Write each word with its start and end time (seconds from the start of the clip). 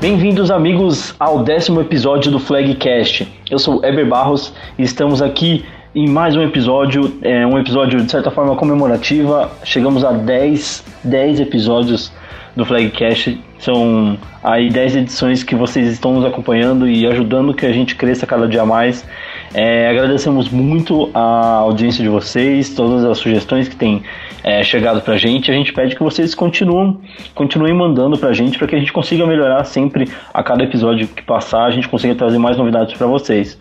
Bem-vindos, 0.00 0.50
amigos, 0.50 1.14
ao 1.20 1.44
décimo 1.44 1.78
episódio 1.78 2.32
do 2.32 2.38
Flagcast. 2.38 3.28
Eu 3.50 3.58
sou 3.58 3.84
Eber 3.84 4.08
Barros 4.08 4.50
e 4.78 4.82
estamos 4.82 5.20
aqui 5.20 5.62
em 5.94 6.08
mais 6.08 6.34
um 6.34 6.40
episódio, 6.42 7.18
é, 7.20 7.46
um 7.46 7.58
episódio 7.58 8.02
de 8.02 8.10
certa 8.10 8.30
forma 8.30 8.56
comemorativa. 8.56 9.52
Chegamos 9.62 10.02
a 10.02 10.12
10, 10.12 10.84
10 11.04 11.40
episódios 11.40 12.10
do 12.56 12.64
Flagcast. 12.64 13.38
São 13.58 14.16
aí 14.42 14.70
10 14.70 14.96
edições 14.96 15.42
que 15.42 15.54
vocês 15.54 15.86
estão 15.88 16.14
nos 16.14 16.24
acompanhando 16.24 16.88
e 16.88 17.06
ajudando 17.06 17.52
que 17.52 17.66
a 17.66 17.72
gente 17.72 17.94
cresça 17.94 18.26
cada 18.26 18.48
dia 18.48 18.64
mais. 18.64 19.04
É, 19.52 19.88
agradecemos 19.88 20.48
muito 20.48 21.10
a 21.12 21.56
audiência 21.56 22.02
de 22.02 22.08
vocês, 22.08 22.72
todas 22.74 23.04
as 23.04 23.18
sugestões 23.18 23.68
que 23.68 23.74
têm 23.74 24.02
é, 24.44 24.62
chegado 24.62 25.00
pra 25.00 25.16
gente. 25.16 25.50
A 25.50 25.54
gente 25.54 25.72
pede 25.72 25.96
que 25.96 26.02
vocês 26.02 26.34
continuem, 26.34 26.98
continuem 27.34 27.74
mandando 27.74 28.16
pra 28.16 28.32
gente 28.32 28.56
para 28.56 28.68
que 28.68 28.76
a 28.76 28.78
gente 28.78 28.92
consiga 28.92 29.26
melhorar 29.26 29.64
sempre 29.64 30.08
a 30.32 30.42
cada 30.42 30.62
episódio 30.62 31.08
que 31.08 31.22
passar, 31.22 31.64
a 31.64 31.70
gente 31.70 31.88
consiga 31.88 32.14
trazer 32.14 32.38
mais 32.38 32.56
novidades 32.56 32.94
para 32.94 33.06
vocês. 33.06 33.58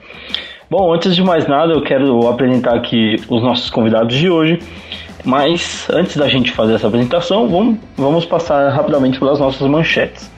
Bom, 0.69 0.93
antes 0.93 1.15
de 1.15 1.23
mais 1.23 1.47
nada, 1.47 1.73
eu 1.73 1.81
quero 1.81 2.27
apresentar 2.27 2.75
aqui 2.75 3.15
os 3.27 3.41
nossos 3.41 3.71
convidados 3.71 4.15
de 4.15 4.29
hoje. 4.29 4.59
Mas 5.25 5.87
antes 5.91 6.15
da 6.15 6.27
gente 6.27 6.51
fazer 6.51 6.75
essa 6.75 6.87
apresentação, 6.87 7.47
vamos, 7.49 7.77
vamos 7.97 8.25
passar 8.25 8.69
rapidamente 8.69 9.19
pelas 9.19 9.39
nossas 9.39 9.67
manchetes. 9.67 10.31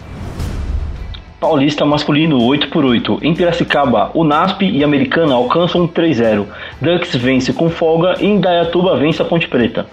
Paulista 1.41 1.83
masculino 1.83 2.37
8x8. 2.37 3.17
Em 3.23 3.33
Piracicaba, 3.33 4.11
o 4.13 4.23
NASP 4.23 4.69
e 4.69 4.83
Americana 4.83 5.33
alcançam 5.33 5.87
3-0. 5.87 6.45
Ducks 6.79 7.15
vence 7.15 7.51
com 7.51 7.67
folga 7.67 8.15
e 8.21 8.27
Indaiatuba 8.27 8.95
vence 8.95 9.23
a 9.23 9.25
Ponte 9.25 9.47
Preta. 9.47 9.87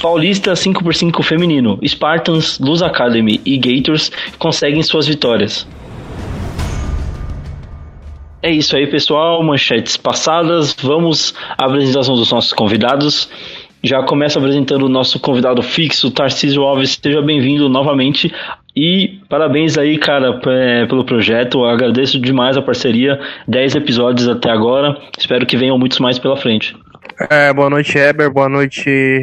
Paulista 0.00 0.54
5x5 0.54 1.22
feminino. 1.22 1.78
Spartans, 1.86 2.58
Luz 2.58 2.80
Academy 2.80 3.42
e 3.44 3.58
Gators 3.58 4.10
conseguem 4.38 4.82
suas 4.82 5.06
vitórias. 5.06 5.66
É 8.42 8.50
isso 8.50 8.76
aí, 8.76 8.86
pessoal. 8.86 9.42
Manchetes 9.42 9.98
passadas. 9.98 10.74
Vamos 10.82 11.34
à 11.58 11.66
apresentação 11.66 12.14
dos 12.14 12.30
nossos 12.30 12.54
convidados. 12.54 13.28
Já 13.84 14.02
começo 14.02 14.38
apresentando 14.38 14.86
o 14.86 14.88
nosso 14.88 15.20
convidado 15.20 15.62
fixo, 15.62 16.10
Tarcísio 16.10 16.62
Alves. 16.62 16.98
Seja 17.02 17.20
bem-vindo 17.20 17.68
novamente. 17.68 18.32
E 18.74 19.20
parabéns 19.28 19.76
aí, 19.76 19.98
cara, 19.98 20.40
é, 20.46 20.86
pelo 20.86 21.04
projeto. 21.04 21.58
Eu 21.58 21.66
agradeço 21.66 22.18
demais 22.18 22.56
a 22.56 22.62
parceria. 22.62 23.20
10 23.46 23.74
episódios 23.74 24.26
até 24.26 24.50
agora. 24.50 24.96
Espero 25.18 25.44
que 25.44 25.58
venham 25.58 25.78
muitos 25.78 25.98
mais 25.98 26.18
pela 26.18 26.34
frente. 26.34 26.74
É, 27.28 27.52
boa 27.52 27.68
noite, 27.68 27.98
Eber. 27.98 28.30
Boa 28.30 28.48
noite, 28.48 29.22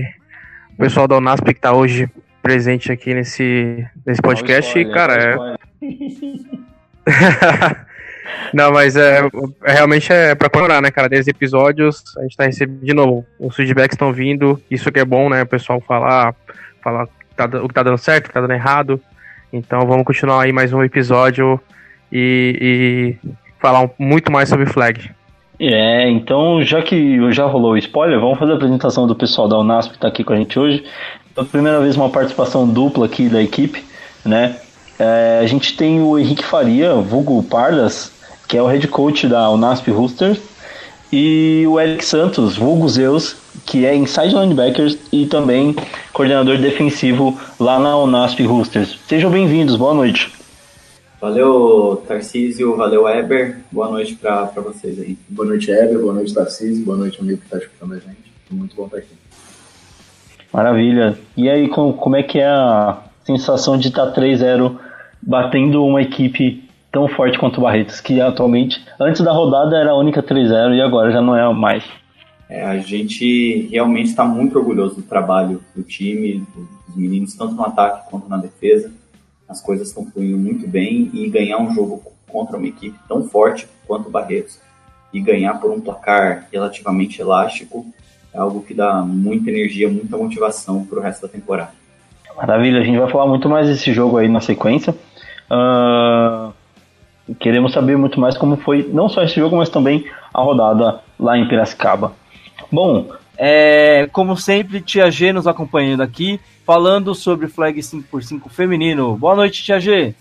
pessoal 0.78 1.08
da 1.08 1.18
Unasp 1.18 1.44
que 1.44 1.52
está 1.54 1.74
hoje 1.74 2.08
presente 2.44 2.92
aqui 2.92 3.16
nesse, 3.16 3.84
nesse 4.06 4.22
podcast. 4.22 4.80
Spoiler, 4.80 4.94
cara, 4.94 5.58
é. 5.82 5.84
Não, 8.54 8.72
mas 8.72 8.96
é, 8.96 9.22
é 9.64 9.72
realmente 9.72 10.12
é 10.12 10.36
pra 10.36 10.50
comemorar, 10.50 10.82
né, 10.82 10.92
cara? 10.92 11.08
10 11.08 11.28
episódios, 11.28 12.04
a 12.18 12.22
gente 12.24 12.36
tá 12.36 12.46
recebendo 12.46 12.84
de 12.84 12.94
novo. 12.94 13.26
Os 13.40 13.56
feedbacks 13.56 13.96
estão 13.96 14.12
vindo, 14.12 14.62
isso 14.70 14.92
que 14.92 15.00
é 15.00 15.06
bom, 15.06 15.30
né? 15.30 15.44
O 15.44 15.48
pessoal 15.48 15.80
falar, 15.82 16.36
falar 16.84 17.08
tá, 17.36 17.46
o 17.46 17.68
que 17.68 17.74
tá 17.74 17.84
dando 17.84 17.98
certo, 17.98 18.26
o 18.26 18.28
que 18.28 18.34
tá 18.34 18.42
dando 18.42 18.54
errado. 18.54 19.00
Então 19.54 19.86
vamos 19.86 20.06
continuar 20.06 20.44
aí 20.44 20.52
mais 20.52 20.72
um 20.74 20.84
episódio 20.84 21.60
e, 22.12 23.18
e 23.22 23.30
falar 23.60 23.90
muito 23.98 24.32
mais 24.32 24.50
sobre 24.50 24.66
Flag. 24.66 25.12
É, 25.60 26.10
então 26.10 26.64
já 26.64 26.82
que 26.82 27.32
já 27.32 27.46
rolou 27.46 27.74
o 27.74 27.78
spoiler, 27.78 28.20
vamos 28.20 28.40
fazer 28.40 28.54
a 28.54 28.56
apresentação 28.56 29.06
do 29.06 29.16
pessoal 29.16 29.48
da 29.48 29.60
Unasp 29.60 29.94
que 29.94 30.00
tá 30.00 30.08
aqui 30.08 30.24
com 30.24 30.34
a 30.34 30.38
gente 30.38 30.58
hoje. 30.58 30.84
Pela 31.36 31.46
primeira 31.46 31.80
vez 31.80 31.96
uma 31.96 32.10
participação 32.10 32.68
dupla 32.68 33.06
aqui 33.06 33.30
da 33.30 33.42
equipe, 33.42 33.84
né? 34.26 34.58
É, 34.98 35.40
a 35.42 35.48
gente 35.48 35.76
tem 35.76 36.02
o 36.02 36.18
Henrique 36.18 36.44
Faria, 36.44 36.96
vulgo 36.96 37.42
Pardas, 37.44 38.12
que 38.52 38.58
é 38.58 38.62
o 38.62 38.68
head 38.68 38.86
coach 38.90 39.30
da 39.30 39.50
Unasp 39.50 39.90
Roosters, 39.90 40.38
e 41.10 41.64
o 41.70 41.80
Eric 41.80 42.04
Santos, 42.04 42.58
vulgo 42.58 42.90
Zeus, 42.90 43.38
que 43.66 43.86
é 43.86 43.96
inside 43.96 44.36
linebacker 44.36 44.94
e 45.10 45.26
também 45.26 45.74
coordenador 46.12 46.58
defensivo 46.58 47.40
lá 47.58 47.80
na 47.80 47.98
Unasp 47.98 48.44
Roosters. 48.44 49.00
Sejam 49.08 49.32
bem-vindos, 49.32 49.78
boa 49.78 49.94
noite. 49.94 50.34
Valeu, 51.22 52.04
Tarcísio, 52.06 52.76
valeu, 52.76 53.08
Eber. 53.08 53.60
Boa 53.72 53.90
noite 53.90 54.16
para 54.16 54.48
vocês 54.56 55.00
aí. 55.00 55.18
Boa 55.30 55.48
noite, 55.48 55.72
Eber, 55.72 56.00
boa 56.00 56.14
noite, 56.14 56.34
Tarcísio, 56.34 56.84
boa 56.84 56.98
noite, 56.98 57.22
amigo 57.22 57.38
que 57.38 57.46
está 57.46 57.58
escutando 57.58 57.94
a 57.94 58.00
gente. 58.00 58.34
Muito 58.52 58.76
bom 58.76 58.84
estar 58.84 58.98
aqui. 58.98 59.16
Maravilha. 60.52 61.18
E 61.38 61.50
aí, 61.50 61.70
como 61.70 62.18
é 62.18 62.24
que 62.24 62.38
é 62.38 62.48
a 62.48 62.98
sensação 63.24 63.78
de 63.78 63.88
estar 63.88 64.12
3-0 64.12 64.76
batendo 65.22 65.86
uma 65.86 66.02
equipe 66.02 66.70
tão 66.92 67.08
forte 67.08 67.40
quanto 67.40 67.58
o 67.58 67.62
Barretos, 67.62 68.02
que 68.02 68.20
atualmente, 68.20 68.84
antes 69.00 69.22
da 69.22 69.32
rodada 69.32 69.78
era 69.78 69.92
a 69.92 69.98
única 69.98 70.22
3-0 70.22 70.76
e 70.76 70.82
agora 70.82 71.12
já 71.12 71.22
não 71.22 71.36
é 71.36 71.54
mais. 71.54 71.84
É, 72.50 72.64
a 72.66 72.78
gente 72.80 73.70
realmente 73.72 74.10
está 74.10 74.26
muito 74.26 74.60
orgulhoso 74.60 74.96
do 74.96 75.02
trabalho 75.02 75.62
do 75.74 75.84
time, 75.84 76.46
dos 76.88 76.96
meninos, 76.96 77.34
tanto 77.34 77.54
no 77.54 77.64
ataque 77.64 78.10
quanto 78.10 78.28
na 78.28 78.38
defesa. 78.38 78.92
As 79.48 79.62
coisas 79.62 79.88
estão 79.88 80.06
fluindo 80.06 80.38
muito 80.38 80.68
bem 80.68 81.10
e 81.14 81.30
ganhar 81.30 81.58
um 81.60 81.74
jogo 81.74 82.04
contra 82.28 82.58
uma 82.58 82.68
equipe 82.68 82.98
tão 83.08 83.24
forte 83.24 83.68
quanto 83.88 84.08
o 84.08 84.12
Barretos 84.12 84.60
e 85.14 85.20
ganhar 85.20 85.56
por 85.56 85.72
um 85.72 85.80
placar 85.80 86.48
relativamente 86.52 87.22
elástico 87.22 87.86
é 88.34 88.40
algo 88.40 88.62
que 88.62 88.74
dá 88.74 89.02
muita 89.02 89.50
energia, 89.50 89.90
muita 89.90 90.18
motivação 90.18 90.86
para 90.86 91.00
o 91.00 91.02
resto 91.02 91.24
da 91.24 91.28
temporada. 91.28 91.72
Maravilha, 92.36 92.80
a 92.80 92.84
gente 92.84 92.98
vai 92.98 93.10
falar 93.10 93.28
muito 93.28 93.50
mais 93.50 93.68
desse 93.68 93.92
jogo 93.92 94.18
aí 94.18 94.30
na 94.30 94.40
sequência. 94.40 94.96
Uh, 95.52 96.54
queremos 97.40 97.74
saber 97.74 97.98
muito 97.98 98.20
mais 98.20 98.38
como 98.38 98.58
foi 98.58 98.90
não 98.92 99.10
só 99.10 99.24
esse 99.24 99.36
jogo, 99.36 99.58
mas 99.58 99.70
também 99.70 100.06
a 100.34 100.42
rodada 100.42 101.00
lá 101.20 101.38
em 101.38 101.48
Piracicaba. 101.48 102.14
Bom, 102.72 103.08
é, 103.38 104.08
como 104.12 104.38
sempre, 104.38 104.82
Tia 104.82 105.10
G 105.10 105.34
nos 105.34 105.48
acompanhando 105.48 106.02
aqui, 106.02 106.40
falando 106.66 107.16
sobre 107.16 107.48
Flag 107.48 107.80
5x5 107.80 108.50
feminino. 108.50 109.16
Boa 109.16 109.36
noite, 109.36 109.64
Tia 109.64 109.80
G. 109.80 110.14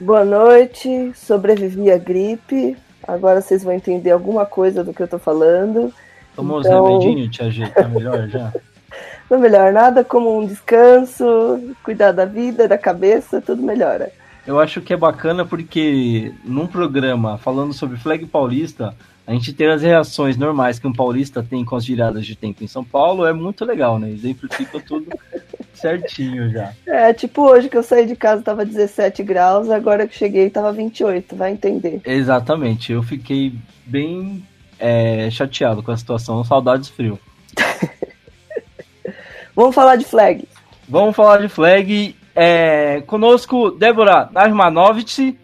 Boa 0.00 0.24
noite, 0.24 1.12
sobrevivi 1.14 1.90
à 1.90 1.98
gripe. 1.98 2.76
Agora 3.06 3.40
vocês 3.40 3.64
vão 3.64 3.72
entender 3.72 4.10
alguma 4.10 4.46
coisa 4.46 4.84
do 4.84 4.94
que 4.94 5.02
eu 5.02 5.08
tô 5.08 5.18
falando. 5.18 5.92
Tomou 6.34 6.60
então... 6.60 6.84
os 6.84 7.04
remedinhos, 7.04 7.36
Tia 7.36 7.50
G? 7.50 7.66
Tá 7.68 7.88
melhor 7.88 8.28
já? 8.28 8.52
Não 9.30 9.38
melhor 9.38 9.72
nada 9.72 10.04
como 10.04 10.38
um 10.38 10.46
descanso, 10.46 11.74
cuidar 11.82 12.12
da 12.12 12.24
vida, 12.24 12.68
da 12.68 12.76
cabeça, 12.76 13.40
tudo 13.40 13.62
melhora. 13.62 14.10
Eu 14.46 14.58
acho 14.58 14.80
que 14.80 14.92
é 14.92 14.96
bacana 14.96 15.44
porque 15.44 16.32
num 16.44 16.66
programa 16.66 17.38
falando 17.38 17.72
sobre 17.72 17.96
flag 17.96 18.26
paulista, 18.26 18.94
a 19.26 19.32
gente 19.32 19.52
ter 19.52 19.70
as 19.70 19.82
reações 19.82 20.36
normais 20.36 20.80
que 20.80 20.86
um 20.86 20.92
paulista 20.92 21.42
tem 21.48 21.64
com 21.64 21.76
as 21.76 21.86
viradas 21.86 22.26
de 22.26 22.34
tempo 22.34 22.64
em 22.64 22.66
São 22.66 22.82
Paulo 22.82 23.24
é 23.24 23.32
muito 23.32 23.64
legal, 23.64 23.98
né? 23.98 24.10
Exemplifica 24.10 24.80
tudo 24.80 25.06
certinho 25.72 26.50
já. 26.50 26.72
É, 26.86 27.12
tipo 27.12 27.42
hoje 27.42 27.68
que 27.68 27.76
eu 27.76 27.84
saí 27.84 28.04
de 28.04 28.16
casa 28.16 28.42
tava 28.42 28.64
17 28.64 29.22
graus, 29.22 29.70
agora 29.70 30.08
que 30.08 30.16
cheguei 30.16 30.50
tava 30.50 30.72
28, 30.72 31.36
vai 31.36 31.52
entender. 31.52 32.00
Exatamente, 32.04 32.92
eu 32.92 33.02
fiquei 33.02 33.54
bem 33.86 34.44
é, 34.78 35.30
chateado 35.30 35.84
com 35.84 35.92
a 35.92 35.96
situação, 35.96 36.42
saudades 36.42 36.88
frio. 36.88 37.16
Vamos 39.54 39.74
falar 39.74 39.94
de 39.96 40.04
flag. 40.04 40.48
Vamos 40.88 41.14
falar 41.14 41.38
de 41.38 41.48
flag 41.48 42.16
é, 42.34 43.00
conosco, 43.02 43.70
Débora 43.70 44.28
Narmanovic, 44.32 45.38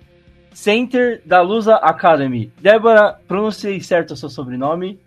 Center 0.52 1.22
da 1.24 1.40
Lusa 1.40 1.76
Academy. 1.76 2.52
Débora, 2.60 3.18
pronunciei 3.28 3.80
certo 3.80 4.12
o 4.12 4.16
seu 4.16 4.28
sobrenome? 4.28 4.98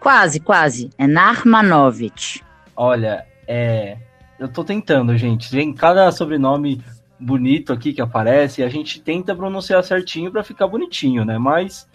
Quase, 0.00 0.40
quase. 0.40 0.90
É 0.96 1.06
Narmanovic. 1.06 2.40
Olha, 2.74 3.26
é. 3.46 3.96
Eu 4.38 4.48
tô 4.48 4.62
tentando, 4.62 5.16
gente. 5.16 5.50
Tem 5.50 5.72
cada 5.72 6.10
sobrenome 6.12 6.80
bonito 7.18 7.72
aqui 7.72 7.92
que 7.92 8.00
aparece, 8.00 8.62
a 8.62 8.68
gente 8.68 9.00
tenta 9.00 9.34
pronunciar 9.34 9.82
certinho 9.82 10.30
para 10.30 10.44
ficar 10.44 10.68
bonitinho, 10.68 11.24
né? 11.24 11.36
Mas 11.36 11.88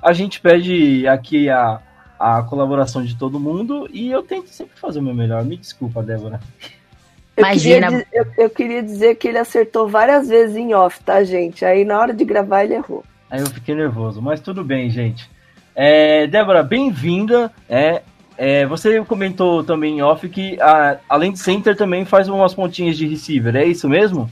a 0.00 0.12
gente 0.12 0.40
pede 0.40 1.06
aqui 1.08 1.50
a, 1.50 1.80
a 2.18 2.42
colaboração 2.44 3.04
de 3.04 3.16
todo 3.16 3.40
mundo 3.40 3.88
e 3.92 4.10
eu 4.10 4.22
tento 4.22 4.48
sempre 4.48 4.78
fazer 4.78 5.00
o 5.00 5.02
meu 5.02 5.14
melhor. 5.14 5.44
Me 5.44 5.56
desculpa, 5.56 6.02
Débora. 6.02 6.40
Eu 7.36 7.44
Imagina. 7.44 7.88
Queria, 7.88 8.06
eu, 8.12 8.26
eu, 8.38 8.50
queria 8.50 8.82
dizer 8.82 9.16
que 9.16 9.28
ele 9.28 9.38
acertou 9.38 9.88
várias 9.88 10.28
vezes 10.28 10.56
em 10.56 10.72
off, 10.74 11.00
tá, 11.04 11.22
gente? 11.22 11.64
Aí 11.64 11.84
na 11.84 11.98
hora 12.00 12.14
de 12.14 12.24
gravar 12.24 12.64
ele 12.64 12.74
errou. 12.74 13.04
Aí 13.30 13.40
eu 13.40 13.46
fiquei 13.46 13.74
nervoso, 13.74 14.22
mas 14.22 14.40
tudo 14.40 14.64
bem, 14.64 14.88
gente. 14.88 15.28
É, 15.74 16.26
Débora, 16.26 16.62
bem-vinda. 16.62 17.52
É, 17.68 18.02
é, 18.38 18.66
você 18.66 19.04
comentou 19.04 19.62
também 19.62 19.98
em 19.98 20.02
off 20.02 20.26
que 20.28 20.58
a, 20.60 20.98
além 21.08 21.32
de 21.32 21.38
center 21.38 21.76
também 21.76 22.04
faz 22.04 22.28
umas 22.28 22.54
pontinhas 22.54 22.96
de 22.96 23.06
receiver, 23.06 23.54
é 23.56 23.64
isso 23.64 23.88
mesmo? 23.88 24.30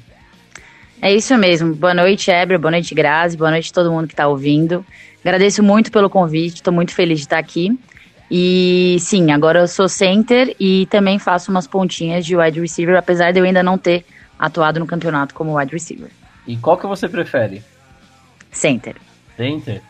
É 1.02 1.12
isso 1.12 1.36
mesmo. 1.36 1.74
Boa 1.74 1.92
noite, 1.92 2.30
Ebra. 2.30 2.58
Boa 2.58 2.70
noite, 2.70 2.94
Grazi. 2.94 3.36
Boa 3.36 3.50
noite 3.50 3.70
a 3.70 3.74
todo 3.74 3.92
mundo 3.92 4.06
que 4.06 4.14
está 4.14 4.26
ouvindo. 4.26 4.86
Agradeço 5.22 5.62
muito 5.62 5.92
pelo 5.92 6.08
convite. 6.08 6.56
Estou 6.56 6.72
muito 6.72 6.94
feliz 6.94 7.18
de 7.18 7.26
estar 7.26 7.38
aqui. 7.38 7.78
E 8.36 8.96
sim, 8.98 9.30
agora 9.30 9.60
eu 9.60 9.68
sou 9.68 9.88
center 9.88 10.56
e 10.58 10.86
também 10.86 11.20
faço 11.20 11.52
umas 11.52 11.68
pontinhas 11.68 12.26
de 12.26 12.36
wide 12.36 12.60
receiver, 12.60 12.96
apesar 12.96 13.30
de 13.30 13.38
eu 13.38 13.44
ainda 13.44 13.62
não 13.62 13.78
ter 13.78 14.04
atuado 14.36 14.80
no 14.80 14.86
campeonato 14.88 15.32
como 15.32 15.56
wide 15.56 15.72
receiver. 15.72 16.10
E 16.44 16.56
qual 16.56 16.76
que 16.76 16.84
você 16.84 17.08
prefere? 17.08 17.62
Center. 18.50 18.96
Center? 19.36 19.80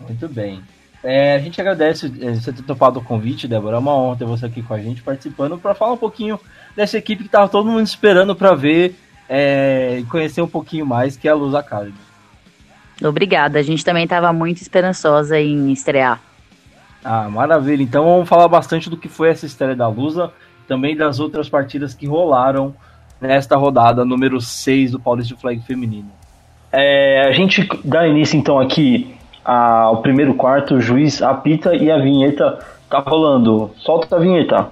Muito 0.00 0.26
bem. 0.30 0.62
É, 1.04 1.34
a 1.34 1.38
gente 1.40 1.60
agradece 1.60 2.10
é, 2.22 2.32
você 2.32 2.50
ter 2.54 2.62
topado 2.62 3.00
o 3.00 3.04
convite, 3.04 3.46
Débora. 3.46 3.76
É 3.76 3.78
uma 3.78 3.94
honra 3.94 4.16
ter 4.16 4.24
você 4.24 4.46
aqui 4.46 4.62
com 4.62 4.72
a 4.72 4.78
gente 4.80 5.02
participando 5.02 5.58
para 5.58 5.74
falar 5.74 5.92
um 5.92 5.98
pouquinho 5.98 6.40
dessa 6.74 6.96
equipe 6.96 7.24
que 7.24 7.28
estava 7.28 7.50
todo 7.50 7.68
mundo 7.68 7.84
esperando 7.84 8.34
para 8.34 8.54
ver 8.54 8.94
é, 9.28 9.98
e 9.98 10.04
conhecer 10.04 10.40
um 10.40 10.48
pouquinho 10.48 10.86
mais, 10.86 11.18
que 11.18 11.28
é 11.28 11.32
a 11.32 11.34
Luz 11.34 11.54
Academy. 11.54 11.92
Obrigada, 13.04 13.58
a 13.58 13.62
gente 13.62 13.84
também 13.84 14.04
estava 14.04 14.32
muito 14.32 14.62
esperançosa 14.62 15.38
em 15.38 15.70
estrear. 15.70 16.29
Ah, 17.04 17.28
maravilha. 17.28 17.82
Então 17.82 18.04
vamos 18.04 18.28
falar 18.28 18.48
bastante 18.48 18.90
do 18.90 18.96
que 18.96 19.08
foi 19.08 19.30
essa 19.30 19.46
estreia 19.46 19.74
da 19.74 19.88
Lusa, 19.88 20.32
também 20.68 20.96
das 20.96 21.18
outras 21.18 21.48
partidas 21.48 21.94
que 21.94 22.06
rolaram 22.06 22.74
nesta 23.20 23.56
rodada 23.56 24.04
número 24.04 24.40
6 24.40 24.92
do 24.92 25.00
Paulista 25.00 25.36
Flag 25.36 25.60
Feminino. 25.62 26.10
É, 26.72 27.26
a 27.26 27.32
gente 27.32 27.68
dá 27.84 28.06
início 28.06 28.38
então 28.38 28.58
aqui 28.58 29.14
ao 29.44 30.02
primeiro 30.02 30.34
quarto, 30.34 30.76
o 30.76 30.80
juiz 30.80 31.22
apita 31.22 31.74
e 31.74 31.90
a 31.90 31.98
vinheta 31.98 32.58
tá 32.88 33.00
rolando. 33.00 33.70
Solta 33.78 34.16
a 34.16 34.18
vinheta. 34.18 34.68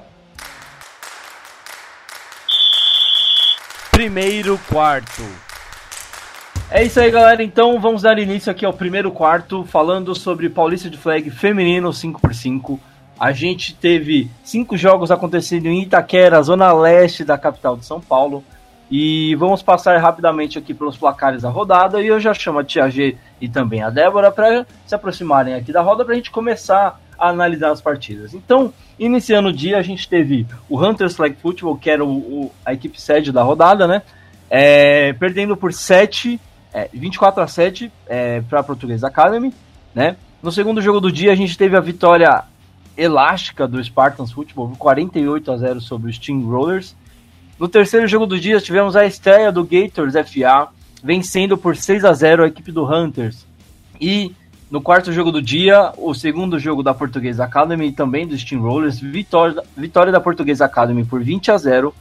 Primeiro 3.90 4.58
quarto. 4.68 5.47
É 6.70 6.84
isso 6.84 7.00
aí, 7.00 7.10
galera. 7.10 7.42
Então 7.42 7.80
vamos 7.80 8.02
dar 8.02 8.18
início 8.18 8.52
aqui 8.52 8.66
ao 8.66 8.74
primeiro 8.74 9.10
quarto, 9.10 9.64
falando 9.64 10.14
sobre 10.14 10.50
Paulista 10.50 10.90
de 10.90 10.98
Flag 10.98 11.30
feminino 11.30 11.88
5x5. 11.88 12.78
A 13.18 13.32
gente 13.32 13.74
teve 13.74 14.30
cinco 14.44 14.76
jogos 14.76 15.10
acontecendo 15.10 15.66
em 15.66 15.82
Itaquera, 15.82 16.42
zona 16.42 16.70
leste 16.72 17.24
da 17.24 17.38
capital 17.38 17.74
de 17.74 17.86
São 17.86 18.02
Paulo. 18.02 18.44
E 18.90 19.34
vamos 19.36 19.62
passar 19.62 19.98
rapidamente 19.98 20.58
aqui 20.58 20.74
pelos 20.74 20.96
placares 20.96 21.40
da 21.40 21.48
rodada. 21.48 22.02
E 22.02 22.06
eu 22.06 22.20
já 22.20 22.34
chamo 22.34 22.58
a 22.58 22.64
Tia 22.64 22.90
G 22.90 23.16
e 23.40 23.48
também 23.48 23.82
a 23.82 23.88
Débora 23.88 24.30
para 24.30 24.66
se 24.86 24.94
aproximarem 24.94 25.54
aqui 25.54 25.72
da 25.72 25.80
roda 25.80 26.04
para 26.04 26.12
a 26.12 26.16
gente 26.16 26.30
começar 26.30 27.00
a 27.18 27.30
analisar 27.30 27.70
as 27.70 27.80
partidas. 27.80 28.34
Então, 28.34 28.74
iniciando 28.98 29.48
o 29.48 29.52
dia, 29.52 29.78
a 29.78 29.82
gente 29.82 30.06
teve 30.06 30.46
o 30.68 30.78
Hunters 30.78 31.16
Flag 31.16 31.34
Football, 31.36 31.78
que 31.78 31.88
era 31.88 32.04
o, 32.04 32.10
o, 32.10 32.52
a 32.64 32.74
equipe 32.74 33.00
sede 33.00 33.32
da 33.32 33.42
rodada, 33.42 33.86
né? 33.88 34.02
É, 34.50 35.12
perdendo 35.14 35.56
por 35.56 35.72
7, 35.72 36.38
é, 36.78 36.88
24 36.92 37.42
a 37.42 37.46
7 37.46 37.90
é, 38.06 38.40
para 38.42 38.60
a 38.60 38.62
Português 38.62 39.02
Academy, 39.02 39.52
né? 39.94 40.16
No 40.40 40.52
segundo 40.52 40.80
jogo 40.80 41.00
do 41.00 41.10
dia, 41.10 41.32
a 41.32 41.34
gente 41.34 41.58
teve 41.58 41.76
a 41.76 41.80
vitória 41.80 42.44
elástica 42.96 43.66
do 43.66 43.82
Spartans 43.82 44.30
Football, 44.30 44.74
48 44.78 45.50
a 45.50 45.56
0 45.56 45.80
sobre 45.80 46.10
os 46.10 46.16
Steam 46.16 46.46
Rollers. 46.46 46.94
No 47.58 47.68
terceiro 47.68 48.06
jogo 48.06 48.26
do 48.26 48.38
dia, 48.38 48.60
tivemos 48.60 48.94
a 48.94 49.04
estreia 49.04 49.50
do 49.50 49.64
Gators 49.64 50.14
FA, 50.14 50.68
vencendo 51.02 51.58
por 51.58 51.76
6 51.76 52.04
a 52.04 52.12
0 52.12 52.44
a 52.44 52.46
equipe 52.46 52.70
do 52.70 52.84
Hunters. 52.84 53.44
E 54.00 54.32
no 54.70 54.80
quarto 54.80 55.12
jogo 55.12 55.32
do 55.32 55.42
dia, 55.42 55.92
o 55.96 56.14
segundo 56.14 56.58
jogo 56.58 56.82
da 56.82 56.94
Portuguesa 56.94 57.44
Academy 57.44 57.90
também 57.90 58.26
do 58.26 58.38
Steamrollers, 58.38 59.00
vitória, 59.00 59.62
vitória 59.76 60.12
da 60.12 60.20
Portuguesa 60.20 60.66
Academy 60.66 61.04
por 61.04 61.20
20 61.22 61.50
a 61.50 61.58
0. 61.58 61.94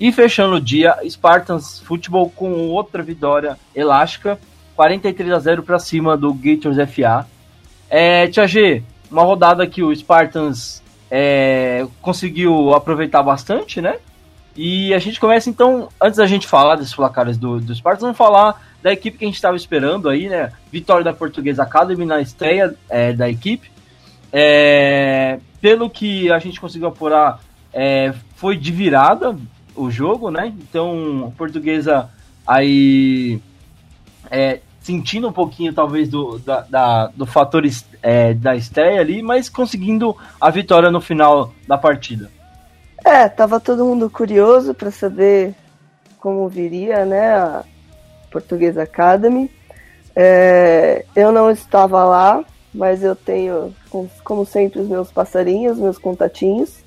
E 0.00 0.10
fechando 0.10 0.56
o 0.56 0.60
dia, 0.60 0.96
Spartans 1.08 1.80
Futebol 1.80 2.30
com 2.30 2.68
outra 2.68 3.02
vitória 3.02 3.56
elástica, 3.74 4.38
43 4.74 5.32
a 5.32 5.38
0 5.38 5.62
para 5.62 5.78
cima 5.78 6.16
do 6.16 6.32
Gators 6.32 6.76
FA. 6.90 7.26
É, 7.88 8.26
Tia 8.28 8.46
G, 8.46 8.82
uma 9.10 9.22
rodada 9.22 9.66
que 9.66 9.82
o 9.82 9.94
Spartans 9.94 10.82
é, 11.10 11.86
conseguiu 12.00 12.74
aproveitar 12.74 13.22
bastante, 13.22 13.80
né? 13.80 13.96
E 14.56 14.92
a 14.92 14.98
gente 14.98 15.20
começa 15.20 15.48
então, 15.48 15.88
antes 16.00 16.18
da 16.18 16.26
gente 16.26 16.46
falar 16.46 16.76
desses 16.76 16.94
placares 16.94 17.38
do, 17.38 17.60
do 17.60 17.74
Spartans, 17.74 18.02
vamos 18.02 18.16
falar 18.16 18.60
da 18.82 18.92
equipe 18.92 19.16
que 19.16 19.24
a 19.24 19.28
gente 19.28 19.36
estava 19.36 19.56
esperando 19.56 20.08
aí, 20.08 20.28
né? 20.28 20.52
Vitória 20.70 21.04
da 21.04 21.12
Portuguesa 21.12 21.62
Academy 21.62 22.04
na 22.04 22.20
estreia 22.20 22.74
é, 22.88 23.12
da 23.12 23.28
equipe. 23.30 23.70
É, 24.32 25.38
pelo 25.60 25.88
que 25.88 26.30
a 26.32 26.38
gente 26.38 26.60
conseguiu 26.60 26.88
apurar, 26.88 27.40
é, 27.72 28.12
foi 28.34 28.56
de 28.56 28.72
virada 28.72 29.36
o 29.74 29.90
jogo, 29.90 30.30
né? 30.30 30.52
Então, 30.58 31.32
a 31.32 31.36
Portuguesa 31.36 32.10
aí 32.46 33.40
é, 34.30 34.60
sentindo 34.80 35.28
um 35.28 35.32
pouquinho 35.32 35.72
talvez 35.72 36.08
do, 36.08 36.38
da, 36.40 36.60
da 36.62 37.06
do 37.08 37.24
fator 37.24 37.62
é, 38.02 38.34
da 38.34 38.56
estreia 38.56 39.00
ali, 39.00 39.22
mas 39.22 39.48
conseguindo 39.48 40.16
a 40.40 40.50
vitória 40.50 40.90
no 40.90 41.00
final 41.00 41.52
da 41.66 41.78
partida. 41.78 42.30
É, 43.04 43.28
tava 43.28 43.58
todo 43.60 43.84
mundo 43.84 44.10
curioso 44.10 44.74
para 44.74 44.90
saber 44.90 45.54
como 46.18 46.48
viria, 46.48 47.04
né, 47.04 47.34
a 47.34 47.64
Portuguesa 48.30 48.82
Academy. 48.82 49.50
É, 50.14 51.04
eu 51.16 51.32
não 51.32 51.50
estava 51.50 52.04
lá, 52.04 52.44
mas 52.72 53.02
eu 53.02 53.16
tenho, 53.16 53.74
como 54.22 54.46
sempre, 54.46 54.80
os 54.80 54.88
meus 54.88 55.10
passarinhos, 55.10 55.78
meus 55.78 55.98
contatinhos. 55.98 56.81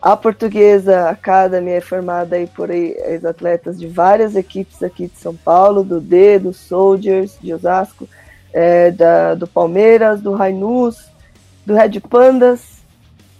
A 0.00 0.16
Portuguesa 0.16 1.08
Academy 1.08 1.72
é 1.72 1.80
formada 1.80 2.36
aí 2.36 2.46
por 2.46 2.70
ex-atletas 2.70 3.78
de 3.78 3.86
várias 3.86 4.36
equipes 4.36 4.82
aqui 4.82 5.08
de 5.08 5.18
São 5.18 5.34
Paulo, 5.34 5.82
do 5.82 6.00
D, 6.00 6.38
do 6.38 6.52
Soldiers, 6.52 7.36
de 7.40 7.52
Osasco, 7.52 8.08
é, 8.52 8.90
da, 8.90 9.34
do 9.34 9.46
Palmeiras, 9.46 10.20
do 10.20 10.32
Rainus, 10.32 11.08
do 11.64 11.74
Red 11.74 12.00
Pandas 12.00 12.76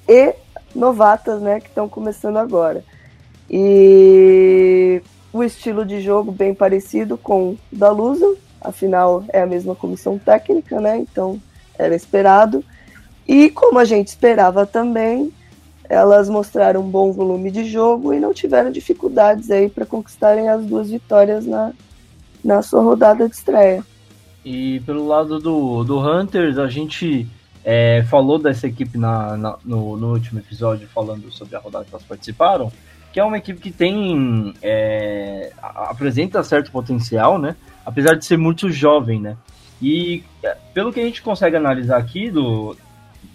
e 0.08 0.34
novatas, 0.74 1.40
né, 1.40 1.60
que 1.60 1.68
estão 1.68 1.88
começando 1.88 2.36
agora. 2.36 2.84
E 3.48 5.00
o 5.32 5.44
estilo 5.44 5.84
de 5.84 6.00
jogo 6.00 6.32
bem 6.32 6.54
parecido 6.54 7.16
com 7.16 7.50
o 7.50 7.58
da 7.70 7.90
Lusa, 7.90 8.36
afinal 8.60 9.24
é 9.28 9.42
a 9.42 9.46
mesma 9.46 9.74
comissão 9.74 10.18
técnica, 10.18 10.80
né? 10.80 10.96
Então 10.96 11.40
era 11.78 11.94
esperado. 11.94 12.64
E 13.26 13.50
como 13.50 13.78
a 13.78 13.84
gente 13.84 14.08
esperava 14.08 14.66
também, 14.66 15.32
elas 15.88 16.28
mostraram 16.28 16.80
um 16.80 16.90
bom 16.90 17.12
volume 17.12 17.50
de 17.50 17.64
jogo 17.64 18.12
e 18.12 18.20
não 18.20 18.32
tiveram 18.32 18.70
dificuldades 18.70 19.50
aí 19.50 19.68
para 19.68 19.86
conquistarem 19.86 20.48
as 20.48 20.64
duas 20.64 20.90
vitórias 20.90 21.46
na, 21.46 21.72
na 22.44 22.62
sua 22.62 22.82
rodada 22.82 23.28
de 23.28 23.34
estreia. 23.34 23.84
E 24.44 24.80
pelo 24.80 25.06
lado 25.06 25.38
do, 25.38 25.82
do 25.84 25.98
Hunters, 25.98 26.56
a 26.58 26.68
gente 26.68 27.26
é, 27.64 28.04
falou 28.08 28.38
dessa 28.38 28.68
equipe 28.68 28.96
na, 28.96 29.36
na 29.36 29.58
no, 29.64 29.96
no, 29.96 30.12
último 30.12 30.38
episódio, 30.38 30.86
falando 30.94 31.32
sobre 31.32 31.56
a 31.56 31.58
rodada 31.58 31.84
que 31.84 31.90
elas 31.92 32.06
participaram, 32.06 32.70
que 33.12 33.18
é 33.18 33.24
uma 33.24 33.38
equipe 33.38 33.60
que 33.60 33.72
tem. 33.72 34.54
É, 34.62 35.50
apresenta 35.60 36.44
certo 36.44 36.70
potencial, 36.70 37.38
né? 37.38 37.56
Apesar 37.84 38.14
de 38.14 38.24
ser 38.24 38.36
muito 38.36 38.70
jovem, 38.70 39.20
né? 39.20 39.36
E 39.82 40.22
é, 40.44 40.56
pelo 40.72 40.92
que 40.92 41.00
a 41.00 41.04
gente 41.04 41.22
consegue 41.22 41.56
analisar 41.56 41.98
aqui 41.98 42.30
do, 42.30 42.76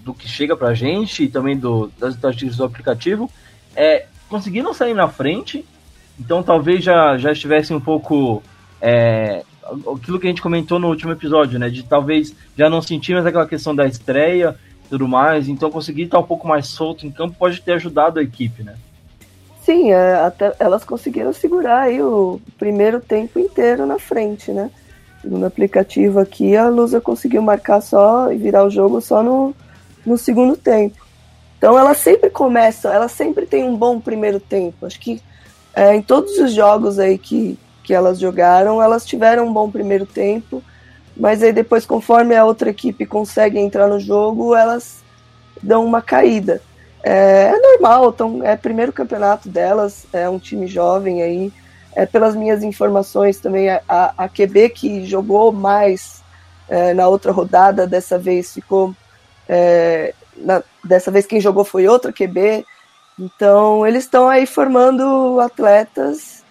do 0.03 0.13
que 0.13 0.27
chega 0.27 0.55
pra 0.55 0.73
gente 0.73 1.23
e 1.23 1.29
também 1.29 1.57
do, 1.57 1.91
das 1.99 2.15
estatísticas 2.15 2.57
do 2.57 2.63
aplicativo, 2.63 3.29
é, 3.75 4.05
conseguiram 4.29 4.73
sair 4.73 4.93
na 4.93 5.07
frente, 5.07 5.65
então 6.19 6.41
talvez 6.43 6.83
já, 6.83 7.17
já 7.17 7.31
estivessem 7.31 7.75
um 7.75 7.81
pouco 7.81 8.41
é, 8.81 9.43
aquilo 9.95 10.19
que 10.19 10.27
a 10.27 10.29
gente 10.29 10.41
comentou 10.41 10.79
no 10.79 10.87
último 10.87 11.11
episódio, 11.11 11.59
né? 11.59 11.69
De 11.69 11.83
talvez 11.83 12.35
já 12.57 12.69
não 12.69 12.81
sentir 12.81 13.13
mais 13.13 13.25
aquela 13.25 13.47
questão 13.47 13.75
da 13.75 13.85
estreia 13.85 14.55
e 14.85 14.89
tudo 14.89 15.07
mais, 15.07 15.47
então 15.47 15.71
conseguir 15.71 16.03
estar 16.03 16.19
um 16.19 16.23
pouco 16.23 16.47
mais 16.47 16.67
solto 16.67 17.05
em 17.05 17.11
campo 17.11 17.35
pode 17.37 17.61
ter 17.61 17.73
ajudado 17.73 18.19
a 18.19 18.23
equipe, 18.23 18.63
né? 18.63 18.75
Sim, 19.61 19.91
é, 19.91 20.15
até 20.15 20.53
elas 20.59 20.83
conseguiram 20.83 21.31
segurar 21.31 21.81
aí 21.81 22.01
o 22.01 22.41
primeiro 22.57 22.99
tempo 22.99 23.37
inteiro 23.37 23.85
na 23.85 23.99
frente, 23.99 24.51
né? 24.51 24.71
No 25.23 25.45
aplicativo 25.45 26.19
aqui, 26.19 26.57
a 26.57 26.67
Lusa 26.67 26.99
conseguiu 26.99 27.43
marcar 27.43 27.79
só 27.79 28.31
e 28.31 28.37
virar 28.37 28.65
o 28.65 28.71
jogo 28.71 28.99
só 28.99 29.21
no, 29.21 29.53
no 30.05 30.17
segundo 30.17 30.55
tempo. 30.55 30.97
Então 31.57 31.77
ela 31.77 31.93
sempre 31.93 32.29
começa, 32.29 32.89
ela 32.89 33.07
sempre 33.07 33.45
tem 33.45 33.63
um 33.63 33.75
bom 33.75 33.99
primeiro 33.99 34.39
tempo. 34.39 34.85
Acho 34.85 34.99
que 34.99 35.21
é, 35.73 35.95
em 35.95 36.01
todos 36.01 36.37
os 36.39 36.53
jogos 36.53 36.99
aí 36.99 37.17
que, 37.17 37.57
que 37.83 37.93
elas 37.93 38.19
jogaram, 38.19 38.81
elas 38.81 39.05
tiveram 39.05 39.47
um 39.47 39.53
bom 39.53 39.69
primeiro 39.69 40.05
tempo, 40.05 40.63
mas 41.15 41.43
aí 41.43 41.53
depois, 41.53 41.85
conforme 41.85 42.35
a 42.35 42.45
outra 42.45 42.69
equipe 42.69 43.05
consegue 43.05 43.59
entrar 43.59 43.87
no 43.87 43.99
jogo, 43.99 44.55
elas 44.55 45.03
dão 45.61 45.85
uma 45.85 46.01
caída. 46.01 46.61
É, 47.03 47.53
é 47.53 47.59
normal, 47.59 48.09
então, 48.09 48.43
é 48.43 48.55
primeiro 48.55 48.93
campeonato 48.93 49.49
delas, 49.49 50.05
é 50.13 50.29
um 50.29 50.39
time 50.39 50.67
jovem 50.67 51.21
aí. 51.21 51.53
É, 51.93 52.05
pelas 52.05 52.35
minhas 52.35 52.63
informações 52.63 53.37
também, 53.37 53.69
a, 53.69 53.81
a 54.17 54.29
QB 54.29 54.69
que 54.69 55.05
jogou 55.05 55.51
mais 55.51 56.23
é, 56.69 56.93
na 56.93 57.07
outra 57.07 57.31
rodada, 57.33 57.85
dessa 57.85 58.17
vez 58.17 58.53
ficou. 58.53 58.95
É, 59.47 60.13
na, 60.37 60.63
dessa 60.83 61.11
vez 61.11 61.25
quem 61.25 61.41
jogou 61.41 61.63
foi 61.63 61.87
outra 61.87 62.11
QB. 62.11 62.65
Então, 63.19 63.85
eles 63.85 64.03
estão 64.03 64.27
aí 64.27 64.45
formando 64.45 65.39
atletas 65.39 66.43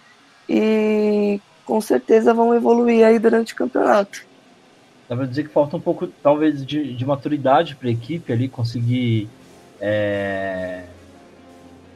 e 0.47 1.39
com 1.65 1.81
certeza 1.81 2.33
vão 2.33 2.53
evoluir 2.53 3.05
aí 3.05 3.17
durante 3.19 3.53
o 3.53 3.55
campeonato. 3.55 4.25
Dá 5.07 5.15
pra 5.15 5.25
dizer 5.25 5.43
que 5.43 5.49
falta 5.49 5.75
um 5.75 5.81
pouco, 5.81 6.07
talvez, 6.07 6.65
de, 6.65 6.93
de 6.93 7.05
maturidade 7.05 7.75
para 7.75 7.89
a 7.89 7.91
equipe 7.91 8.31
ali 8.31 8.47
conseguir 8.47 9.27
é, 9.79 10.83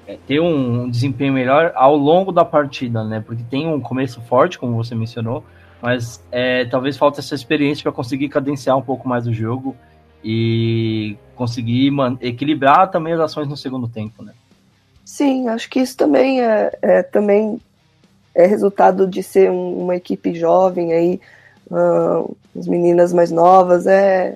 é, 0.08 0.18
ter 0.28 0.40
um 0.40 0.90
desempenho 0.90 1.32
melhor 1.32 1.72
ao 1.76 1.96
longo 1.96 2.32
da 2.32 2.44
partida, 2.44 3.04
né? 3.04 3.24
Porque 3.26 3.44
tem 3.50 3.68
um 3.68 3.80
começo 3.80 4.20
forte, 4.22 4.60
como 4.60 4.76
você 4.76 4.94
mencionou, 4.94 5.46
mas 5.82 6.22
é, 6.32 6.66
talvez 6.66 6.98
falte 6.98 7.20
essa 7.20 7.36
experiência 7.36 7.84
para 7.84 7.92
conseguir 7.92 8.28
cadenciar 8.28 8.78
um 8.78 8.82
pouco 8.82 9.08
mais 9.08 9.28
o 9.28 9.34
jogo 9.34 9.76
e 10.28 11.16
conseguir 11.36 11.92
equilibrar 12.20 12.90
também 12.90 13.14
as 13.14 13.20
ações 13.20 13.48
no 13.48 13.56
segundo 13.56 13.88
tempo, 13.88 14.24
né? 14.24 14.34
Sim, 15.06 15.48
acho 15.50 15.70
que 15.70 15.80
isso 15.80 15.96
também 15.96 16.42
é, 16.42 16.76
é 16.82 17.04
também 17.04 17.62
é 18.34 18.48
resultado 18.48 19.06
de 19.06 19.22
ser 19.22 19.52
um, 19.52 19.84
uma 19.84 19.96
equipe 19.96 20.34
jovem 20.34 20.92
aí, 20.94 21.22
uh, 21.70 22.36
as 22.58 22.68
meninas 22.68 23.14
mais 23.14 23.30
novas, 23.30 23.86
é, 23.86 24.36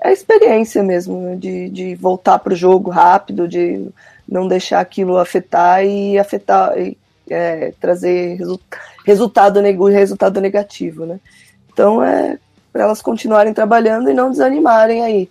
é 0.00 0.08
a 0.08 0.12
experiência 0.12 0.82
mesmo, 0.82 1.20
né? 1.20 1.36
de, 1.36 1.70
de 1.70 1.94
voltar 1.94 2.40
para 2.40 2.52
o 2.52 2.56
jogo 2.56 2.90
rápido, 2.90 3.46
de 3.46 3.88
não 4.28 4.48
deixar 4.48 4.80
aquilo 4.80 5.18
afetar 5.18 5.84
e 5.84 6.18
afetar, 6.18 6.76
e, 6.76 6.98
é, 7.30 7.72
trazer 7.80 8.34
resu 8.34 8.58
resultado, 9.06 9.60
resultado 9.60 10.40
negativo, 10.40 11.06
né? 11.06 11.20
Então 11.72 12.02
é 12.02 12.38
para 12.72 12.84
elas 12.84 13.02
continuarem 13.02 13.52
trabalhando 13.52 14.10
e 14.10 14.14
não 14.14 14.30
desanimarem 14.30 15.02
aí. 15.02 15.30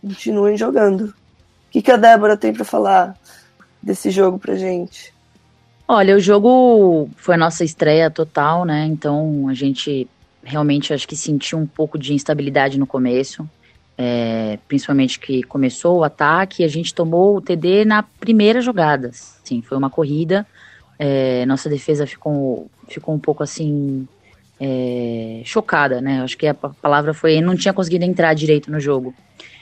Continuem 0.00 0.56
jogando. 0.56 1.06
O 1.06 1.14
que, 1.70 1.82
que 1.82 1.90
a 1.90 1.96
Débora 1.96 2.36
tem 2.36 2.52
para 2.52 2.64
falar 2.64 3.16
desse 3.82 4.10
jogo 4.10 4.38
pra 4.38 4.54
gente? 4.54 5.12
Olha, 5.86 6.16
o 6.16 6.20
jogo 6.20 7.10
foi 7.16 7.34
a 7.34 7.38
nossa 7.38 7.64
estreia 7.64 8.10
total, 8.10 8.64
né? 8.64 8.86
Então 8.86 9.48
a 9.48 9.54
gente 9.54 10.08
realmente 10.42 10.92
acho 10.92 11.06
que 11.06 11.16
sentiu 11.16 11.58
um 11.58 11.66
pouco 11.66 11.98
de 11.98 12.14
instabilidade 12.14 12.78
no 12.78 12.86
começo. 12.86 13.48
É, 13.96 14.58
principalmente 14.66 15.20
que 15.20 15.44
começou 15.44 15.98
o 15.98 16.04
ataque 16.04 16.64
a 16.64 16.68
gente 16.68 16.92
tomou 16.92 17.36
o 17.36 17.40
TD 17.40 17.84
na 17.84 18.02
primeira 18.02 18.60
jogada. 18.60 19.10
Sim, 19.12 19.62
foi 19.62 19.76
uma 19.76 19.90
corrida. 19.90 20.46
É, 20.98 21.44
nossa 21.46 21.68
defesa 21.68 22.06
ficou, 22.06 22.70
ficou 22.88 23.14
um 23.14 23.18
pouco 23.18 23.42
assim 23.42 24.08
é, 24.66 25.42
chocada, 25.44 26.00
né? 26.00 26.22
Acho 26.22 26.38
que 26.38 26.46
a 26.46 26.54
palavra 26.54 27.12
foi 27.12 27.38
não 27.42 27.54
tinha 27.54 27.74
conseguido 27.74 28.04
entrar 28.04 28.32
direito 28.32 28.70
no 28.70 28.80
jogo. 28.80 29.14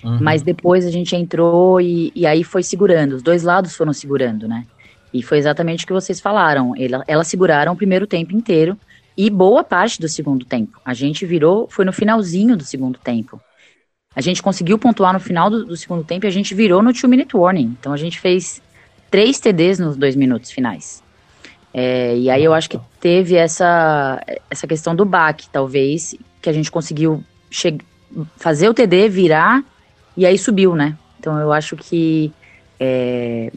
Uhum. 0.04 0.18
Mas 0.20 0.42
depois 0.42 0.86
a 0.86 0.90
gente 0.90 1.16
entrou 1.16 1.80
e, 1.80 2.12
e, 2.14 2.24
aí 2.24 2.44
foi 2.44 2.62
segurando. 2.62 3.14
Os 3.14 3.22
dois 3.22 3.42
lados 3.42 3.74
foram 3.74 3.92
segurando, 3.92 4.46
né? 4.46 4.64
E 5.12 5.20
foi 5.22 5.38
exatamente 5.38 5.84
o 5.84 5.86
que 5.88 5.92
vocês 5.92 6.20
falaram. 6.20 6.72
Ela, 6.78 7.02
elas 7.08 7.26
seguraram 7.26 7.72
o 7.72 7.76
primeiro 7.76 8.06
tempo 8.06 8.32
inteiro 8.32 8.78
e 9.16 9.28
boa 9.28 9.64
parte 9.64 10.00
do 10.00 10.08
segundo 10.08 10.44
tempo. 10.44 10.80
A 10.84 10.94
gente 10.94 11.26
virou, 11.26 11.66
foi 11.68 11.84
no 11.84 11.92
finalzinho 11.92 12.56
do 12.56 12.64
segundo 12.64 12.98
tempo. 12.98 13.40
A 14.14 14.20
gente 14.20 14.42
conseguiu 14.42 14.78
pontuar 14.78 15.12
no 15.12 15.20
final 15.20 15.50
do, 15.50 15.64
do 15.64 15.76
segundo 15.76 16.04
tempo 16.04 16.26
e 16.26 16.28
a 16.28 16.32
gente 16.32 16.54
virou 16.54 16.80
no 16.82 16.92
two 16.92 17.08
minute 17.08 17.36
warning. 17.36 17.76
Então 17.78 17.92
a 17.92 17.96
gente 17.96 18.20
fez 18.20 18.62
três 19.10 19.40
TDs 19.40 19.80
nos 19.80 19.96
dois 19.96 20.14
minutos 20.14 20.50
finais. 20.50 21.02
É, 21.74 22.16
e 22.16 22.28
aí 22.28 22.44
eu 22.44 22.52
acho 22.52 22.68
que 22.68 22.78
teve 23.00 23.34
essa, 23.34 24.22
essa 24.50 24.66
questão 24.66 24.94
do 24.94 25.04
baque, 25.04 25.48
talvez, 25.50 26.14
que 26.40 26.50
a 26.50 26.52
gente 26.52 26.70
conseguiu 26.70 27.24
fazer 28.36 28.68
o 28.68 28.74
TD, 28.74 29.08
virar, 29.08 29.64
e 30.16 30.26
aí 30.26 30.36
subiu, 30.36 30.74
né? 30.74 30.96
Então 31.18 31.38
eu 31.38 31.52
acho 31.52 31.76
que 31.76 32.32
é, 32.78 33.50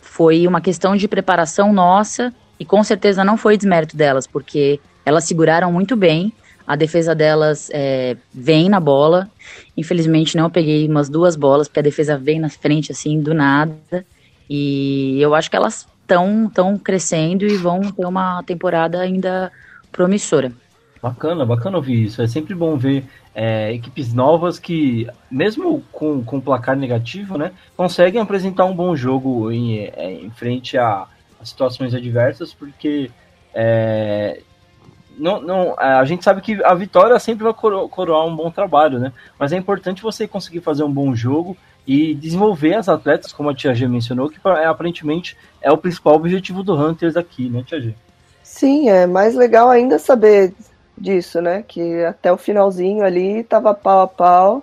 foi 0.00 0.46
uma 0.46 0.60
questão 0.60 0.96
de 0.96 1.06
preparação 1.06 1.72
nossa, 1.72 2.34
e 2.58 2.64
com 2.64 2.82
certeza 2.82 3.24
não 3.24 3.36
foi 3.36 3.56
desmérito 3.56 3.96
delas, 3.96 4.26
porque 4.26 4.80
elas 5.04 5.24
seguraram 5.24 5.72
muito 5.72 5.96
bem, 5.96 6.32
a 6.70 6.76
defesa 6.76 7.16
delas 7.16 7.68
é, 7.72 8.16
vem 8.32 8.68
na 8.68 8.78
bola. 8.78 9.28
Infelizmente 9.76 10.36
não 10.36 10.48
peguei 10.48 10.86
umas 10.86 11.08
duas 11.08 11.34
bolas, 11.34 11.66
porque 11.66 11.80
a 11.80 11.82
defesa 11.82 12.16
vem 12.16 12.38
na 12.38 12.48
frente 12.48 12.92
assim 12.92 13.20
do 13.20 13.34
nada. 13.34 14.06
E 14.48 15.20
eu 15.20 15.34
acho 15.34 15.50
que 15.50 15.56
elas 15.56 15.84
estão 16.10 16.50
tão 16.52 16.76
crescendo 16.76 17.46
e 17.46 17.56
vão 17.56 17.80
ter 17.80 18.04
uma 18.04 18.42
temporada 18.42 19.00
ainda 19.00 19.52
promissora. 19.92 20.52
Bacana, 21.00 21.46
bacana 21.46 21.76
ouvir 21.76 22.04
isso. 22.04 22.20
É 22.20 22.26
sempre 22.26 22.54
bom 22.54 22.76
ver 22.76 23.04
é, 23.34 23.72
equipes 23.72 24.12
novas 24.12 24.58
que, 24.58 25.06
mesmo 25.30 25.82
com, 25.92 26.22
com 26.22 26.40
placar 26.40 26.76
negativo, 26.76 27.38
né, 27.38 27.52
conseguem 27.76 28.20
apresentar 28.20 28.64
um 28.64 28.74
bom 28.74 28.94
jogo 28.96 29.50
em, 29.52 29.84
é, 29.84 30.12
em 30.12 30.30
frente 30.30 30.76
a, 30.76 31.06
a, 31.40 31.44
situações 31.44 31.94
adversas, 31.94 32.52
porque 32.52 33.10
é, 33.54 34.42
não, 35.16 35.40
não, 35.40 35.74
a 35.78 36.04
gente 36.04 36.24
sabe 36.24 36.40
que 36.40 36.62
a 36.64 36.74
vitória 36.74 37.18
sempre 37.18 37.44
vai 37.44 37.54
coroar 37.54 38.26
um 38.26 38.34
bom 38.34 38.50
trabalho, 38.50 38.98
né? 38.98 39.12
Mas 39.38 39.52
é 39.52 39.56
importante 39.56 40.02
você 40.02 40.26
conseguir 40.26 40.60
fazer 40.60 40.82
um 40.82 40.92
bom 40.92 41.14
jogo 41.14 41.56
e 41.86 42.14
desenvolver 42.14 42.74
as 42.74 42.88
atletas, 42.88 43.32
como 43.32 43.50
a 43.50 43.54
Tia 43.54 43.74
G 43.74 43.88
mencionou, 43.88 44.28
que 44.28 44.38
é, 44.46 44.66
aparentemente 44.66 45.36
é 45.60 45.70
o 45.70 45.78
principal 45.78 46.14
objetivo 46.14 46.62
do 46.62 46.74
Hunters 46.74 47.16
aqui, 47.16 47.48
né, 47.48 47.62
Tia 47.66 47.80
G? 47.80 47.94
Sim, 48.42 48.88
é 48.88 49.06
mais 49.06 49.34
legal 49.34 49.70
ainda 49.70 49.98
saber 49.98 50.52
disso, 50.98 51.40
né? 51.40 51.64
Que 51.66 52.04
até 52.04 52.32
o 52.32 52.36
finalzinho 52.36 53.04
ali 53.04 53.42
tava 53.44 53.72
pau 53.72 54.02
a 54.02 54.06
pau. 54.06 54.62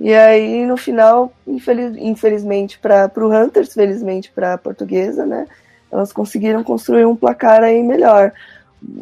E 0.00 0.14
aí, 0.14 0.64
no 0.64 0.76
final, 0.76 1.32
infeliz, 1.46 1.96
infelizmente 1.96 2.78
para 2.78 3.10
o 3.16 3.32
Hunters, 3.32 3.72
felizmente 3.72 4.30
para 4.30 4.54
a 4.54 4.58
portuguesa, 4.58 5.26
né? 5.26 5.46
Elas 5.90 6.12
conseguiram 6.12 6.62
construir 6.62 7.04
um 7.04 7.16
placar 7.16 7.62
aí 7.62 7.82
melhor. 7.82 8.32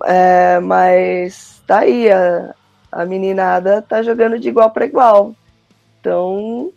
É, 0.04 0.58
mas 0.60 1.60
tá 1.66 1.80
aí, 1.80 2.10
a, 2.10 2.54
a 2.90 3.04
meninada 3.04 3.82
tá 3.82 4.02
jogando 4.02 4.38
de 4.38 4.48
igual 4.48 4.70
para 4.70 4.86
igual. 4.86 5.34
Então, 6.00 6.72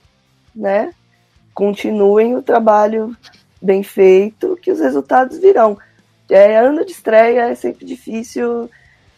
né? 0.59 0.93
Continuem 1.53 2.35
o 2.35 2.41
trabalho 2.41 3.15
bem 3.61 3.83
feito, 3.83 4.57
que 4.61 4.71
os 4.71 4.79
resultados 4.79 5.39
virão. 5.39 5.77
É, 6.29 6.57
ano 6.57 6.85
de 6.85 6.91
estreia 6.91 7.49
é 7.49 7.55
sempre 7.55 7.85
difícil, 7.85 8.69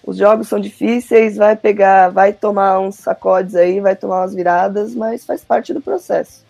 os 0.03 0.17
jogos 0.17 0.47
são 0.47 0.59
difíceis, 0.59 1.35
vai 1.35 1.55
pegar, 1.55 2.09
vai 2.09 2.33
tomar 2.33 2.79
uns 2.79 2.95
sacodes 2.95 3.55
aí, 3.55 3.79
vai 3.79 3.95
tomar 3.95 4.21
umas 4.21 4.33
viradas, 4.33 4.95
mas 4.95 5.25
faz 5.25 5.43
parte 5.43 5.73
do 5.73 5.81
processo. 5.81 6.43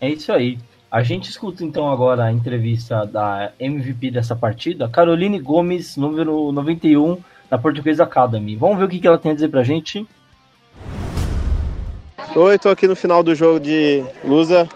É 0.00 0.08
isso 0.08 0.32
aí. 0.32 0.58
A 0.90 1.02
gente 1.02 1.30
escuta 1.30 1.64
então 1.64 1.88
agora 1.88 2.24
a 2.24 2.32
entrevista 2.32 3.06
da 3.06 3.52
MVP 3.60 4.10
dessa 4.10 4.34
partida, 4.34 4.88
Caroline 4.88 5.38
Gomes, 5.38 5.96
número 5.96 6.50
91 6.50 7.16
da 7.48 7.56
Portuguesa 7.56 8.02
Academy. 8.02 8.56
Vamos 8.56 8.78
ver 8.78 8.84
o 8.84 8.88
que 8.88 9.06
ela 9.06 9.18
tem 9.18 9.30
a 9.30 9.34
dizer 9.34 9.48
pra 9.48 9.62
gente. 9.62 10.06
Oi, 12.36 12.54
estou 12.54 12.70
aqui 12.70 12.86
no 12.86 12.94
final 12.94 13.24
do 13.24 13.34
jogo 13.34 13.58
de 13.58 14.04
Lusa 14.24 14.68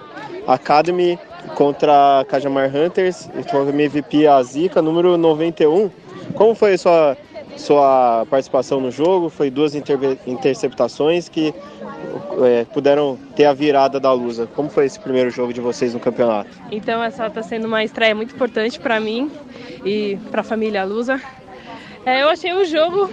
Academy 0.45 1.17
contra 1.55 2.27
Cajamar 2.29 2.69
Hunters. 2.75 3.31
Estou 3.37 3.65
com 3.65 3.71
MVP 3.71 4.27
a 4.27 4.43
número 4.83 5.17
91. 5.17 5.89
Como 6.35 6.53
foi 6.57 6.75
a 6.75 6.79
sua, 6.79 7.17
sua 7.57 8.27
participação 8.29 8.81
no 8.81 8.91
jogo? 8.91 9.29
Foi 9.29 9.51
duas 9.51 9.73
interceptações 10.27 11.29
que 11.29 11.55
é, 12.45 12.65
puderam 12.73 13.17
ter 13.37 13.45
a 13.45 13.53
virada 13.53 14.01
da 14.01 14.13
Lusa. 14.13 14.49
Como 14.49 14.69
foi 14.69 14.87
esse 14.87 14.99
primeiro 14.99 15.31
jogo 15.31 15.53
de 15.53 15.61
vocês 15.61 15.95
no 15.95 16.01
campeonato? 16.01 16.51
Então, 16.73 17.05
essa 17.05 17.29
está 17.29 17.43
sendo 17.43 17.69
uma 17.69 17.85
estreia 17.85 18.17
muito 18.17 18.35
importante 18.35 18.81
para 18.81 18.99
mim 18.99 19.31
e 19.85 20.19
para 20.33 20.41
a 20.41 20.45
família 20.45 20.83
Lusa. 20.83 21.21
É, 22.05 22.23
eu 22.23 22.29
achei 22.29 22.53
o 22.53 22.65
jogo 22.65 23.11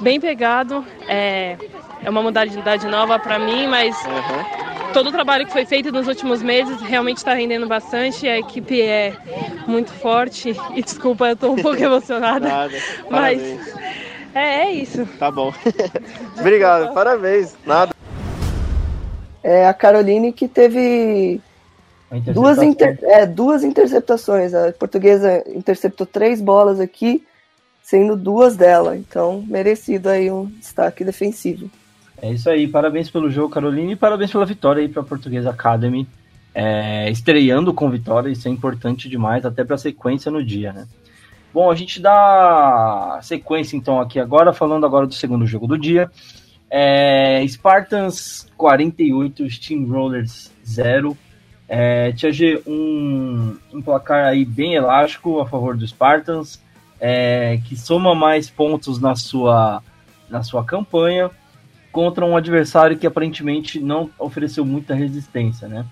bem 0.00 0.20
pegado. 0.20 0.84
É, 1.08 1.56
é 2.02 2.10
uma 2.10 2.22
modalidade 2.22 2.86
nova 2.86 3.18
para 3.18 3.38
mim, 3.38 3.66
mas 3.66 3.96
uhum. 4.04 4.92
todo 4.92 5.08
o 5.08 5.12
trabalho 5.12 5.46
que 5.46 5.52
foi 5.52 5.64
feito 5.64 5.92
nos 5.92 6.06
últimos 6.08 6.42
meses 6.42 6.80
realmente 6.80 7.18
está 7.18 7.34
rendendo 7.34 7.66
bastante. 7.66 8.28
A 8.28 8.38
equipe 8.38 8.80
é 8.80 9.14
muito 9.66 9.92
forte. 9.92 10.54
E 10.74 10.82
desculpa, 10.82 11.26
eu 11.28 11.34
estou 11.34 11.52
um 11.52 11.56
pouco 11.56 11.78
emocionada. 11.82 12.48
Nada. 12.48 12.78
Mas 13.10 13.42
é, 14.34 14.64
é 14.64 14.72
isso. 14.72 15.06
Tá 15.18 15.30
bom. 15.30 15.52
Obrigado, 16.38 16.92
parabéns. 16.94 17.56
Nada 17.66 17.92
é 19.42 19.66
a 19.66 19.74
Caroline 19.74 20.32
que 20.32 20.46
teve 20.46 21.40
duas, 22.32 22.58
inter, 22.58 22.98
é, 23.02 23.26
duas 23.26 23.64
interceptações. 23.64 24.54
A 24.54 24.72
portuguesa 24.72 25.42
interceptou 25.48 26.06
três 26.06 26.40
bolas 26.40 26.80
aqui, 26.80 27.24
sendo 27.82 28.16
duas 28.16 28.56
dela. 28.56 28.96
Então, 28.96 29.44
merecido 29.46 30.08
aí 30.08 30.30
um 30.30 30.46
destaque 30.46 31.04
defensivo. 31.04 31.70
É 32.22 32.30
isso 32.30 32.50
aí, 32.50 32.68
parabéns 32.68 33.10
pelo 33.10 33.30
jogo, 33.30 33.48
Caroline, 33.54 33.92
e 33.92 33.96
parabéns 33.96 34.30
pela 34.30 34.44
vitória 34.44 34.82
aí 34.82 34.88
para 34.88 35.00
a 35.00 35.04
Portuguesa 35.04 35.50
Academy. 35.50 36.06
É, 36.54 37.08
estreando 37.10 37.72
com 37.72 37.88
vitória, 37.88 38.28
isso 38.28 38.46
é 38.46 38.50
importante 38.50 39.08
demais, 39.08 39.46
até 39.46 39.64
para 39.64 39.76
a 39.76 39.78
sequência 39.78 40.30
no 40.30 40.44
dia, 40.44 40.72
né? 40.72 40.86
Bom, 41.54 41.70
a 41.70 41.74
gente 41.74 42.00
dá 42.00 43.18
sequência 43.22 43.76
então 43.76 44.00
aqui 44.00 44.20
agora, 44.20 44.52
falando 44.52 44.84
agora 44.84 45.06
do 45.06 45.14
segundo 45.14 45.46
jogo 45.46 45.66
do 45.66 45.78
dia. 45.78 46.10
É, 46.68 47.42
Spartans 47.48 48.46
48, 48.56 49.48
Steamrollers 49.48 50.52
0. 50.66 51.16
É, 51.68 52.12
G, 52.14 52.60
um, 52.66 53.56
um 53.72 53.80
placar 53.80 54.26
aí 54.26 54.44
bem 54.44 54.74
elástico 54.74 55.40
a 55.40 55.46
favor 55.46 55.76
do 55.76 55.86
Spartans, 55.86 56.60
é, 57.00 57.60
que 57.64 57.76
soma 57.76 58.14
mais 58.14 58.50
pontos 58.50 59.00
na 59.00 59.16
sua, 59.16 59.82
na 60.28 60.42
sua 60.42 60.64
campanha 60.64 61.30
contra 61.92 62.24
um 62.24 62.36
adversário 62.36 62.96
que 62.96 63.06
aparentemente 63.06 63.80
não 63.80 64.10
ofereceu 64.18 64.64
muita 64.64 64.94
resistência, 64.94 65.68
né? 65.68 65.84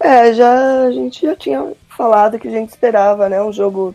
É, 0.00 0.32
já 0.32 0.84
a 0.84 0.90
gente 0.92 1.26
já 1.26 1.34
tinha 1.34 1.72
falado 1.88 2.38
que 2.38 2.46
a 2.48 2.50
gente 2.50 2.70
esperava, 2.70 3.28
né? 3.28 3.42
Um 3.42 3.52
jogo 3.52 3.94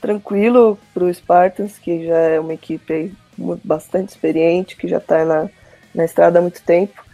tranquilo 0.00 0.78
para 0.92 1.04
o 1.04 1.12
Spartans, 1.12 1.78
que 1.78 2.06
já 2.06 2.16
é 2.16 2.40
uma 2.40 2.54
equipe 2.54 3.14
bastante 3.62 4.10
experiente, 4.10 4.76
que 4.76 4.88
já 4.88 4.98
está 4.98 5.24
na, 5.24 5.48
na 5.94 6.04
estrada 6.04 6.38
há 6.38 6.42
muito 6.42 6.62
tempo, 6.62 7.04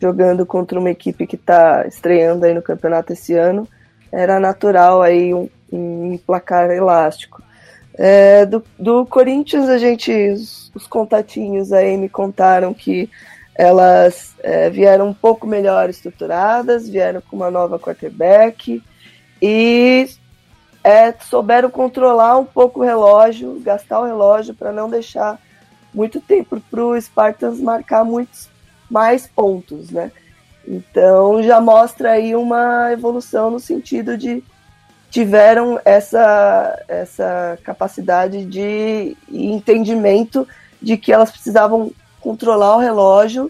jogando 0.00 0.46
contra 0.46 0.78
uma 0.78 0.90
equipe 0.90 1.26
que 1.26 1.36
está 1.36 1.86
estreando 1.86 2.46
aí 2.46 2.54
no 2.54 2.62
campeonato 2.62 3.12
esse 3.12 3.34
ano. 3.34 3.68
Era 4.10 4.40
natural 4.40 5.02
aí 5.02 5.34
um, 5.34 5.48
um 5.72 6.18
placar 6.26 6.70
elástico. 6.70 7.42
É, 7.96 8.44
do, 8.44 8.64
do 8.78 9.06
Corinthians, 9.06 9.68
a 9.68 9.78
gente, 9.78 10.12
os, 10.30 10.70
os, 10.74 10.86
contatinhos 10.86 11.72
aí 11.72 11.96
me 11.96 12.08
contaram 12.08 12.74
que 12.74 13.08
elas 13.54 14.34
é, 14.42 14.68
vieram 14.68 15.08
um 15.08 15.14
pouco 15.14 15.46
melhor 15.46 15.88
estruturadas, 15.88 16.88
vieram 16.88 17.20
com 17.20 17.36
uma 17.36 17.52
nova 17.52 17.78
quarterback 17.78 18.82
e 19.40 20.08
é, 20.82 21.12
souberam 21.12 21.70
controlar 21.70 22.36
um 22.36 22.44
pouco 22.44 22.80
o 22.80 22.82
relógio, 22.82 23.60
gastar 23.60 24.00
o 24.00 24.04
relógio 24.04 24.54
para 24.54 24.72
não 24.72 24.90
deixar 24.90 25.38
muito 25.92 26.20
tempo 26.20 26.60
para 26.68 26.84
o 26.84 27.00
Spartans 27.00 27.60
marcar 27.60 28.04
muitos 28.04 28.48
mais 28.90 29.26
pontos, 29.26 29.90
né? 29.90 30.10
Então 30.66 31.42
já 31.42 31.60
mostra 31.60 32.12
aí 32.12 32.34
uma 32.34 32.92
evolução 32.92 33.50
no 33.50 33.60
sentido 33.60 34.18
de 34.18 34.42
tiveram 35.14 35.80
essa, 35.84 36.82
essa 36.88 37.56
capacidade 37.62 38.44
de 38.44 39.16
entendimento 39.30 40.44
de 40.82 40.96
que 40.96 41.12
elas 41.12 41.30
precisavam 41.30 41.92
controlar 42.20 42.74
o 42.74 42.80
relógio 42.80 43.48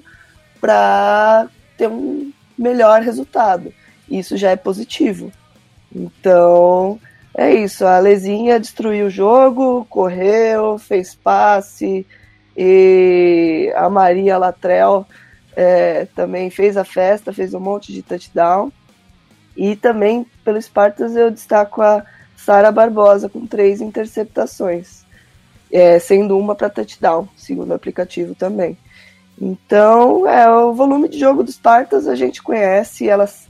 para 0.60 1.48
ter 1.78 1.88
um 1.88 2.30
melhor 2.58 3.00
resultado. 3.00 3.72
Isso 4.10 4.36
já 4.36 4.50
é 4.50 4.56
positivo. 4.56 5.32
Então, 5.90 7.00
é 7.34 7.54
isso. 7.54 7.86
A 7.86 7.98
Lezinha 7.98 8.60
destruiu 8.60 9.06
o 9.06 9.10
jogo, 9.10 9.86
correu, 9.88 10.76
fez 10.78 11.14
passe, 11.14 12.06
e 12.54 13.72
a 13.74 13.88
Maria 13.88 14.36
Latrell 14.36 15.06
é, 15.56 16.06
também 16.14 16.50
fez 16.50 16.76
a 16.76 16.84
festa, 16.84 17.32
fez 17.32 17.54
um 17.54 17.60
monte 17.60 17.90
de 17.90 18.02
touchdown. 18.02 18.70
E 19.56 19.76
também, 19.76 20.26
pelo 20.44 20.60
Spartans, 20.60 21.14
eu 21.14 21.30
destaco 21.30 21.80
a 21.80 22.04
Sara 22.36 22.72
Barbosa 22.72 23.28
com 23.28 23.46
três 23.46 23.80
interceptações, 23.80 25.04
é, 25.72 25.98
sendo 25.98 26.38
uma 26.38 26.54
para 26.54 26.70
touchdown, 26.70 27.28
segundo 27.36 27.70
o 27.70 27.74
aplicativo 27.74 28.34
também. 28.34 28.76
Então, 29.40 30.28
é 30.28 30.48
o 30.48 30.72
volume 30.72 31.08
de 31.08 31.18
jogo 31.18 31.42
dos 31.42 31.54
Spartans 31.54 32.06
a 32.06 32.14
gente 32.14 32.42
conhece, 32.42 33.08
elas 33.08 33.48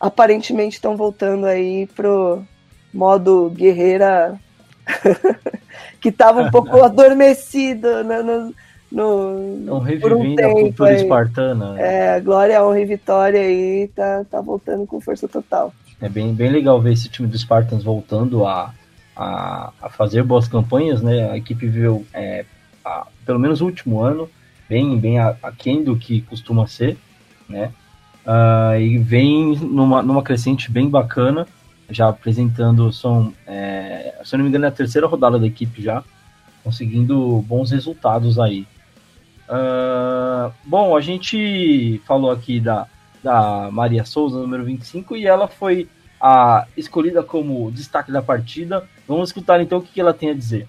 aparentemente 0.00 0.76
estão 0.76 0.96
voltando 0.96 1.46
aí 1.46 1.86
pro 1.88 2.44
modo 2.92 3.50
guerreira 3.50 4.38
que 6.00 6.10
estava 6.10 6.42
um 6.42 6.50
pouco 6.50 6.80
adormecido 6.84 8.04
no, 8.04 8.22
no, 8.22 8.54
no, 8.90 9.58
Estão 9.60 9.78
revivendo 9.80 10.42
um 10.42 10.50
a 10.50 10.52
cultura 10.52 10.90
aí. 10.90 10.96
espartana. 10.96 11.80
É, 11.80 12.20
glória, 12.20 12.64
honra 12.64 12.80
e 12.80 12.84
vitória 12.84 13.40
aí 13.40 13.90
tá, 13.94 14.24
tá 14.30 14.40
voltando 14.40 14.86
com 14.86 15.00
força 15.00 15.26
total. 15.26 15.72
É 16.00 16.08
bem, 16.08 16.32
bem 16.34 16.50
legal 16.50 16.80
ver 16.80 16.92
esse 16.92 17.08
time 17.08 17.26
do 17.26 17.38
Spartans 17.38 17.82
voltando 17.82 18.46
a, 18.46 18.72
a, 19.16 19.72
a 19.80 19.88
fazer 19.88 20.22
boas 20.22 20.46
campanhas, 20.46 21.00
né? 21.02 21.30
A 21.30 21.36
equipe 21.36 21.66
viveu, 21.66 22.04
é, 22.12 22.44
a, 22.84 23.06
pelo 23.24 23.38
menos 23.38 23.60
o 23.60 23.64
último 23.64 24.02
ano, 24.02 24.28
bem, 24.68 24.98
bem 24.98 25.18
aquém 25.18 25.82
do 25.82 25.96
que 25.96 26.20
costuma 26.22 26.66
ser, 26.66 26.98
né? 27.48 27.72
Uh, 28.26 28.80
e 28.80 28.98
vem 28.98 29.56
numa, 29.56 30.02
numa 30.02 30.22
crescente 30.22 30.70
bem 30.70 30.90
bacana, 30.90 31.46
já 31.88 32.08
apresentando, 32.08 32.92
são, 32.92 33.32
é, 33.46 34.16
se 34.24 34.34
eu 34.34 34.38
não 34.38 34.44
me 34.44 34.50
engano, 34.50 34.64
é 34.64 34.68
a 34.68 34.72
terceira 34.72 35.06
rodada 35.06 35.38
da 35.38 35.46
equipe 35.46 35.80
já, 35.80 36.02
conseguindo 36.62 37.40
bons 37.42 37.70
resultados 37.70 38.38
aí. 38.38 38.66
Uh, 39.48 40.52
bom, 40.64 40.96
a 40.96 41.00
gente 41.00 42.00
falou 42.06 42.30
aqui 42.30 42.58
da, 42.58 42.86
da 43.22 43.70
Maria 43.70 44.04
Souza, 44.04 44.38
número 44.38 44.64
25, 44.64 45.16
e 45.16 45.26
ela 45.26 45.46
foi 45.46 45.88
a 46.20 46.66
escolhida 46.76 47.22
como 47.22 47.70
destaque 47.70 48.10
da 48.10 48.22
partida. 48.22 48.88
Vamos 49.06 49.28
escutar 49.28 49.60
então 49.60 49.78
o 49.78 49.82
que 49.82 50.00
ela 50.00 50.14
tem 50.14 50.30
a 50.30 50.34
dizer. 50.34 50.66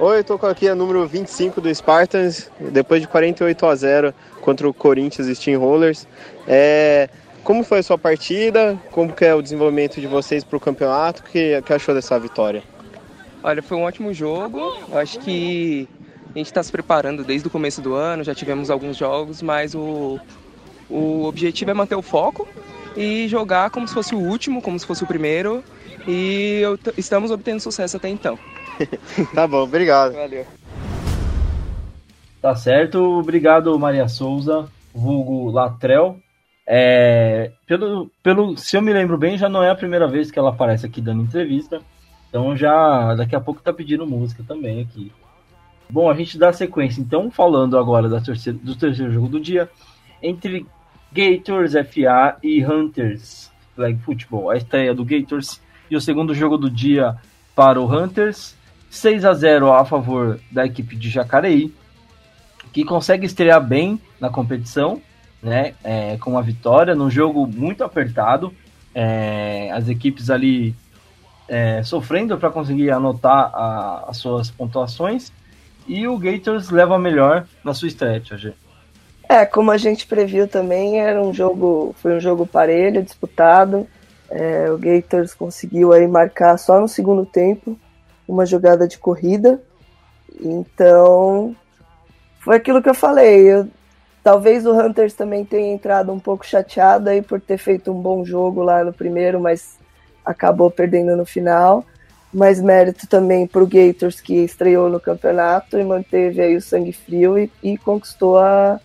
Oi, 0.00 0.20
estou 0.20 0.38
aqui 0.44 0.68
a 0.68 0.76
número 0.76 1.06
25 1.08 1.60
do 1.60 1.74
Spartans, 1.74 2.50
depois 2.70 3.00
de 3.00 3.08
48 3.08 3.66
a 3.66 3.74
0 3.74 4.14
contra 4.40 4.68
o 4.68 4.72
Corinthians 4.72 5.26
Steamrollers. 5.36 6.06
É, 6.46 7.10
como 7.42 7.64
foi 7.64 7.80
a 7.80 7.82
sua 7.82 7.98
partida? 7.98 8.78
Como 8.92 9.12
que 9.12 9.24
é 9.24 9.34
o 9.34 9.42
desenvolvimento 9.42 10.00
de 10.00 10.06
vocês 10.06 10.44
para 10.44 10.56
o 10.56 10.60
campeonato? 10.60 11.22
O 11.22 11.24
que, 11.24 11.60
que 11.62 11.72
achou 11.72 11.94
dessa 11.94 12.16
vitória? 12.18 12.62
Olha, 13.42 13.60
foi 13.60 13.76
um 13.76 13.82
ótimo 13.82 14.14
jogo. 14.14 14.76
Eu 14.88 14.98
acho 14.98 15.18
que 15.18 15.88
a 16.34 16.38
gente 16.38 16.46
está 16.46 16.62
se 16.62 16.70
preparando 16.70 17.24
desde 17.24 17.48
o 17.48 17.50
começo 17.50 17.80
do 17.80 17.94
ano, 17.94 18.24
já 18.24 18.34
tivemos 18.34 18.70
alguns 18.70 18.96
jogos, 18.96 19.42
mas 19.42 19.74
o, 19.74 20.20
o 20.88 21.24
objetivo 21.24 21.70
é 21.70 21.74
manter 21.74 21.96
o 21.96 22.02
foco 22.02 22.46
e 22.96 23.28
jogar 23.28 23.70
como 23.70 23.86
se 23.86 23.94
fosse 23.94 24.14
o 24.14 24.18
último, 24.18 24.60
como 24.60 24.78
se 24.78 24.86
fosse 24.86 25.04
o 25.04 25.06
primeiro. 25.06 25.62
E 26.06 26.62
estamos 26.96 27.30
obtendo 27.30 27.60
sucesso 27.60 27.96
até 27.96 28.08
então. 28.08 28.38
tá 29.34 29.46
bom, 29.46 29.62
obrigado. 29.62 30.14
Valeu. 30.14 30.46
Tá 32.40 32.54
certo, 32.54 32.98
obrigado 33.18 33.76
Maria 33.78 34.08
Souza, 34.08 34.68
vulgo 34.94 35.50
Latrel. 35.50 36.18
É, 36.66 37.50
pelo, 37.66 38.10
pelo, 38.22 38.56
se 38.56 38.76
eu 38.76 38.82
me 38.82 38.92
lembro 38.92 39.16
bem, 39.16 39.36
já 39.38 39.48
não 39.48 39.62
é 39.62 39.70
a 39.70 39.74
primeira 39.74 40.06
vez 40.06 40.30
que 40.30 40.38
ela 40.38 40.50
aparece 40.50 40.86
aqui 40.86 41.00
dando 41.00 41.22
entrevista. 41.22 41.80
Então 42.28 42.56
já 42.56 43.14
daqui 43.14 43.34
a 43.34 43.40
pouco 43.40 43.62
tá 43.62 43.72
pedindo 43.72 44.06
música 44.06 44.44
também 44.46 44.82
aqui. 44.82 45.10
Bom, 45.90 46.10
a 46.10 46.14
gente 46.14 46.38
dá 46.38 46.52
sequência. 46.52 47.00
Então, 47.00 47.30
falando 47.30 47.78
agora 47.78 48.08
da 48.08 48.20
terceira, 48.20 48.58
do 48.62 48.76
terceiro 48.76 49.12
jogo 49.12 49.28
do 49.28 49.40
dia, 49.40 49.70
entre 50.22 50.66
Gators 51.12 51.72
FA 51.72 52.36
e 52.42 52.64
Hunters 52.64 53.50
Flag 53.74 53.98
Football. 54.00 54.50
A 54.50 54.56
estreia 54.56 54.94
do 54.94 55.04
Gators 55.04 55.60
e 55.90 55.96
o 55.96 56.00
segundo 56.00 56.34
jogo 56.34 56.58
do 56.58 56.68
dia 56.68 57.16
para 57.54 57.80
o 57.80 57.86
Hunters. 57.90 58.56
6 58.90 59.24
a 59.24 59.34
0 59.34 59.72
a 59.72 59.84
favor 59.84 60.40
da 60.50 60.64
equipe 60.64 60.96
de 60.96 61.10
Jacareí, 61.10 61.74
que 62.72 62.84
consegue 62.84 63.26
estrear 63.26 63.62
bem 63.62 64.00
na 64.18 64.30
competição, 64.30 65.02
né, 65.42 65.74
é, 65.84 66.16
com 66.16 66.30
uma 66.30 66.42
vitória 66.42 66.94
num 66.94 67.10
jogo 67.10 67.46
muito 67.46 67.84
apertado. 67.84 68.52
É, 68.94 69.70
as 69.72 69.88
equipes 69.88 70.30
ali 70.30 70.74
é, 71.46 71.82
sofrendo 71.82 72.36
para 72.38 72.50
conseguir 72.50 72.90
anotar 72.90 73.50
a, 73.54 74.06
as 74.08 74.16
suas 74.16 74.50
pontuações 74.50 75.30
e 75.88 76.06
o 76.06 76.18
Gators 76.18 76.70
leva 76.70 76.98
melhor 76.98 77.46
na 77.64 77.72
sua 77.72 77.88
estreia, 77.88 78.20
É, 79.28 79.44
como 79.44 79.70
a 79.70 79.76
gente 79.76 80.06
previu 80.06 80.46
também, 80.46 81.00
era 81.00 81.20
um 81.20 81.32
jogo, 81.32 81.94
foi 81.98 82.16
um 82.16 82.20
jogo 82.20 82.46
parelho, 82.46 83.02
disputado. 83.02 83.86
É, 84.30 84.70
o 84.70 84.78
Gators 84.78 85.34
conseguiu 85.34 85.92
aí 85.92 86.06
marcar 86.06 86.58
só 86.58 86.78
no 86.80 86.88
segundo 86.88 87.24
tempo 87.24 87.78
uma 88.26 88.44
jogada 88.44 88.86
de 88.86 88.98
corrida. 88.98 89.60
Então, 90.40 91.56
foi 92.40 92.56
aquilo 92.56 92.82
que 92.82 92.88
eu 92.88 92.94
falei. 92.94 93.40
Eu, 93.52 93.68
talvez 94.22 94.66
o 94.66 94.72
Hunters 94.72 95.14
também 95.14 95.44
tenha 95.44 95.72
entrado 95.72 96.12
um 96.12 96.18
pouco 96.18 96.46
chateado 96.46 97.08
aí 97.08 97.22
por 97.22 97.40
ter 97.40 97.58
feito 97.58 97.90
um 97.90 98.00
bom 98.00 98.24
jogo 98.24 98.62
lá 98.62 98.84
no 98.84 98.92
primeiro, 98.92 99.40
mas 99.40 99.78
acabou 100.24 100.70
perdendo 100.70 101.16
no 101.16 101.24
final 101.24 101.84
mas 102.32 102.60
mérito 102.60 103.06
também 103.06 103.46
para 103.46 103.62
o 103.62 103.66
Gators 103.66 104.20
que 104.20 104.44
estreou 104.44 104.88
no 104.88 105.00
campeonato 105.00 105.78
e 105.78 105.84
manteve 105.84 106.40
aí 106.40 106.56
o 106.56 106.62
sangue 106.62 106.92
frio 106.92 107.38
e, 107.38 107.50
e 107.62 107.78
conquistou 107.78 108.38
a, 108.38 108.80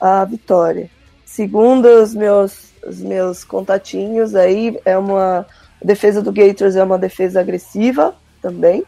a 0.00 0.24
vitória. 0.24 0.90
Segundo 1.24 1.86
os 1.86 2.14
meus, 2.14 2.72
os 2.86 3.00
meus 3.00 3.44
contatinhos 3.44 4.34
aí, 4.34 4.78
é 4.84 4.96
uma 4.96 5.46
a 5.82 5.86
defesa 5.86 6.22
do 6.22 6.32
Gators 6.32 6.76
é 6.76 6.82
uma 6.82 6.98
defesa 6.98 7.40
agressiva 7.40 8.14
também, 8.40 8.84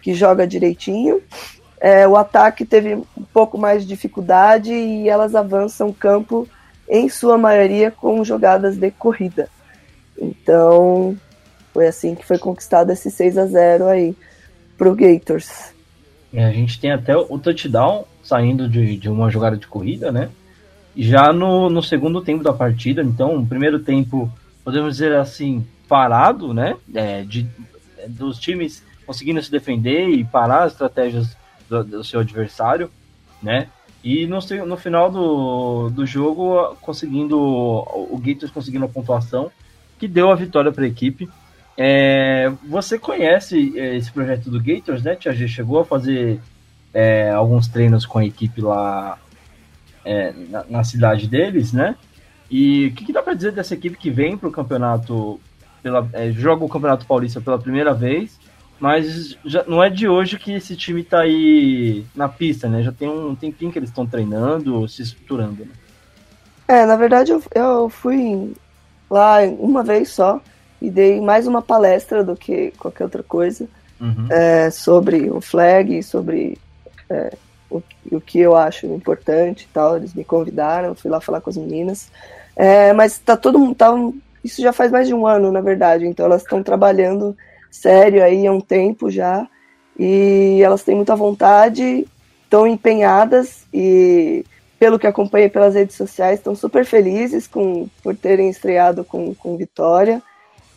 que 0.00 0.14
joga 0.14 0.46
direitinho. 0.46 1.20
É, 1.80 2.06
o 2.06 2.16
ataque 2.16 2.64
teve 2.64 2.94
um 2.94 3.24
pouco 3.32 3.58
mais 3.58 3.82
de 3.82 3.88
dificuldade 3.88 4.72
e 4.72 5.08
elas 5.08 5.34
avançam 5.34 5.88
o 5.88 5.94
campo 5.94 6.46
em 6.88 7.08
sua 7.08 7.38
maioria 7.38 7.90
com 7.90 8.22
jogadas 8.24 8.76
de 8.76 8.90
corrida. 8.90 9.48
Então, 10.18 11.16
foi 11.72 11.86
assim 11.86 12.14
que 12.14 12.26
foi 12.26 12.38
conquistado 12.38 12.90
esse 12.90 13.10
6 13.10 13.38
a 13.38 13.46
0 13.46 13.86
aí 13.86 14.14
pro 14.76 14.94
Gators. 14.94 15.72
É, 16.32 16.44
a 16.44 16.52
gente 16.52 16.80
tem 16.80 16.92
até 16.92 17.16
o 17.16 17.38
touchdown 17.38 18.06
saindo 18.22 18.68
de, 18.68 18.96
de 18.96 19.08
uma 19.08 19.30
jogada 19.30 19.56
de 19.56 19.66
corrida, 19.66 20.12
né? 20.12 20.30
Já 20.96 21.32
no, 21.32 21.68
no 21.70 21.82
segundo 21.82 22.20
tempo 22.20 22.42
da 22.42 22.52
partida, 22.52 23.02
então, 23.02 23.36
o 23.36 23.46
primeiro 23.46 23.78
tempo, 23.78 24.30
podemos 24.64 24.94
dizer 24.94 25.14
assim, 25.14 25.66
parado, 25.88 26.52
né? 26.54 26.76
É, 26.94 27.22
de, 27.22 27.48
dos 28.08 28.38
times 28.38 28.82
conseguindo 29.06 29.42
se 29.42 29.50
defender 29.50 30.08
e 30.08 30.24
parar 30.24 30.64
as 30.64 30.72
estratégias 30.72 31.36
do, 31.68 31.82
do 31.82 32.04
seu 32.04 32.20
adversário, 32.20 32.90
né? 33.42 33.68
E 34.02 34.26
no, 34.26 34.38
no 34.66 34.76
final 34.76 35.10
do, 35.10 35.90
do 35.90 36.06
jogo, 36.06 36.76
conseguindo 36.80 37.38
o 37.38 38.20
Gators 38.24 38.50
conseguindo 38.50 38.84
a 38.84 38.88
pontuação 38.88 39.50
que 39.98 40.08
deu 40.08 40.30
a 40.30 40.34
vitória 40.34 40.72
para 40.72 40.84
a 40.84 40.88
equipe. 40.88 41.28
É, 41.76 42.52
você 42.68 42.98
conhece 42.98 43.78
é, 43.78 43.96
esse 43.96 44.10
projeto 44.12 44.50
do 44.50 44.60
Gators, 44.60 45.02
né, 45.02 45.16
Tia 45.16 45.32
G? 45.32 45.48
Chegou 45.48 45.80
a 45.80 45.84
fazer 45.84 46.40
é, 46.92 47.30
alguns 47.30 47.68
treinos 47.68 48.04
com 48.04 48.18
a 48.18 48.24
equipe 48.24 48.60
lá 48.60 49.18
é, 50.04 50.32
na, 50.48 50.64
na, 50.68 50.84
cidade 50.84 51.26
deles, 51.28 51.72
né? 51.72 51.96
E 52.50 52.88
o 52.88 52.94
que, 52.94 53.06
que 53.06 53.12
dá 53.12 53.22
para 53.22 53.34
dizer 53.34 53.52
dessa 53.52 53.74
equipe 53.74 53.96
que 53.96 54.10
vem 54.10 54.36
para 54.36 54.48
o 54.48 54.52
campeonato, 54.52 55.40
pela, 55.82 56.08
é, 56.12 56.32
joga 56.32 56.64
o 56.64 56.68
Campeonato 56.68 57.06
Paulista 57.06 57.40
pela 57.40 57.58
primeira 57.58 57.94
vez, 57.94 58.38
mas 58.78 59.36
já, 59.44 59.62
não 59.64 59.82
é 59.82 59.88
de 59.88 60.08
hoje 60.08 60.38
que 60.38 60.52
esse 60.52 60.74
time 60.74 61.02
está 61.02 61.20
aí 61.20 62.04
na 62.14 62.28
pista, 62.28 62.68
né? 62.68 62.82
Já 62.82 62.90
tem 62.90 63.08
um 63.08 63.36
tempinho 63.36 63.70
que 63.70 63.78
eles 63.78 63.90
estão 63.90 64.06
treinando, 64.06 64.88
se 64.88 65.02
estruturando. 65.02 65.64
Né? 65.64 65.70
É, 66.66 66.86
na 66.86 66.96
verdade 66.96 67.30
eu, 67.30 67.42
eu 67.54 67.88
fui 67.88 68.54
lá 69.08 69.40
uma 69.58 69.82
vez 69.82 70.10
só 70.10 70.40
e 70.80 70.90
dei 70.90 71.20
mais 71.20 71.46
uma 71.46 71.60
palestra 71.60 72.24
do 72.24 72.36
que 72.36 72.72
qualquer 72.78 73.04
outra 73.04 73.22
coisa 73.22 73.68
uhum. 74.00 74.26
é, 74.30 74.70
sobre 74.70 75.30
o 75.30 75.40
flag, 75.40 76.02
sobre 76.02 76.58
é, 77.08 77.32
o, 77.70 77.82
o 78.10 78.20
que 78.20 78.40
eu 78.40 78.56
acho 78.56 78.86
importante 78.86 79.64
e 79.64 79.72
tal. 79.72 79.96
Eles 79.96 80.14
me 80.14 80.24
convidaram, 80.24 80.94
fui 80.94 81.10
lá 81.10 81.20
falar 81.20 81.40
com 81.40 81.50
as 81.50 81.56
meninas. 81.56 82.10
É, 82.56 82.92
mas 82.92 83.18
tá 83.18 83.36
todo 83.36 83.58
mundo. 83.58 83.74
Tá, 83.74 83.92
isso 84.42 84.62
já 84.62 84.72
faz 84.72 84.90
mais 84.90 85.06
de 85.06 85.14
um 85.14 85.26
ano, 85.26 85.52
na 85.52 85.60
verdade. 85.60 86.06
Então 86.06 86.26
elas 86.26 86.42
estão 86.42 86.62
trabalhando 86.62 87.36
sério 87.70 88.24
aí 88.24 88.46
há 88.46 88.52
um 88.52 88.60
tempo 88.60 89.10
já. 89.10 89.46
E 89.98 90.62
elas 90.62 90.82
têm 90.82 90.96
muita 90.96 91.14
vontade, 91.14 92.06
estão 92.44 92.66
empenhadas 92.66 93.66
e, 93.72 94.46
pelo 94.78 94.98
que 94.98 95.06
acompanhei 95.06 95.50
pelas 95.50 95.74
redes 95.74 95.94
sociais, 95.94 96.38
estão 96.38 96.54
super 96.54 96.86
felizes 96.86 97.46
com, 97.46 97.86
por 98.02 98.16
terem 98.16 98.48
estreado 98.48 99.04
com, 99.04 99.34
com 99.34 99.58
vitória. 99.58 100.22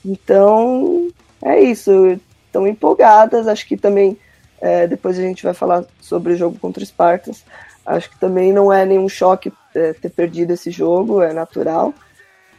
Então, 0.06 1.10
é 1.42 1.62
isso. 1.62 2.20
Estão 2.46 2.68
empolgadas. 2.68 3.48
Acho 3.48 3.68
que 3.68 3.78
também, 3.78 4.18
é, 4.62 4.88
depois 4.88 5.18
a 5.18 5.22
gente 5.22 5.44
vai 5.44 5.54
falar 5.54 5.86
sobre 6.02 6.34
o 6.34 6.38
jogo 6.38 6.58
contra 6.60 6.84
o 6.84 6.86
Spartans. 6.86 7.44
Acho 7.86 8.10
que 8.10 8.20
também 8.20 8.54
não 8.54 8.72
é 8.72 8.86
nenhum 8.86 9.10
choque 9.10 9.52
é, 9.76 9.94
ter 9.94 10.10
perdido 10.10 10.52
esse 10.52 10.72
jogo, 10.72 11.22
é 11.22 11.34
natural. 11.34 11.94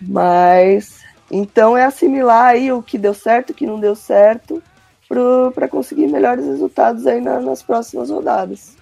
Mas, 0.00 1.02
então 1.30 1.76
é 1.76 1.85
assimilar 1.85 2.48
aí 2.48 2.70
o 2.70 2.83
que 2.83 2.98
deu 2.98 3.14
certo, 3.14 3.50
o 3.50 3.54
que 3.54 3.66
não 3.66 3.80
deu 3.80 3.94
certo, 3.94 4.62
para 5.54 5.68
conseguir 5.68 6.09
melhores 6.09 6.44
resultados 6.44 7.07
aí 7.07 7.20
na, 7.20 7.40
nas 7.40 7.62
próximas 7.62 8.11
rodadas. 8.11 8.76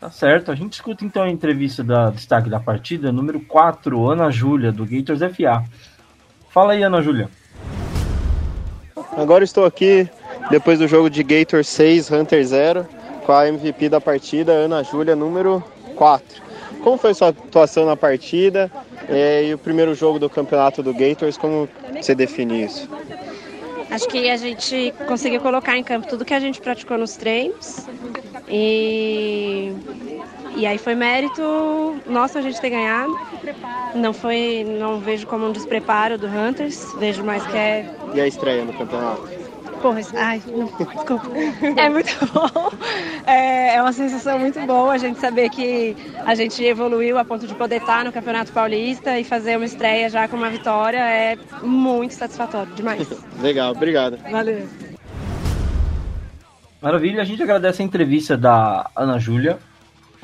Tá 0.00 0.10
certo. 0.10 0.52
A 0.52 0.54
gente 0.54 0.74
escuta 0.74 1.04
então 1.04 1.22
a 1.22 1.30
entrevista 1.30 1.82
da 1.82 2.10
destaque 2.10 2.50
da 2.50 2.60
partida, 2.60 3.10
número 3.10 3.40
4, 3.40 4.06
Ana 4.08 4.30
Júlia, 4.30 4.70
do 4.70 4.84
Gators 4.84 5.20
FA. 5.20 5.64
Fala 6.50 6.74
aí, 6.74 6.82
Ana 6.82 7.00
Júlia. 7.00 7.28
Agora 9.16 9.44
estou 9.44 9.64
aqui 9.64 10.08
depois 10.50 10.78
do 10.78 10.88
jogo 10.88 11.08
de 11.08 11.22
Gator 11.22 11.64
6, 11.64 12.10
Hunter 12.10 12.44
0, 12.44 12.86
com 13.24 13.32
a 13.32 13.48
MVP 13.48 13.88
da 13.88 14.00
partida, 14.00 14.52
Ana 14.52 14.82
Júlia, 14.82 15.14
número 15.14 15.62
4. 15.96 16.42
Como 16.82 16.98
foi 16.98 17.14
sua 17.14 17.28
atuação 17.28 17.86
na 17.86 17.96
partida 17.96 18.70
é, 19.08 19.44
e 19.44 19.54
o 19.54 19.58
primeiro 19.58 19.94
jogo 19.94 20.18
do 20.18 20.28
campeonato 20.28 20.82
do 20.82 20.92
Gators? 20.92 21.36
Como 21.38 21.68
você 21.94 22.14
define 22.14 22.64
isso? 22.64 22.88
Acho 23.90 24.08
que 24.08 24.28
a 24.28 24.36
gente 24.36 24.92
conseguiu 25.06 25.40
colocar 25.40 25.78
em 25.78 25.84
campo 25.84 26.08
tudo 26.08 26.24
que 26.24 26.34
a 26.34 26.40
gente 26.40 26.60
praticou 26.60 26.98
nos 26.98 27.16
treinos 27.16 27.86
e, 28.48 29.72
e 30.56 30.66
aí 30.66 30.78
foi 30.78 30.94
mérito 30.94 31.96
nosso 32.06 32.38
a 32.38 32.42
gente 32.42 32.60
ter 32.60 32.70
ganhado. 32.70 33.12
Não 33.94 34.12
foi, 34.12 34.64
não 34.78 35.00
vejo 35.00 35.26
como 35.26 35.46
um 35.46 35.52
despreparo 35.52 36.18
do 36.18 36.26
Hunters, 36.26 36.94
vejo 36.98 37.24
mais 37.24 37.44
que 37.46 37.56
é. 37.56 37.90
E 38.14 38.20
a 38.20 38.26
estreia 38.26 38.64
no 38.64 38.72
campeonato? 38.72 39.44
Porra, 39.82 40.00
ai, 40.16 40.42
não, 40.46 40.64
desculpa. 40.64 41.28
É 41.76 41.88
muito 41.90 42.16
bom. 42.32 42.72
É, 43.26 43.74
é, 43.74 43.82
uma 43.82 43.92
sensação 43.92 44.38
muito 44.38 44.58
boa 44.60 44.94
a 44.94 44.98
gente 44.98 45.20
saber 45.20 45.50
que 45.50 45.94
a 46.24 46.34
gente 46.34 46.64
evoluiu 46.64 47.18
a 47.18 47.24
ponto 47.24 47.46
de 47.46 47.54
poder 47.54 47.76
estar 47.76 48.02
no 48.04 48.10
Campeonato 48.10 48.50
Paulista 48.50 49.18
e 49.18 49.24
fazer 49.24 49.56
uma 49.56 49.66
estreia 49.66 50.08
já 50.08 50.26
com 50.26 50.36
uma 50.36 50.48
vitória 50.48 50.98
é 50.98 51.36
muito 51.62 52.14
satisfatório, 52.14 52.72
demais. 52.74 53.06
Legal, 53.42 53.72
obrigado. 53.72 54.16
Valeu. 54.30 54.66
Maravilha, 56.80 57.20
a 57.20 57.24
gente 57.24 57.42
agradece 57.42 57.82
a 57.82 57.84
entrevista 57.84 58.36
da 58.36 58.90
Ana 58.96 59.18
Júlia. 59.18 59.58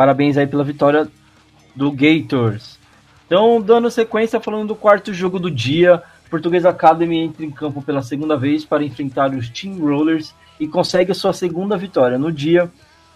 Parabéns 0.01 0.39
aí 0.39 0.47
pela 0.47 0.65
vitória 0.65 1.07
do 1.77 1.93
Gators. 1.93 2.79
Então, 3.27 3.61
dando 3.61 3.91
sequência, 3.91 4.41
falando 4.41 4.69
do 4.69 4.75
quarto 4.75 5.13
jogo 5.13 5.39
do 5.39 5.51
dia, 5.51 6.03
Português 6.31 6.65
Academy 6.65 7.19
entra 7.19 7.45
em 7.45 7.51
campo 7.51 7.83
pela 7.83 8.01
segunda 8.01 8.35
vez 8.35 8.65
para 8.65 8.83
enfrentar 8.83 9.31
os 9.35 9.51
Team 9.51 9.79
Rollers 9.79 10.35
e 10.59 10.67
consegue 10.67 11.13
a 11.13 11.15
sua 11.15 11.35
segunda 11.35 11.77
vitória 11.77 12.17
no 12.17 12.33
dia 12.33 12.71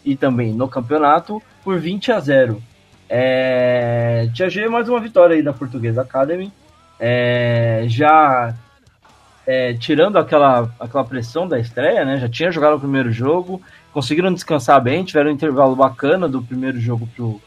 e 0.05 0.14
também 0.14 0.53
no 0.53 0.68
campeonato 0.68 1.42
por 1.64 1.81
20 1.81 2.12
a 2.12 2.20
0. 2.20 2.62
É... 3.09 4.29
Tia 4.35 4.51
G, 4.51 4.68
mais 4.68 4.87
uma 4.87 5.01
vitória 5.01 5.37
aí 5.37 5.42
da 5.42 5.55
Português 5.55 5.97
Academy. 5.97 6.53
É... 7.01 7.85
Já 7.88 8.55
é, 9.47 9.73
tirando 9.73 10.18
aquela, 10.18 10.70
aquela 10.79 11.05
pressão 11.05 11.49
da 11.49 11.59
estreia, 11.59 12.05
né? 12.05 12.18
Já 12.18 12.29
tinha 12.29 12.51
jogado 12.51 12.77
o 12.77 12.81
primeiro 12.81 13.11
jogo, 13.11 13.62
conseguiram 13.95 14.35
descansar 14.35 14.83
bem, 14.83 15.05
tiveram 15.05 15.31
um 15.31 15.35
intervalo 15.35 15.77
bacana 15.77 16.29
do 16.29 16.43
primeiro 16.43 16.81
jogo 16.81 17.09
pro, 17.15 17.41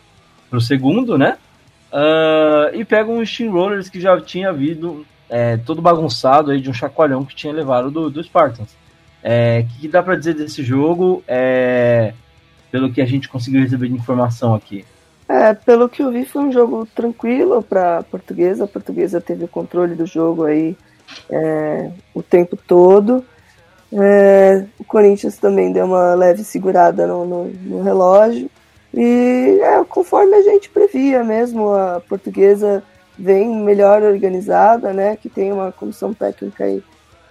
pro 0.49 0.61
segundo, 0.61 1.17
né? 1.17 1.37
Uh, 1.91 2.73
e 2.73 2.85
pegam 2.85 3.19
os 3.19 3.29
Steamrollers 3.29 3.89
que 3.89 3.99
já 3.99 4.19
tinha 4.19 4.49
havido 4.49 5.05
é, 5.29 5.57
todo 5.57 5.81
bagunçado 5.81 6.51
aí 6.51 6.61
de 6.61 6.69
um 6.69 6.73
chacoalhão 6.73 7.25
que 7.25 7.35
tinha 7.35 7.51
levado 7.51 7.91
do, 7.91 8.09
do 8.09 8.23
Spartans. 8.23 8.75
É, 9.21 9.65
o 9.65 9.81
que, 9.81 9.87
dá 9.89 10.01
para 10.01 10.15
dizer 10.15 10.35
desse 10.35 10.63
jogo, 10.63 11.21
é, 11.27 12.13
pelo 12.71 12.91
que 12.91 13.01
a 13.01 13.05
gente 13.05 13.27
conseguiu 13.27 13.61
receber 13.61 13.89
de 13.89 13.95
informação 13.95 14.53
aqui? 14.53 14.85
É, 15.27 15.53
pelo 15.53 15.89
que 15.89 16.01
eu 16.01 16.11
vi, 16.11 16.23
foi 16.23 16.43
um 16.43 16.51
jogo 16.51 16.87
tranquilo 16.95 17.61
para 17.61 18.03
portuguesa. 18.03 18.63
A 18.63 18.67
portuguesa 18.67 19.19
teve 19.19 19.43
o 19.43 19.49
controle 19.49 19.95
do 19.95 20.05
jogo 20.05 20.45
aí 20.45 20.77
é, 21.29 21.91
o 22.13 22.23
tempo 22.23 22.55
todo. 22.55 23.25
É, 23.91 24.65
o 24.77 24.83
Corinthians 24.83 25.37
também 25.37 25.71
deu 25.71 25.85
uma 25.85 26.13
leve 26.13 26.43
segurada 26.43 27.07
no, 27.07 27.25
no, 27.25 27.45
no 27.45 27.81
relógio. 27.83 28.49
E 28.93 29.59
é, 29.61 29.83
conforme 29.85 30.35
a 30.35 30.41
gente 30.41 30.69
previa 30.69 31.23
mesmo, 31.23 31.71
a 31.73 32.01
portuguesa 32.07 32.83
vem 33.17 33.49
melhor 33.63 34.03
organizada, 34.03 34.93
né? 34.93 35.15
Que 35.15 35.29
tem 35.29 35.51
uma 35.51 35.71
comissão 35.71 36.13
técnica 36.13 36.65
aí, 36.65 36.83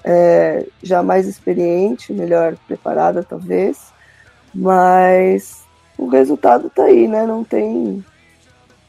é, 0.05 0.67
já 0.83 1.03
mais 1.03 1.27
experiente, 1.27 2.13
melhor 2.13 2.57
preparada 2.67 3.23
talvez, 3.23 3.93
mas 4.55 5.65
o 5.99 6.09
resultado 6.09 6.71
tá 6.71 6.85
aí, 6.85 7.07
né? 7.07 7.27
Não 7.27 7.45
tem, 7.45 8.05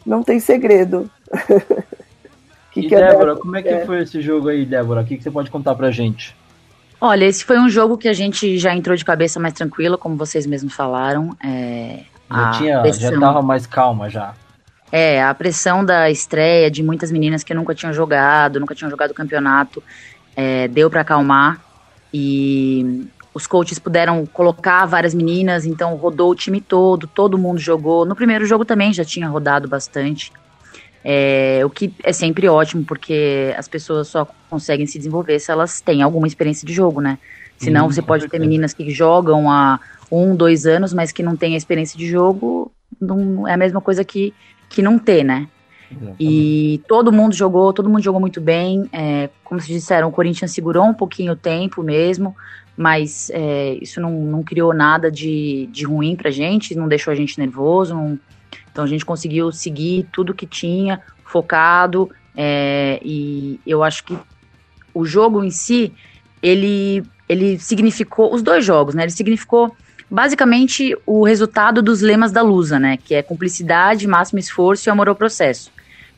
não 0.06 0.24
tem 0.24 0.40
segredo. 0.40 1.10
que 2.72 2.82
e 2.82 2.90
que 2.90 2.96
Débora, 2.96 3.36
como 3.36 3.56
é 3.56 3.62
que 3.62 3.70
é? 3.70 3.86
foi 3.86 4.02
esse 4.02 4.22
jogo 4.22 4.50
aí, 4.50 4.66
Débora? 4.66 5.02
O 5.02 5.06
que, 5.06 5.18
que 5.18 5.24
você 5.24 5.32
pode 5.32 5.52
contar 5.52 5.76
pra 5.76 5.92
gente? 5.92 6.36
Olha, 7.00 7.26
esse 7.26 7.46
foi 7.46 7.60
um 7.60 7.70
jogo 7.70 7.98
que 7.98 8.08
a 8.08 8.14
gente 8.14 8.58
já 8.58 8.76
entrou 8.76 8.96
de 8.96 9.06
cabeça 9.06 9.40
mais 9.40 9.54
tranquila, 9.54 9.98
como 9.98 10.16
vocês 10.16 10.48
mesmos 10.48 10.74
falaram. 10.74 11.36
É, 11.44 12.04
já, 12.30 12.52
tinha, 12.52 12.82
pressão... 12.82 13.12
já 13.12 13.20
tava 13.20 13.42
mais 13.42 13.68
calma 13.68 14.10
já. 14.10 14.34
É, 14.92 15.22
a 15.22 15.34
pressão 15.34 15.84
da 15.84 16.10
estreia 16.10 16.72
de 16.72 16.82
muitas 16.82 17.12
meninas 17.12 17.44
que 17.44 17.54
nunca 17.54 17.76
tinham 17.76 17.94
jogado, 17.94 18.60
nunca 18.60 18.74
tinham 18.74 18.90
jogado 18.90 19.14
campeonato, 19.14 19.84
é, 20.36 20.68
deu 20.68 20.90
para 20.90 21.02
acalmar 21.02 21.60
e 22.14 23.08
os 23.34 23.46
coaches 23.46 23.78
puderam 23.78 24.26
colocar 24.26 24.86
várias 24.86 25.14
meninas, 25.14 25.66
então 25.66 25.96
rodou 25.96 26.32
o 26.32 26.36
time 26.36 26.60
todo, 26.60 27.06
todo 27.06 27.38
mundo 27.38 27.60
jogou. 27.60 28.06
No 28.06 28.16
primeiro 28.16 28.46
jogo 28.46 28.66
também 28.66 28.92
já 28.92 29.06
tinha 29.06 29.28
rodado 29.28 29.68
bastante, 29.68 30.32
é, 31.10 31.62
o 31.64 31.70
que 31.70 31.94
é 32.04 32.12
sempre 32.12 32.50
ótimo, 32.50 32.84
porque 32.84 33.54
as 33.58 33.66
pessoas 33.66 34.10
só 34.10 34.28
conseguem 34.50 34.86
se 34.86 34.98
desenvolver 34.98 35.40
se 35.40 35.50
elas 35.50 35.80
têm 35.80 36.02
alguma 36.02 36.28
experiência 36.28 36.68
de 36.68 36.74
jogo, 36.74 37.00
né? 37.00 37.18
Senão 37.58 37.86
hum, 37.86 37.90
você 37.90 38.02
pode 38.02 38.28
ter 38.28 38.38
meninas 38.38 38.74
que 38.74 38.90
jogam 38.92 39.50
há 39.50 39.80
um, 40.12 40.36
dois 40.36 40.66
anos, 40.66 40.94
mas 40.94 41.14
que 41.14 41.24
não 41.24 41.38
têm 41.38 41.54
a 41.54 41.58
experiência 41.58 41.98
de 41.98 42.06
jogo, 42.06 42.70
não 43.00 43.48
é 43.48 43.54
a 43.54 43.58
mesma 43.58 43.80
coisa 43.80 44.04
que 44.04 44.34
que 44.68 44.82
não 44.82 45.00
ter, 45.00 45.24
né? 45.24 45.48
Exatamente. 45.90 46.18
E 46.20 46.84
todo 46.90 47.10
mundo 47.10 47.34
jogou, 47.34 47.72
todo 47.72 47.90
mundo 47.90 48.04
jogou 48.04 48.20
muito 48.20 48.42
bem. 48.42 48.90
É, 48.92 49.30
como 49.46 49.62
vocês 49.62 49.80
disseram, 49.80 50.10
o 50.10 50.12
Corinthians 50.12 50.52
segurou 50.52 50.84
um 50.84 50.94
pouquinho 50.94 51.32
o 51.32 51.38
tempo 51.38 51.82
mesmo, 51.82 52.36
mas 52.76 53.32
é, 53.34 53.78
isso 53.82 54.02
não, 54.02 54.12
não 54.12 54.44
criou 54.44 54.74
nada 54.74 55.10
de, 55.10 55.70
de 55.72 55.86
ruim 55.86 56.18
pra 56.18 56.30
gente, 56.32 56.76
não 56.76 56.90
deixou 56.90 57.14
a 57.14 57.16
gente 57.16 57.40
nervoso. 57.40 57.96
Não, 57.96 58.20
então 58.78 58.86
a 58.86 58.88
gente 58.88 59.04
conseguiu 59.04 59.52
seguir 59.52 60.06
tudo 60.12 60.36
que 60.36 60.46
tinha, 60.46 61.02
focado. 61.26 62.12
É, 62.36 63.00
e 63.04 63.60
eu 63.66 63.84
acho 63.84 64.04
que 64.04 64.16
o 64.94 65.04
jogo 65.04 65.44
em 65.44 65.50
si, 65.50 65.92
ele, 66.44 67.04
ele 67.28 67.58
significou, 67.58 68.32
os 68.32 68.44
dois 68.44 68.64
jogos, 68.64 68.94
né? 68.94 69.02
Ele 69.02 69.12
significou 69.12 69.76
basicamente 70.12 70.96
o 71.08 71.24
resultado 71.24 71.82
dos 71.82 72.02
lemas 72.02 72.32
da 72.32 72.44
Lusa, 72.44 72.80
né? 72.80 72.98
Que 72.98 73.16
é 73.16 73.24
cumplicidade, 73.24 74.08
máximo 74.08 74.38
esforço 74.38 74.88
e 74.88 74.92
amor 74.92 75.10
ao 75.10 75.16
processo. 75.16 75.72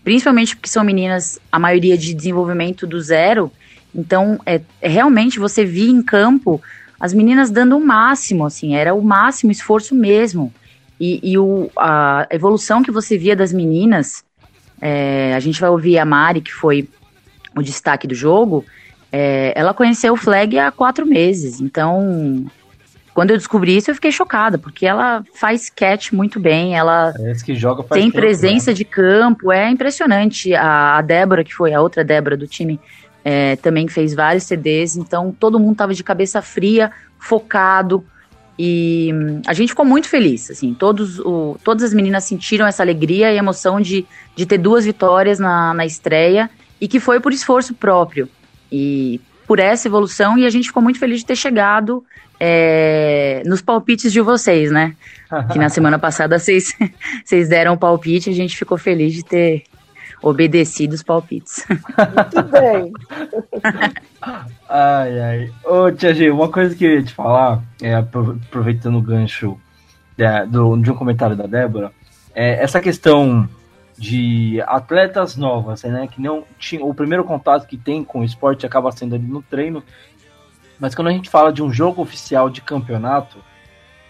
Principalmente 0.03 0.53
porque 0.53 0.67
são 0.67 0.83
meninas, 0.83 1.39
a 1.49 1.57
maioria 1.57 1.97
de 1.97 2.13
desenvolvimento 2.13 2.85
do 2.85 2.99
zero, 2.99 3.49
Então, 3.95 4.37
é, 4.45 4.59
é 4.81 4.89
realmente 4.89 5.39
você 5.39 5.63
via 5.63 5.89
em 5.89 6.01
campo 6.01 6.61
as 6.99 7.13
meninas 7.13 7.49
dando 7.49 7.77
o 7.77 7.85
máximo, 7.85 8.45
assim, 8.45 8.75
era 8.75 8.93
o 8.93 9.01
máximo 9.01 9.49
esforço 9.49 9.95
mesmo. 9.95 10.53
E, 10.99 11.19
e 11.31 11.37
o, 11.37 11.69
a 11.77 12.27
evolução 12.29 12.83
que 12.83 12.91
você 12.91 13.17
via 13.17 13.35
das 13.35 13.53
meninas, 13.53 14.23
é, 14.81 15.33
a 15.35 15.39
gente 15.39 15.59
vai 15.59 15.69
ouvir 15.69 15.97
a 15.97 16.05
Mari, 16.05 16.41
que 16.41 16.53
foi 16.53 16.87
o 17.55 17.61
destaque 17.61 18.07
do 18.07 18.13
jogo, 18.13 18.65
é, 19.11 19.53
ela 19.55 19.73
conheceu 19.73 20.13
o 20.13 20.17
Flag 20.17 20.57
há 20.59 20.71
quatro 20.71 21.05
meses, 21.05 21.59
então 21.59 22.45
quando 23.13 23.31
eu 23.31 23.37
descobri 23.37 23.75
isso 23.75 23.89
eu 23.89 23.95
fiquei 23.95 24.11
chocada, 24.11 24.57
porque 24.57 24.85
ela 24.85 25.23
faz 25.33 25.69
catch 25.69 26.11
muito 26.11 26.39
bem, 26.39 26.77
ela 26.77 27.13
tem 27.89 28.03
tempo, 28.03 28.15
presença 28.15 28.71
né? 28.71 28.75
de 28.75 28.85
campo, 28.85 29.51
é 29.51 29.69
impressionante. 29.69 30.53
A, 30.53 30.97
a 30.97 31.01
Débora, 31.01 31.43
que 31.43 31.53
foi 31.53 31.73
a 31.73 31.81
outra 31.81 32.03
Débora 32.03 32.37
do 32.37 32.47
time, 32.47 32.79
é, 33.23 33.55
também 33.57 33.87
fez 33.87 34.13
vários 34.13 34.43
CDs, 34.43 34.95
então 34.95 35.35
todo 35.37 35.59
mundo 35.59 35.75
tava 35.75 35.93
de 35.93 36.03
cabeça 36.03 36.41
fria, 36.41 36.91
focado, 37.17 38.05
e 38.61 39.09
hum, 39.13 39.41
a 39.47 39.53
gente 39.53 39.69
ficou 39.69 39.85
muito 39.85 40.09
feliz, 40.09 40.51
assim, 40.51 40.73
todos 40.73 41.17
o, 41.19 41.57
todas 41.63 41.81
as 41.81 41.93
meninas 41.93 42.25
sentiram 42.25 42.67
essa 42.67 42.83
alegria 42.83 43.31
e 43.31 43.37
emoção 43.37 43.79
de, 43.79 44.05
de 44.35 44.45
ter 44.45 44.57
duas 44.57 44.83
vitórias 44.83 45.39
na, 45.39 45.73
na 45.73 45.85
estreia, 45.85 46.49
e 46.81 46.85
que 46.85 46.99
foi 46.99 47.21
por 47.21 47.31
esforço 47.31 47.73
próprio, 47.73 48.27
e 48.69 49.21
por 49.47 49.59
essa 49.59 49.87
evolução, 49.87 50.37
e 50.37 50.45
a 50.45 50.49
gente 50.49 50.67
ficou 50.67 50.83
muito 50.83 50.99
feliz 50.99 51.19
de 51.19 51.25
ter 51.25 51.37
chegado 51.37 52.03
é, 52.37 53.41
nos 53.45 53.61
palpites 53.61 54.11
de 54.11 54.19
vocês, 54.19 54.69
né? 54.71 54.93
Que 55.53 55.57
na 55.57 55.69
semana 55.69 55.97
passada 55.99 56.37
vocês, 56.37 56.75
vocês 57.23 57.47
deram 57.47 57.75
o 57.75 57.77
palpite, 57.77 58.29
a 58.29 58.33
gente 58.33 58.57
ficou 58.57 58.77
feliz 58.77 59.13
de 59.13 59.23
ter 59.23 59.63
obedecido 60.21 60.93
os 60.95 61.03
palpites. 61.03 61.65
Muito 61.69 62.43
bem. 62.51 62.93
Ai, 64.69 65.19
ai. 65.19 65.51
Ô, 65.65 65.91
Tia 65.91 66.13
G, 66.13 66.29
uma 66.29 66.49
coisa 66.49 66.75
que 66.75 66.85
eu 66.85 66.91
ia 66.91 67.03
te 67.03 67.13
falar, 67.13 67.63
é, 67.81 67.95
apro- 67.95 68.37
aproveitando 68.47 68.97
o 68.97 69.01
gancho 69.01 69.57
da- 70.17 70.45
do, 70.45 70.75
de 70.77 70.91
um 70.91 70.95
comentário 70.95 71.35
da 71.35 71.47
Débora, 71.47 71.91
é 72.35 72.61
essa 72.63 72.79
questão 72.79 73.47
de 73.97 74.61
atletas 74.67 75.35
novas, 75.35 75.83
né, 75.83 76.07
que 76.07 76.21
não 76.21 76.43
tinha 76.57 76.83
o 76.85 76.93
primeiro 76.93 77.23
contato 77.23 77.65
que 77.67 77.77
tem 77.77 78.03
com 78.03 78.19
o 78.19 78.23
esporte 78.23 78.65
acaba 78.65 78.91
sendo 78.91 79.15
ali 79.15 79.25
no 79.25 79.41
treino, 79.41 79.83
mas 80.79 80.93
quando 80.93 81.07
a 81.07 81.11
gente 81.11 81.29
fala 81.29 81.51
de 81.51 81.63
um 81.63 81.71
jogo 81.73 82.01
oficial 82.01 82.49
de 82.49 82.61
campeonato, 82.61 83.37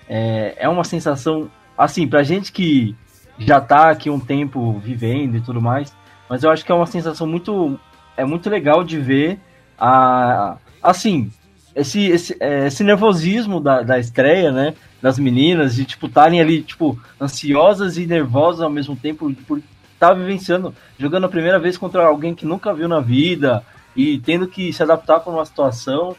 é, 0.07 0.55
é 0.57 0.67
uma 0.69 0.83
sensação, 0.83 1.49
assim, 1.77 2.07
pra 2.07 2.21
gente 2.23 2.51
que 2.51 2.95
já 3.37 3.61
tá 3.61 3.89
aqui 3.89 4.09
um 4.09 4.19
tempo 4.19 4.77
vivendo 4.79 5.37
e 5.37 5.41
tudo 5.41 5.61
mais, 5.61 5.93
mas 6.29 6.43
eu 6.43 6.51
acho 6.51 6.63
que 6.63 6.71
é 6.71 6.75
uma 6.75 6.85
sensação 6.85 7.25
muito, 7.25 7.79
é 8.15 8.23
muito 8.23 8.49
legal 8.49 8.83
de 8.83 8.99
ver 8.99 9.39
a, 9.77 10.57
assim, 10.81 11.31
esse, 11.75 12.07
esse, 12.07 12.37
é, 12.39 12.67
esse 12.67 12.83
nervosismo 12.83 13.59
da, 13.59 13.81
da 13.81 13.97
estreia, 13.97 14.51
né, 14.51 14.75
das 15.01 15.17
meninas, 15.17 15.75
de, 15.75 15.85
tipo, 15.85 16.07
estarem 16.07 16.39
ali, 16.39 16.61
tipo, 16.61 16.99
ansiosas 17.19 17.97
e 17.97 18.05
nervosas 18.05 18.61
ao 18.61 18.69
mesmo 18.69 18.95
tempo, 18.95 19.33
por 19.47 19.61
estar 19.93 20.13
vivenciando, 20.13 20.73
jogando 20.97 21.25
a 21.25 21.29
primeira 21.29 21.57
vez 21.57 21.77
contra 21.77 22.05
alguém 22.05 22.35
que 22.35 22.45
nunca 22.45 22.73
viu 22.73 22.87
na 22.87 22.99
vida, 22.99 23.63
e 23.95 24.19
tendo 24.19 24.47
que 24.47 24.71
se 24.71 24.83
adaptar 24.83 25.21
com 25.21 25.31
uma 25.31 25.45
situação, 25.45 26.15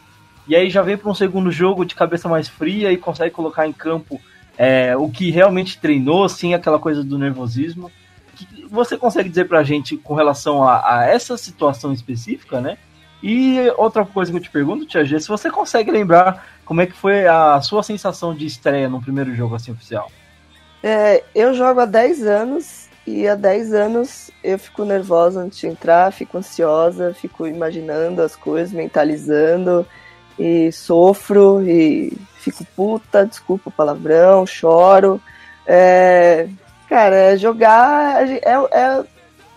e 0.49 0.57
aí 0.57 0.69
já 0.69 0.83
vem 0.83 0.97
para 0.97 1.11
um 1.11 1.15
segundo 1.15 1.51
jogo 1.53 1.85
de 1.85 1.95
cabeça 1.95 2.29
mais 2.29 2.49
fria 2.49 2.91
e 2.91 2.97
consegue 2.97 3.35
colocar 3.35 3.67
em 3.67 3.73
campo 3.73 4.21
é, 4.59 4.97
o 4.97 5.09
que 5.09 5.31
realmente 5.31 5.79
treinou, 5.79 6.29
sem 6.29 6.55
aquela 6.55 6.79
coisa 6.79 7.05
do 7.05 7.19
nervosismo. 7.19 7.91
Você 8.71 8.97
consegue 8.97 9.29
dizer 9.29 9.49
pra 9.49 9.63
gente 9.63 9.97
com 9.97 10.15
relação 10.15 10.63
a, 10.63 10.99
a 10.99 11.05
essa 11.07 11.37
situação 11.37 11.93
específica, 11.93 12.61
né? 12.61 12.79
E 13.23 13.59
outra 13.77 14.05
coisa 14.05 14.31
que 14.31 14.39
eu 14.39 14.43
te 14.43 14.51
pergunto, 14.51 14.87
Tia 14.87 15.05
G, 15.05 15.21
se 15.21 15.29
você 15.29 15.51
consegue 15.51 15.91
lembrar 15.91 16.47
como 16.65 16.81
é 16.81 16.87
que 16.87 16.95
foi 16.95 17.27
a 17.27 17.61
sua 17.61 17.83
sensação 17.83 18.35
de 18.35 18.47
estreia 18.47 18.89
no 18.89 19.03
primeiro 19.03 19.35
jogo 19.35 19.55
assim 19.55 19.73
oficial. 19.73 20.11
É, 20.83 21.23
eu 21.35 21.53
jogo 21.53 21.81
há 21.81 21.85
10 21.85 22.23
anos 22.27 22.89
e 23.07 23.29
há 23.29 23.35
10 23.35 23.75
anos 23.75 24.31
eu 24.43 24.59
fico 24.59 24.85
nervosa 24.85 25.41
antes 25.41 25.59
de 25.59 25.67
entrar, 25.67 26.13
fico 26.13 26.39
ansiosa, 26.39 27.13
fico 27.13 27.47
imaginando 27.47 28.23
as 28.23 28.35
coisas, 28.35 28.73
mentalizando 28.73 29.87
e 30.39 30.73
sofro 30.73 31.63
e 31.63 32.17
fico 32.37 32.65
puta, 32.75 33.27
desculpa 33.27 33.69
o 33.69 33.73
palavrão, 33.73 34.47
choro. 34.47 35.21
É, 35.67 36.49
cara, 36.91 37.15
é 37.15 37.37
jogar 37.37 38.29
é, 38.29 38.41
é, 38.43 39.05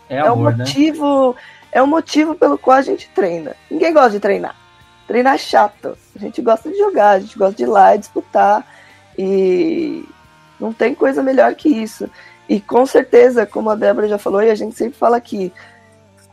É 0.08 0.18
é 0.18 0.24
o 0.24 0.34
amor, 0.34 0.52
né? 0.56 0.60
motivo, 0.60 1.36
é 1.72 1.82
o 1.82 1.88
motivo 1.88 2.36
pelo 2.36 2.60
qual 2.60 2.78
a 2.78 2.82
gente 2.84 3.10
treina. 3.10 3.56
Ninguém 3.70 3.92
gosta 3.92 4.12
de 4.12 4.20
treinar. 4.20 4.56
Treinar 5.08 5.34
é 5.34 5.40
chato. 5.40 5.98
A 6.16 6.20
gente 6.20 6.40
gosta 6.44 6.70
de 6.70 6.78
jogar, 6.78 7.10
a 7.10 7.20
gente 7.20 7.38
gosta 7.38 7.56
de 7.56 7.64
ir 7.64 7.66
lá 7.66 7.96
e 7.96 8.00
disputar. 8.00 8.66
E 9.18 10.06
não 10.60 10.72
tem 10.72 10.94
coisa 10.94 11.24
melhor 11.24 11.56
que 11.56 11.68
isso. 11.68 12.08
E 12.48 12.62
com 12.62 12.86
certeza, 12.86 13.48
como 13.48 13.72
a 13.72 13.76
Débora 13.76 14.08
já 14.08 14.20
falou, 14.20 14.44
e 14.44 14.52
a 14.52 14.56
gente 14.56 14.76
sempre 14.76 14.98
fala 14.98 15.18
aqui, 15.18 15.52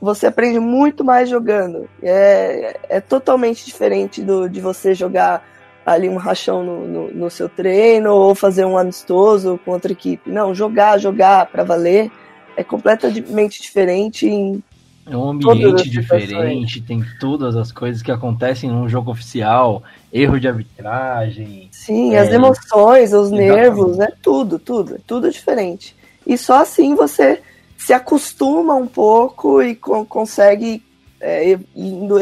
você 0.01 0.27
aprende 0.27 0.61
muito 0.61 1.03
mais 1.03 1.31
jogando. 1.31 1.89
É, 2.03 2.79
é 2.91 3.01
totalmente 3.01 3.65
diferente 3.65 4.23
do, 4.23 4.49
de 4.49 4.61
você 4.61 4.95
jogar 4.95 5.43
ali 5.85 6.09
um 6.09 6.17
rachão 6.17 6.63
no, 6.63 6.87
no, 6.87 7.11
no 7.13 7.31
seu 7.31 7.49
treino 7.49 8.13
ou 8.13 8.35
fazer 8.35 8.65
um 8.65 8.77
amistoso 8.79 9.59
com 9.65 9.73
outra 9.73 9.93
equipe. 9.93 10.31
Não, 10.31 10.55
jogar, 10.55 10.99
jogar 10.99 11.47
para 11.47 11.65
valer 11.65 12.11
é 12.57 12.63
completamente 12.65 13.63
diferente 13.63 14.27
em 14.27 14.63
É 15.07 15.17
um 15.17 15.31
ambiente 15.31 15.89
diferente, 15.91 16.81
tem 16.81 17.03
todas 17.19 17.57
as 17.57 17.73
coisas 17.73 18.03
que 18.03 18.13
acontecem 18.13 18.71
num 18.71 18.89
jogo 18.89 19.11
oficial, 19.11 19.83
erro 20.13 20.39
de 20.39 20.47
arbitragem. 20.47 21.69
Sim, 21.73 22.15
É, 22.15 22.19
as 22.19 22.31
emoções, 22.31 23.13
os 23.13 23.31
exatamente. 23.31 23.33
nervos, 23.33 23.97
né? 23.97 24.09
Tudo, 24.23 24.59
tudo, 24.59 24.99
tudo 25.07 25.31
diferente. 25.31 25.97
E 26.27 26.37
só 26.37 26.61
assim 26.61 26.95
você 26.95 27.41
se 27.77 27.93
acostuma 27.93 28.75
um 28.75 28.87
pouco 28.87 29.63
e 29.63 29.75
con- 29.75 30.05
consegue 30.05 30.83
é, 31.21 31.59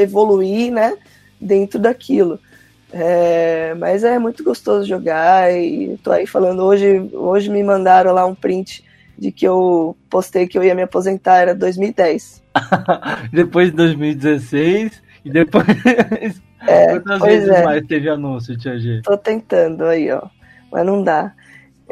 evoluir, 0.01 0.73
né? 0.73 0.97
Dentro 1.41 1.79
daquilo. 1.79 2.39
É, 2.93 3.75
mas 3.75 4.03
é 4.03 4.19
muito 4.19 4.43
gostoso 4.43 4.89
jogar 4.89 5.53
e 5.55 5.99
tô 6.03 6.11
aí 6.11 6.27
falando 6.27 6.65
hoje, 6.65 7.11
hoje 7.13 7.51
me 7.51 7.63
mandaram 7.63 8.15
lá 8.15 8.25
um 8.25 8.35
print 8.35 8.83
de 9.19 9.31
que 9.31 9.47
eu 9.47 9.97
postei 10.09 10.47
que 10.47 10.57
eu 10.57 10.65
ia 10.65 10.75
me 10.75 10.83
aposentar, 10.83 11.39
era 11.39 11.55
2010. 11.55 12.43
Depois 13.33 13.71
de 13.71 13.77
2016 13.77 15.03
e 15.25 15.31
depois. 15.31 15.67
É, 16.67 16.89
Quantas 16.99 17.21
vezes 17.21 17.49
é. 17.49 17.65
mais 17.65 17.87
teve 17.87 18.09
anúncio, 18.09 18.59
Tia 18.59 18.79
G? 18.79 19.01
Tô 19.03 19.17
tentando 19.17 19.85
aí, 19.85 20.11
ó. 20.11 20.23
Mas 20.73 20.85
não 20.85 21.03
dá. 21.03 21.33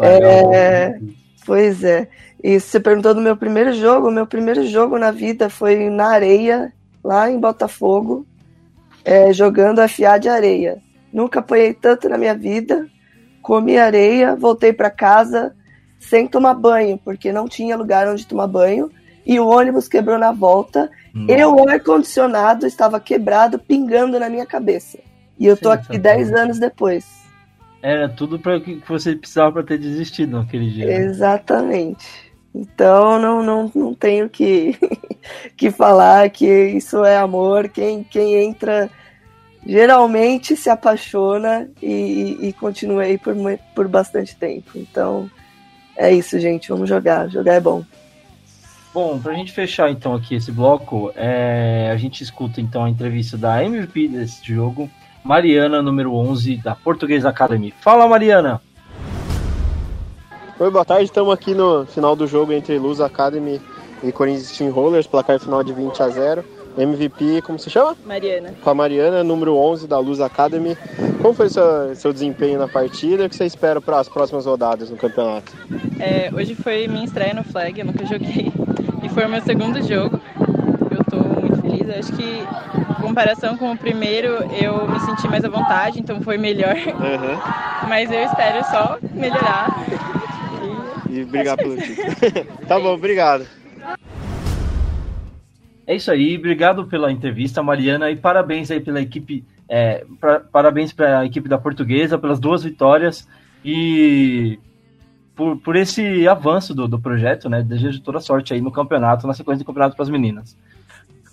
É, 0.02 0.98
pois 1.44 1.84
é. 1.84 2.08
E 2.42 2.58
você 2.58 2.80
perguntou 2.80 3.14
do 3.14 3.20
meu 3.20 3.36
primeiro 3.36 3.72
jogo. 3.72 4.10
Meu 4.10 4.26
primeiro 4.26 4.66
jogo 4.66 4.98
na 4.98 5.10
vida 5.10 5.48
foi 5.48 5.88
na 5.88 6.08
areia, 6.08 6.72
lá 7.02 7.30
em 7.30 7.38
Botafogo, 7.38 8.26
é, 9.04 9.32
jogando 9.32 9.86
FA 9.88 10.18
de 10.18 10.28
areia. 10.28 10.78
Nunca 11.16 11.40
apanhei 11.40 11.72
tanto 11.72 12.10
na 12.10 12.18
minha 12.18 12.34
vida. 12.34 12.86
Comi 13.40 13.78
areia, 13.78 14.36
voltei 14.36 14.70
para 14.70 14.90
casa 14.90 15.56
sem 15.98 16.28
tomar 16.28 16.52
banho, 16.52 17.00
porque 17.02 17.32
não 17.32 17.48
tinha 17.48 17.74
lugar 17.74 18.06
onde 18.06 18.26
tomar 18.26 18.46
banho. 18.46 18.90
E 19.24 19.40
o 19.40 19.46
ônibus 19.46 19.88
quebrou 19.88 20.18
na 20.18 20.30
volta. 20.30 20.90
E 21.26 21.42
o 21.42 21.66
ar-condicionado 21.66 22.66
estava 22.66 23.00
quebrado, 23.00 23.58
pingando 23.58 24.20
na 24.20 24.28
minha 24.28 24.44
cabeça. 24.44 24.98
E 25.38 25.46
eu 25.46 25.56
tô 25.56 25.70
aqui 25.70 25.94
Sensacional. 25.96 26.18
10 26.18 26.32
anos 26.34 26.58
depois. 26.58 27.06
Era 27.80 28.10
tudo 28.10 28.38
para 28.38 28.60
que 28.60 28.82
você 28.86 29.16
precisava 29.16 29.52
para 29.52 29.62
ter 29.62 29.78
desistido 29.78 30.36
naquele 30.36 30.70
dia. 30.70 30.84
né? 30.84 30.96
Exatamente. 30.96 32.06
Então 32.54 33.18
não, 33.18 33.42
não, 33.42 33.72
não 33.74 33.94
tenho 33.94 34.28
que, 34.28 34.78
que 35.56 35.70
falar 35.70 36.28
que 36.28 36.46
isso 36.46 37.02
é 37.06 37.16
amor. 37.16 37.70
Quem, 37.70 38.04
quem 38.04 38.34
entra 38.34 38.90
geralmente 39.66 40.56
se 40.56 40.70
apaixona 40.70 41.68
e, 41.82 42.38
e, 42.40 42.48
e 42.48 42.52
continua 42.52 43.02
aí 43.02 43.18
por, 43.18 43.34
por 43.74 43.88
bastante 43.88 44.36
tempo. 44.36 44.70
Então 44.76 45.28
é 45.96 46.12
isso, 46.12 46.38
gente. 46.38 46.68
Vamos 46.68 46.88
jogar. 46.88 47.28
Jogar 47.28 47.54
é 47.54 47.60
bom. 47.60 47.84
Bom, 48.94 49.18
pra 49.18 49.34
gente 49.34 49.52
fechar 49.52 49.90
então 49.90 50.14
aqui 50.14 50.36
esse 50.36 50.50
bloco, 50.50 51.12
é, 51.14 51.90
a 51.92 51.96
gente 51.98 52.22
escuta 52.22 52.62
então 52.62 52.82
a 52.82 52.88
entrevista 52.88 53.36
da 53.36 53.62
MVP 53.62 54.08
desse 54.08 54.42
jogo, 54.42 54.88
Mariana, 55.22 55.82
número 55.82 56.14
11, 56.14 56.56
da 56.58 56.74
Português 56.74 57.26
Academy. 57.26 57.74
Fala, 57.82 58.08
Mariana! 58.08 58.62
Oi, 60.58 60.70
boa 60.70 60.86
tarde. 60.86 61.04
Estamos 61.04 61.34
aqui 61.34 61.54
no 61.54 61.84
final 61.84 62.16
do 62.16 62.26
jogo 62.26 62.54
entre 62.54 62.78
Luz 62.78 62.98
Academy 62.98 63.60
e 64.02 64.10
Corinthians 64.10 64.48
Steam 64.48 64.70
Rollers, 64.70 65.06
placar 65.06 65.38
final 65.38 65.62
de 65.62 65.74
20 65.74 66.02
a 66.02 66.08
0. 66.08 66.55
MVP, 66.76 67.42
como 67.42 67.58
se 67.58 67.70
chama? 67.70 67.96
Mariana. 68.04 68.54
Com 68.62 68.70
a 68.70 68.74
Mariana, 68.74 69.24
número 69.24 69.56
11 69.56 69.86
da 69.86 69.98
Luz 69.98 70.20
Academy. 70.20 70.76
Como 71.22 71.34
foi 71.34 71.48
seu, 71.48 71.94
seu 71.94 72.12
desempenho 72.12 72.58
na 72.58 72.68
partida 72.68 73.22
e 73.22 73.26
o 73.26 73.30
que 73.30 73.36
você 73.36 73.46
espera 73.46 73.80
para 73.80 73.98
as 73.98 74.08
próximas 74.08 74.46
rodadas 74.46 74.90
no 74.90 74.96
campeonato? 74.96 75.52
É, 75.98 76.30
hoje 76.34 76.54
foi 76.54 76.86
minha 76.86 77.04
estreia 77.04 77.34
no 77.34 77.42
Flag, 77.42 77.78
eu 77.78 77.86
nunca 77.86 78.04
joguei. 78.04 78.52
E 79.02 79.08
foi 79.08 79.24
o 79.24 79.28
meu 79.28 79.40
segundo 79.42 79.82
jogo. 79.82 80.20
Eu 80.90 81.04
tô 81.04 81.16
muito 81.40 81.62
feliz, 81.62 81.86
mas 81.86 81.98
acho 81.98 82.12
que 82.12 82.46
em 82.90 83.02
comparação 83.02 83.56
com 83.56 83.72
o 83.72 83.76
primeiro 83.76 84.28
eu 84.60 84.88
me 84.88 85.00
senti 85.00 85.26
mais 85.28 85.44
à 85.44 85.48
vontade, 85.48 86.00
então 86.00 86.20
foi 86.20 86.36
melhor. 86.36 86.74
Uhum. 86.76 87.88
Mas 87.88 88.10
eu 88.10 88.22
espero 88.22 88.64
só 88.64 88.98
melhorar. 89.12 89.84
E 91.08 91.24
brigar 91.24 91.56
pelo 91.56 91.76
título. 91.76 92.08
tá 92.68 92.78
bom, 92.78 92.94
obrigado. 92.94 93.46
É 95.86 95.94
isso 95.94 96.10
aí, 96.10 96.36
obrigado 96.36 96.86
pela 96.86 97.12
entrevista, 97.12 97.62
Mariana, 97.62 98.10
e 98.10 98.16
parabéns 98.16 98.70
aí 98.70 98.80
pela 98.80 99.00
equipe, 99.00 99.44
é, 99.68 100.04
pra, 100.20 100.40
parabéns 100.40 100.92
para 100.92 101.20
a 101.20 101.24
equipe 101.24 101.48
da 101.48 101.58
Portuguesa 101.58 102.18
pelas 102.18 102.40
duas 102.40 102.64
vitórias 102.64 103.28
e 103.64 104.58
por, 105.34 105.56
por 105.58 105.76
esse 105.76 106.26
avanço 106.26 106.74
do, 106.74 106.88
do 106.88 106.98
projeto, 106.98 107.48
né? 107.48 107.62
Desejo 107.62 108.00
toda 108.00 108.18
sorte 108.18 108.52
aí 108.52 108.60
no 108.60 108.72
campeonato, 108.72 109.26
na 109.26 109.34
sequência 109.34 109.62
do 109.62 109.66
campeonato 109.66 109.94
para 109.94 110.02
as 110.02 110.08
meninas. 110.08 110.56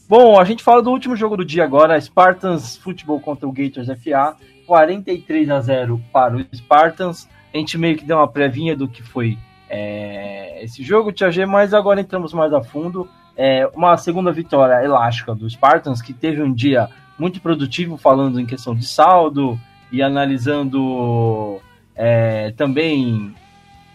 Bom, 0.07 0.39
a 0.39 0.43
gente 0.43 0.63
fala 0.63 0.83
do 0.83 0.91
último 0.91 1.15
jogo 1.15 1.37
do 1.37 1.45
dia 1.45 1.63
agora, 1.63 1.99
Spartans 1.99 2.77
Futebol 2.77 3.19
contra 3.19 3.47
o 3.47 3.51
Gators 3.51 3.87
FA, 3.87 4.35
43 4.67 5.49
a 5.49 5.61
0 5.61 6.01
para 6.11 6.35
o 6.35 6.45
Spartans. 6.53 7.27
A 7.53 7.57
gente 7.57 7.77
meio 7.77 7.97
que 7.97 8.05
deu 8.05 8.17
uma 8.17 8.27
prévinha 8.27 8.75
do 8.75 8.87
que 8.87 9.01
foi 9.01 9.37
é, 9.69 10.63
esse 10.63 10.83
jogo, 10.83 11.11
Tia 11.11 11.31
G, 11.31 11.45
mas 11.45 11.73
agora 11.73 12.01
entramos 12.01 12.33
mais 12.33 12.53
a 12.53 12.61
fundo. 12.61 13.07
É, 13.35 13.67
uma 13.73 13.97
segunda 13.97 14.31
vitória 14.31 14.83
elástica 14.83 15.33
do 15.33 15.49
Spartans, 15.49 16.01
que 16.01 16.13
teve 16.13 16.41
um 16.41 16.53
dia 16.53 16.89
muito 17.17 17.41
produtivo, 17.41 17.97
falando 17.97 18.39
em 18.39 18.45
questão 18.45 18.75
de 18.75 18.85
saldo 18.85 19.59
e 19.91 20.01
analisando 20.01 21.59
é, 21.95 22.51
também 22.51 23.33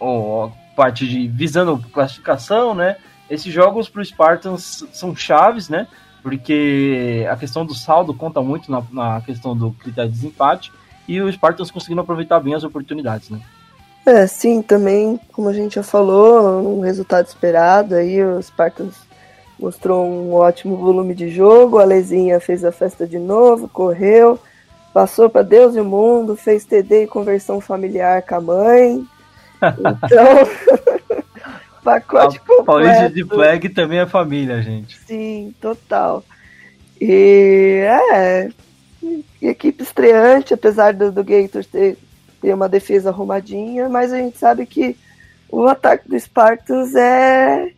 a 0.01 0.49
parte 0.75 1.07
de 1.07 1.27
visando 1.27 1.77
classificação, 1.91 2.73
né? 2.73 2.97
Esses 3.29 3.53
jogos 3.53 3.89
para 3.89 4.01
o 4.01 4.05
Spartans 4.05 4.85
são 4.91 5.15
chaves, 5.15 5.69
né? 5.69 5.87
Porque 6.23 7.25
a 7.29 7.35
questão 7.35 7.65
do 7.65 7.73
saldo 7.73 8.13
conta 8.13 8.41
muito 8.41 8.71
na, 8.71 8.83
na 8.91 9.21
questão 9.21 9.55
do 9.55 9.71
critério 9.71 10.09
de 10.09 10.17
desempate 10.17 10.71
e 11.07 11.21
o 11.21 11.31
Spartans 11.31 11.71
conseguindo 11.71 12.01
aproveitar 12.01 12.39
bem 12.39 12.53
as 12.53 12.63
oportunidades, 12.63 13.29
né? 13.29 13.39
É, 14.05 14.25
sim, 14.25 14.61
também, 14.61 15.19
como 15.31 15.49
a 15.49 15.53
gente 15.53 15.75
já 15.75 15.83
falou, 15.83 16.77
um 16.77 16.81
resultado 16.81 17.27
esperado 17.27 17.95
aí, 17.95 18.23
o 18.23 18.41
Spartans 18.41 19.08
mostrou 19.59 20.05
um 20.05 20.33
ótimo 20.33 20.77
volume 20.77 21.13
de 21.13 21.29
jogo, 21.29 21.79
a 21.79 21.83
Lezinha 21.83 22.39
fez 22.39 22.63
a 22.63 22.71
festa 22.71 23.05
de 23.05 23.19
novo, 23.19 23.67
correu, 23.67 24.39
passou 24.93 25.29
para 25.29 25.41
Deus 25.41 25.75
e 25.75 25.79
o 25.79 25.85
mundo, 25.85 26.35
fez 26.35 26.65
TD 26.65 27.03
e 27.03 27.07
conversão 27.07 27.59
familiar 27.59 28.21
com 28.23 28.35
a 28.35 28.41
mãe. 28.41 29.05
Então, 29.61 30.47
pacote 31.83 32.39
completo. 32.39 32.63
Paulista 32.63 33.09
de 33.09 33.25
Flag 33.25 33.67
também 33.67 33.99
é 33.99 34.05
família, 34.05 34.61
gente. 34.61 34.97
Sim, 34.99 35.53
total. 35.59 36.23
E 37.01 37.83
é, 38.13 38.49
equipe 39.41 39.83
estreante, 39.83 40.53
apesar 40.53 40.93
do, 40.93 41.11
do 41.11 41.25
Gators 41.25 41.67
ter, 41.67 41.97
ter 42.41 42.53
uma 42.53 42.69
defesa 42.69 43.09
arrumadinha, 43.09 43.89
mas 43.89 44.13
a 44.13 44.17
gente 44.17 44.37
sabe 44.37 44.65
que 44.65 44.95
o 45.49 45.65
ataque 45.65 46.07
do 46.07 46.17
Spartans 46.17 46.95
é 46.95 47.73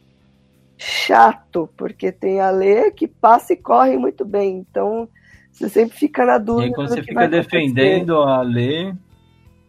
chato, 0.81 1.69
porque 1.77 2.11
tem 2.11 2.41
a 2.41 2.49
Lê 2.49 2.89
que 2.89 3.07
passa 3.07 3.53
e 3.53 3.57
corre 3.57 3.97
muito 3.97 4.25
bem. 4.25 4.57
Então, 4.57 5.07
você 5.51 5.69
sempre 5.69 5.95
fica 5.95 6.25
na 6.25 6.39
dúvida. 6.39 6.69
E 6.69 6.73
quando 6.73 6.89
você 6.89 7.03
fica 7.03 7.27
defendendo 7.27 8.17
a 8.17 8.41
Lê. 8.41 8.93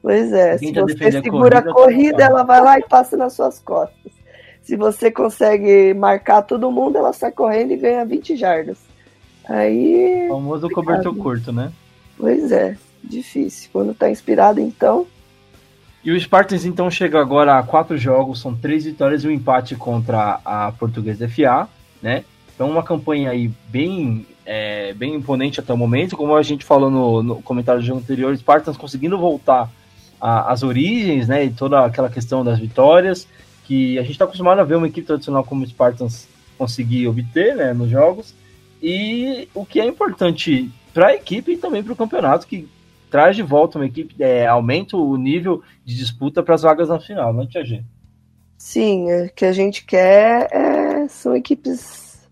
Pois 0.01 0.33
é, 0.33 0.59
se 0.59 0.73
você 0.73 1.13
segura 1.13 1.59
a 1.59 1.63
corrida, 1.63 1.71
a 1.71 1.75
corrida 1.75 2.25
ela 2.25 2.43
vai 2.43 2.61
lá 2.61 2.79
e 2.79 2.89
passa 2.89 3.17
nas 3.17 3.35
suas 3.35 3.59
costas. 3.61 4.11
Se 4.63 4.75
você 4.75 5.11
consegue 5.11 5.93
marcar 5.93 6.43
todo 6.43 6.71
mundo, 6.71 6.97
ela 6.97 7.13
sai 7.13 7.31
correndo 7.31 7.73
e 7.73 7.77
ganha 7.77 8.05
20 8.05 8.35
jardas. 8.35 8.79
Aí. 9.45 10.27
O 10.29 10.35
famoso 10.35 10.71
cobertor 10.71 11.15
curto, 11.15 11.53
né? 11.53 11.73
Pois 12.17 12.51
é, 12.51 12.77
difícil. 13.05 13.69
Quando 13.73 13.95
tá 13.95 14.11
inspirado, 14.11 14.61
então. 14.61 15.07
E 16.05 16.11
o 16.11 16.21
Spartans 16.21 16.65
então 16.65 16.91
chega 16.91 17.21
agora 17.21 17.59
a 17.59 17.63
quatro 17.63 17.97
jogos, 17.97 18.41
são 18.41 18.57
três 18.57 18.85
vitórias 18.85 19.23
e 19.23 19.29
um 19.29 19.31
empate 19.31 19.77
contra 19.77 20.41
a 20.45 20.73
Portuguesa 20.73 21.29
FA, 21.29 21.69
né? 22.03 22.25
Então 22.55 22.69
uma 22.69 22.83
campanha 22.83 23.31
aí 23.31 23.51
bem, 23.69 24.27
é, 24.45 24.93
bem 24.95 25.15
imponente 25.15 25.61
até 25.61 25.73
o 25.73 25.77
momento, 25.77 26.17
como 26.17 26.35
a 26.35 26.43
gente 26.43 26.65
falou 26.65 26.91
no, 26.91 27.23
no 27.23 27.43
comentário 27.43 27.81
do 27.81 27.87
jogo 27.87 28.01
anterior, 28.01 28.37
Spartans 28.37 28.77
conseguindo 28.77 29.17
voltar 29.17 29.71
às 30.21 30.65
origens, 30.65 31.29
né? 31.29 31.45
E 31.45 31.51
toda 31.51 31.85
aquela 31.85 32.09
questão 32.09 32.45
das 32.45 32.59
vitórias, 32.59 33.29
que 33.65 33.97
a 33.97 34.03
gente 34.03 34.13
está 34.13 34.25
acostumado 34.25 34.61
a 34.61 34.65
ver 34.65 34.77
uma 34.77 34.89
equipe 34.89 35.07
tradicional 35.07 35.45
como 35.45 35.63
o 35.63 35.67
Spartans 35.67 36.29
conseguir 36.59 37.07
obter, 37.07 37.55
né? 37.55 37.73
Nos 37.73 37.89
jogos. 37.89 38.35
E 38.83 39.49
o 39.55 39.65
que 39.65 39.81
é 39.81 39.87
importante 39.87 40.69
para 40.93 41.09
a 41.09 41.15
equipe 41.15 41.53
e 41.53 41.57
também 41.57 41.83
para 41.83 41.93
o 41.93 41.97
campeonato, 41.97 42.47
que 42.47 42.69
traz 43.13 43.37
de 43.37 43.43
volta 43.43 43.79
uma 43.79 43.85
equipe, 43.85 44.17
é, 44.19 44.47
aumenta 44.47 44.97
o 44.97 45.17
nível 45.19 45.63
de 45.85 45.95
disputa 45.95 46.43
para 46.43 46.55
as 46.55 46.63
vagas 46.63 46.89
na 46.89 46.99
final, 46.99 47.31
não 47.33 47.43
é, 47.43 47.47
Tia 47.47 47.63
G? 47.63 47.85
Sim, 48.57 49.13
o 49.13 49.31
que 49.35 49.45
a 49.45 49.53
gente 49.53 49.85
quer 49.85 50.49
é, 50.51 51.09
são 51.09 51.37
equipes 51.37 52.27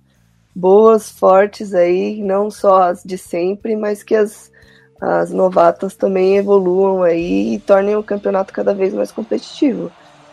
boas, 0.57 1.11
fortes 1.11 1.75
aí, 1.75 2.23
não 2.23 2.51
só 2.51 2.85
as 2.85 3.03
de 3.05 3.19
sempre, 3.19 3.77
mas 3.77 4.03
que 4.03 4.15
as, 4.15 4.51
as 4.99 5.31
novatas 5.31 5.95
também 5.95 6.39
evoluam 6.39 7.03
aí 7.03 7.55
e 7.55 7.59
tornem 7.59 7.95
o 7.97 8.03
campeonato 8.03 8.53
cada 8.53 8.73
vez 8.73 8.95
mais 8.95 9.13
competitivo. 9.13 9.93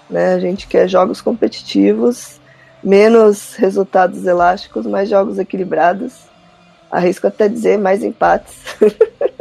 Né? 0.10 0.34
A 0.34 0.40
gente 0.40 0.66
quer 0.66 0.88
jogos 0.88 1.20
competitivos, 1.20 2.40
menos 2.82 3.56
resultados 3.56 4.26
elásticos, 4.26 4.86
mais 4.86 5.10
jogos 5.10 5.38
equilibrados. 5.38 6.26
Arrisco 6.90 7.28
até 7.28 7.50
dizer 7.50 7.78
mais 7.78 8.02
empates. 8.02 8.56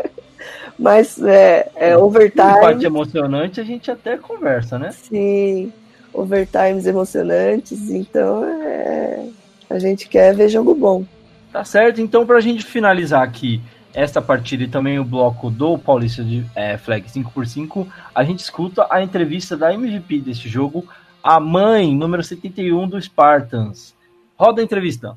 Mas 0.79 1.21
é, 1.23 1.71
é 1.75 1.97
overtime. 1.97 2.59
Empate 2.59 2.85
emocionante 2.85 3.61
a 3.61 3.65
gente 3.65 3.91
até 3.91 4.17
conversa, 4.19 4.79
né? 4.79 4.91
Sim, 4.93 5.73
overtimes 6.13 6.87
emocionantes, 6.87 7.91
então 7.91 8.45
é, 8.45 9.27
a 9.71 9.79
gente 9.79 10.09
quer 10.09 10.35
ver 10.35 10.49
jogo 10.49 10.75
bom. 10.75 11.05
Tá 11.53 11.65
certo, 11.65 12.01
então 12.01 12.27
pra 12.27 12.41
gente 12.41 12.65
finalizar 12.65 13.23
aqui 13.23 13.63
esta 13.95 14.21
partida 14.21 14.65
e 14.65 14.69
também 14.69 14.99
o 14.99 15.05
bloco 15.05 15.51
do 15.51 15.79
Paulista 15.79 16.23
de 16.23 16.45
é, 16.55 16.77
Flag 16.77 17.09
5x5, 17.09 17.87
a 18.15 18.23
gente 18.23 18.41
escuta 18.41 18.87
a 18.91 19.03
entrevista 19.03 19.57
da 19.57 19.73
MVP 19.73 20.21
deste 20.21 20.51
jogo, 20.51 20.87
a 21.23 21.41
mãe, 21.41 21.97
número 21.97 22.23
71 22.23 22.87
do 22.87 23.01
Spartans. 23.01 23.95
Roda 24.37 24.61
a 24.61 24.65
entrevista. 24.65 25.17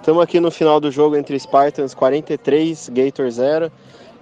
Estamos 0.00 0.22
aqui 0.22 0.40
no 0.40 0.50
final 0.50 0.80
do 0.80 0.90
jogo 0.90 1.14
entre 1.14 1.38
Spartans 1.38 1.92
43, 1.92 2.88
Gator 2.88 3.30
0. 3.30 3.70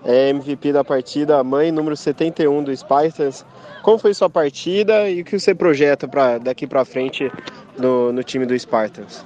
É 0.05 0.31
MVP 0.31 0.73
da 0.73 0.83
partida, 0.83 1.38
a 1.38 1.45
mãe, 1.45 1.71
número 1.71 1.97
71 1.97 2.64
do 2.64 2.77
Spartans. 2.77 3.47
Como 3.83 3.97
foi 3.97 4.12
sua 4.12 4.29
partida 4.29 5.09
e 5.09 5.21
o 5.21 5.25
que 5.25 5.38
você 5.38 5.55
projeta 5.55 6.09
para 6.09 6.38
daqui 6.38 6.67
para 6.67 6.85
frente 6.85 7.31
no, 7.79 8.12
no 8.12 8.25
time 8.25 8.45
do 8.45 8.59
Spartans? 8.59 9.25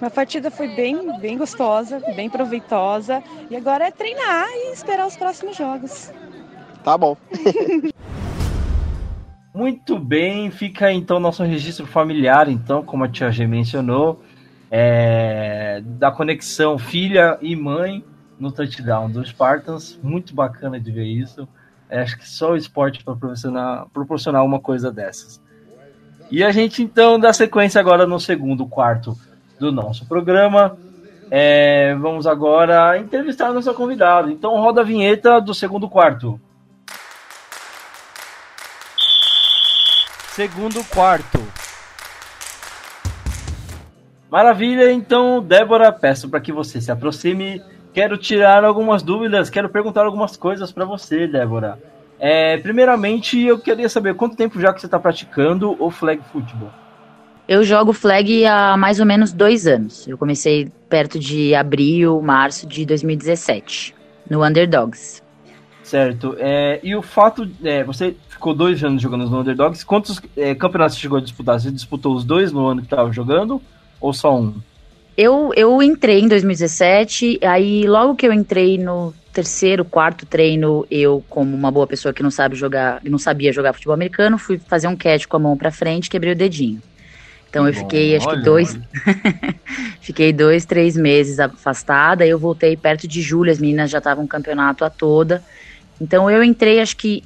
A 0.00 0.08
partida 0.08 0.50
foi 0.50 0.68
bem, 0.68 1.20
bem 1.20 1.36
gostosa, 1.36 2.00
bem 2.16 2.30
proveitosa. 2.30 3.22
E 3.50 3.56
agora 3.56 3.86
é 3.86 3.90
treinar 3.90 4.48
e 4.48 4.72
esperar 4.72 5.06
os 5.06 5.16
próximos 5.16 5.56
jogos. 5.56 6.10
Tá 6.82 6.96
bom. 6.96 7.18
Muito 9.54 9.98
bem, 9.98 10.50
fica 10.50 10.90
então 10.90 11.20
nosso 11.20 11.42
registro 11.44 11.86
familiar, 11.86 12.48
então, 12.48 12.82
como 12.82 13.04
a 13.04 13.08
tia 13.08 13.30
G 13.30 13.46
mencionou 13.46 14.18
é, 14.74 15.82
da 15.84 16.10
conexão 16.10 16.78
filha 16.78 17.36
e 17.42 17.54
mãe 17.54 18.02
no 18.40 18.50
touchdown 18.50 19.10
dos 19.10 19.28
Spartans. 19.28 20.00
Muito 20.02 20.34
bacana 20.34 20.80
de 20.80 20.90
ver 20.90 21.04
isso. 21.04 21.46
É, 21.90 22.00
acho 22.00 22.16
que 22.16 22.26
só 22.26 22.52
o 22.52 22.56
esporte 22.56 23.04
para 23.04 23.14
proporcionar, 23.14 23.86
proporcionar 23.92 24.42
uma 24.42 24.58
coisa 24.58 24.90
dessas. 24.90 25.42
E 26.30 26.42
a 26.42 26.50
gente 26.50 26.82
então 26.82 27.20
dá 27.20 27.34
sequência 27.34 27.78
agora 27.78 28.06
no 28.06 28.18
segundo 28.18 28.66
quarto 28.66 29.14
do 29.60 29.70
nosso 29.70 30.06
programa. 30.06 30.74
É, 31.30 31.94
vamos 31.96 32.26
agora 32.26 32.98
entrevistar 32.98 33.48
a 33.48 33.52
nossa 33.52 33.74
convidada. 33.74 34.32
Então 34.32 34.58
roda 34.58 34.80
a 34.80 34.84
vinheta 34.84 35.38
do 35.38 35.52
segundo 35.52 35.86
quarto. 35.86 36.40
Segundo 40.30 40.82
quarto. 40.84 41.51
Maravilha, 44.32 44.90
então, 44.90 45.42
Débora, 45.42 45.92
peço 45.92 46.26
para 46.26 46.40
que 46.40 46.50
você 46.50 46.80
se 46.80 46.90
aproxime. 46.90 47.60
Quero 47.92 48.16
tirar 48.16 48.64
algumas 48.64 49.02
dúvidas, 49.02 49.50
quero 49.50 49.68
perguntar 49.68 50.06
algumas 50.06 50.38
coisas 50.38 50.72
para 50.72 50.86
você, 50.86 51.26
Débora. 51.26 51.78
É, 52.18 52.56
primeiramente, 52.56 53.38
eu 53.38 53.58
queria 53.58 53.90
saber 53.90 54.14
quanto 54.14 54.34
tempo 54.34 54.58
já 54.58 54.72
que 54.72 54.80
você 54.80 54.86
está 54.86 54.98
praticando 54.98 55.76
o 55.78 55.90
flag 55.90 56.22
football. 56.32 56.70
Eu 57.46 57.62
jogo 57.62 57.92
flag 57.92 58.46
há 58.46 58.74
mais 58.74 59.00
ou 59.00 59.04
menos 59.04 59.34
dois 59.34 59.66
anos. 59.66 60.08
Eu 60.08 60.16
comecei 60.16 60.72
perto 60.88 61.18
de 61.18 61.54
abril, 61.54 62.22
março 62.22 62.66
de 62.66 62.86
2017, 62.86 63.94
no 64.30 64.42
Underdogs. 64.42 65.22
Certo. 65.82 66.36
É, 66.38 66.80
e 66.82 66.96
o 66.96 67.02
fato, 67.02 67.46
é, 67.62 67.84
você 67.84 68.16
ficou 68.30 68.54
dois 68.54 68.82
anos 68.82 69.02
jogando 69.02 69.28
no 69.28 69.40
Underdogs. 69.40 69.84
Quantos 69.84 70.22
é, 70.34 70.54
campeonatos 70.54 70.94
você 70.94 71.02
chegou 71.02 71.18
a 71.18 71.20
disputar? 71.20 71.60
Você 71.60 71.70
disputou 71.70 72.14
os 72.14 72.24
dois 72.24 72.50
no 72.50 72.66
ano 72.66 72.80
que 72.80 72.86
estava 72.86 73.12
jogando? 73.12 73.60
Ou 74.02 74.12
só 74.12 74.36
um? 74.36 74.54
Eu, 75.16 75.52
eu 75.54 75.82
entrei 75.82 76.20
em 76.20 76.28
2017, 76.28 77.38
aí 77.42 77.86
logo 77.86 78.14
que 78.16 78.26
eu 78.26 78.32
entrei 78.32 78.76
no 78.76 79.14
terceiro, 79.32 79.84
quarto 79.84 80.26
treino, 80.26 80.86
eu, 80.90 81.24
como 81.28 81.54
uma 81.54 81.70
boa 81.70 81.86
pessoa 81.86 82.12
que 82.12 82.22
não 82.22 82.30
sabe 82.30 82.56
jogar, 82.56 83.00
não 83.04 83.18
sabia 83.18 83.52
jogar 83.52 83.72
futebol 83.72 83.94
americano, 83.94 84.36
fui 84.36 84.58
fazer 84.58 84.88
um 84.88 84.96
catch 84.96 85.26
com 85.26 85.36
a 85.36 85.40
mão 85.40 85.56
para 85.56 85.70
frente, 85.70 86.10
quebrei 86.10 86.32
o 86.32 86.36
dedinho. 86.36 86.82
Então 87.48 87.66
eu 87.66 87.74
fiquei, 87.74 88.16
acho 88.16 88.26
que 88.30 88.36
dois, 88.38 88.78
fiquei 90.00 90.32
dois, 90.32 90.64
três 90.64 90.96
meses 90.96 91.38
afastada. 91.38 92.26
Eu 92.26 92.38
voltei 92.38 92.74
perto 92.78 93.06
de 93.06 93.20
julho, 93.20 93.52
as 93.52 93.58
meninas 93.58 93.90
já 93.90 93.98
estavam 93.98 94.26
campeonato 94.26 94.86
a 94.86 94.90
toda. 94.90 95.42
Então 96.00 96.30
eu 96.30 96.42
entrei, 96.42 96.80
acho 96.80 96.96
que 96.96 97.22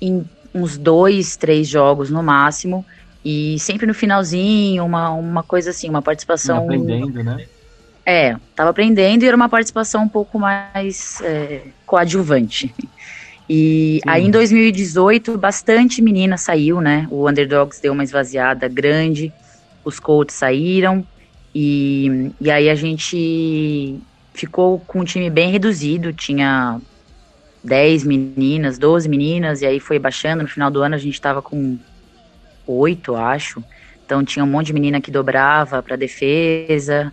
em 0.00 0.24
uns 0.54 0.78
dois, 0.78 1.36
três 1.36 1.66
jogos 1.66 2.08
no 2.08 2.22
máximo. 2.22 2.86
E 3.24 3.58
sempre 3.58 3.86
no 3.86 3.94
finalzinho, 3.94 4.84
uma, 4.84 5.10
uma 5.10 5.42
coisa 5.42 5.70
assim, 5.70 5.88
uma 5.88 6.02
participação. 6.02 6.64
Aprendendo, 6.64 7.22
né? 7.22 7.46
É, 8.04 8.36
tava 8.54 8.68
aprendendo 8.68 9.22
e 9.22 9.26
era 9.26 9.36
uma 9.36 9.48
participação 9.48 10.02
um 10.02 10.08
pouco 10.08 10.38
mais 10.38 11.20
é, 11.22 11.62
coadjuvante. 11.86 12.74
E 13.46 14.00
Sim. 14.02 14.10
aí 14.10 14.24
em 14.24 14.30
2018, 14.30 15.36
bastante 15.36 16.00
menina 16.00 16.38
saiu, 16.38 16.80
né? 16.80 17.06
O 17.10 17.28
Underdogs 17.28 17.78
deu 17.78 17.92
uma 17.92 18.02
esvaziada 18.02 18.66
grande, 18.68 19.30
os 19.84 20.00
Colts 20.00 20.34
saíram, 20.34 21.06
e, 21.54 22.30
e 22.40 22.50
aí 22.50 22.70
a 22.70 22.74
gente 22.74 24.00
ficou 24.32 24.80
com 24.80 25.00
um 25.00 25.04
time 25.04 25.28
bem 25.28 25.50
reduzido, 25.50 26.10
tinha 26.10 26.80
10 27.62 28.04
meninas, 28.04 28.78
12 28.78 29.08
meninas, 29.08 29.60
e 29.60 29.66
aí 29.66 29.78
foi 29.78 29.98
baixando. 29.98 30.42
No 30.42 30.48
final 30.48 30.70
do 30.70 30.82
ano 30.82 30.94
a 30.94 30.98
gente 30.98 31.20
tava 31.20 31.42
com 31.42 31.78
oito, 32.66 33.16
acho. 33.16 33.62
Então 34.04 34.24
tinha 34.24 34.44
um 34.44 34.48
monte 34.48 34.66
de 34.66 34.72
menina 34.72 35.00
que 35.00 35.10
dobrava 35.10 35.82
para 35.82 35.96
defesa. 35.96 37.12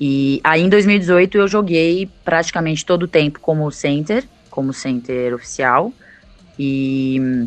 E 0.00 0.40
aí 0.42 0.62
em 0.62 0.68
2018 0.68 1.36
eu 1.38 1.48
joguei 1.48 2.08
praticamente 2.24 2.84
todo 2.86 3.02
o 3.02 3.08
tempo 3.08 3.38
como 3.40 3.70
center, 3.70 4.24
como 4.50 4.72
center 4.72 5.34
oficial. 5.34 5.92
E, 6.58 7.46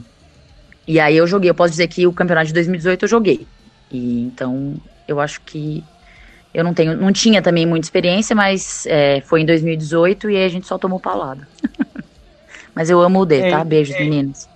e 0.87 0.99
aí 0.99 1.17
eu 1.17 1.25
joguei, 1.25 1.49
eu 1.49 1.55
posso 1.55 1.71
dizer 1.71 1.87
que 1.87 2.05
o 2.05 2.13
campeonato 2.13 2.47
de 2.47 2.53
2018 2.53 3.05
eu 3.05 3.09
joguei. 3.09 3.47
E 3.91 4.21
então 4.21 4.75
eu 5.07 5.19
acho 5.19 5.41
que 5.41 5.83
eu 6.53 6.63
não 6.63 6.73
tenho, 6.73 6.95
não 6.95 7.11
tinha 7.11 7.41
também 7.41 7.65
muita 7.65 7.87
experiência, 7.87 8.35
mas 8.35 8.85
é, 8.85 9.21
foi 9.21 9.41
em 9.41 9.45
2018 9.45 10.29
e 10.29 10.37
aí 10.37 10.45
a 10.45 10.49
gente 10.49 10.67
só 10.67 10.77
tomou 10.77 10.99
paulada. 10.99 11.47
mas 12.75 12.91
eu 12.91 13.01
amo 13.01 13.21
o 13.21 13.25
D, 13.25 13.49
tá? 13.49 13.63
Beijos, 13.63 13.97
meninos. 13.97 14.52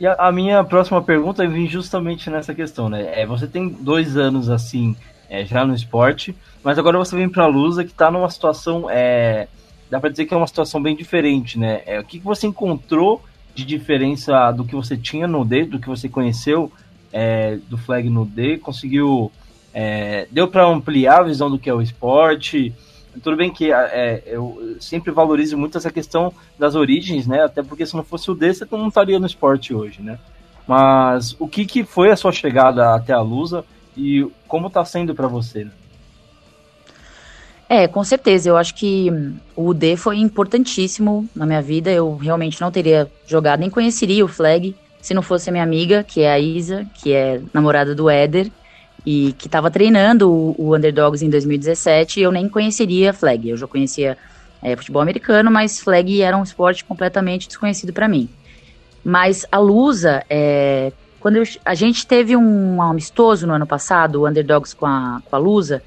E 0.00 0.06
a, 0.06 0.14
a, 0.14 0.32
minha 0.32 0.64
próxima 0.64 1.02
pergunta 1.02 1.46
vem 1.46 1.68
justamente 1.68 2.30
nessa 2.30 2.54
questão, 2.54 2.88
né? 2.88 3.20
É, 3.20 3.26
você 3.26 3.46
tem 3.46 3.68
dois 3.68 4.16
anos 4.16 4.48
assim 4.48 4.96
é, 5.28 5.44
já 5.44 5.62
no 5.62 5.74
esporte, 5.74 6.34
mas 6.64 6.78
agora 6.78 6.96
você 6.96 7.14
vem 7.14 7.28
para 7.28 7.44
a 7.44 7.46
Lusa 7.46 7.84
que 7.84 7.90
está 7.90 8.10
numa 8.10 8.30
situação, 8.30 8.88
é, 8.88 9.46
dá 9.90 10.00
para 10.00 10.08
dizer 10.08 10.24
que 10.24 10.32
é 10.32 10.36
uma 10.38 10.46
situação 10.46 10.82
bem 10.82 10.96
diferente, 10.96 11.58
né? 11.58 11.82
É, 11.84 12.00
o 12.00 12.04
que, 12.04 12.18
que 12.18 12.24
você 12.24 12.46
encontrou 12.46 13.22
de 13.54 13.62
diferença 13.62 14.50
do 14.52 14.64
que 14.64 14.74
você 14.74 14.96
tinha 14.96 15.28
no 15.28 15.44
D, 15.44 15.66
do 15.66 15.78
que 15.78 15.86
você 15.86 16.08
conheceu 16.08 16.72
é, 17.12 17.58
do 17.68 17.76
flag 17.76 18.08
no 18.08 18.24
D? 18.24 18.56
Conseguiu, 18.56 19.30
é, 19.74 20.26
deu 20.30 20.48
para 20.48 20.66
ampliar 20.66 21.20
a 21.20 21.24
visão 21.24 21.50
do 21.50 21.58
que 21.58 21.68
é 21.68 21.74
o 21.74 21.82
esporte? 21.82 22.72
Tudo 23.22 23.36
bem 23.36 23.52
que 23.52 23.72
é, 23.72 24.22
eu 24.26 24.76
sempre 24.80 25.10
valorizo 25.10 25.56
muito 25.56 25.76
essa 25.76 25.90
questão 25.90 26.32
das 26.58 26.74
origens, 26.74 27.26
né? 27.26 27.44
Até 27.44 27.62
porque 27.62 27.86
se 27.86 27.94
não 27.94 28.04
fosse 28.04 28.30
o 28.30 28.34
D, 28.34 28.54
você 28.54 28.66
não 28.70 28.88
estaria 28.88 29.18
no 29.18 29.26
esporte 29.26 29.74
hoje, 29.74 30.02
né? 30.02 30.18
Mas 30.66 31.36
o 31.38 31.48
que, 31.48 31.64
que 31.64 31.84
foi 31.84 32.10
a 32.10 32.16
sua 32.16 32.32
chegada 32.32 32.94
até 32.94 33.12
a 33.12 33.20
Lusa 33.20 33.64
e 33.96 34.26
como 34.46 34.68
está 34.68 34.84
sendo 34.84 35.14
para 35.14 35.26
você? 35.26 35.66
É, 37.68 37.86
com 37.86 38.02
certeza. 38.02 38.48
Eu 38.48 38.56
acho 38.56 38.74
que 38.74 39.10
o 39.54 39.72
D 39.72 39.96
foi 39.96 40.18
importantíssimo 40.18 41.28
na 41.34 41.46
minha 41.46 41.62
vida. 41.62 41.90
Eu 41.90 42.16
realmente 42.16 42.60
não 42.60 42.70
teria 42.70 43.10
jogado, 43.26 43.60
nem 43.60 43.70
conheceria 43.70 44.24
o 44.24 44.28
flag 44.28 44.74
se 45.00 45.14
não 45.14 45.22
fosse 45.22 45.48
a 45.48 45.52
minha 45.52 45.64
amiga, 45.64 46.04
que 46.04 46.22
é 46.22 46.32
a 46.32 46.38
Isa, 46.38 46.86
que 46.94 47.12
é 47.12 47.40
namorada 47.54 47.94
do 47.94 48.10
Éder 48.10 48.50
e 49.04 49.34
que 49.38 49.46
estava 49.46 49.70
treinando 49.70 50.30
o, 50.30 50.54
o, 50.58 50.76
Underdogs 50.76 51.24
em 51.24 51.30
2017 51.30 52.20
e 52.20 52.22
eu 52.22 52.32
nem 52.32 52.48
conheceria 52.48 53.12
flag. 53.12 53.48
Eu 53.48 53.56
já 53.56 53.66
conhecia 53.66 54.16
é, 54.62 54.76
futebol 54.76 55.02
americano, 55.02 55.50
mas 55.50 55.80
flag 55.80 56.20
era 56.20 56.36
um 56.36 56.42
esporte 56.42 56.84
completamente 56.84 57.48
desconhecido 57.48 57.92
para 57.92 58.08
mim. 58.08 58.28
Mas 59.04 59.46
a 59.50 59.58
Lusa, 59.58 60.22
é, 60.28 60.92
quando 61.18 61.36
eu, 61.36 61.44
a 61.64 61.74
gente 61.74 62.06
teve 62.06 62.36
um 62.36 62.82
amistoso 62.82 63.46
no 63.46 63.54
ano 63.54 63.66
passado, 63.66 64.22
o 64.22 64.28
Underdogs 64.28 64.74
com 64.74 64.86
a, 64.86 65.22
com 65.24 65.36
a 65.36 65.38
Lusa, 65.38 65.82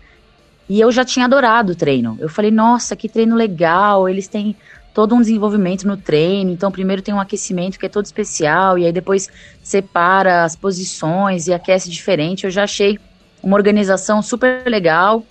e 0.68 0.80
eu 0.80 0.91
já 0.91 1.05
tinha 1.05 1.26
adorado 1.26 1.74
o 1.74 1.76
treino. 1.76 2.18
Eu 2.20 2.30
falei, 2.30 2.49
nossa, 2.49 2.95
que 2.95 3.09
treino 3.09 3.36
legal, 3.36 4.07
eles 4.09 4.28
têm 4.28 4.55
todo 4.94 5.16
um 5.16 5.22
desenvolvimento 5.22 5.88
no 5.88 5.98
treino. 5.98 6.52
Então, 6.52 6.72
primeiro 6.72 7.02
tem 7.02 7.14
um 7.14 7.20
aquecimento 7.20 7.80
que 7.80 7.86
é 7.86 7.89
todo 7.89 8.06
especial, 8.06 8.78
e 8.78 8.86
aí 8.86 8.91
depois 8.91 9.30
separa 9.64 10.44
as 10.44 10.56
posições 10.56 11.48
e 11.48 11.54
aquece 11.54 11.89
diferente. 11.89 12.46
Eu 12.46 12.52
já 12.52 12.64
achei 12.64 13.00
uma 13.41 13.58
organização 13.58 14.22
super 14.22 14.64
legal. 14.68 15.26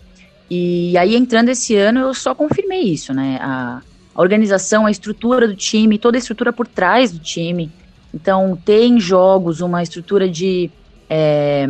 E 0.51 0.97
aí, 0.99 1.15
entrando 1.17 1.49
esse 1.49 1.77
ano, 1.77 2.01
eu 2.01 2.15
só 2.15 2.35
confirmei 2.35 2.83
isso, 2.83 3.15
né? 3.15 3.39
A, 3.41 3.81
a 4.15 4.21
organização, 4.21 4.85
a 4.85 4.91
estrutura 4.91 5.47
do 5.47 5.55
time, 5.55 5.97
toda 5.99 6.17
a 6.17 6.21
estrutura 6.21 6.53
por 6.53 6.67
trás 6.67 7.13
do 7.13 7.19
time. 7.19 7.71
Então, 8.13 8.59
tem 8.63 9.01
jogos 9.01 9.61
uma 9.61 9.83
estrutura 9.83 10.29
de 10.29 10.71
é, 11.09 11.67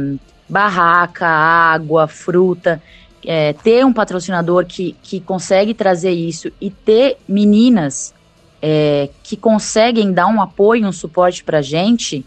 barraca, 0.49 1.27
água, 1.27 2.09
fruta 2.09 2.83
é, 3.25 3.53
ter 3.53 3.85
um 3.85 3.93
patrocinador 3.93 4.67
que, 4.67 4.97
que 5.03 5.21
consegue 5.21 5.75
trazer 5.75 6.11
isso 6.11 6.51
e 6.61 6.71
ter 6.71 7.19
meninas 7.29 8.13
é, 8.61 9.09
que 9.23 9.37
conseguem 9.37 10.13
dar 10.13 10.27
um 10.27 10.41
apoio, 10.41 10.87
um 10.87 10.93
suporte 10.93 11.43
pra 11.43 11.63
gente, 11.63 12.25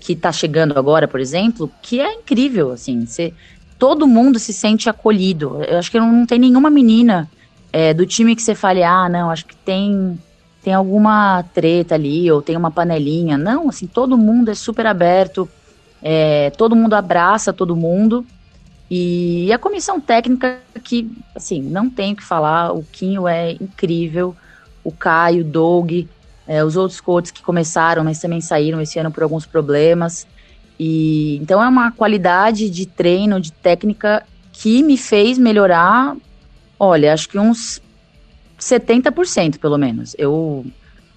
que 0.00 0.16
tá 0.16 0.32
chegando 0.32 0.78
agora, 0.78 1.06
por 1.06 1.20
exemplo, 1.20 1.70
que 1.82 2.00
é 2.00 2.14
incrível, 2.14 2.72
assim, 2.72 3.04
você, 3.04 3.32
todo 3.78 4.06
mundo 4.06 4.38
se 4.38 4.52
sente 4.52 4.88
acolhido. 4.88 5.62
Eu 5.64 5.78
acho 5.78 5.90
que 5.90 5.98
não, 5.98 6.10
não 6.10 6.26
tem 6.26 6.38
nenhuma 6.38 6.70
menina 6.70 7.30
é, 7.72 7.92
do 7.94 8.06
time 8.06 8.34
que 8.34 8.42
você 8.42 8.54
fale, 8.54 8.82
ah, 8.82 9.08
não, 9.08 9.30
acho 9.30 9.46
que 9.46 9.56
tem 9.56 10.18
tem 10.62 10.74
alguma 10.74 11.42
treta 11.54 11.94
ali, 11.94 12.30
ou 12.30 12.42
tem 12.42 12.54
uma 12.54 12.70
panelinha. 12.70 13.38
Não, 13.38 13.70
assim, 13.70 13.86
todo 13.86 14.18
mundo 14.18 14.50
é 14.50 14.54
super 14.54 14.86
aberto, 14.86 15.48
é, 16.02 16.50
todo 16.50 16.76
mundo 16.76 16.94
abraça 16.94 17.52
todo 17.52 17.74
mundo, 17.74 18.26
e 18.90 19.52
a 19.52 19.58
comissão 19.58 20.00
técnica, 20.00 20.58
que, 20.82 21.08
assim, 21.34 21.62
não 21.62 21.88
tem 21.88 22.12
o 22.12 22.16
que 22.16 22.24
falar, 22.24 22.72
o 22.72 22.82
Quinho 22.82 23.28
é 23.28 23.52
incrível, 23.52 24.34
o 24.82 24.90
Caio, 24.90 25.42
o 25.42 25.44
Doug, 25.44 26.06
é, 26.46 26.64
os 26.64 26.76
outros 26.76 27.00
coaches 27.00 27.30
que 27.30 27.40
começaram, 27.40 28.02
mas 28.02 28.18
também 28.18 28.40
saíram 28.40 28.80
esse 28.80 28.98
ano 28.98 29.12
por 29.12 29.22
alguns 29.22 29.46
problemas. 29.46 30.26
E 30.76 31.36
então 31.36 31.62
é 31.62 31.68
uma 31.68 31.92
qualidade 31.92 32.68
de 32.68 32.86
treino, 32.86 33.40
de 33.40 33.52
técnica 33.52 34.26
que 34.52 34.82
me 34.82 34.96
fez 34.96 35.38
melhorar, 35.38 36.16
olha, 36.78 37.12
acho 37.12 37.28
que 37.28 37.38
uns 37.38 37.80
70% 38.58 39.58
pelo 39.58 39.78
menos. 39.78 40.16
Eu 40.18 40.66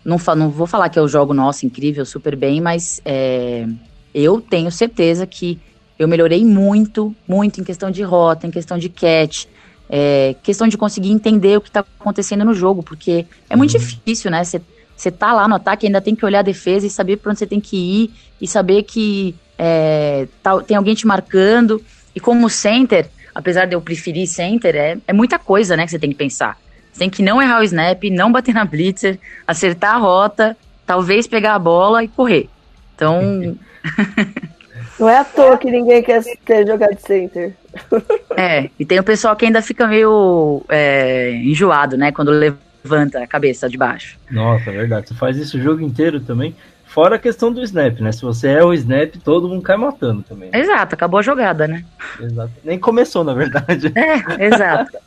não, 0.06 0.18
não 0.36 0.50
vou 0.52 0.68
falar 0.68 0.90
que 0.90 1.00
eu 1.00 1.08
jogo, 1.08 1.34
nossa, 1.34 1.66
incrível, 1.66 2.06
super 2.06 2.36
bem, 2.36 2.62
mas 2.62 3.02
é, 3.04 3.66
eu 4.14 4.40
tenho 4.40 4.70
certeza 4.70 5.26
que 5.26 5.60
eu 5.98 6.08
melhorei 6.08 6.44
muito, 6.44 7.16
muito 7.28 7.62
em 7.62 7.64
questão 7.64 7.92
de 7.92 8.02
rota, 8.04 8.48
em 8.48 8.52
questão 8.52 8.78
de 8.78 8.90
catch, 8.90 9.46
é, 9.90 10.36
questão 10.42 10.68
de 10.68 10.78
conseguir 10.78 11.12
entender 11.12 11.58
o 11.58 11.62
que 11.62 11.70
está 11.70 11.82
acontecendo 12.00 12.44
no 12.44 12.54
jogo, 12.54 12.82
porque 12.82 13.26
é 13.50 13.56
muito 13.56 13.74
uhum. 13.74 13.80
difícil, 13.80 14.32
né? 14.32 14.44
Você 14.44 15.12
tá 15.12 15.34
lá 15.34 15.48
no 15.48 15.56
ataque, 15.56 15.86
ainda 15.86 16.02
tem 16.02 16.16
que 16.16 16.26
olhar 16.26 16.40
a 16.40 16.44
defesa 16.44 16.88
e 16.88 16.90
saber 16.90 17.18
para 17.18 17.32
onde 17.32 17.40
você 17.40 17.48
tem 17.48 17.60
que 17.60 17.78
ir, 17.78 18.14
e 18.42 18.48
saber 18.48 18.84
que 18.84 19.36
é, 19.58 20.28
tá, 20.42 20.60
tem 20.62 20.76
alguém 20.76 20.96
te 20.96 21.06
marcando. 21.06 21.84
E 22.16 22.20
como 22.20 22.50
center, 22.50 23.08
apesar 23.34 23.66
de 23.66 23.76
eu 23.76 23.82
preferir 23.82 24.28
center, 24.28 24.76
é, 24.76 24.98
é 25.08 25.14
muita 25.14 25.38
coisa, 25.38 25.76
né, 25.78 25.86
que 25.86 25.92
você 25.92 26.00
tem 26.00 26.10
que 26.10 26.16
pensar. 26.16 26.58
Você 26.92 27.00
tem 27.00 27.10
que 27.10 27.24
não 27.24 27.42
errar 27.42 27.60
o 27.60 27.64
snap, 27.64 28.04
não 28.12 28.32
bater 28.32 28.54
na 28.56 28.66
blitzer, 28.66 29.20
acertar 29.48 29.96
a 29.96 29.98
rota, 29.98 30.58
talvez 30.86 31.28
pegar 31.28 31.56
a 31.56 31.60
bola 31.60 32.04
e 32.04 32.08
correr. 32.08 32.50
Então. 32.96 33.58
Não 35.00 35.10
é 35.10 35.18
à 35.18 35.24
toa 35.24 35.58
que 35.58 35.70
ninguém 35.70 36.04
quer 36.04 36.24
ter 36.46 36.68
jogado 36.68 36.98
center. 37.00 37.54
É, 38.36 38.70
e 38.80 38.86
tem 38.86 39.00
o 39.00 39.04
pessoal 39.04 39.36
que 39.36 39.46
ainda 39.46 39.62
fica 39.62 39.88
meio 39.88 40.64
é, 40.68 41.36
enjoado, 41.36 41.96
né? 41.96 42.12
Quando 42.12 42.32
levanta 42.32 43.20
a 43.20 43.28
cabeça 43.28 43.70
de 43.70 43.78
baixo. 43.78 44.18
Nossa, 44.32 44.72
é 44.72 44.74
verdade. 44.74 45.08
Você 45.08 45.14
faz 45.14 45.38
isso 45.38 45.58
o 45.58 45.62
jogo 45.62 45.82
inteiro 45.82 46.20
também. 46.20 46.56
Fora 46.94 47.16
a 47.16 47.20
questão 47.20 47.52
do 47.52 47.62
snap, 47.62 48.00
né? 48.00 48.12
Se 48.12 48.22
você 48.22 48.50
é 48.50 48.64
o 48.64 48.74
snap, 48.74 49.16
todo 49.24 49.48
mundo 49.48 49.62
cai 49.62 49.78
matando 49.78 50.24
também. 50.24 50.50
Exato, 50.54 50.96
acabou 50.96 51.20
a 51.20 51.24
jogada, 51.24 51.68
né? 51.68 51.84
Exato. 52.20 52.52
Nem 52.64 52.80
começou, 52.80 53.24
na 53.24 53.34
verdade. 53.34 53.92
É, 53.98 54.46
exato. 54.46 54.98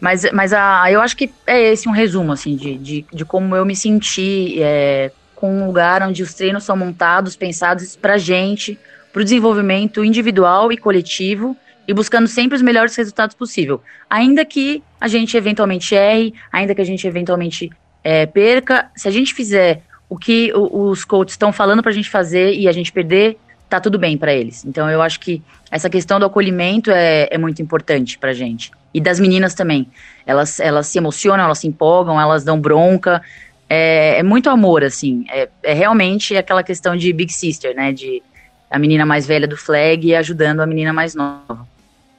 mas, 0.00 0.30
mas 0.32 0.52
a, 0.52 0.90
eu 0.90 1.00
acho 1.00 1.16
que 1.16 1.30
é 1.46 1.72
esse 1.72 1.88
um 1.88 1.92
resumo, 1.92 2.32
assim, 2.32 2.56
de, 2.56 2.76
de, 2.76 3.06
de 3.12 3.24
como 3.24 3.54
eu 3.54 3.64
me 3.64 3.76
senti 3.76 4.62
é, 4.62 5.10
com 5.38 5.52
um 5.52 5.66
lugar 5.66 6.02
onde 6.02 6.20
os 6.20 6.34
treinos 6.34 6.64
são 6.64 6.76
montados, 6.76 7.36
pensados 7.36 7.94
para 7.94 8.18
gente, 8.18 8.76
para 9.12 9.20
o 9.20 9.24
desenvolvimento 9.24 10.04
individual 10.04 10.72
e 10.72 10.76
coletivo, 10.76 11.56
e 11.86 11.94
buscando 11.94 12.26
sempre 12.26 12.56
os 12.56 12.60
melhores 12.60 12.96
resultados 12.96 13.36
possível. 13.36 13.80
Ainda 14.10 14.44
que 14.44 14.82
a 15.00 15.06
gente 15.06 15.36
eventualmente 15.36 15.94
erre, 15.94 16.34
ainda 16.52 16.74
que 16.74 16.80
a 16.80 16.84
gente 16.84 17.06
eventualmente 17.06 17.70
é, 18.02 18.26
perca, 18.26 18.90
se 18.96 19.06
a 19.06 19.12
gente 19.12 19.32
fizer 19.32 19.82
o 20.08 20.18
que 20.18 20.52
os 20.54 21.04
coaches 21.04 21.34
estão 21.34 21.52
falando 21.52 21.82
para 21.82 21.92
a 21.92 21.94
gente 21.94 22.10
fazer 22.10 22.54
e 22.54 22.66
a 22.66 22.72
gente 22.72 22.90
perder, 22.90 23.38
tá 23.68 23.78
tudo 23.78 23.96
bem 23.96 24.18
para 24.18 24.34
eles. 24.34 24.64
Então 24.64 24.90
eu 24.90 25.00
acho 25.00 25.20
que 25.20 25.40
essa 25.70 25.88
questão 25.88 26.18
do 26.18 26.26
acolhimento 26.26 26.90
é, 26.90 27.28
é 27.30 27.38
muito 27.38 27.62
importante 27.62 28.18
pra 28.18 28.32
gente. 28.32 28.72
E 28.92 29.00
das 29.00 29.20
meninas 29.20 29.54
também. 29.54 29.86
Elas, 30.26 30.58
elas 30.58 30.88
se 30.88 30.98
emocionam, 30.98 31.44
elas 31.44 31.58
se 31.58 31.68
empolgam, 31.68 32.20
elas 32.20 32.42
dão 32.42 32.60
bronca. 32.60 33.22
É, 33.68 34.18
é 34.18 34.22
muito 34.22 34.48
amor, 34.48 34.82
assim. 34.82 35.24
É, 35.28 35.48
é, 35.62 35.72
realmente 35.74 36.36
aquela 36.36 36.62
questão 36.62 36.96
de 36.96 37.12
Big 37.12 37.32
Sister, 37.32 37.74
né? 37.74 37.92
De 37.92 38.22
a 38.70 38.78
menina 38.78 39.04
mais 39.04 39.26
velha 39.26 39.46
do 39.46 39.56
flag 39.56 40.14
ajudando 40.14 40.60
a 40.60 40.66
menina 40.66 40.92
mais 40.92 41.14
nova. 41.14 41.66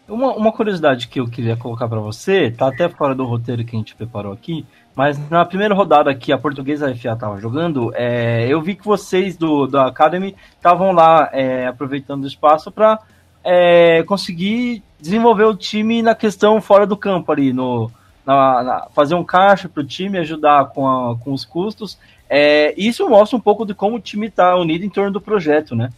Uma, 0.07 0.33
uma 0.33 0.51
curiosidade 0.51 1.07
que 1.07 1.19
eu 1.19 1.27
queria 1.27 1.55
colocar 1.55 1.87
para 1.87 1.99
você, 1.99 2.49
tá 2.49 2.67
até 2.67 2.89
fora 2.89 3.13
do 3.13 3.25
roteiro 3.25 3.63
que 3.63 3.75
a 3.75 3.79
gente 3.79 3.95
preparou 3.95 4.33
aqui, 4.33 4.65
mas 4.95 5.19
na 5.29 5.45
primeira 5.45 5.75
rodada 5.75 6.13
que 6.15 6.31
a 6.31 6.37
portuguesa 6.37 6.93
FA 6.95 7.13
estava 7.13 7.39
jogando, 7.39 7.93
é, 7.95 8.47
eu 8.47 8.59
vi 8.59 8.73
que 8.73 8.83
vocês 8.83 9.37
do, 9.37 9.67
da 9.67 9.85
Academy 9.85 10.35
estavam 10.55 10.91
lá 10.91 11.29
é, 11.31 11.67
aproveitando 11.67 12.23
o 12.23 12.27
espaço 12.27 12.71
para 12.71 12.99
é, 13.43 14.01
conseguir 14.03 14.81
desenvolver 14.99 15.45
o 15.45 15.55
time 15.55 16.01
na 16.01 16.15
questão 16.15 16.59
fora 16.59 16.87
do 16.87 16.97
campo 16.97 17.31
ali, 17.31 17.53
no, 17.53 17.91
na, 18.29 18.63
na, 18.63 18.87
fazer 18.93 19.15
um 19.15 19.23
caixa 19.23 19.67
para 19.67 19.81
o 19.81 19.85
time, 19.85 20.19
ajudar 20.19 20.67
com, 20.67 20.87
a, 20.87 21.17
com 21.17 21.33
os 21.33 21.43
custos. 21.43 21.97
É, 22.29 22.75
isso 22.77 23.09
mostra 23.09 23.35
um 23.35 23.41
pouco 23.41 23.65
de 23.65 23.73
como 23.73 23.95
o 23.95 23.99
time 23.99 24.27
está 24.27 24.55
unido 24.55 24.85
em 24.85 24.89
torno 24.89 25.11
do 25.11 25.19
projeto, 25.19 25.75
né? 25.75 25.89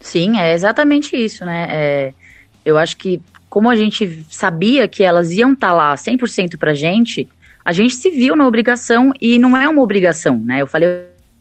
Sim, 0.00 0.38
é 0.38 0.54
exatamente 0.54 1.14
isso, 1.14 1.44
né? 1.44 1.68
É, 1.70 2.14
eu 2.64 2.78
acho 2.78 2.96
que 2.96 3.20
como 3.50 3.68
a 3.68 3.76
gente 3.76 4.24
sabia 4.30 4.88
que 4.88 5.02
elas 5.02 5.30
iam 5.30 5.52
estar 5.52 5.68
tá 5.68 5.74
lá 5.74 5.94
100% 5.94 6.56
para 6.56 6.72
gente, 6.72 7.28
a 7.62 7.72
gente 7.72 7.94
se 7.94 8.10
viu 8.10 8.34
na 8.34 8.46
obrigação 8.46 9.12
e 9.20 9.38
não 9.38 9.54
é 9.56 9.68
uma 9.68 9.82
obrigação, 9.82 10.38
né? 10.38 10.62
Eu 10.62 10.66
falei 10.66 10.88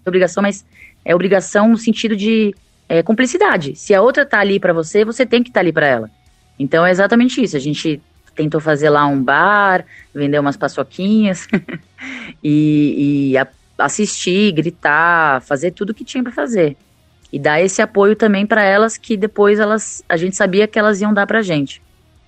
obrigação, 0.05 0.43
mas 0.43 0.65
é 1.05 1.15
obrigação 1.15 1.69
no 1.69 1.77
sentido 1.77 2.17
de 2.17 2.53
é, 2.89 3.01
cumplicidade. 3.01 3.75
Se 3.75 3.93
a 3.93 4.01
outra 4.01 4.25
tá 4.25 4.39
ali 4.39 4.59
para 4.59 4.73
você, 4.73 5.05
você 5.05 5.25
tem 5.25 5.41
que 5.41 5.49
estar 5.49 5.59
tá 5.59 5.63
ali 5.63 5.71
para 5.71 5.87
ela. 5.87 6.11
Então 6.59 6.85
é 6.85 6.91
exatamente 6.91 7.41
isso. 7.41 7.55
A 7.55 7.59
gente 7.59 8.01
tentou 8.35 8.59
fazer 8.59 8.89
lá 8.89 9.05
um 9.05 9.21
bar, 9.21 9.85
vender 10.13 10.39
umas 10.39 10.57
paçoquinhas 10.57 11.47
e, 12.43 13.31
e 13.31 13.37
a, 13.37 13.47
assistir, 13.77 14.51
gritar, 14.51 15.41
fazer 15.41 15.71
tudo 15.71 15.93
que 15.93 16.03
tinha 16.03 16.23
para 16.23 16.31
fazer. 16.31 16.77
E 17.31 17.39
dar 17.39 17.61
esse 17.61 17.81
apoio 17.81 18.15
também 18.15 18.45
para 18.45 18.63
elas 18.63 18.97
que 18.97 19.17
depois 19.17 19.59
elas 19.59 20.03
a 20.07 20.15
gente 20.17 20.35
sabia 20.35 20.67
que 20.67 20.77
elas 20.77 21.01
iam 21.01 21.13
dar 21.13 21.25
pra 21.25 21.41
gente. 21.41 21.81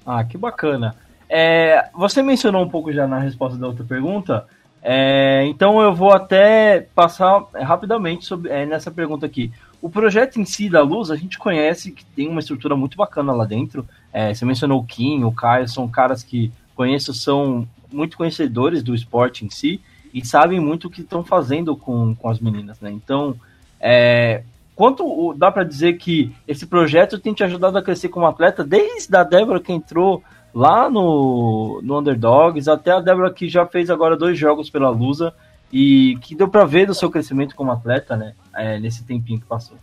Ah, 0.05 0.23
que 0.23 0.37
bacana. 0.37 0.95
É, 1.29 1.89
você 1.93 2.21
mencionou 2.21 2.63
um 2.63 2.69
pouco 2.69 2.91
já 2.91 3.05
na 3.05 3.19
resposta 3.19 3.57
da 3.57 3.67
outra 3.67 3.83
pergunta, 3.83 4.45
é, 4.81 5.45
então 5.45 5.81
eu 5.81 5.93
vou 5.93 6.13
até 6.13 6.87
passar 6.95 7.43
rapidamente 7.53 8.25
sobre, 8.25 8.49
é, 8.49 8.65
nessa 8.65 8.89
pergunta 8.89 9.25
aqui. 9.25 9.51
O 9.81 9.89
projeto 9.89 10.39
em 10.39 10.45
si 10.45 10.69
da 10.69 10.81
Luz, 10.81 11.11
a 11.11 11.15
gente 11.15 11.37
conhece 11.37 11.91
que 11.91 12.05
tem 12.05 12.27
uma 12.27 12.39
estrutura 12.39 12.75
muito 12.75 12.97
bacana 12.97 13.33
lá 13.33 13.45
dentro. 13.45 13.87
É, 14.11 14.33
você 14.33 14.45
mencionou 14.45 14.79
o 14.79 14.83
Kim, 14.83 15.23
o 15.23 15.31
Caio, 15.31 15.67
são 15.67 15.87
caras 15.87 16.23
que 16.23 16.51
conheço, 16.75 17.13
são 17.13 17.67
muito 17.91 18.17
conhecedores 18.17 18.83
do 18.83 18.93
esporte 18.93 19.45
em 19.45 19.49
si 19.49 19.81
e 20.13 20.25
sabem 20.25 20.59
muito 20.59 20.87
o 20.87 20.89
que 20.89 21.01
estão 21.01 21.23
fazendo 21.23 21.75
com, 21.75 22.15
com 22.15 22.29
as 22.29 22.39
meninas, 22.39 22.79
né? 22.79 22.91
Então, 22.91 23.35
é, 23.79 24.43
quanto 24.75 25.33
dá 25.37 25.51
para 25.51 25.63
dizer 25.63 25.97
que 25.97 26.33
esse 26.47 26.65
projeto 26.65 27.19
tem 27.19 27.33
te 27.33 27.43
ajudado 27.43 27.77
a 27.77 27.83
crescer 27.83 28.09
como 28.09 28.25
atleta 28.25 28.63
desde 28.63 29.15
a 29.15 29.23
Débora 29.23 29.59
que 29.59 29.71
entrou 29.71 30.23
lá 30.53 30.89
no, 30.89 31.81
no 31.83 31.99
Underdogs, 31.99 32.67
até 32.67 32.91
a 32.91 32.99
Débora 32.99 33.33
que 33.33 33.49
já 33.49 33.65
fez 33.65 33.89
agora 33.89 34.17
dois 34.17 34.37
jogos 34.37 34.69
pela 34.69 34.89
Lusa 34.89 35.33
e 35.71 36.17
que 36.21 36.35
deu 36.35 36.47
para 36.47 36.65
ver 36.65 36.87
do 36.87 36.93
seu 36.93 37.11
crescimento 37.11 37.55
como 37.55 37.71
atleta, 37.71 38.15
né, 38.15 38.33
é, 38.55 38.79
nesse 38.79 39.03
tempinho 39.03 39.39
que 39.39 39.45
passou. 39.45 39.77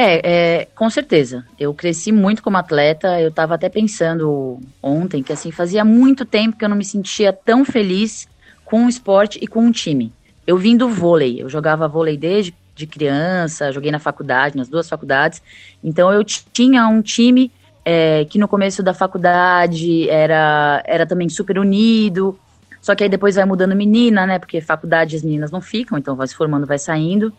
É, 0.00 0.20
é, 0.60 0.64
com 0.76 0.88
certeza. 0.88 1.44
Eu 1.58 1.74
cresci 1.74 2.12
muito 2.12 2.40
como 2.40 2.56
atleta. 2.56 3.20
Eu 3.20 3.30
estava 3.30 3.56
até 3.56 3.68
pensando 3.68 4.60
ontem 4.80 5.24
que 5.24 5.32
assim 5.32 5.50
fazia 5.50 5.84
muito 5.84 6.24
tempo 6.24 6.56
que 6.56 6.64
eu 6.64 6.68
não 6.68 6.76
me 6.76 6.84
sentia 6.84 7.32
tão 7.32 7.64
feliz 7.64 8.28
com 8.64 8.86
o 8.86 8.88
esporte 8.88 9.40
e 9.42 9.46
com 9.48 9.58
um 9.58 9.72
time. 9.72 10.12
Eu 10.46 10.56
vim 10.56 10.76
do 10.76 10.88
vôlei. 10.88 11.42
Eu 11.42 11.48
jogava 11.48 11.88
vôlei 11.88 12.16
desde 12.16 12.54
de 12.76 12.86
criança, 12.86 13.72
joguei 13.72 13.90
na 13.90 13.98
faculdade, 13.98 14.56
nas 14.56 14.68
duas 14.68 14.88
faculdades. 14.88 15.42
Então 15.82 16.12
eu 16.12 16.22
tinha 16.22 16.86
um 16.86 17.02
time 17.02 17.50
é, 17.84 18.24
que 18.26 18.38
no 18.38 18.46
começo 18.46 18.84
da 18.84 18.94
faculdade 18.94 20.08
era, 20.08 20.80
era 20.86 21.04
também 21.06 21.28
super 21.28 21.58
unido, 21.58 22.38
só 22.80 22.94
que 22.94 23.02
aí 23.02 23.08
depois 23.08 23.34
vai 23.34 23.44
mudando 23.44 23.74
menina, 23.74 24.26
né? 24.26 24.38
Porque 24.38 24.60
faculdade 24.60 25.16
as 25.16 25.22
meninas 25.22 25.50
não 25.50 25.60
ficam, 25.60 25.98
então 25.98 26.14
vai 26.14 26.26
se 26.28 26.34
formando, 26.34 26.66
vai 26.66 26.78
saindo. 26.78 27.32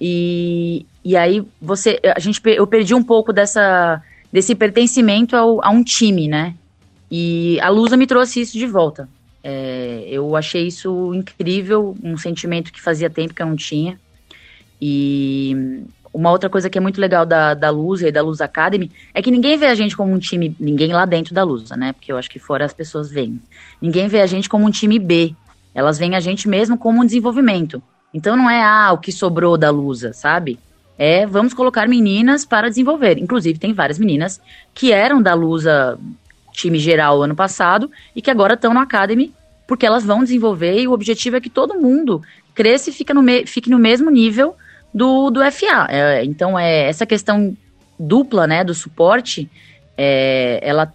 E, 0.00 0.86
e 1.04 1.16
aí 1.16 1.44
você. 1.60 2.00
A 2.14 2.18
gente, 2.18 2.40
eu 2.44 2.66
perdi 2.66 2.94
um 2.94 3.02
pouco 3.02 3.32
dessa, 3.32 4.02
desse 4.32 4.54
pertencimento 4.54 5.36
ao, 5.36 5.64
a 5.64 5.70
um 5.70 5.82
time, 5.82 6.28
né? 6.28 6.54
E 7.10 7.60
a 7.60 7.68
Lusa 7.68 7.96
me 7.96 8.06
trouxe 8.06 8.40
isso 8.40 8.58
de 8.58 8.66
volta. 8.66 9.08
É, 9.44 10.04
eu 10.06 10.36
achei 10.36 10.66
isso 10.66 11.12
incrível, 11.14 11.96
um 12.02 12.16
sentimento 12.16 12.72
que 12.72 12.80
fazia 12.80 13.10
tempo 13.10 13.34
que 13.34 13.42
eu 13.42 13.46
não 13.46 13.56
tinha. 13.56 13.98
E 14.80 15.84
uma 16.12 16.30
outra 16.30 16.50
coisa 16.50 16.68
que 16.68 16.76
é 16.76 16.80
muito 16.80 17.00
legal 17.00 17.24
da, 17.24 17.54
da 17.54 17.70
Lusa 17.70 18.08
e 18.08 18.12
da 18.12 18.22
Luz 18.22 18.40
Academy 18.40 18.90
é 19.14 19.22
que 19.22 19.30
ninguém 19.30 19.56
vê 19.56 19.66
a 19.66 19.74
gente 19.74 19.96
como 19.96 20.12
um 20.12 20.18
time, 20.18 20.54
ninguém 20.60 20.92
lá 20.92 21.04
dentro 21.04 21.34
da 21.34 21.42
Lusa, 21.42 21.76
né? 21.76 21.92
Porque 21.92 22.12
eu 22.12 22.18
acho 22.18 22.30
que 22.30 22.38
fora 22.38 22.64
as 22.64 22.72
pessoas 22.72 23.10
veem. 23.10 23.40
Ninguém 23.80 24.08
vê 24.08 24.20
a 24.20 24.26
gente 24.26 24.48
como 24.48 24.66
um 24.66 24.70
time 24.70 24.98
B. 24.98 25.34
Elas 25.74 25.98
veem 25.98 26.14
a 26.14 26.20
gente 26.20 26.48
mesmo 26.48 26.76
como 26.76 27.00
um 27.00 27.04
desenvolvimento. 27.04 27.82
Então 28.12 28.36
não 28.36 28.48
é, 28.48 28.62
ah, 28.62 28.92
o 28.92 28.98
que 28.98 29.10
sobrou 29.10 29.56
da 29.56 29.70
Lusa, 29.70 30.12
sabe? 30.12 30.58
É, 30.98 31.26
vamos 31.26 31.54
colocar 31.54 31.88
meninas 31.88 32.44
para 32.44 32.68
desenvolver. 32.68 33.18
Inclusive, 33.18 33.58
tem 33.58 33.72
várias 33.72 33.98
meninas 33.98 34.40
que 34.74 34.92
eram 34.92 35.22
da 35.22 35.34
Lusa 35.34 35.98
time 36.52 36.78
geral 36.78 37.22
ano 37.22 37.34
passado 37.34 37.90
e 38.14 38.20
que 38.20 38.30
agora 38.30 38.54
estão 38.54 38.74
no 38.74 38.80
Academy 38.80 39.32
porque 39.66 39.86
elas 39.86 40.04
vão 40.04 40.22
desenvolver 40.22 40.78
e 40.78 40.86
o 40.86 40.92
objetivo 40.92 41.36
é 41.36 41.40
que 41.40 41.48
todo 41.48 41.80
mundo 41.80 42.22
cresça 42.54 42.90
e 42.90 42.92
fique 42.92 43.14
no, 43.14 43.22
fique 43.46 43.70
no 43.70 43.78
mesmo 43.78 44.10
nível 44.10 44.54
do, 44.92 45.30
do 45.30 45.40
FA. 45.50 45.86
É, 45.88 46.24
então, 46.24 46.58
é, 46.58 46.88
essa 46.88 47.06
questão 47.06 47.56
dupla, 47.98 48.46
né, 48.46 48.62
do 48.62 48.74
suporte, 48.74 49.50
é, 49.96 50.60
ela 50.62 50.92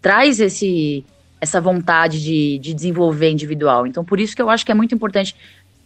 traz 0.00 0.38
esse, 0.38 1.04
essa 1.40 1.60
vontade 1.60 2.22
de, 2.22 2.58
de 2.58 2.74
desenvolver 2.74 3.30
individual. 3.30 3.86
Então, 3.86 4.04
por 4.04 4.20
isso 4.20 4.36
que 4.36 4.42
eu 4.42 4.50
acho 4.50 4.64
que 4.64 4.70
é 4.70 4.74
muito 4.74 4.94
importante. 4.94 5.34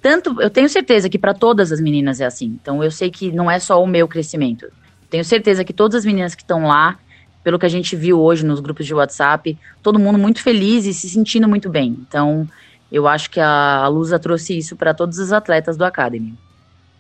Tanto, 0.01 0.41
eu 0.41 0.49
tenho 0.49 0.69
certeza 0.69 1.09
que 1.09 1.19
para 1.19 1.35
todas 1.35 1.73
as 1.73 1.81
meninas 1.81 2.21
é 2.21 2.27
assim. 2.27 2.57
Então, 2.61 2.83
eu 2.83 2.91
sei 2.91 3.11
que 3.11 3.33
não 3.33 3.51
é 3.51 3.59
só 3.59 3.83
o 3.83 3.87
meu 3.87 4.07
crescimento. 4.07 4.67
Tenho 5.11 5.25
certeza 5.25 5.65
que 5.65 5.73
todas 5.73 5.97
as 5.97 6.05
meninas 6.05 6.35
que 6.35 6.43
estão 6.43 6.67
lá, 6.67 6.99
pelo 7.43 7.59
que 7.59 7.67
a 7.67 7.71
gente 7.71 7.97
viu 7.97 8.21
hoje 8.21 8.45
nos 8.45 8.61
grupos 8.61 8.87
de 8.87 8.95
WhatsApp, 8.95 9.59
todo 9.83 9.99
mundo 9.99 10.19
muito 10.19 10.43
feliz 10.43 10.87
e 10.87 10.95
se 10.95 11.09
sentindo 11.09 11.49
muito 11.49 11.69
bem. 11.69 11.97
Então, 12.07 12.47
eu 12.91 13.09
acho 13.09 13.31
que 13.31 13.41
a 13.41 13.87
Lusa 13.89 14.19
trouxe 14.19 14.57
isso 14.57 14.77
para 14.77 14.95
todos 14.95 15.19
os 15.19 15.33
atletas 15.33 15.77
do 15.77 15.85
Academy. 15.85 16.35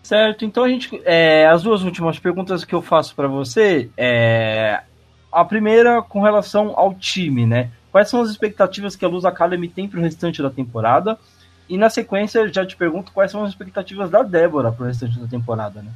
Certo, 0.02 0.44
então 0.44 0.64
a 0.64 0.68
gente. 0.68 1.00
É, 1.04 1.46
as 1.46 1.62
duas 1.62 1.82
últimas 1.82 2.18
perguntas 2.18 2.64
que 2.64 2.74
eu 2.74 2.80
faço 2.80 3.14
para 3.14 3.28
você 3.28 3.90
é. 3.96 4.80
A 5.30 5.44
primeira 5.44 6.00
com 6.00 6.22
relação 6.22 6.72
ao 6.74 6.94
time, 6.94 7.44
né? 7.44 7.70
Quais 7.92 8.08
são 8.08 8.22
as 8.22 8.30
expectativas 8.30 8.96
que 8.96 9.04
a 9.04 9.08
Luz 9.08 9.26
Academy 9.26 9.68
tem 9.68 9.86
para 9.86 10.00
o 10.00 10.02
restante 10.02 10.42
da 10.42 10.48
temporada? 10.48 11.18
E 11.68 11.76
na 11.76 11.90
sequência, 11.90 12.50
já 12.52 12.64
te 12.64 12.76
pergunto 12.76 13.12
quais 13.12 13.30
são 13.30 13.44
as 13.44 13.50
expectativas 13.50 14.10
da 14.10 14.22
Débora 14.22 14.72
para 14.72 14.84
o 14.84 14.86
restante 14.86 15.18
da 15.18 15.26
temporada, 15.26 15.82
né? 15.82 15.90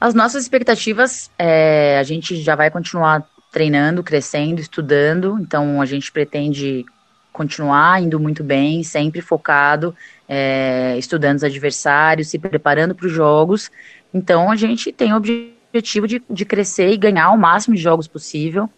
As 0.00 0.14
nossas 0.14 0.42
expectativas, 0.42 1.30
é, 1.38 1.98
a 1.98 2.02
gente 2.02 2.36
já 2.42 2.56
vai 2.56 2.70
continuar 2.70 3.24
treinando, 3.52 4.02
crescendo, 4.02 4.60
estudando, 4.60 5.38
então 5.38 5.80
a 5.80 5.86
gente 5.86 6.10
pretende 6.10 6.84
continuar 7.32 8.02
indo 8.02 8.18
muito 8.18 8.42
bem, 8.42 8.82
sempre 8.82 9.20
focado 9.20 9.94
é, 10.28 10.96
estudando 10.98 11.36
os 11.36 11.44
adversários, 11.44 12.28
se 12.28 12.38
preparando 12.38 12.94
para 12.94 13.06
os 13.06 13.12
jogos. 13.12 13.70
Então 14.12 14.50
a 14.50 14.56
gente 14.56 14.90
tem 14.90 15.12
o 15.12 15.16
objetivo 15.16 16.08
de, 16.08 16.22
de 16.28 16.44
crescer 16.44 16.90
e 16.90 16.96
ganhar 16.96 17.30
o 17.30 17.38
máximo 17.38 17.76
de 17.76 17.82
jogos 17.82 18.08
possível. 18.08 18.68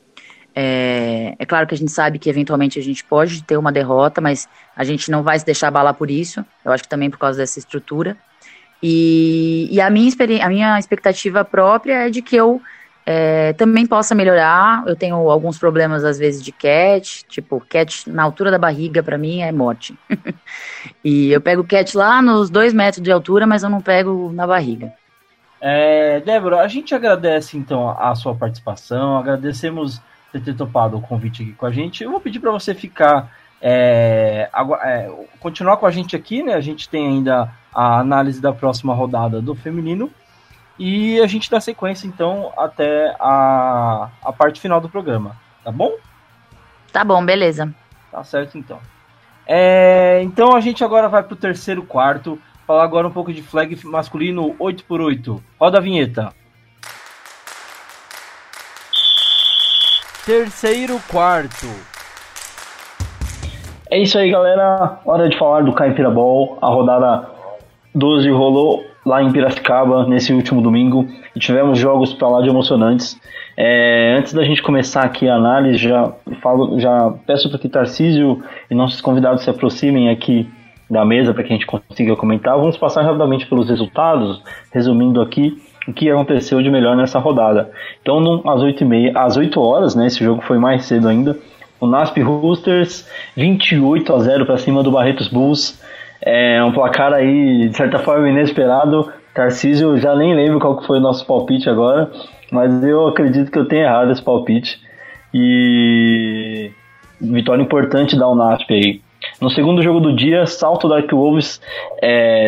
É, 0.55 1.35
é, 1.39 1.45
claro 1.47 1.67
que 1.67 1.75
a 1.75 1.79
gente 1.79 1.91
sabe 1.91 2.19
que 2.19 2.31
eventualmente 2.31 2.79
a 2.79 2.83
gente 2.83 3.05
pode 3.05 3.43
ter 3.43 3.57
uma 3.57 3.73
derrota, 3.73 4.21
mas 4.21 4.49
a 4.77 4.85
gente 4.85 5.11
não 5.11 5.23
vai 5.23 5.39
se 5.39 5.45
deixar 5.45 5.69
abalar 5.69 5.95
por 5.95 6.11
isso. 6.11 6.45
Eu 6.65 6.73
acho 6.73 6.85
que 6.85 6.89
também 6.89 7.11
por 7.11 7.19
causa 7.19 7.39
dessa 7.39 7.59
estrutura. 7.59 8.17
E, 8.83 9.69
e 9.71 9.81
a, 9.81 9.91
minha, 9.91 10.11
a 10.43 10.49
minha 10.49 10.79
expectativa 10.79 11.45
própria 11.45 12.07
é 12.07 12.11
de 12.11 12.23
que 12.23 12.37
eu 12.37 12.61
é, 13.05 13.53
também 13.55 13.87
possa 13.87 14.15
melhorar. 14.15 14.85
Eu 14.87 14.95
tenho 14.95 15.17
alguns 15.29 15.59
problemas, 15.59 16.05
às 16.05 16.19
vezes, 16.19 16.43
de 16.43 16.53
cat. 16.53 17.25
Tipo, 17.29 17.61
cat 17.61 18.09
na 18.09 18.23
altura 18.23 18.51
da 18.51 18.59
barriga, 18.59 19.03
para 19.03 19.19
mim, 19.19 19.43
é 19.43 19.51
morte. 19.51 19.99
e 21.05 21.33
eu 21.33 21.41
pego 21.41 21.65
cat 21.65 21.97
lá 21.97 22.23
nos 22.23 22.49
dois 22.49 22.73
metros 22.73 23.03
de 23.03 23.11
altura, 23.11 23.47
mas 23.47 23.63
eu 23.63 23.71
não 23.71 23.81
pego 23.81 24.31
na 24.33 24.47
barriga. 24.47 24.93
É, 25.61 26.21
Débora, 26.21 26.61
a 26.61 26.69
gente 26.69 26.95
agradece, 26.95 27.57
então, 27.57 27.89
a 27.89 28.15
sua 28.15 28.35
participação. 28.35 29.17
Agradecemos 29.17 30.01
você 30.35 30.41
ter 30.41 30.55
topado 30.55 30.97
o 30.97 31.01
convite 31.01 31.43
aqui 31.43 31.53
com 31.53 31.67
a 31.67 31.71
gente. 31.71 32.03
Eu 32.03 32.11
vou 32.11 32.21
pedir 32.21 32.41
para 32.41 32.51
você 32.51 32.75
ficar, 32.75 33.31
é, 33.63 34.51
é, 34.83 35.11
continuar 35.39 35.77
com 35.77 35.87
a 35.87 35.91
gente 35.91 36.17
aqui, 36.17 36.43
né? 36.43 36.55
A 36.55 36.61
gente 36.61 36.89
tem 36.89 37.07
ainda 37.07 37.53
a 37.73 37.99
análise 37.99 38.41
da 38.41 38.53
próxima 38.53 38.95
rodada 38.95 39.41
do 39.41 39.55
feminino 39.55 40.11
e 40.79 41.21
a 41.21 41.27
gente 41.27 41.51
dá 41.51 41.61
sequência 41.61 42.07
então 42.07 42.53
até 42.57 43.15
a, 43.21 44.11
a 44.25 44.33
parte 44.33 44.61
final 44.61 44.81
do 44.81 44.89
programa, 44.89 45.37
tá 45.63 45.71
bom? 45.71 45.93
Tá 46.93 47.05
bom, 47.05 47.25
beleza. 47.25 47.73
Tá 48.11 48.25
certo 48.25 48.59
então. 48.59 48.79
É, 49.47 50.21
então 50.23 50.57
a 50.57 50.61
gente 50.61 50.83
agora 50.83 51.09
vai 51.09 51.23
pro 51.23 51.37
terceiro 51.37 51.85
quarto, 51.85 52.41
falar 52.67 52.83
agora 52.83 53.07
um 53.07 53.13
pouco 53.13 53.33
de 53.33 53.43
flag 53.43 53.79
masculino 53.87 54.55
8x8. 54.59 55.41
Roda 55.61 55.79
a 55.79 55.81
vinheta. 55.81 56.33
Terceiro 60.27 60.99
quarto. 61.11 61.67
É 63.91 63.99
isso 64.01 64.17
aí, 64.19 64.31
galera. 64.31 64.99
Hora 65.05 65.29
de 65.29 65.39
falar 65.39 65.63
do 65.63 65.75
Caipira 65.75 66.11
Ball. 66.11 66.57
A 66.63 66.69
rodada 66.69 67.29
12 67.95 68.31
rolou 68.31 68.83
lá 69.05 69.23
em 69.23 69.31
Piracicaba 69.31 70.07
nesse 70.07 70.33
último 70.33 70.63
domingo 70.63 71.07
e 71.37 71.39
tivemos 71.39 71.79
jogos 71.79 72.15
para 72.15 72.27
lá 72.29 72.41
de 72.41 72.49
emocionantes. 72.49 73.21
É, 73.55 74.17
antes 74.19 74.33
da 74.33 74.43
gente 74.45 74.63
começar 74.63 75.03
aqui 75.03 75.29
a 75.29 75.35
análise, 75.35 75.77
já 75.77 76.11
falo, 76.41 76.81
já 76.81 77.13
peço 77.27 77.51
para 77.51 77.59
que 77.59 77.69
Tarcísio 77.69 78.43
e 78.71 78.75
nossos 78.75 79.03
convidados 79.03 79.45
se 79.45 79.51
aproximem 79.51 80.09
aqui 80.09 80.49
da 80.89 81.05
mesa 81.05 81.35
para 81.35 81.43
que 81.43 81.53
a 81.53 81.57
gente 81.57 81.67
consiga 81.67 82.17
comentar. 82.17 82.57
Vamos 82.57 82.79
passar 82.79 83.03
rapidamente 83.03 83.47
pelos 83.47 83.69
resultados, 83.69 84.43
resumindo 84.73 85.21
aqui 85.21 85.63
o 85.87 85.93
que 85.93 86.11
aconteceu 86.11 86.63
de 86.63 86.71
melhor 86.71 86.97
nessa 86.97 87.19
rodada. 87.19 87.71
Então, 88.01 88.21
no, 88.21 88.49
às 88.49 88.63
8h30, 88.63 89.13
às 89.15 89.37
8 89.37 89.61
horas, 89.61 89.95
né, 89.95 90.07
esse 90.07 90.23
jogo 90.23 90.43
foi 90.43 90.59
mais 90.59 90.85
cedo 90.85 91.09
ainda, 91.09 91.37
o 91.81 91.87
Nasp 91.87 92.17
Roosters 92.19 93.09
28 93.37 94.15
a 94.15 94.19
0 94.19 94.47
para 94.47 94.57
cima 94.57 94.83
do 94.83 94.91
Barretos 94.91 95.29
Bulls. 95.29 95.81
É 96.23 96.63
um 96.65 96.73
placar 96.73 97.13
aí, 97.13 97.69
de 97.69 97.77
certa 97.77 97.99
forma, 97.99 98.29
inesperado. 98.29 99.13
Tarcísio, 99.35 99.99
já 99.99 100.15
nem 100.15 100.35
lembro 100.35 100.61
qual 100.61 100.79
que 100.79 100.87
foi 100.87 100.99
o 100.99 101.01
nosso 101.01 101.27
palpite 101.27 101.69
agora, 101.69 102.11
mas 102.53 102.83
eu 102.85 103.09
acredito 103.09 103.51
que 103.51 103.59
eu 103.59 103.67
tenho 103.67 103.83
errado 103.83 104.13
esse 104.13 104.23
palpite. 104.23 104.81
E 105.35 106.71
vitória 107.21 107.63
importante 107.63 108.17
da 108.17 108.29
Unasp 108.29 108.73
aí. 108.73 109.01
No 109.41 109.51
segundo 109.51 109.83
jogo 109.83 110.01
do 110.01 110.15
dia, 110.15 110.47
Salto 110.47 110.89
Dark 110.89 111.11
Wolves 111.11 111.61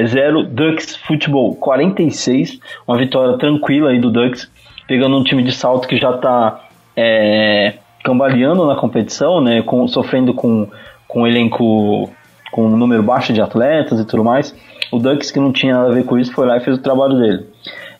0, 0.07 0.41
é, 0.41 0.43
Ducks 0.45 0.97
Futebol 0.97 1.55
46. 1.57 2.59
Uma 2.87 2.97
vitória 2.97 3.37
tranquila 3.39 3.91
aí 3.91 4.01
do 4.01 4.11
Ducks, 4.11 4.51
pegando 4.87 5.17
um 5.17 5.25
time 5.25 5.43
de 5.43 5.53
salto 5.53 5.89
que 5.89 5.97
já 5.97 6.11
está 6.11 6.61
é, 6.97 7.75
cambaleando 8.05 8.67
na 8.67 8.77
competição, 8.77 9.41
né, 9.41 9.63
com, 9.63 9.87
sofrendo 9.89 10.33
com, 10.33 10.69
com 11.09 11.23
um 11.23 11.27
elenco 11.27 12.09
com 12.53 12.67
um 12.67 12.77
número 12.77 13.03
baixo 13.03 13.33
de 13.33 13.41
atletas 13.41 14.01
e 14.01 14.05
tudo 14.07 14.25
mais. 14.25 14.55
O 14.91 14.99
Ducks, 14.99 15.31
que 15.31 15.41
não 15.41 15.53
tinha 15.53 15.75
nada 15.75 15.91
a 15.91 15.95
ver 15.95 16.05
com 16.05 16.17
isso, 16.19 16.33
foi 16.33 16.47
lá 16.47 16.57
e 16.57 16.61
fez 16.61 16.79
o 16.79 16.83
trabalho 16.83 17.19
dele. 17.19 17.47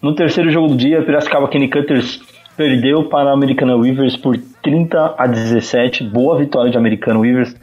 No 0.01 0.15
terceiro 0.15 0.51
jogo 0.51 0.69
do 0.69 0.77
dia, 0.77 1.03
Piracicaba 1.03 1.49
Kenny 1.49 1.69
Cutters 1.69 2.21
perdeu 2.57 3.05
para 3.05 3.31
a 3.31 3.33
Americana 3.33 3.77
Weavers 3.77 4.17
por 4.17 4.39
30 4.63 5.15
a 5.19 5.27
17. 5.27 6.05
Boa 6.05 6.39
vitória 6.39 6.71
de 6.71 6.79
Americana 6.79 7.19
Weavers 7.19 7.55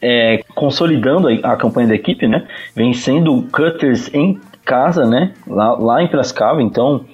é, 0.00 0.42
consolidando 0.54 1.28
a, 1.28 1.52
a, 1.52 1.56
campanha 1.56 1.88
da 1.88 1.94
equipe, 1.94 2.26
né? 2.26 2.46
Vencendo 2.74 3.46
Cutters 3.52 4.12
em 4.14 4.38
casa, 4.64 5.06
né? 5.06 5.32
Lá, 5.46 5.72
lá 5.72 6.02
em 6.02 6.08
Piracicaba, 6.08 6.62
então 6.62 7.04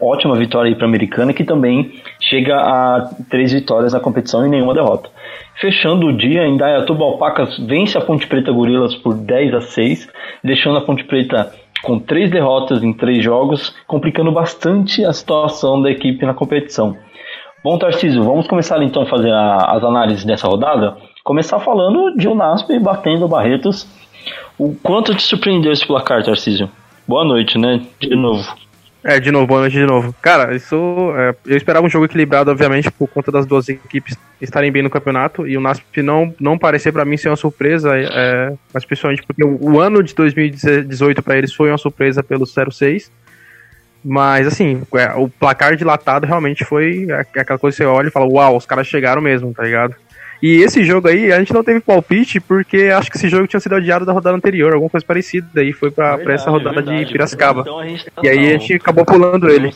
ótima 0.00 0.34
vitória 0.36 0.68
aí 0.68 0.74
para 0.74 0.84
a 0.84 0.88
Americana 0.88 1.32
que 1.32 1.44
também 1.44 1.92
chega 2.20 2.56
a 2.56 3.10
três 3.30 3.52
vitórias 3.52 3.92
na 3.92 4.00
competição 4.00 4.44
e 4.44 4.48
nenhuma 4.48 4.74
derrota. 4.74 5.08
Fechando 5.60 6.06
o 6.06 6.16
dia, 6.16 6.46
em 6.46 6.56
Dayatuba 6.56 7.04
Alpacas 7.04 7.58
vence 7.58 7.96
a 7.96 8.00
Ponte 8.00 8.26
Preta 8.26 8.50
Gorilas 8.50 8.94
por 8.94 9.14
10 9.14 9.54
a 9.54 9.60
6, 9.60 10.08
deixando 10.42 10.78
a 10.78 10.80
Ponte 10.80 11.04
Preta 11.04 11.52
com 11.82 11.98
três 11.98 12.30
derrotas 12.30 12.82
em 12.82 12.92
três 12.92 13.22
jogos, 13.22 13.74
complicando 13.86 14.32
bastante 14.32 15.04
a 15.04 15.12
situação 15.12 15.80
da 15.80 15.90
equipe 15.90 16.24
na 16.26 16.34
competição. 16.34 16.96
Bom, 17.62 17.78
Tarcísio, 17.78 18.22
vamos 18.22 18.46
começar 18.46 18.82
então 18.82 19.02
a 19.02 19.06
fazer 19.06 19.30
a, 19.30 19.56
as 19.76 19.84
análises 19.84 20.24
dessa 20.24 20.48
rodada 20.48 20.96
começar 21.24 21.60
falando 21.60 22.16
de 22.16 22.28
Unasp 22.28 22.78
batendo 22.78 23.28
Barretos. 23.28 23.86
O 24.58 24.74
quanto 24.82 25.14
te 25.14 25.22
surpreendeu 25.22 25.72
esse 25.72 25.86
placar, 25.86 26.22
Tarcísio? 26.22 26.70
Boa 27.06 27.24
noite, 27.24 27.58
né? 27.58 27.80
De 27.98 28.14
novo. 28.14 28.46
É, 29.02 29.18
de 29.18 29.30
novo, 29.30 29.46
boa 29.46 29.60
noite 29.60 29.78
de 29.78 29.86
novo. 29.86 30.14
Cara, 30.20 30.54
isso. 30.54 30.76
É, 31.16 31.34
eu 31.46 31.56
esperava 31.56 31.86
um 31.86 31.88
jogo 31.88 32.04
equilibrado, 32.04 32.50
obviamente, 32.50 32.90
por 32.90 33.08
conta 33.08 33.32
das 33.32 33.46
duas 33.46 33.66
equipes 33.68 34.16
estarem 34.40 34.70
bem 34.70 34.82
no 34.82 34.90
campeonato. 34.90 35.46
E 35.46 35.56
o 35.56 35.60
NASP 35.60 36.02
não, 36.02 36.34
não 36.38 36.58
parecer 36.58 36.92
para 36.92 37.04
mim 37.06 37.16
ser 37.16 37.30
uma 37.30 37.36
surpresa, 37.36 37.96
é, 37.96 38.52
mas 38.72 38.84
principalmente 38.84 39.22
porque 39.26 39.42
o, 39.42 39.72
o 39.72 39.80
ano 39.80 40.02
de 40.02 40.14
2018 40.14 41.22
para 41.22 41.38
eles 41.38 41.54
foi 41.54 41.70
uma 41.70 41.78
surpresa 41.78 42.22
pelo 42.22 42.44
06. 42.46 43.10
Mas, 44.04 44.46
assim, 44.46 44.82
é, 44.94 45.14
o 45.14 45.28
placar 45.28 45.76
dilatado 45.76 46.26
realmente 46.26 46.64
foi 46.64 47.06
aquela 47.10 47.58
coisa 47.58 47.76
que 47.76 47.82
você 47.82 47.88
olha 47.88 48.08
e 48.08 48.10
fala: 48.10 48.26
Uau, 48.26 48.56
os 48.56 48.66
caras 48.66 48.86
chegaram 48.86 49.22
mesmo, 49.22 49.54
tá 49.54 49.62
ligado? 49.62 49.94
E 50.42 50.62
esse 50.62 50.82
jogo 50.84 51.08
aí, 51.08 51.30
a 51.32 51.38
gente 51.38 51.52
não 51.52 51.62
teve 51.62 51.80
palpite, 51.80 52.40
porque 52.40 52.84
acho 52.84 53.10
que 53.10 53.18
esse 53.18 53.28
jogo 53.28 53.46
tinha 53.46 53.60
sido 53.60 53.74
adiado 53.74 54.06
da 54.06 54.12
rodada 54.12 54.36
anterior, 54.36 54.72
alguma 54.72 54.88
coisa 54.88 55.04
parecida. 55.04 55.46
Daí 55.52 55.72
foi 55.72 55.90
pra, 55.90 56.16
verdade, 56.16 56.24
pra 56.24 56.34
essa 56.34 56.50
rodada 56.50 56.82
de 56.82 57.06
Piracicaba. 57.06 57.60
Então 57.60 57.78
tá 58.14 58.22
e 58.22 58.28
aí 58.28 58.48
a 58.48 58.58
gente 58.58 58.74
acabou 58.74 59.04
pulando 59.04 59.48
ele. 59.48 59.72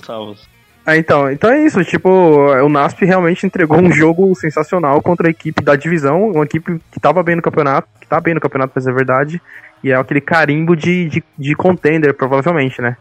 Ah, 0.86 0.96
então, 0.98 1.30
então 1.30 1.50
é 1.50 1.64
isso, 1.64 1.82
tipo, 1.84 2.10
o 2.10 2.68
NASP 2.68 3.06
realmente 3.06 3.46
entregou 3.46 3.78
um 3.78 3.90
jogo 3.90 4.34
sensacional 4.34 5.00
contra 5.00 5.28
a 5.28 5.30
equipe 5.30 5.62
da 5.62 5.76
divisão, 5.76 6.30
uma 6.30 6.44
equipe 6.44 6.78
que 6.92 7.00
tava 7.00 7.22
bem 7.22 7.36
no 7.36 7.42
campeonato, 7.42 7.88
que 7.98 8.06
tá 8.06 8.20
bem 8.20 8.34
no 8.34 8.40
campeonato, 8.40 8.72
mas 8.74 8.86
é 8.86 8.92
verdade, 8.92 9.40
e 9.82 9.90
é 9.90 9.94
aquele 9.94 10.20
carimbo 10.20 10.76
de, 10.76 11.08
de, 11.08 11.24
de 11.38 11.54
contender, 11.54 12.12
provavelmente, 12.12 12.82
né? 12.82 12.98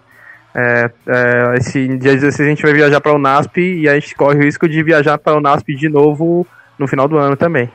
É, 0.55 0.91
é, 1.07 1.55
esse 1.57 1.86
dia 1.97 2.14
16 2.14 2.39
a 2.39 2.49
gente 2.51 2.61
vai 2.61 2.74
viajar 2.74 3.01
para 3.01 3.11
o 3.11 3.18
NASP 3.18 3.57
e 3.59 3.89
a 3.89 3.95
gente 3.95 4.16
corre 4.16 4.38
o 4.38 4.43
risco 4.43 4.70
de 4.70 4.82
viajar 4.84 5.18
para 5.18 5.36
o 5.36 5.41
NASP 5.41 5.76
de 5.76 5.89
novo 5.89 6.47
no 6.78 6.88
final 6.88 7.07
do 7.07 7.17
ano 7.17 7.36
também. 7.36 7.69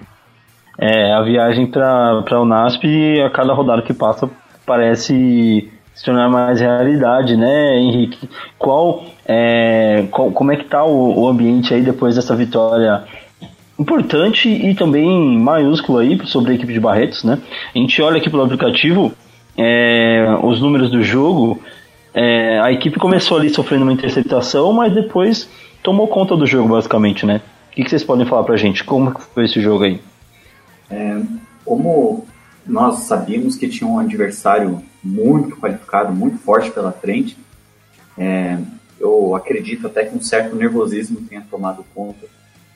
É, 0.79 1.13
a 1.13 1.23
viagem 1.23 1.67
para 1.67 2.41
o 2.41 2.45
NASP, 2.45 3.21
a 3.21 3.31
cada 3.31 3.53
rodada 3.53 3.83
que 3.83 3.93
passa, 3.93 4.31
parece 4.65 5.69
se 5.93 6.05
tornar 6.05 6.29
mais 6.29 6.61
realidade, 6.61 7.37
né, 7.37 7.77
Henrique? 7.77 8.31
Qual, 8.57 9.05
é, 9.27 10.07
qual 10.13 10.31
como 10.31 10.53
é 10.53 10.57
que 10.57 10.65
tá 10.65 10.85
o, 10.85 11.23
o, 11.23 11.29
ambiente 11.29 11.75
aí 11.75 11.83
depois 11.83 12.15
dessa 12.15 12.37
vitória 12.37 13.03
importante 13.77 14.49
e 14.49 14.75
também 14.77 15.37
maiúscula 15.41 16.03
aí 16.03 16.17
sobre 16.27 16.53
a 16.53 16.55
equipe 16.55 16.73
de 16.73 16.79
Barretos, 16.79 17.25
né? 17.25 17.39
A 17.75 17.79
gente 17.79 18.01
olha 18.01 18.19
aqui 18.19 18.31
pelo 18.31 18.45
aplicativo 18.45 19.13
é, 19.57 20.39
os 20.45 20.61
números 20.61 20.89
do 20.89 21.03
jogo, 21.03 21.61
é, 22.15 22.61
a 22.61 22.71
equipe 22.71 22.99
começou 23.01 23.37
ali 23.37 23.51
sofrendo 23.51 23.83
uma 23.83 23.93
interceptação, 23.93 24.73
mas 24.73 24.93
depois 24.93 25.51
tomou 25.83 26.07
conta 26.07 26.37
do 26.37 26.47
jogo 26.47 26.69
basicamente, 26.69 27.27
né? 27.27 27.41
Que, 27.79 27.85
que 27.85 27.91
vocês 27.91 28.03
podem 28.03 28.27
falar 28.27 28.43
pra 28.43 28.57
gente? 28.57 28.83
Como 28.83 29.17
foi 29.21 29.45
esse 29.45 29.61
jogo 29.61 29.85
aí? 29.85 30.01
É, 30.91 31.23
como 31.65 32.27
nós 32.67 33.05
sabíamos 33.05 33.55
que 33.55 33.69
tinha 33.69 33.89
um 33.89 34.01
adversário 34.01 34.83
muito 35.03 35.57
qualificado, 35.57 36.13
muito 36.13 36.39
forte 36.39 36.73
pela 36.73 36.91
frente, 36.91 37.39
é, 38.17 38.59
eu 38.99 39.37
acredito 39.37 39.87
até 39.87 40.05
que 40.05 40.17
um 40.17 40.21
certo 40.21 40.57
nervosismo 40.57 41.21
tenha 41.21 41.47
tomado 41.49 41.85
conta 41.95 42.27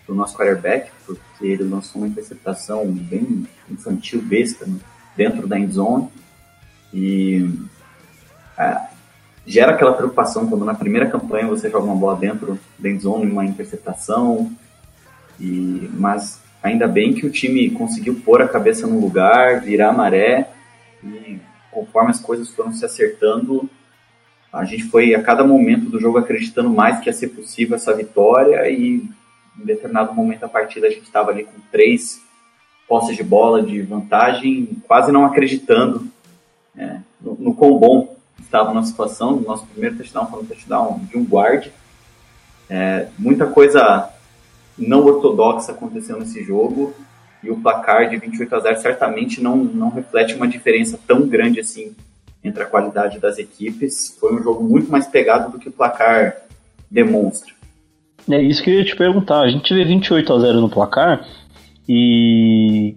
do 0.07 0.15
nosso 0.15 0.37
quarterback, 0.37 0.89
porque 1.05 1.47
ele 1.47 1.65
lançou 1.65 2.01
uma 2.01 2.07
interceptação 2.07 2.87
bem 2.87 3.45
infantil, 3.69 4.23
besta, 4.23 4.65
né, 4.67 4.77
dentro 5.17 5.49
da 5.49 5.59
endzone. 5.59 6.09
E 6.95 7.51
é, 8.57 8.81
gera 9.45 9.73
aquela 9.73 9.95
preocupação 9.95 10.47
quando 10.47 10.65
na 10.65 10.75
primeira 10.75 11.11
campanha 11.11 11.49
você 11.49 11.69
joga 11.69 11.87
uma 11.87 11.97
bola 11.97 12.17
dentro 12.17 12.57
da 12.79 12.89
endzone, 12.89 13.29
uma 13.29 13.45
interceptação, 13.45 14.53
e, 15.41 15.91
mas 15.95 16.41
ainda 16.62 16.87
bem 16.87 17.12
que 17.12 17.26
o 17.26 17.30
time 17.30 17.70
conseguiu 17.70 18.20
pôr 18.24 18.41
a 18.43 18.49
cabeça 18.49 18.87
no 18.87 19.01
lugar, 19.01 19.61
virar 19.61 19.89
a 19.91 19.93
maré 19.93 20.49
e 21.03 21.39
conforme 21.70 22.11
as 22.11 22.20
coisas 22.20 22.51
foram 22.51 22.72
se 22.72 22.85
acertando, 22.85 23.68
a 24.53 24.64
gente 24.64 24.85
foi 24.85 25.14
a 25.14 25.22
cada 25.22 25.43
momento 25.43 25.87
do 25.87 25.99
jogo 25.99 26.18
acreditando 26.18 26.68
mais 26.68 27.01
que 27.01 27.09
ia 27.09 27.12
ser 27.12 27.28
possível 27.28 27.74
essa 27.74 27.95
vitória 27.95 28.68
e 28.68 29.03
em 29.59 29.64
determinado 29.64 30.14
momento 30.14 30.41
da 30.41 30.49
partida 30.49 30.87
a 30.87 30.91
gente 30.91 31.05
estava 31.05 31.30
ali 31.30 31.45
com 31.45 31.59
três 31.70 32.20
posses 32.87 33.16
de 33.16 33.22
bola 33.22 33.62
de 33.62 33.80
vantagem, 33.80 34.68
quase 34.87 35.11
não 35.11 35.24
acreditando 35.24 36.07
né, 36.74 37.03
no, 37.20 37.35
no 37.35 37.55
quão 37.55 37.78
bom 37.78 38.16
estava 38.39 38.74
na 38.74 38.83
situação. 38.83 39.41
Nosso 39.41 39.66
primeiro 39.66 39.97
touchdown 39.97 40.26
foi 40.26 40.43
um 40.43 40.47
touchdown 40.47 41.01
de 41.11 41.16
um 41.16 41.24
guard. 41.24 41.68
É, 42.68 43.09
muita 43.18 43.47
coisa 43.47 44.12
não 44.79 45.05
ortodoxa 45.05 45.73
aconteceu 45.73 46.18
nesse 46.18 46.43
jogo 46.43 46.95
e 47.43 47.51
o 47.51 47.57
placar 47.57 48.09
de 48.09 48.16
28 48.16 48.55
a 48.55 48.61
0 48.61 48.79
certamente 48.79 49.43
não, 49.43 49.57
não 49.57 49.91
reflete 49.91 50.35
uma 50.35 50.47
diferença 50.47 50.99
tão 51.07 51.27
grande 51.27 51.61
assim 51.61 51.95
entre 52.45 52.62
a 52.62 52.66
qualidade 52.66 53.18
das 53.18 53.39
equipes. 53.39 54.16
Foi 54.18 54.35
um 54.35 54.43
jogo 54.43 54.64
muito 54.64 54.91
mais 54.91 55.07
pegado 55.07 55.53
do 55.53 55.59
que 55.59 55.68
o 55.68 55.73
placar 55.73 56.37
demonstra. 56.91 57.53
É 58.31 58.41
isso 58.41 58.62
que 58.62 58.70
eu 58.70 58.75
ia 58.75 58.85
te 58.85 58.97
perguntar. 58.97 59.41
A 59.41 59.49
gente 59.49 59.73
vê 59.75 59.85
28 59.85 60.33
a 60.33 60.39
0 60.39 60.61
no 60.61 60.68
placar 60.68 61.27
e, 61.89 62.95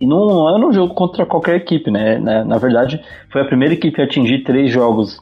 e 0.00 0.06
não 0.06 0.48
era 0.48 0.66
um 0.66 0.72
jogo 0.72 0.94
contra 0.94 1.26
qualquer 1.26 1.56
equipe, 1.56 1.90
né? 1.90 2.18
Na, 2.18 2.44
na 2.44 2.58
verdade, 2.58 3.02
foi 3.30 3.42
a 3.42 3.46
primeira 3.46 3.74
equipe 3.74 4.00
a 4.00 4.04
atingir 4.04 4.44
três 4.44 4.70
jogos 4.70 5.20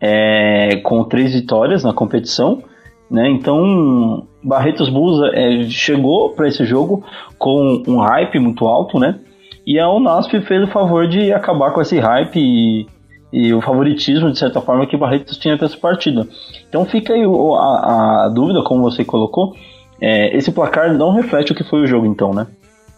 é, 0.00 0.76
com 0.82 1.04
três 1.04 1.32
vitórias 1.32 1.82
na 1.82 1.94
competição, 1.94 2.62
né? 3.10 3.28
Então, 3.30 4.26
Barretos 4.44 4.90
Bulls 4.90 5.32
é, 5.32 5.64
chegou 5.70 6.30
para 6.30 6.46
esse 6.46 6.64
jogo 6.66 7.02
com 7.38 7.82
um 7.88 7.98
hype 7.98 8.38
muito 8.38 8.66
alto, 8.66 8.98
né? 8.98 9.18
E 9.66 9.78
a 9.78 9.90
Unasp 9.90 10.38
fez 10.42 10.62
o 10.62 10.70
favor 10.70 11.08
de 11.08 11.32
acabar 11.32 11.72
com 11.72 11.80
esse 11.80 11.98
hype 11.98 12.36
e, 12.38 12.86
e 13.32 13.54
o 13.54 13.62
favoritismo, 13.62 14.30
de 14.30 14.38
certa 14.38 14.60
forma, 14.60 14.86
que 14.86 14.96
Barretos 14.96 15.38
tinha 15.38 15.56
para 15.56 15.66
essa 15.66 15.78
partida. 15.78 16.28
Então 16.68 16.84
fica 16.84 17.14
aí 17.14 17.24
a, 17.24 18.26
a 18.26 18.28
dúvida, 18.28 18.62
como 18.62 18.82
você 18.82 19.02
colocou, 19.02 19.56
é, 19.98 20.36
esse 20.36 20.52
placar 20.52 20.92
não 20.92 21.12
reflete 21.12 21.52
o 21.52 21.54
que 21.54 21.64
foi 21.64 21.80
o 21.80 21.86
jogo, 21.86 22.04
então, 22.04 22.34
né? 22.34 22.46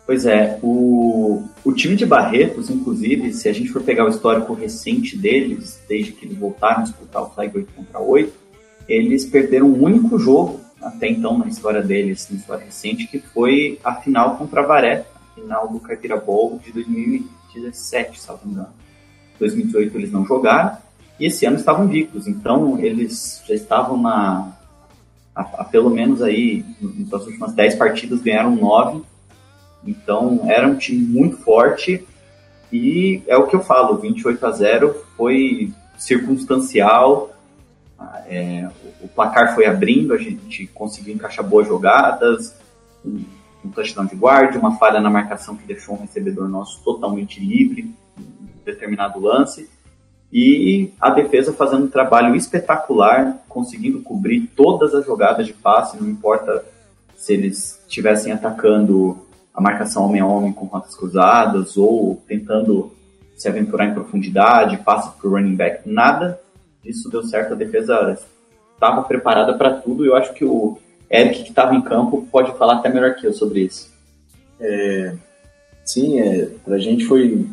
Pois 0.05 0.27
é, 0.27 0.59
o, 0.63 1.43
o 1.65 1.73
time 1.73 1.95
de 1.95 2.07
Barretos, 2.07 2.71
inclusive, 2.71 3.33
se 3.33 3.49
a 3.49 3.53
gente 3.53 3.69
for 3.69 3.83
pegar 3.83 4.05
o 4.05 4.09
histórico 4.09 4.53
recente 4.55 5.17
deles, 5.17 5.81
desde 5.89 6.13
que 6.13 6.27
eles 6.27 6.39
voltaram 6.39 6.81
a 6.81 6.83
disputar 6.83 7.23
o 7.23 7.31
Flag 7.31 7.57
8 7.57 7.73
contra 7.77 8.01
8, 8.01 8.33
eles 8.89 9.25
perderam 9.25 9.67
um 9.67 9.85
único 9.85 10.19
jogo 10.19 10.66
até 10.89 11.09
então 11.09 11.39
na 11.39 11.47
história 11.47 11.83
deles, 11.83 12.29
na 12.31 12.37
história 12.37 12.65
recente, 12.65 13.07
que 13.07 13.19
foi 13.19 13.79
a 13.85 13.95
final 13.95 14.37
contra 14.37 14.63
a 14.63 14.67
Varé, 14.67 15.07
a 15.15 15.35
final 15.35 15.69
do 15.69 15.81
Caipira 15.81 16.17
Bowl 16.17 16.61
de 16.65 16.73
2017, 16.73 18.21
se 18.21 18.29
não 18.29 18.39
me 18.45 18.53
engano. 18.53 18.69
2018 19.39 19.97
eles 19.99 20.13
não 20.13 20.25
jogaram, 20.25 20.79
e 21.21 21.27
esse 21.27 21.45
ano 21.47 21.57
estavam 21.57 21.85
invictos, 21.85 22.27
então 22.27 22.79
eles 22.79 23.43
já 23.47 23.55
estavam 23.55 24.01
na. 24.01 24.53
A, 25.35 25.43
a, 25.43 25.65
pelo 25.65 25.91
menos 25.91 26.23
aí, 26.23 26.65
nas 27.11 27.27
últimas 27.27 27.53
10 27.53 27.75
partidas 27.75 28.23
ganharam 28.23 28.57
9 28.57 29.03
então 29.87 30.41
era 30.47 30.67
um 30.67 30.77
time 30.77 31.05
muito 31.07 31.37
forte 31.39 32.05
e 32.73 33.23
é 33.27 33.37
o 33.37 33.47
que 33.47 33.55
eu 33.55 33.61
falo, 33.61 33.97
28 33.97 34.45
a 34.45 34.51
0 34.51 34.97
foi 35.17 35.73
circunstancial. 35.97 37.31
É, 38.29 38.69
o 39.01 39.09
placar 39.09 39.55
foi 39.55 39.67
abrindo, 39.67 40.13
a 40.13 40.19
gente 40.19 40.67
conseguiu 40.69 41.15
encaixar 41.15 41.47
boas 41.47 41.67
jogadas, 41.67 42.55
um, 43.05 43.25
um 43.65 43.71
touchdown 43.71 44.07
de 44.07 44.17
guarda, 44.17 44.59
uma 44.59 44.77
falha 44.77 45.01
na 45.01 45.11
marcação 45.11 45.57
que 45.57 45.67
deixou 45.67 45.95
um 45.95 46.01
recebedor 46.01 46.49
nosso 46.49 46.83
totalmente 46.83 47.41
livre 47.41 47.95
em 48.19 48.65
determinado 48.65 49.21
lance. 49.21 49.71
E 50.33 50.93
a 51.01 51.11
defesa 51.11 51.53
fazendo 51.53 51.85
um 51.85 51.89
trabalho 51.89 52.35
espetacular, 52.35 53.39
conseguindo 53.49 54.03
cobrir 54.03 54.51
todas 54.57 54.95
as 54.95 55.07
jogadas 55.07 55.47
de 55.47 55.53
passe, 55.53 55.97
não 56.01 56.09
importa 56.09 56.65
se 57.17 57.33
eles 57.33 57.81
estivessem 57.87 58.33
atacando 58.33 59.19
a 59.55 59.61
marcação 59.61 60.05
homem 60.05 60.21
a 60.21 60.27
homem 60.27 60.53
com 60.53 60.67
rotas 60.67 60.95
cruzadas 60.95 61.77
ou 61.77 62.23
tentando 62.29 62.93
se 63.37 63.49
aventurar 63.49 63.87
em 63.87 63.95
profundidade, 63.95 64.77
passe 64.79 65.11
para 65.17 65.29
o 65.29 65.31
running 65.33 65.55
back, 65.55 65.89
nada 65.89 66.41
disso 66.87 67.11
deu 67.11 67.23
certo. 67.23 67.53
A 67.53 67.57
defesa 67.57 68.19
estava 68.75 69.03
preparada 69.03 69.55
para 69.55 69.75
tudo 69.75 70.05
eu 70.05 70.15
acho 70.15 70.33
que 70.33 70.45
o 70.45 70.79
Eric, 71.11 71.45
que 71.45 71.51
estava 71.51 71.75
em 71.75 71.83
campo, 71.83 72.27
pode 72.31 72.57
falar 72.57 72.77
até 72.77 72.89
melhor 72.89 73.15
que 73.15 73.27
eu 73.27 73.33
sobre 73.33 73.61
isso. 73.61 73.91
É, 74.59 75.15
sim, 75.85 76.21
é, 76.21 76.47
para 76.65 76.77
a 76.77 76.79
gente 76.79 77.05
foi 77.05 77.47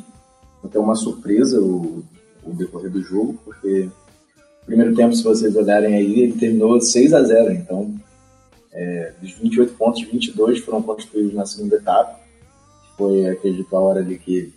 até 0.63 0.79
uma 0.79 0.95
surpresa 0.95 1.59
o, 1.59 2.03
o 2.43 2.53
decorrer 2.53 2.89
do 2.89 3.01
jogo, 3.01 3.39
porque 3.43 3.89
o 4.61 4.65
primeiro 4.65 4.95
tempo, 4.95 5.13
se 5.13 5.23
vocês 5.23 5.55
olharem 5.55 5.95
aí, 5.95 6.21
ele 6.21 6.33
terminou 6.33 6.79
6 6.79 7.13
a 7.13 7.23
0 7.23 7.51
então 7.51 7.93
é, 8.71 9.13
dos 9.21 9.33
28 9.33 9.73
pontos, 9.75 10.01
22 10.01 10.59
foram 10.59 10.81
construídos 10.81 11.33
na 11.33 11.45
segunda 11.45 11.75
etapa. 11.75 12.19
Foi, 12.97 13.27
acredito, 13.27 13.75
a 13.75 13.79
hora 13.79 14.03
de 14.03 14.17
que 14.17 14.51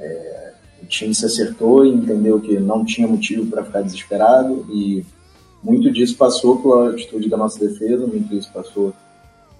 é, 0.00 0.49
o 0.82 0.86
time 0.86 1.14
se 1.14 1.24
acertou 1.24 1.84
e 1.84 1.90
entendeu 1.90 2.40
que 2.40 2.58
não 2.58 2.84
tinha 2.84 3.06
motivo 3.06 3.46
para 3.46 3.64
ficar 3.64 3.82
desesperado 3.82 4.66
e 4.70 5.04
muito 5.62 5.90
disso 5.90 6.16
passou 6.16 6.60
pela 6.60 6.90
atitude 6.90 7.28
da 7.28 7.36
nossa 7.36 7.58
defesa, 7.58 8.06
muito 8.06 8.28
disso 8.28 8.50
passou 8.52 8.94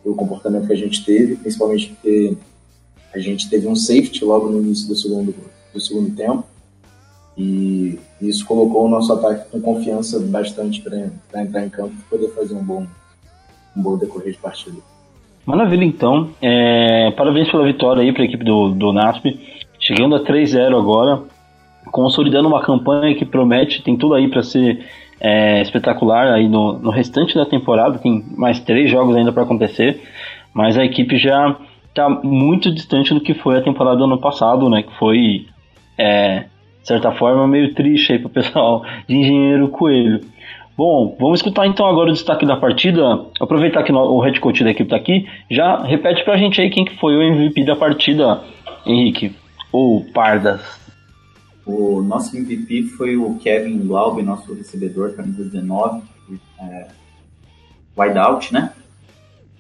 pelo 0.03 0.15
comportamento 0.15 0.67
que 0.67 0.73
a 0.73 0.77
gente 0.77 1.05
teve, 1.05 1.37
principalmente 1.37 1.89
porque 1.89 2.37
a 3.13 3.19
gente 3.19 3.51
teve 3.51 3.67
um 3.69 3.77
safety 3.77 4.25
logo 4.25 4.49
no 4.49 4.63
início 4.63 4.89
do 4.89 4.97
segundo, 4.97 5.35
do 5.73 5.81
segundo 5.81 6.15
tempo 6.17 6.45
e 7.37 7.99
isso 8.21 8.45
colocou 8.45 8.87
o 8.87 8.89
nosso 8.89 9.13
ataque 9.13 9.51
com 9.51 9.61
confiança 9.61 10.19
bastante 10.21 10.83
para 10.83 11.43
entrar 11.43 11.65
em 11.65 11.71
campo 11.71 11.95
e 11.99 12.11
poder 12.11 12.29
fazer 12.35 12.55
um 12.55 12.63
bom, 12.63 12.87
um 13.77 13.83
bom 13.83 13.97
decorrer 13.97 14.33
de 14.33 14.39
partida. 14.39 14.79
Maravilha, 15.47 15.85
então. 15.85 16.31
É, 16.41 17.11
parabéns 17.13 17.51
pela 17.51 17.65
vitória 17.65 18.03
aí 18.03 18.13
para 18.13 18.23
a 18.23 18.27
equipe 18.27 18.45
do, 18.45 18.71
do 18.71 18.93
NASP. 18.93 19.39
Chegando 19.91 20.15
a 20.15 20.21
3-0 20.21 20.79
agora, 20.79 21.21
consolidando 21.91 22.47
uma 22.47 22.63
campanha 22.63 23.13
que 23.17 23.25
promete, 23.25 23.83
tem 23.83 23.97
tudo 23.97 24.15
aí 24.15 24.29
para 24.29 24.41
ser 24.41 24.87
é, 25.21 25.61
espetacular 25.63 26.33
aí 26.33 26.49
no, 26.49 26.79
no 26.79 26.91
restante 26.91 27.35
da 27.35 27.45
temporada. 27.45 27.99
Tem 27.99 28.25
mais 28.37 28.61
três 28.61 28.89
jogos 28.89 29.17
ainda 29.17 29.33
para 29.33 29.43
acontecer, 29.43 30.01
mas 30.55 30.79
a 30.79 30.85
equipe 30.85 31.19
já 31.19 31.57
está 31.89 32.09
muito 32.09 32.73
distante 32.73 33.13
do 33.13 33.21
que 33.21 33.35
foi 33.35 33.59
a 33.59 33.63
temporada 33.63 33.97
do 33.97 34.05
ano 34.05 34.21
passado, 34.21 34.71
né? 34.71 34.85
Que 34.85 34.97
foi, 34.97 35.47
é, 35.99 36.45
de 36.83 36.87
certa 36.87 37.11
forma, 37.11 37.49
meio 37.49 37.75
triste 37.75 38.13
aí 38.13 38.21
para 38.21 38.29
o 38.29 38.31
pessoal 38.31 38.85
de 39.09 39.17
Engenheiro 39.17 39.71
Coelho. 39.71 40.21
Bom, 40.79 41.17
vamos 41.19 41.41
escutar 41.41 41.67
então 41.67 41.85
agora 41.85 42.11
o 42.11 42.13
destaque 42.13 42.47
da 42.47 42.57
partida. 42.57 43.27
Aproveitar 43.41 43.83
que 43.83 43.91
o 43.91 44.21
head 44.21 44.39
coach 44.39 44.63
da 44.63 44.71
equipe 44.71 44.85
está 44.85 44.95
aqui, 44.95 45.27
já 45.51 45.83
repete 45.83 46.23
pra 46.23 46.37
gente 46.37 46.61
aí 46.61 46.71
quem 46.71 46.85
que 46.85 46.97
foi 46.97 47.17
o 47.17 47.23
MVP 47.23 47.65
da 47.65 47.75
partida, 47.75 48.41
Henrique, 48.87 49.35
ou 49.73 50.05
Pardas. 50.13 50.61
O 51.65 52.03
nosso 52.03 52.37
MVP 52.37 52.85
foi 52.97 53.17
o 53.17 53.37
Kevin 53.37 53.87
Glaub, 53.87 54.21
nosso 54.23 54.53
recebedor, 54.55 55.15
camisa 55.15 55.45
19, 55.45 56.03
é, 56.61 56.89
wideout, 57.97 58.53
né? 58.53 58.73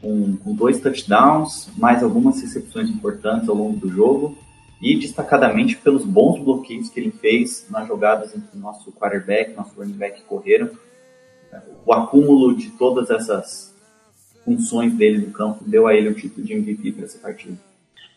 Com, 0.01 0.37
com 0.37 0.55
dois 0.55 0.81
touchdowns, 0.81 1.71
mais 1.77 2.03
algumas 2.03 2.41
recepções 2.41 2.89
importantes 2.89 3.49
ao 3.49 3.55
longo 3.55 3.79
do 3.79 3.89
jogo 3.91 4.37
e 4.81 4.99
destacadamente 4.99 5.77
pelos 5.77 6.05
bons 6.05 6.43
bloqueios 6.43 6.89
que 6.89 6.99
ele 6.99 7.11
fez 7.11 7.67
nas 7.71 7.87
jogadas 7.87 8.35
entre 8.35 8.57
o 8.57 8.61
nosso 8.61 8.91
quarterback, 8.93 9.55
nosso 9.55 9.79
running 9.79 9.93
back 9.93 10.23
correram 10.23 10.71
o 11.85 11.93
acúmulo 11.93 12.57
de 12.57 12.71
todas 12.71 13.11
essas 13.11 13.75
funções 14.45 14.95
dele 14.95 15.27
no 15.27 15.33
campo 15.33 15.65
deu 15.65 15.87
a 15.87 15.95
ele 15.95 16.09
o 16.09 16.15
título 16.15 16.47
de 16.47 16.55
MVP 16.55 16.93
para 16.93 17.05
essa 17.05 17.19
partida. 17.19 17.59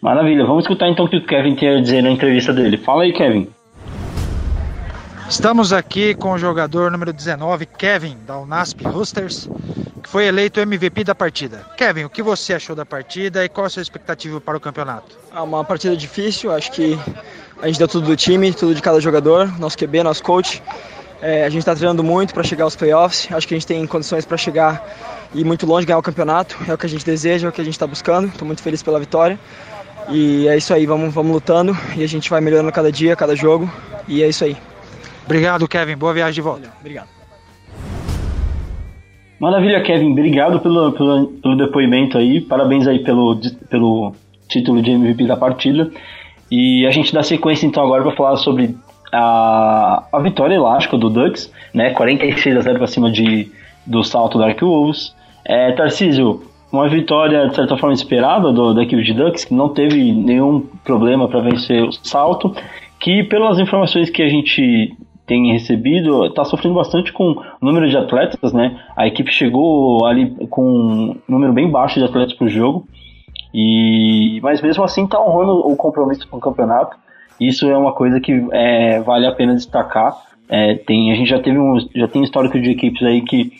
Maravilha, 0.04 0.45
vamos 0.45 0.66
escutar 0.66 0.89
então 0.89 1.06
o 1.06 1.08
que 1.08 1.16
o 1.16 1.26
Kevin 1.26 1.56
tem 1.56 1.78
a 1.78 1.82
dizer 1.82 2.04
na 2.04 2.12
entrevista 2.12 2.51
dele. 2.51 2.76
Fala 2.76 3.04
aí, 3.04 3.14
Kevin. 3.14 3.47
Estamos 5.30 5.72
aqui 5.72 6.14
com 6.14 6.34
o 6.34 6.38
jogador 6.38 6.91
número 6.91 7.14
19, 7.14 7.66
Kevin, 7.66 8.18
da 8.28 8.38
Unasp 8.38 8.84
Roosters, 8.84 9.49
que 10.04 10.10
foi 10.10 10.26
eleito 10.26 10.60
MVP 10.60 11.06
da 11.06 11.16
partida. 11.16 11.66
Kevin, 11.78 12.04
o 12.04 12.10
que 12.10 12.22
você 12.22 12.54
achou 12.54 12.76
da 12.76 12.86
partida 12.86 13.45
e 13.45 13.47
qual 13.47 13.66
a 13.66 13.70
sua 13.70 13.82
expectativa 13.82 14.41
para 14.41 14.58
o 14.58 14.60
campeonato? 14.60 15.18
É 15.34 15.39
uma 15.39 15.64
partida 15.64 15.95
difícil, 15.95 16.51
acho 16.51 16.70
que 16.74 16.99
a 17.62 17.68
gente 17.68 17.80
deu 17.80 17.88
tudo 17.88 18.08
do 18.08 18.16
time, 18.18 18.51
tudo 18.51 18.76
de 18.76 18.82
cada 18.82 18.99
jogador, 18.99 19.58
nosso 19.58 19.78
QB, 19.78 20.04
nosso 20.04 20.22
coach. 20.22 20.62
É, 21.22 21.45
a 21.45 21.49
gente 21.49 21.60
está 21.60 21.74
treinando 21.74 22.04
muito 22.04 22.34
para 22.34 22.43
chegar 22.43 22.66
aos 22.66 22.76
playoffs. 22.76 23.30
Acho 23.32 23.47
que 23.47 23.54
a 23.54 23.58
gente 23.58 23.66
tem 23.66 23.88
condições 23.88 24.26
para 24.26 24.36
chegar 24.36 24.86
e 25.34 25.39
ir 25.39 25.45
muito 25.45 25.66
longe, 25.66 25.88
ganhar 25.88 25.97
o 25.97 26.04
campeonato. 26.04 26.58
É 26.68 26.74
o 26.74 26.78
que 26.78 26.86
a 26.86 26.89
gente 26.89 27.06
deseja, 27.06 27.47
é 27.47 27.49
o 27.49 27.54
que 27.54 27.62
a 27.62 27.64
gente 27.64 27.76
está 27.76 27.88
buscando. 27.88 28.28
Estou 28.28 28.45
muito 28.45 28.62
feliz 28.62 28.84
pela 28.84 28.99
vitória. 28.99 29.39
E 30.10 30.47
é 30.47 30.58
isso 30.58 30.74
aí, 30.74 30.86
vamos, 30.86 31.14
vamos 31.14 31.32
lutando 31.32 31.76
e 31.95 32.04
a 32.04 32.08
gente 32.08 32.30
vai 32.30 32.41
melhorando 32.41 32.72
cada 32.72 32.91
dia, 32.91 33.16
cada 33.16 33.36
jogo. 33.36 33.70
E 34.08 34.22
é 34.22 34.28
isso 34.28 34.43
aí. 34.43 34.58
Obrigado, 35.26 35.68
Kevin. 35.68 35.95
Boa 35.95 36.14
viagem 36.14 36.34
de 36.34 36.41
volta. 36.41 36.70
Obrigado. 36.80 37.08
Maravilha, 39.39 39.82
Kevin. 39.82 40.12
Obrigado 40.12 40.60
pelo, 40.60 40.91
pelo, 40.93 41.28
pelo 41.28 41.58
depoimento 41.58 42.18
aí. 42.18 42.41
Parabéns 42.41 42.88
aí 42.88 42.99
pelo, 42.99 43.39
pelo 43.70 44.14
título 44.47 44.82
de 44.82 44.91
MVP 44.91 45.26
da 45.26 45.38
partida. 45.38 45.91
E 46.51 46.86
a 46.86 46.91
gente 46.91 47.14
dá 47.14 47.24
sequência 47.24 47.66
então 47.66 47.84
agora 47.84 48.04
para 48.04 48.16
falar 48.16 48.36
sobre 48.38 48.76
a, 49.12 50.04
a 50.12 50.20
vitória 50.20 50.56
elástica 50.56 50.97
do 50.97 51.10
Ducks, 51.10 51.51
né? 51.74 51.91
46 51.91 52.58
a 52.58 52.62
0 52.62 52.78
para 52.78 52.88
cima 52.88 53.12
de, 53.12 53.51
do 53.86 54.04
salto 54.04 54.38
Dark 54.38 54.60
Wolves. 54.62 55.16
É, 55.45 55.72
Tarcísio, 55.74 56.43
uma 56.74 56.89
vitória 56.89 57.47
de 57.47 57.55
certa 57.55 57.78
forma 57.78 57.93
esperada 57.93 58.51
do, 58.51 58.74
da 58.74 58.82
equipe 58.82 59.03
de 59.03 59.13
Ducks, 59.13 59.45
que 59.45 59.53
não 59.53 59.69
teve 59.69 60.11
nenhum 60.11 60.59
problema 60.84 61.28
para 61.28 61.39
vencer 61.39 61.84
o 61.84 61.91
salto, 61.91 62.55
que 62.99 63.24
pelas 63.24 63.59
informações 63.59 64.09
que 64.09 64.24
a 64.24 64.28
gente 64.28 64.91
tem 65.28 65.53
recebido, 65.53 66.26
está 66.26 66.43
sofrendo 66.43 66.76
bastante 66.76 67.13
com 67.13 67.32
o 67.32 67.43
número 67.61 67.88
de 67.88 67.95
atletas, 67.95 68.51
né? 68.51 68.78
A 68.95 69.07
equipe 69.07 69.32
chegou 69.32 70.03
ali 70.05 70.32
com 70.49 70.63
um 70.63 71.15
número 71.30 71.53
bem 71.53 71.69
baixo 71.69 71.99
de 71.99 72.05
atletas 72.05 72.34
por 72.34 72.49
jogo, 72.49 72.88
e 73.53 74.39
mas 74.41 74.59
mesmo 74.59 74.84
assim 74.84 75.05
está 75.05 75.21
honrando 75.21 75.59
o 75.59 75.76
compromisso 75.76 76.28
com 76.28 76.38
o 76.38 76.41
campeonato. 76.41 76.97
Isso 77.39 77.69
é 77.69 77.78
uma 77.78 77.93
coisa 77.93 78.19
que 78.19 78.32
é, 78.51 78.99
vale 79.01 79.28
a 79.28 79.32
pena 79.32 79.53
destacar. 79.53 80.15
É, 80.49 80.76
tem, 80.76 81.11
a 81.11 81.15
gente 81.15 81.30
já 81.30 81.39
teve 81.39 81.57
um, 81.57 81.78
já 81.95 82.07
tem 82.07 82.24
histórico 82.24 82.59
de 82.59 82.71
equipes 82.71 83.01
aí 83.03 83.21
que 83.21 83.53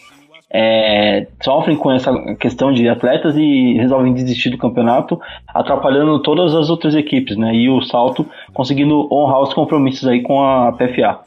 é, 0.54 1.26
sofrem 1.41 1.76
com 1.76 1.91
essa 1.91 2.14
questão 2.36 2.72
de 2.72 2.88
atletas 2.88 3.36
e 3.36 3.74
resolvem 3.74 4.14
desistir 4.14 4.51
do 4.51 4.58
campeonato, 4.58 5.20
atrapalhando 5.47 6.22
todas 6.22 6.54
as 6.54 6.70
outras 6.70 6.93
equipes, 6.93 7.36
né? 7.36 7.56
E 7.56 7.70
o 7.70 7.82
Salto 7.82 8.26
conseguindo 8.54 9.12
honrar 9.12 9.41
os 9.41 9.54
compromissos 9.54 10.08
aí 10.08 10.22
com 10.22 10.43
a 10.43 10.72
PFA. 10.74 11.20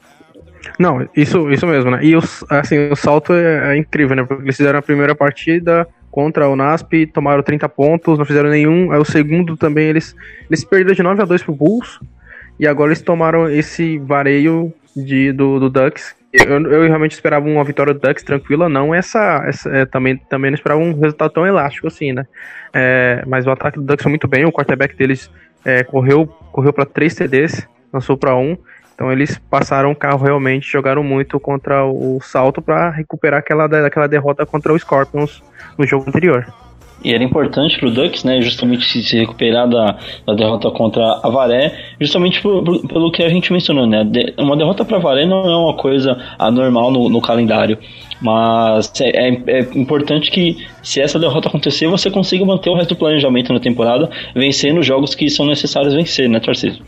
Não, 0.79 1.07
isso, 1.17 1.51
isso 1.51 1.67
mesmo, 1.67 1.91
né? 1.91 2.01
E 2.03 2.17
os, 2.17 2.45
assim, 2.51 2.89
o 2.91 2.97
salto 2.97 3.33
é, 3.33 3.75
é, 3.75 3.79
incrível, 3.79 4.17
né? 4.17 4.25
Porque 4.25 4.43
eles 4.43 4.57
fizeram 4.57 4.79
a 4.79 4.83
primeira 4.83 5.15
partida 5.15 5.87
contra 6.11 6.49
o 6.49 6.57
NASP, 6.57 7.07
tomaram 7.07 7.43
30 7.43 7.69
pontos, 7.69 8.19
não 8.19 8.25
fizeram 8.25 8.51
nenhum. 8.51 8.91
Aí 8.91 8.99
o 8.99 9.05
segundo 9.05 9.57
também 9.57 9.87
eles, 9.87 10.15
eles 10.49 10.65
perderam 10.65 10.95
de 10.95 11.03
9 11.03 11.23
a 11.23 11.25
2 11.25 11.43
pro 11.43 11.55
Bulls. 11.55 12.01
E 12.59 12.67
agora 12.67 12.89
eles 12.89 13.03
tomaram 13.03 13.49
esse 13.49 13.99
vareio 13.99 14.73
de, 14.97 15.33
do, 15.33 15.61
do 15.61 15.71
Ducks. 15.71 16.15
Eu, 16.45 16.61
eu 16.71 16.89
realmente 16.89 17.13
esperava 17.13 17.47
uma 17.47 17.65
vitória 17.65 17.95
do 17.95 18.01
Ducks 18.01 18.25
tranquila, 18.25 18.69
não 18.69 18.95
essa. 18.95 19.43
essa 19.47 19.71
é, 19.71 19.87
também, 19.87 20.17
também 20.17 20.51
não 20.51 20.57
esperava 20.57 20.81
um 20.81 20.93
resultado 20.99 21.31
tão 21.31 21.47
elástico 21.47 21.87
assim, 21.87 22.13
né? 22.13 22.27
É, 22.73 23.23
mas 23.27 23.47
o 23.47 23.51
ataque 23.51 23.79
do 23.79 23.85
Ducks 23.85 24.03
foi 24.03 24.11
muito 24.11 24.29
bem, 24.29 24.45
o 24.45 24.53
quarterback 24.53 24.95
deles 24.97 25.31
é, 25.65 25.83
correu, 25.83 26.27
correu 26.53 26.73
para 26.73 26.85
3 26.85 27.15
TDs, 27.15 27.69
lançou 27.93 28.17
para 28.17 28.37
1. 28.37 28.57
Então 28.95 29.13
eles 29.13 29.39
passaram 29.51 29.91
o 29.91 29.97
carro 29.97 30.25
realmente, 30.25 30.71
jogaram 30.71 31.03
muito 31.03 31.39
contra 31.39 31.85
o 31.85 32.19
Salto 32.23 32.63
para 32.63 32.91
recuperar 32.91 33.41
aquela, 33.41 33.67
aquela 33.87 34.07
derrota 34.07 34.47
contra 34.47 34.73
o 34.73 34.79
Scorpions 34.79 35.43
no 35.77 35.87
jogo 35.87 36.09
anterior. 36.09 36.47
E 37.07 37.15
era 37.15 37.23
importante 37.23 37.79
para 37.79 37.87
o 37.87 37.91
Ducks, 37.93 38.25
né, 38.25 38.43
justamente 38.43 39.01
se 39.01 39.17
recuperar 39.17 39.69
da, 39.69 39.97
da 40.27 40.35
derrota 40.35 40.73
contra 40.73 41.21
a 41.23 41.29
Varé, 41.31 41.73
justamente 42.01 42.43
por, 42.43 42.65
por, 42.65 42.89
pelo 42.89 43.13
que 43.13 43.23
a 43.23 43.29
gente 43.29 43.53
mencionou, 43.53 43.87
né? 43.87 44.03
De, 44.03 44.35
uma 44.37 44.57
derrota 44.57 44.85
para 44.85 44.97
a 44.97 45.01
Varé 45.01 45.25
não 45.25 45.49
é 45.49 45.57
uma 45.57 45.75
coisa 45.75 46.19
anormal 46.37 46.91
no, 46.91 47.09
no 47.09 47.21
calendário, 47.21 47.79
mas 48.21 48.93
é, 49.01 49.29
é, 49.29 49.43
é, 49.47 49.61
importante 49.77 50.33
que 50.33 50.57
se 50.83 51.01
essa 51.01 51.17
derrota 51.17 51.47
acontecer, 51.47 51.87
você 51.87 52.11
consiga 52.11 52.45
manter 52.45 52.71
o 52.71 52.75
resto 52.75 52.97
do 52.97 52.99
planejamento 52.99 53.53
na 53.53 53.61
temporada, 53.61 54.11
vencendo 54.35 54.81
os 54.81 54.87
jogos 54.87 55.15
que 55.15 55.31
são 55.31 55.47
necessários 55.47 55.95
vencer, 55.95 56.29
né, 56.29 56.41
Tarcísio? 56.41 56.83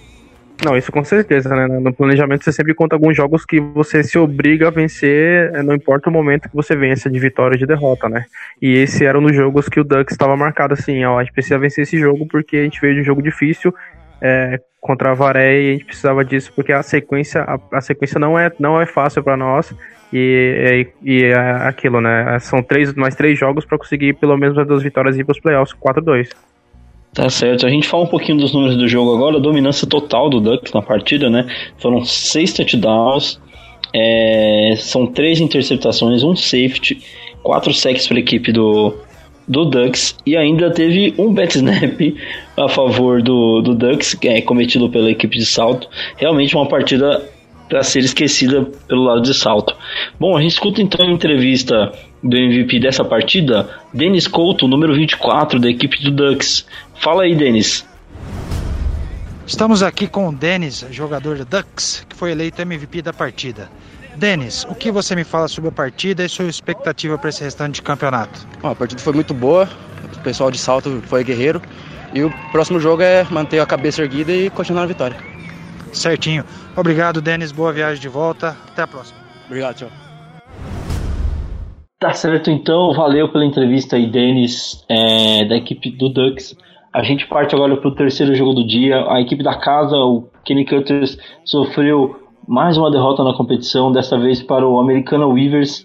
Não, 0.65 0.77
isso 0.77 0.91
com 0.91 1.05
certeza, 1.05 1.55
né? 1.55 1.69
No 1.79 1.95
planejamento 1.95 2.45
você 2.45 2.53
sempre 2.53 2.75
conta 2.75 2.97
alguns 2.97 3.17
jogos 3.17 3.45
que 3.45 3.61
você 3.61 4.03
se 4.03 4.19
obriga 4.19 4.67
a 4.67 4.71
vencer, 4.71 5.55
eh, 5.55 5.63
não 5.63 5.73
importa 5.75 6.11
o 6.11 6.13
momento 6.13 6.49
que 6.49 6.57
você 6.57 6.75
vença 6.75 7.09
de 7.09 7.19
vitória 7.19 7.55
ou 7.55 7.59
de 7.59 7.67
derrota, 7.67 8.09
né? 8.09 8.25
E 8.61 8.77
esse 8.77 9.05
era 9.07 9.17
um 9.17 9.23
dos 9.23 9.37
jogos 9.37 9.69
que 9.69 9.79
o 9.79 9.85
Ducks 9.85 10.13
estava 10.13 10.37
marcado 10.37 10.75
assim, 10.75 11.05
ó, 11.05 11.19
a 11.19 11.23
gente 11.23 11.33
precisa 11.33 11.59
vencer 11.59 11.83
esse 11.83 11.97
jogo 11.97 12.27
porque 12.27 12.57
a 12.57 12.65
gente 12.65 12.81
veio 12.81 12.97
de 12.97 13.01
um 13.03 13.05
jogo 13.05 13.23
difícil 13.23 13.73
é, 14.21 14.61
contra 14.81 15.13
a 15.13 15.15
Varé 15.15 15.61
e 15.61 15.69
a 15.69 15.73
gente 15.75 15.85
precisava 15.85 16.25
disso 16.25 16.53
porque 16.53 16.73
a 16.73 16.83
sequência, 16.83 17.43
a, 17.43 17.59
a 17.79 17.81
sequência 17.81 18.19
não 18.19 18.37
é, 18.37 18.51
não 18.59 18.81
é 18.81 18.87
fácil 18.87 19.23
para 19.23 19.37
nós 19.37 19.73
e, 20.13 20.89
e, 21.05 21.21
e, 21.21 21.25
é 21.25 21.39
aquilo, 21.69 22.01
né? 22.01 22.37
São 22.41 22.65
três, 22.65 22.93
mais 22.95 23.15
três 23.15 23.39
jogos 23.39 23.65
para 23.65 23.79
conseguir 23.79 24.15
pelo 24.15 24.37
menos 24.37 24.59
as 24.59 24.67
duas 24.67 24.83
vitórias 24.83 25.17
e 25.17 25.21
ir 25.21 25.25
para 25.25 25.33
os 25.33 25.41
playoffs 25.41 25.77
4-2. 25.79 26.31
Tá 27.13 27.29
certo. 27.29 27.67
A 27.67 27.71
gente 27.71 27.89
fala 27.89 28.05
um 28.05 28.09
pouquinho 28.09 28.39
dos 28.39 28.53
números 28.53 28.77
do 28.77 28.87
jogo 28.87 29.15
agora. 29.15 29.39
A 29.39 29.41
dominância 29.41 29.87
total 29.87 30.31
do 30.31 30.41
Ducks 30.41 30.73
na 30.73 30.83
partida, 30.83 31.29
né? 31.29 31.47
Foram 31.79 32.05
seis 32.05 32.53
touchdowns, 32.53 33.41
é, 33.93 34.75
são 34.77 35.07
três 35.07 35.41
interceptações, 35.41 36.23
um 36.23 36.37
safety, 36.37 37.03
quatro 37.43 37.73
sacks 37.73 38.07
para 38.07 38.19
a 38.19 38.21
equipe 38.21 38.53
do, 38.53 38.95
do 39.49 39.65
Ducks 39.65 40.17
e 40.27 40.37
ainda 40.37 40.71
teve 40.71 41.15
um 41.19 41.33
bet 41.33 41.57
snap 41.57 41.99
a 42.57 42.69
favor 42.69 43.23
do, 43.23 43.63
do 43.63 43.75
Ducks, 43.75 44.15
que 44.15 44.29
é 44.29 44.43
cometido 44.43 44.91
pela 44.91 45.11
equipe 45.11 45.39
de 45.39 45.47
salto. 45.47 45.89
Realmente 46.17 46.55
uma 46.55 46.67
partida 46.67 47.25
para 47.69 47.83
ser 47.83 48.01
esquecida 48.01 48.67
pelo 48.87 49.05
lado 49.05 49.23
de 49.23 49.35
salto. 49.35 49.75
Bom, 50.19 50.37
a 50.37 50.41
gente 50.41 50.53
escuta 50.53 50.81
então 50.81 51.07
a 51.07 51.11
entrevista 51.11 51.93
do 52.23 52.37
MVP 52.37 52.81
dessa 52.81 53.05
partida, 53.05 53.69
Denis 53.93 54.27
Couto, 54.27 54.67
número 54.67 54.95
24 54.95 55.61
da 55.61 55.69
equipe 55.69 56.03
do 56.03 56.11
Ducks. 56.11 56.67
Fala 57.01 57.23
aí, 57.23 57.35
Denis. 57.35 57.87
Estamos 59.47 59.83
aqui 59.83 60.07
com 60.07 60.29
o 60.29 60.33
Denis, 60.33 60.85
jogador 60.91 61.39
do 61.39 61.45
Ducks, 61.45 62.05
que 62.09 62.15
foi 62.15 62.33
eleito 62.33 62.61
MVP 62.61 63.03
da 63.03 63.13
partida. 63.13 63.71
Denis, 64.17 64.65
o 64.65 64.75
que 64.75 64.91
você 64.91 65.15
me 65.15 65.25
fala 65.25 65.47
sobre 65.49 65.69
a 65.71 65.73
partida 65.73 66.25
e 66.25 66.29
sua 66.29 66.47
expectativa 66.47 67.17
para 67.17 67.31
esse 67.31 67.43
restante 67.43 67.77
de 67.77 67.83
campeonato? 67.83 68.47
Bom, 68.61 68.71
a 68.71 68.75
partida 68.75 69.01
foi 69.01 69.13
muito 69.13 69.33
boa, 69.33 69.69
o 70.15 70.19
pessoal 70.21 70.51
de 70.51 70.59
salto 70.59 71.01
foi 71.07 71.23
guerreiro 71.23 71.63
e 72.13 72.23
o 72.23 72.33
próximo 72.51 72.81
jogo 72.81 73.03
é 73.03 73.25
manter 73.31 73.61
a 73.61 73.67
cabeça 73.67 74.03
erguida 74.03 74.33
e 74.33 74.51
continuar 74.51 74.83
a 74.83 74.87
vitória. 74.87 75.17
Certinho. 75.93 76.45
Obrigado, 76.77 77.23
Denis. 77.23 77.53
Boa 77.53 77.73
viagem 77.73 78.01
de 78.01 78.09
volta. 78.09 78.57
Até 78.69 78.83
a 78.83 78.87
próxima. 78.87 79.19
Obrigado, 79.47 79.77
tchau. 79.77 79.89
Tá 81.99 82.13
certo, 82.13 82.51
então. 82.51 82.93
Valeu 82.93 83.31
pela 83.33 83.45
entrevista 83.45 83.97
aí, 83.97 84.11
Denis, 84.11 84.85
é, 84.89 85.45
da 85.47 85.57
equipe 85.57 85.91
do 85.91 86.09
Ducks. 86.09 86.57
A 86.93 87.03
gente 87.03 87.27
parte 87.27 87.55
agora 87.55 87.77
para 87.77 87.89
o 87.89 87.95
terceiro 87.95 88.35
jogo 88.35 88.55
do 88.55 88.67
dia. 88.67 89.05
A 89.11 89.21
equipe 89.21 89.43
da 89.43 89.55
casa, 89.55 89.97
o 89.97 90.29
Kenny 90.45 90.65
Cutters, 90.65 91.19
sofreu 91.45 92.17
mais 92.47 92.79
uma 92.79 92.91
derrota 92.91 93.23
na 93.23 93.35
competição, 93.35 93.93
dessa 93.93 94.19
vez 94.19 94.43
para 94.43 94.67
o 94.67 94.79
Americana 94.79 95.27
Weavers, 95.27 95.85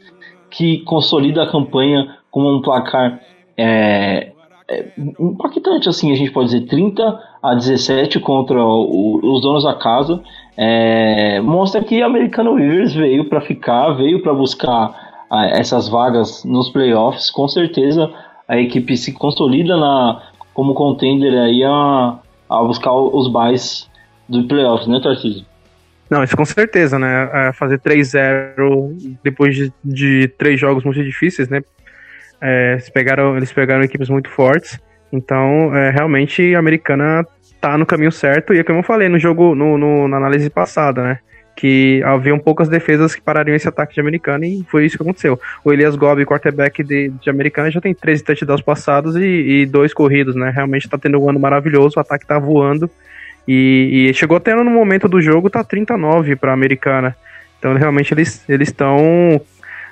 que 0.49 0.79
consolida 0.79 1.43
a 1.43 1.51
campanha 1.51 2.17
com 2.31 2.41
um 2.49 2.61
placar 2.61 3.19
é, 3.57 4.31
é, 4.69 4.87
impactante, 5.19 5.89
assim, 5.89 6.11
a 6.11 6.15
gente 6.15 6.31
pode 6.31 6.47
dizer, 6.47 6.65
30 6.67 7.19
a 7.41 7.53
17 7.53 8.19
contra 8.21 8.63
o, 8.63 9.19
os 9.21 9.41
donos 9.41 9.63
da 9.63 9.73
casa. 9.73 10.21
É, 10.55 11.41
mostra 11.41 11.83
que 11.83 12.01
a 12.01 12.05
Americana 12.05 12.49
Weavers 12.49 12.93
veio 12.93 13.27
para 13.27 13.41
ficar, 13.41 13.91
veio 13.91 14.21
para 14.21 14.33
buscar 14.33 15.25
a, 15.29 15.47
essas 15.47 15.89
vagas 15.89 16.45
nos 16.45 16.69
playoffs. 16.69 17.29
Com 17.29 17.47
certeza 17.47 18.09
a 18.47 18.57
equipe 18.57 18.95
se 18.95 19.13
consolida 19.13 19.75
na, 19.77 20.21
como 20.53 20.73
contender 20.73 21.33
aí 21.33 21.63
a, 21.63 22.19
a 22.49 22.63
buscar 22.63 22.93
os 22.93 23.31
buys 23.31 23.89
do 24.27 24.47
playoffs, 24.47 24.87
né, 24.87 24.99
Tarcísio? 25.01 25.45
Não, 26.09 26.23
isso 26.23 26.37
com 26.37 26.45
certeza, 26.45 26.99
né? 26.99 27.29
É 27.33 27.53
fazer 27.53 27.79
3-0 27.79 29.17
depois 29.23 29.55
de, 29.55 29.73
de 29.83 30.27
três 30.37 30.59
jogos 30.59 30.83
muito 30.83 31.03
difíceis, 31.03 31.49
né? 31.49 31.61
É, 32.39 32.73
eles, 32.73 32.89
pegaram, 32.89 33.35
eles 33.37 33.51
pegaram 33.51 33.83
equipes 33.83 34.09
muito 34.09 34.29
fortes. 34.29 34.79
Então, 35.11 35.75
é, 35.75 35.89
realmente, 35.89 36.53
a 36.53 36.59
americana 36.59 37.25
tá 37.59 37.77
no 37.77 37.85
caminho 37.85 38.11
certo. 38.11 38.53
E 38.53 38.59
é 38.59 38.63
como 38.63 38.79
eu 38.79 38.83
falei 38.83 39.07
no 39.09 39.17
jogo, 39.17 39.55
no, 39.55 39.77
no, 39.77 40.07
na 40.07 40.17
análise 40.17 40.49
passada, 40.49 41.01
né? 41.01 41.19
Que 41.55 42.01
haviam 42.03 42.39
poucas 42.39 42.67
defesas 42.67 43.13
que 43.13 43.21
parariam 43.21 43.55
esse 43.55 43.67
ataque 43.67 43.93
de 43.93 43.99
americana 43.99 44.45
e 44.45 44.65
foi 44.69 44.85
isso 44.85 44.97
que 44.97 45.03
aconteceu. 45.03 45.39
O 45.63 45.71
Elias 45.71 45.95
Gobi, 45.95 46.25
quarterback 46.25 46.83
de, 46.83 47.09
de 47.09 47.29
americana, 47.29 47.69
já 47.69 47.79
tem 47.79 47.93
13 47.93 48.23
touchdowns 48.23 48.61
passados 48.61 49.15
e, 49.15 49.21
e 49.21 49.65
dois 49.65 49.93
corridos, 49.93 50.35
né? 50.35 50.51
Realmente 50.53 50.89
tá 50.89 50.97
tendo 50.97 51.21
um 51.21 51.29
ano 51.29 51.39
maravilhoso, 51.39 51.95
o 51.97 51.99
ataque 51.99 52.25
tá 52.25 52.39
voando. 52.39 52.89
E, 53.47 54.07
e 54.09 54.13
chegou 54.13 54.37
até 54.37 54.55
no 54.55 54.63
momento 54.65 55.07
do 55.07 55.21
jogo, 55.21 55.49
tá 55.49 55.63
39 55.63 56.35
para 56.35 56.53
americana. 56.53 57.15
Então, 57.59 57.75
realmente, 57.75 58.13
eles 58.13 58.43
estão 58.49 59.39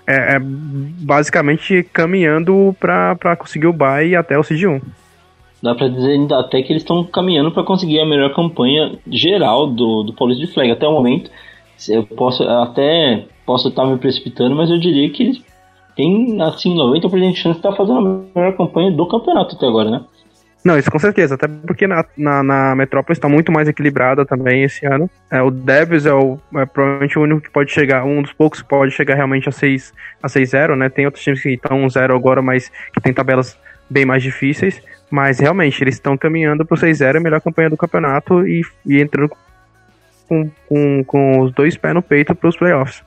é, 0.07 0.35
é 0.35 0.39
basicamente 0.39 1.83
caminhando 1.93 2.75
para 2.79 3.35
conseguir 3.37 3.67
o 3.67 3.73
bye 3.73 4.15
até 4.15 4.37
o 4.37 4.43
Seed 4.43 4.63
1. 4.63 4.81
Dá 5.61 5.75
pra 5.75 5.87
dizer 5.87 6.17
até 6.33 6.61
que 6.63 6.73
eles 6.73 6.81
estão 6.81 7.03
caminhando 7.03 7.51
para 7.51 7.63
conseguir 7.63 7.99
a 7.99 8.05
melhor 8.05 8.33
campanha 8.33 8.93
geral 9.07 9.67
do, 9.67 10.03
do 10.03 10.13
Paulista 10.13 10.45
de 10.45 10.51
Flag 10.51 10.71
até 10.71 10.87
o 10.87 10.91
momento. 10.91 11.29
Eu 11.89 12.03
posso 12.03 12.43
até 12.43 13.25
posso 13.45 13.69
estar 13.69 13.85
me 13.85 13.97
precipitando, 13.97 14.55
mas 14.55 14.69
eu 14.69 14.79
diria 14.79 15.09
que 15.09 15.23
eles 15.23 15.43
têm 15.95 16.41
assim 16.41 16.75
90% 16.75 17.31
de 17.31 17.35
chance 17.35 17.59
de 17.59 17.67
estar 17.67 17.73
fazendo 17.73 17.99
a 17.99 18.39
melhor 18.39 18.55
campanha 18.55 18.91
do 18.91 19.07
campeonato 19.07 19.55
até 19.55 19.67
agora, 19.67 19.89
né? 19.89 20.01
Não, 20.63 20.77
isso 20.77 20.91
com 20.91 20.99
certeza, 20.99 21.33
até 21.33 21.47
porque 21.47 21.87
na, 21.87 22.05
na, 22.15 22.43
na 22.43 22.83
está 23.09 23.27
muito 23.27 23.51
mais 23.51 23.67
equilibrada 23.67 24.23
também 24.23 24.63
esse 24.63 24.85
ano. 24.85 25.09
É, 25.29 25.41
o 25.41 25.49
Devils 25.49 26.05
é, 26.05 26.13
o, 26.13 26.37
é 26.55 26.65
provavelmente 26.67 27.17
o 27.17 27.23
único 27.23 27.41
que 27.41 27.49
pode 27.49 27.71
chegar, 27.71 28.05
um 28.05 28.21
dos 28.21 28.31
poucos 28.31 28.61
que 28.61 28.69
pode 28.69 28.91
chegar 28.91 29.15
realmente 29.15 29.49
a 29.49 29.51
6 29.51 29.91
a 30.21 30.27
6-0, 30.27 30.75
né? 30.75 30.87
Tem 30.87 31.05
outros 31.05 31.23
times 31.23 31.41
que 31.41 31.49
estão 31.49 31.89
0 31.89 32.15
agora, 32.15 32.43
mas 32.43 32.71
que 32.93 33.01
tem 33.01 33.11
tabelas 33.11 33.57
bem 33.89 34.05
mais 34.05 34.21
difíceis. 34.21 34.79
Mas 35.09 35.39
realmente, 35.39 35.83
eles 35.83 35.95
estão 35.95 36.15
caminhando 36.15 36.63
para 36.63 36.75
o 36.75 36.77
6-0, 36.77 37.17
a 37.17 37.19
melhor 37.19 37.41
campanha 37.41 37.69
do 37.69 37.75
campeonato 37.75 38.47
e, 38.47 38.61
e 38.85 39.01
entrando 39.01 39.31
com, 40.31 40.49
com, 40.69 41.03
com 41.03 41.41
os 41.41 41.53
dois 41.53 41.75
pés 41.75 41.93
no 41.93 42.01
peito 42.01 42.33
para 42.33 42.47
os 42.47 42.55
playoffs. 42.55 43.03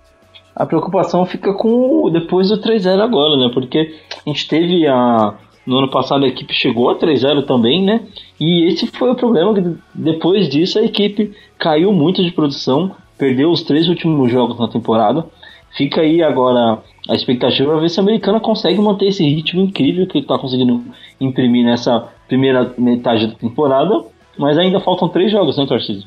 A 0.55 0.67
preocupação 0.67 1.25
fica 1.25 1.55
com 1.55 2.11
depois 2.11 2.51
do 2.51 2.61
3-0 2.61 3.01
agora, 3.01 3.37
né? 3.39 3.51
Porque 3.53 3.95
a 4.27 4.29
gente 4.29 4.47
teve 4.47 4.87
a 4.87 5.35
no 5.67 5.79
ano 5.79 5.89
passado 5.89 6.27
a 6.27 6.29
equipe 6.29 6.53
chegou 6.53 6.91
a 6.91 6.99
3-0 6.99 7.47
também, 7.47 7.83
né? 7.83 8.03
E 8.39 8.67
esse 8.67 8.87
foi 8.87 9.11
o 9.11 9.15
problema 9.15 9.55
que 9.55 9.77
depois 9.95 10.51
disso 10.51 10.79
a 10.79 10.85
equipe 10.85 11.33
caiu 11.59 11.91
muito 11.91 12.23
de 12.23 12.31
produção, 12.31 12.95
perdeu 13.17 13.51
os 13.51 13.63
três 13.63 13.89
últimos 13.89 14.31
jogos 14.31 14.59
na 14.59 14.69
temporada. 14.69 15.25
Fica 15.75 16.03
aí 16.03 16.23
agora 16.23 16.83
a 17.09 17.15
expectativa 17.15 17.71
para 17.71 17.81
ver 17.81 17.89
se 17.89 17.99
a 17.99 18.03
americana 18.03 18.39
consegue 18.39 18.79
manter 18.79 19.07
esse 19.07 19.25
ritmo 19.25 19.63
incrível 19.63 20.07
que 20.07 20.19
está 20.19 20.39
conseguindo 20.39 20.85
imprimir 21.19 21.65
nessa 21.65 22.07
primeira 22.29 22.75
metade 22.77 23.27
da 23.27 23.35
temporada. 23.35 24.05
Mas 24.39 24.59
ainda 24.59 24.79
faltam 24.81 25.09
três 25.09 25.33
jogos, 25.33 25.57
né, 25.57 25.65
Tarcísio? 25.67 26.07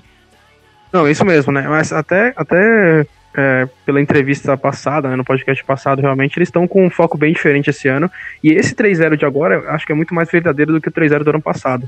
Não, 0.91 1.07
isso 1.07 1.25
mesmo, 1.25 1.51
né? 1.51 1.65
Mas 1.67 1.91
até, 1.91 2.33
até 2.35 3.05
é, 3.35 3.67
pela 3.85 4.01
entrevista 4.01 4.57
passada, 4.57 5.07
né, 5.09 5.15
no 5.15 5.23
podcast 5.23 5.63
passado, 5.63 6.01
realmente, 6.01 6.37
eles 6.37 6.47
estão 6.47 6.67
com 6.67 6.85
um 6.85 6.89
foco 6.89 7.17
bem 7.17 7.31
diferente 7.31 7.69
esse 7.69 7.87
ano. 7.87 8.09
E 8.43 8.49
esse 8.49 8.73
3-0 8.75 9.15
de 9.15 9.25
agora, 9.25 9.71
acho 9.71 9.85
que 9.85 9.91
é 9.91 9.95
muito 9.95 10.13
mais 10.13 10.29
verdadeiro 10.31 10.73
do 10.73 10.81
que 10.81 10.89
o 10.89 10.91
3-0 10.91 11.23
do 11.23 11.29
ano 11.29 11.41
passado. 11.41 11.87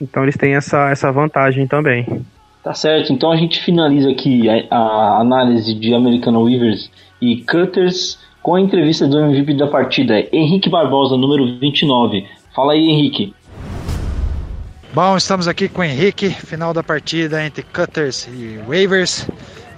Então 0.00 0.22
eles 0.22 0.36
têm 0.36 0.54
essa, 0.54 0.90
essa 0.90 1.12
vantagem 1.12 1.66
também. 1.66 2.06
Tá 2.62 2.74
certo, 2.74 3.12
então 3.12 3.30
a 3.30 3.36
gente 3.36 3.62
finaliza 3.62 4.10
aqui 4.10 4.48
a, 4.48 4.76
a 4.76 5.20
análise 5.20 5.72
de 5.74 5.94
Americano 5.94 6.42
Weavers 6.42 6.90
e 7.20 7.36
Cutters 7.42 8.18
com 8.42 8.54
a 8.54 8.60
entrevista 8.60 9.06
do 9.06 9.18
MVP 9.18 9.54
da 9.54 9.66
partida, 9.66 10.26
Henrique 10.32 10.68
Barbosa, 10.68 11.16
número 11.16 11.58
29. 11.58 12.26
Fala 12.54 12.72
aí, 12.72 12.88
Henrique. 12.88 13.34
Bom, 14.96 15.14
estamos 15.14 15.46
aqui 15.46 15.68
com 15.68 15.82
o 15.82 15.84
Henrique, 15.84 16.30
final 16.30 16.72
da 16.72 16.82
partida 16.82 17.44
entre 17.44 17.62
Cutters 17.62 18.26
e 18.32 18.58
Waivers. 18.66 19.28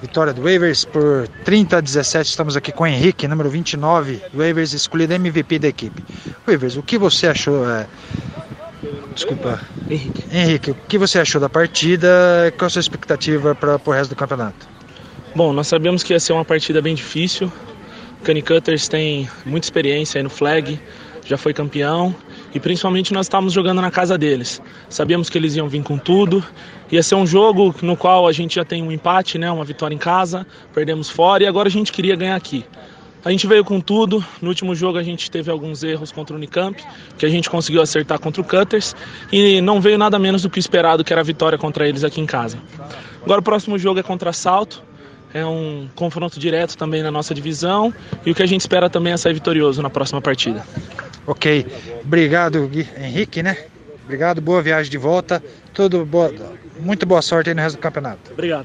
Vitória 0.01 0.33
do 0.33 0.43
Waivers 0.43 0.85
por 0.85 1.27
30 1.45 1.79
a 1.79 1.81
17. 1.81 2.29
Estamos 2.29 2.57
aqui 2.57 2.71
com 2.71 2.85
o 2.85 2.87
Henrique, 2.87 3.27
número 3.27 3.51
29. 3.51 4.23
Waivers 4.33 4.75
escolhido 4.75 5.15
MVP 5.15 5.59
da 5.59 5.67
equipe. 5.67 6.05
Waivers, 6.47 6.77
o 6.77 6.85
que 6.85 6.97
você 6.97 7.27
achou? 7.27 7.69
É... 7.69 7.89
Desculpa. 9.13 9.61
Henrique. 9.91 10.25
Henrique, 10.33 10.71
o 10.71 10.75
que 10.87 10.97
você 10.97 11.19
achou 11.19 11.41
da 11.41 11.49
partida? 11.49 12.55
Qual 12.57 12.69
a 12.69 12.71
sua 12.71 12.79
expectativa 12.79 13.57
para 13.57 13.81
o 13.85 13.91
resto 13.91 14.11
do 14.11 14.17
campeonato? 14.17 14.69
Bom, 15.35 15.53
nós 15.53 15.67
sabemos 15.67 16.05
que 16.05 16.13
ia 16.13 16.21
ser 16.21 16.33
uma 16.33 16.45
partida 16.45 16.81
bem 16.81 16.95
difícil. 16.95 17.51
O 18.21 18.23
Cani 18.23 18.41
Cutters 18.41 18.87
tem 18.87 19.29
muita 19.45 19.67
experiência 19.67 20.21
aí 20.21 20.23
no 20.23 20.31
flag, 20.31 20.81
já 21.27 21.37
foi 21.37 21.53
campeão 21.53 22.15
e 22.55 22.61
principalmente 22.61 23.13
nós 23.13 23.27
estávamos 23.27 23.53
jogando 23.53 23.81
na 23.81 23.91
casa 23.91 24.17
deles. 24.17 24.61
Sabíamos 24.89 25.29
que 25.29 25.37
eles 25.37 25.57
iam 25.57 25.69
vir 25.69 25.83
com 25.83 25.99
tudo. 25.99 26.45
Ia 26.91 27.03
ser 27.03 27.15
um 27.15 27.27
jogo 27.27 27.75
no 27.83 27.97
qual 27.97 28.27
a 28.27 28.33
gente 28.33 28.57
já 28.57 28.65
tem 28.65 28.83
um 28.83 28.91
empate, 28.91 29.39
né, 29.39 29.51
uma 29.51 29.65
vitória 29.65 29.95
em 29.95 29.99
casa, 29.99 30.47
perdemos 30.75 31.11
fora 31.11 31.43
e 31.43 31.47
agora 31.47 31.69
a 31.69 31.71
gente 31.71 31.93
queria 31.93 32.17
ganhar 32.17 32.37
aqui. 32.37 32.65
A 33.25 33.31
gente 33.31 33.47
veio 33.47 33.65
com 33.65 33.81
tudo. 33.81 34.25
No 34.41 34.49
último 34.49 34.75
jogo 34.75 34.97
a 34.97 35.03
gente 35.03 35.31
teve 35.31 35.51
alguns 35.51 35.83
erros 35.83 36.11
contra 36.11 36.35
o 36.35 36.39
Unicamp, 36.39 36.83
que 37.19 37.27
a 37.27 37.29
gente 37.29 37.51
conseguiu 37.51 37.83
acertar 37.83 38.19
contra 38.19 38.41
o 38.41 38.45
Cutters 38.45 38.95
e 39.31 39.61
não 39.61 39.81
veio 39.81 39.99
nada 39.99 40.19
menos 40.19 40.43
do 40.43 40.51
que 40.51 40.59
o 40.59 40.61
esperado, 40.61 41.05
que 41.05 41.13
era 41.13 41.21
a 41.21 41.25
vitória 41.25 41.59
contra 41.59 41.87
eles 41.89 42.05
aqui 42.05 42.21
em 42.21 42.27
casa. 42.27 42.59
Agora 43.23 43.41
o 43.41 43.43
próximo 43.43 43.79
jogo 43.79 44.01
é 44.01 44.03
contra 44.03 44.33
Salto. 44.33 44.83
É 45.35 45.45
um 45.45 45.89
confronto 45.95 46.41
direto 46.41 46.75
também 46.75 47.03
na 47.03 47.11
nossa 47.11 47.35
divisão 47.35 47.93
e 48.25 48.31
o 48.31 48.35
que 48.35 48.43
a 48.43 48.47
gente 48.47 48.63
espera 48.63 48.89
também 48.89 49.13
é 49.13 49.17
sair 49.19 49.35
vitorioso 49.35 49.83
na 49.83 49.91
próxima 49.91 50.23
partida. 50.23 50.65
Ok, 51.29 51.67
obrigado 52.03 52.71
Henrique, 52.99 53.43
né? 53.43 53.55
Obrigado, 54.03 54.41
boa 54.41 54.63
viagem 54.63 54.91
de 54.91 54.97
volta, 54.97 55.45
tudo 55.75 56.03
boa, 56.07 56.33
muito 56.81 57.05
boa 57.05 57.21
sorte 57.21 57.51
aí 57.51 57.55
no 57.55 57.61
resto 57.61 57.77
do 57.77 57.83
campeonato. 57.83 58.33
Obrigado. 58.33 58.65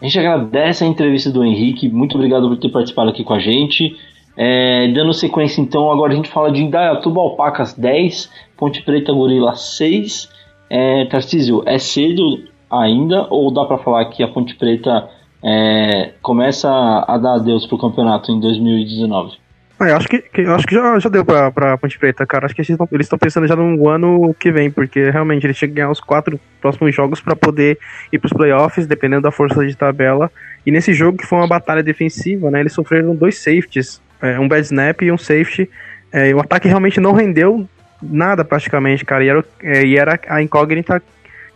A 0.00 0.04
gente 0.04 0.16
agradece 0.16 0.84
a 0.84 0.86
entrevista 0.86 1.28
do 1.28 1.44
Henrique, 1.44 1.88
muito 1.88 2.14
obrigado 2.14 2.48
por 2.48 2.56
ter 2.56 2.68
participado 2.68 3.10
aqui 3.10 3.24
com 3.24 3.34
a 3.34 3.40
gente. 3.40 3.96
É, 4.36 4.92
dando 4.94 5.12
sequência 5.12 5.60
então, 5.60 5.90
agora 5.90 6.12
a 6.12 6.16
gente 6.16 6.28
fala 6.28 6.52
de 6.52 6.62
Indaiatuba 6.62 7.20
Alpacas 7.20 7.74
10, 7.74 8.30
Ponte 8.56 8.80
Preta 8.82 9.12
Gorila 9.12 9.56
6. 9.56 10.28
É, 10.70 11.04
Tarcísio, 11.06 11.64
é 11.66 11.78
cedo 11.78 12.44
ainda 12.70 13.26
ou 13.28 13.52
dá 13.52 13.64
para 13.64 13.78
falar 13.78 14.04
que 14.04 14.22
a 14.22 14.28
Ponte 14.28 14.54
Preta 14.54 15.10
é, 15.42 16.12
começa 16.22 16.70
a 16.70 17.18
dar 17.18 17.34
adeus 17.34 17.66
pro 17.66 17.76
campeonato 17.76 18.30
em 18.30 18.38
2019? 18.38 19.39
Ah, 19.82 19.88
eu 19.88 19.96
acho 19.96 20.08
que, 20.08 20.18
que, 20.18 20.42
eu 20.42 20.54
acho 20.54 20.66
que 20.66 20.74
já, 20.74 20.98
já 20.98 21.08
deu 21.08 21.24
pra, 21.24 21.50
pra 21.50 21.78
Ponte 21.78 21.98
Preta, 21.98 22.26
cara. 22.26 22.44
Acho 22.44 22.54
que 22.54 22.60
eles 22.60 23.06
estão 23.06 23.18
pensando 23.18 23.46
já 23.46 23.56
no 23.56 23.88
ano 23.88 24.36
que 24.38 24.52
vem, 24.52 24.70
porque 24.70 25.08
realmente 25.08 25.46
eles 25.46 25.56
tinham 25.56 25.70
que 25.70 25.76
ganhar 25.76 25.90
os 25.90 26.00
quatro 26.00 26.38
próximos 26.60 26.94
jogos 26.94 27.18
para 27.22 27.34
poder 27.34 27.78
ir 28.12 28.18
pros 28.18 28.30
playoffs, 28.30 28.86
dependendo 28.86 29.22
da 29.22 29.30
força 29.30 29.66
de 29.66 29.74
tabela. 29.74 30.30
E 30.66 30.70
nesse 30.70 30.92
jogo, 30.92 31.16
que 31.16 31.26
foi 31.26 31.38
uma 31.38 31.48
batalha 31.48 31.82
defensiva, 31.82 32.50
né? 32.50 32.60
Eles 32.60 32.74
sofreram 32.74 33.14
dois 33.14 33.38
safeties, 33.38 34.02
é, 34.20 34.38
um 34.38 34.46
bad 34.46 34.60
snap 34.66 35.00
e 35.00 35.10
um 35.10 35.16
safety. 35.16 35.70
É, 36.12 36.34
o 36.34 36.40
ataque 36.40 36.68
realmente 36.68 37.00
não 37.00 37.12
rendeu 37.12 37.66
nada 38.02 38.44
praticamente, 38.44 39.02
cara. 39.02 39.24
E 39.24 39.28
era, 39.28 39.44
é, 39.62 39.86
e 39.86 39.96
era 39.96 40.20
a 40.28 40.42
incógnita 40.42 41.02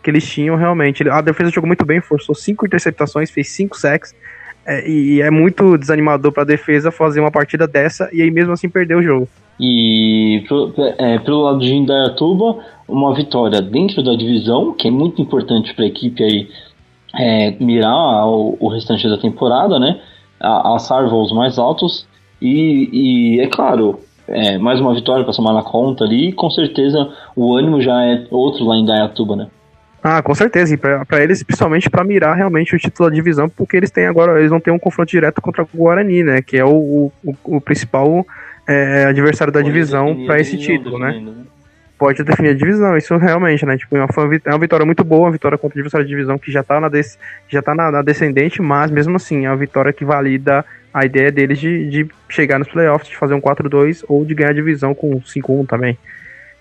que 0.01 0.09
eles 0.09 0.27
tinham 0.27 0.55
realmente. 0.55 1.07
A 1.07 1.21
defesa 1.21 1.51
jogou 1.51 1.67
muito 1.67 1.85
bem, 1.85 2.01
forçou 2.01 2.33
cinco 2.33 2.65
interceptações, 2.65 3.29
fez 3.29 3.49
cinco 3.49 3.77
sacks. 3.77 4.15
É, 4.65 4.89
e 4.89 5.21
é 5.21 5.29
muito 5.29 5.77
desanimador 5.77 6.31
para 6.31 6.43
a 6.43 6.45
defesa 6.45 6.91
fazer 6.91 7.19
uma 7.19 7.29
partida 7.29 7.67
dessa 7.67 8.09
e 8.11 8.21
aí 8.21 8.31
mesmo 8.31 8.51
assim 8.51 8.67
perder 8.67 8.95
o 8.95 9.03
jogo. 9.03 9.27
E 9.59 10.43
pro, 10.47 10.73
é, 10.97 11.19
pelo 11.19 11.43
lado 11.43 11.59
de 11.59 11.73
Indaiatuba, 11.73 12.57
uma 12.87 13.13
vitória 13.13 13.61
dentro 13.61 14.03
da 14.03 14.15
divisão, 14.15 14.73
que 14.73 14.87
é 14.87 14.91
muito 14.91 15.21
importante 15.21 15.73
para 15.73 15.85
a 15.85 15.87
equipe 15.87 16.23
aí 16.23 16.49
é, 17.17 17.51
mirar 17.59 18.27
o, 18.27 18.57
o, 18.59 18.67
restante 18.67 19.07
da 19.07 19.17
temporada, 19.17 19.79
né? 19.79 19.99
Alçar 20.41 21.07
voos 21.07 21.31
mais 21.31 21.57
altos. 21.57 22.05
E, 22.41 22.89
e 22.91 23.39
é 23.39 23.47
claro, 23.47 23.99
é, 24.27 24.57
mais 24.57 24.81
uma 24.81 24.93
vitória 24.93 25.23
para 25.23 25.31
somar 25.31 25.53
na 25.53 25.63
conta 25.63 26.03
ali, 26.03 26.29
e 26.29 26.33
com 26.33 26.49
certeza 26.49 27.09
o 27.35 27.55
ânimo 27.55 27.81
já 27.81 28.03
é 28.03 28.25
outro 28.29 28.65
lá 28.65 28.75
em 28.75 28.85
Dayatuba, 28.85 29.35
né? 29.35 29.47
Ah, 30.07 30.21
com 30.21 30.35
certeza. 30.35 30.71
E 30.71 30.77
para 30.77 31.23
eles, 31.23 31.41
principalmente 31.41 31.89
para 31.89 32.03
mirar 32.03 32.35
realmente 32.35 32.75
o 32.75 32.77
título 32.77 33.09
da 33.09 33.15
divisão, 33.15 33.49
porque 33.49 33.75
eles 33.75 33.89
têm 33.89 34.05
agora, 34.05 34.37
eles 34.37 34.51
vão 34.51 34.59
ter 34.59 34.69
um 34.69 34.77
confronto 34.77 35.09
direto 35.09 35.41
contra 35.41 35.63
o 35.63 35.67
Guarani, 35.73 36.23
né? 36.23 36.43
Que 36.43 36.57
é 36.57 36.63
o, 36.63 37.11
o, 37.23 37.35
o 37.43 37.59
principal 37.59 38.23
é, 38.67 39.05
adversário 39.05 39.51
da 39.51 39.61
Pode 39.61 39.73
divisão 39.73 40.27
para 40.27 40.39
esse 40.39 40.59
título, 40.59 40.99
né? 40.99 41.19
né? 41.19 41.33
Pode 41.97 42.23
definir 42.23 42.49
a 42.49 42.53
divisão, 42.53 42.95
isso 42.95 43.17
realmente, 43.17 43.65
né? 43.65 43.77
Tipo, 43.77 43.97
é 43.97 44.05
uma, 44.05 44.35
é 44.45 44.49
uma 44.51 44.59
vitória 44.59 44.85
muito 44.85 45.03
boa, 45.03 45.23
uma 45.23 45.31
vitória 45.31 45.57
contra 45.57 45.75
o 45.75 45.79
adversário 45.79 46.05
da 46.05 46.09
divisão 46.09 46.37
que 46.37 46.51
já 46.51 46.61
tá, 46.61 46.79
na, 46.79 46.87
des, 46.87 47.17
já 47.49 47.63
tá 47.63 47.73
na, 47.73 47.89
na, 47.89 48.03
descendente, 48.03 48.61
mas 48.61 48.91
mesmo 48.91 49.15
assim, 49.15 49.47
é 49.47 49.49
uma 49.49 49.57
vitória 49.57 49.91
que 49.91 50.05
valida 50.05 50.63
a 50.93 51.03
ideia 51.03 51.31
deles 51.31 51.57
de, 51.57 51.89
de 51.89 52.07
chegar 52.29 52.59
nos 52.59 52.67
playoffs, 52.67 53.09
de 53.09 53.17
fazer 53.17 53.33
um 53.33 53.41
4-2 53.41 54.03
ou 54.07 54.23
de 54.23 54.35
ganhar 54.35 54.51
a 54.51 54.53
divisão 54.53 54.93
com 54.93 55.19
5-1 55.19 55.65
também. 55.65 55.97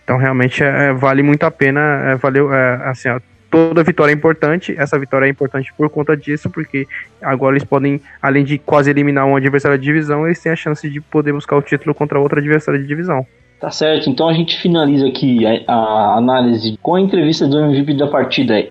Então 0.02 0.16
realmente 0.16 0.64
é, 0.64 0.86
é, 0.86 0.92
vale 0.94 1.22
muito 1.22 1.44
a 1.44 1.50
pena, 1.50 1.80
é, 2.12 2.14
valeu, 2.16 2.52
é, 2.52 2.80
assim, 2.84 3.08
ó, 3.10 3.20
toda 3.54 3.84
vitória 3.84 4.10
é 4.10 4.14
importante. 4.14 4.74
Essa 4.76 4.98
vitória 4.98 5.26
é 5.26 5.28
importante 5.28 5.72
por 5.76 5.88
conta 5.88 6.16
disso, 6.16 6.50
porque 6.50 6.88
agora 7.22 7.54
eles 7.54 7.64
podem, 7.64 8.00
além 8.20 8.44
de 8.44 8.58
quase 8.58 8.90
eliminar 8.90 9.26
um 9.26 9.36
adversário 9.36 9.78
de 9.78 9.84
divisão, 9.84 10.26
eles 10.26 10.40
têm 10.42 10.50
a 10.50 10.56
chance 10.56 10.90
de 10.90 11.00
poder 11.00 11.32
buscar 11.32 11.56
o 11.56 11.62
título 11.62 11.94
contra 11.94 12.18
outro 12.18 12.40
adversário 12.40 12.80
de 12.80 12.86
divisão. 12.86 13.24
Tá 13.60 13.70
certo, 13.70 14.10
então 14.10 14.28
a 14.28 14.34
gente 14.34 14.60
finaliza 14.60 15.06
aqui 15.06 15.46
a, 15.46 15.72
a 15.72 16.18
análise 16.18 16.76
com 16.82 16.96
a 16.96 17.00
entrevista 17.00 17.46
do 17.46 17.60
MVP 17.60 17.94
da 17.94 18.08
partida. 18.08 18.66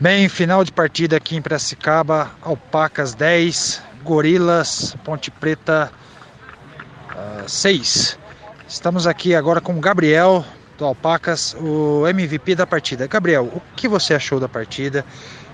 Bem, 0.00 0.28
final 0.28 0.64
de 0.64 0.72
partida 0.72 1.16
aqui 1.16 1.36
em 1.36 1.42
Piracicaba, 1.42 2.30
Alpacas 2.42 3.14
10, 3.14 3.82
Gorilas, 4.02 4.96
Ponte 5.04 5.30
Preta 5.30 5.92
uh, 7.10 7.42
ah, 7.42 7.44
6. 7.46 8.18
Estamos 8.66 9.06
aqui 9.06 9.34
agora 9.34 9.60
com 9.60 9.74
o 9.74 9.80
Gabriel, 9.80 10.44
do 10.76 10.84
Alpacas, 10.84 11.54
o 11.58 12.06
MVP 12.06 12.54
da 12.54 12.66
partida. 12.66 13.06
Gabriel, 13.06 13.44
o 13.44 13.62
que 13.76 13.88
você 13.88 14.14
achou 14.14 14.40
da 14.40 14.48
partida 14.48 15.04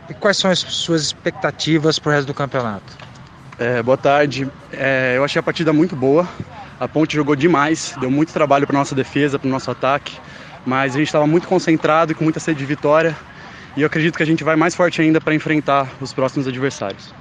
e 0.09 0.14
quais 0.14 0.37
são 0.37 0.51
as 0.51 0.59
suas 0.59 1.03
expectativas 1.03 1.99
para 1.99 2.11
o 2.11 2.12
resto 2.12 2.27
do 2.27 2.35
campeonato? 2.35 2.99
É, 3.59 3.83
boa 3.83 3.99
tarde. 3.99 4.49
É, 4.73 5.14
eu 5.16 5.25
achei 5.25 5.39
a 5.39 5.43
partida 5.43 5.73
muito 5.73 5.95
boa. 5.95 6.27
A 6.79 6.89
Ponte 6.89 7.14
jogou 7.14 7.37
demais, 7.37 7.95
deu 8.01 8.11
muito 8.11 8.33
trabalho 8.33 8.66
para 8.66 8.79
nossa 8.79 8.95
defesa, 8.95 9.39
para 9.39 9.47
o 9.47 9.51
nosso 9.51 9.71
ataque, 9.71 10.18
mas 10.64 10.95
a 10.95 10.99
gente 10.99 11.09
estava 11.09 11.27
muito 11.27 11.47
concentrado 11.47 12.12
e 12.12 12.14
com 12.14 12.25
muita 12.25 12.41
sede 12.41 12.59
de 12.59 12.64
vitória. 12.64 13.14
E 13.77 13.83
eu 13.83 13.87
acredito 13.87 14.16
que 14.16 14.23
a 14.23 14.27
gente 14.27 14.43
vai 14.43 14.57
mais 14.57 14.75
forte 14.75 15.01
ainda 15.03 15.21
para 15.21 15.35
enfrentar 15.35 15.87
os 16.01 16.12
próximos 16.12 16.49
adversários. 16.49 17.12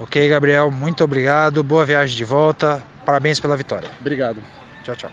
Ok, 0.00 0.28
Gabriel, 0.28 0.70
muito 0.70 1.04
obrigado. 1.04 1.62
Boa 1.62 1.84
viagem 1.84 2.16
de 2.16 2.24
volta. 2.24 2.82
Parabéns 3.04 3.38
pela 3.38 3.56
vitória. 3.56 3.90
Obrigado. 4.00 4.42
Tchau, 4.82 4.96
tchau. 4.96 5.10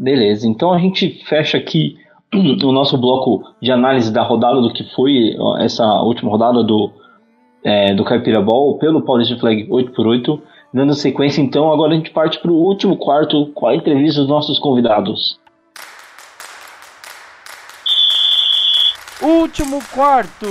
Beleza, 0.00 0.46
então 0.46 0.72
a 0.72 0.78
gente 0.78 1.24
fecha 1.24 1.58
aqui 1.58 1.98
o 2.32 2.70
nosso 2.70 2.96
bloco 2.96 3.42
de 3.60 3.72
análise 3.72 4.12
da 4.12 4.22
rodada 4.22 4.60
do 4.60 4.72
que 4.72 4.84
foi 4.94 5.34
essa 5.58 5.84
última 6.02 6.30
rodada 6.30 6.62
do, 6.62 6.92
é, 7.64 7.92
do 7.92 8.04
Caipira 8.04 8.40
Ball 8.40 8.78
pelo 8.78 9.02
Paulista 9.02 9.36
Flag 9.36 9.66
8x8. 9.68 10.40
Dando 10.72 10.94
sequência, 10.94 11.40
então, 11.40 11.72
agora 11.72 11.94
a 11.94 11.96
gente 11.96 12.10
parte 12.12 12.38
para 12.38 12.52
o 12.52 12.54
último 12.54 12.96
quarto 12.96 13.46
com 13.54 13.66
a 13.66 13.74
entrevista 13.74 14.20
dos 14.20 14.28
nossos 14.28 14.60
convidados. 14.60 15.40
Último 19.20 19.80
quarto! 19.92 20.46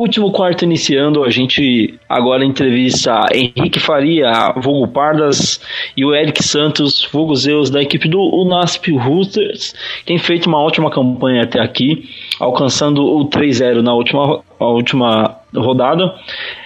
Último 0.00 0.32
quarto 0.32 0.64
iniciando, 0.64 1.22
a 1.22 1.28
gente 1.28 2.00
agora 2.08 2.42
entrevista 2.42 3.20
Henrique 3.34 3.78
Faria, 3.78 4.50
Vulgo 4.56 4.88
Pardas 4.88 5.60
e 5.94 6.06
o 6.06 6.14
Eric 6.14 6.42
Santos, 6.42 7.06
Vulgo 7.12 7.36
Zeus, 7.36 7.68
da 7.68 7.82
equipe 7.82 8.08
do 8.08 8.18
Unasp 8.18 8.90
Roosters, 8.92 9.74
tem 10.06 10.16
feito 10.16 10.46
uma 10.46 10.58
ótima 10.58 10.90
campanha 10.90 11.42
até 11.42 11.60
aqui, 11.60 12.08
alcançando 12.40 13.04
o 13.04 13.28
3-0 13.28 13.82
na 13.82 13.92
última, 13.92 14.40
última 14.58 15.36
rodada. 15.54 16.14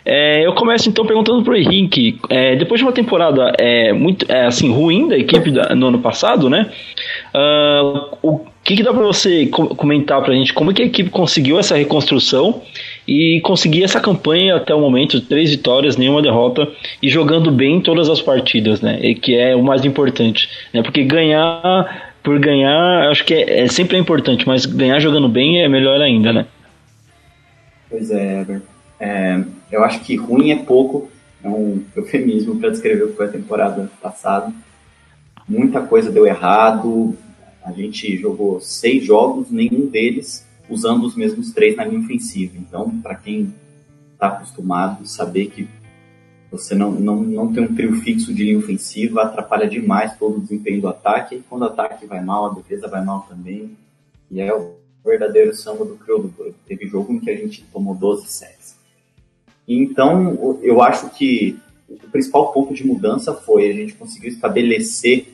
É, 0.05 0.47
eu 0.47 0.55
começo 0.55 0.89
então 0.89 1.05
perguntando 1.05 1.43
para 1.43 1.55
o 1.55 1.57
Henrique, 1.57 2.21
é, 2.31 2.55
depois 2.55 2.79
de 2.79 2.85
uma 2.85 2.93
temporada 2.93 3.53
é, 3.59 3.93
muito 3.93 4.31
é, 4.31 4.47
assim 4.47 4.73
ruim 4.73 5.09
da 5.09 5.19
equipe 5.19 5.51
da, 5.51 5.75
no 5.75 5.89
ano 5.89 5.99
passado, 5.99 6.49
né? 6.49 6.71
Uh, 7.35 8.17
o, 8.23 8.41
que, 8.65 8.77
que 8.77 8.83
dá 8.83 8.95
para 8.95 9.03
você 9.03 9.47
comentar 9.47 10.23
para 10.23 10.33
a 10.33 10.37
gente 10.37 10.55
como 10.55 10.73
que 10.73 10.83
a 10.83 10.87
equipe 10.87 11.11
conseguiu 11.11 11.59
essa 11.59 11.77
reconstrução 11.77 12.63
e 13.07 13.41
conseguir 13.43 13.85
essa 13.85 14.01
campanha 14.01 14.57
até 14.57 14.75
o 14.75 14.81
momento, 14.81 15.21
três 15.21 15.51
vitórias, 15.51 15.97
nenhuma 15.97 16.23
derrota 16.23 16.69
e 17.03 17.09
jogando 17.09 17.51
bem 17.51 17.77
em 17.77 17.81
todas 17.81 18.09
as 18.09 18.21
partidas, 18.21 18.81
né? 18.81 18.99
E 19.03 19.15
que 19.15 19.37
é 19.37 19.55
o 19.55 19.63
mais 19.63 19.85
importante, 19.85 20.49
né? 20.73 20.83
Porque 20.83 21.05
ganhar 21.05 22.13
por 22.23 22.39
ganhar, 22.39 23.11
acho 23.11 23.25
que 23.25 23.35
é, 23.35 23.65
é 23.65 23.69
sempre 23.69 23.99
é 23.99 24.01
importante, 24.01 24.47
mas 24.47 24.65
ganhar 24.65 24.99
jogando 24.99 25.29
bem 25.29 25.63
é 25.63 25.69
melhor 25.69 26.01
ainda, 26.01 26.33
né? 26.33 26.47
Pois 27.91 28.11
é, 28.11 28.41
Ever. 28.41 28.63
É, 28.99 29.43
eu 29.71 29.85
acho 29.85 30.01
que 30.01 30.17
ruim 30.17 30.51
é 30.51 30.57
pouco, 30.57 31.11
é 31.43 31.49
um 31.49 31.85
eufemismo 31.95 32.57
para 32.57 32.71
descrever 32.71 33.05
o 33.05 33.09
que 33.09 33.17
foi 33.17 33.27
a 33.27 33.33
temporada 33.33 33.91
passada. 34.01 34.51
Muita 35.47 35.83
coisa 35.83 36.11
deu 36.11 36.27
errado, 36.27 37.15
a 37.63 37.73
gente 37.73 38.17
jogou 38.17 38.59
seis 38.61 39.05
jogos, 39.05 39.51
nenhum 39.51 39.87
deles 39.87 40.47
usando 40.69 41.05
os 41.05 41.15
mesmos 41.15 41.53
três 41.53 41.77
na 41.77 41.85
linha 41.85 42.01
ofensiva. 42.01 42.57
Então, 42.57 42.91
para 43.01 43.15
quem 43.15 43.53
está 44.13 44.29
acostumado, 44.29 45.07
saber 45.07 45.47
que 45.47 45.69
você 46.51 46.75
não, 46.75 46.93
não, 46.93 47.23
não 47.23 47.53
tem 47.53 47.65
um 47.65 47.75
trio 47.75 47.95
fixo 48.01 48.33
de 48.33 48.45
linha 48.45 48.59
ofensiva 48.59 49.23
atrapalha 49.23 49.69
demais 49.69 50.17
todo 50.17 50.37
o 50.37 50.41
desempenho 50.41 50.81
do 50.81 50.89
ataque. 50.89 51.37
E 51.37 51.43
quando 51.49 51.63
o 51.63 51.67
ataque 51.67 52.07
vai 52.07 52.23
mal, 52.23 52.47
a 52.47 52.55
defesa 52.55 52.87
vai 52.87 53.05
mal 53.05 53.27
também. 53.29 53.77
E 54.31 54.41
é 54.41 54.55
o 54.55 54.75
verdadeiro 55.05 55.55
samba 55.55 55.85
do 55.85 55.97
crioulo. 55.97 56.33
Teve 56.67 56.87
jogo 56.87 57.13
em 57.13 57.19
que 57.19 57.31
a 57.31 57.37
gente 57.37 57.65
tomou 57.73 57.95
12 57.95 58.29
sets. 58.29 58.77
Então, 59.67 60.59
eu 60.63 60.81
acho 60.81 61.11
que 61.11 61.59
o 61.89 61.97
principal 62.11 62.53
ponto 62.53 62.73
de 62.73 62.87
mudança 62.87 63.35
foi 63.35 63.69
a 63.69 63.73
gente 63.73 63.95
conseguir 63.95 64.29
estabelecer 64.29 65.34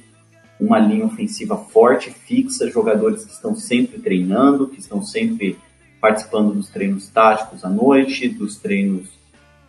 uma 0.60 0.78
linha 0.78 1.06
ofensiva 1.06 1.56
forte, 1.56 2.10
fixa, 2.10 2.70
jogadores 2.70 3.24
que 3.24 3.32
estão 3.32 3.54
sempre 3.54 3.98
treinando, 3.98 4.68
que 4.68 4.78
estão 4.78 5.02
sempre 5.02 5.58
participando 6.00 6.52
dos 6.52 6.68
treinos 6.68 7.08
táticos 7.08 7.64
à 7.64 7.68
noite, 7.68 8.28
dos 8.28 8.56
treinos 8.56 9.08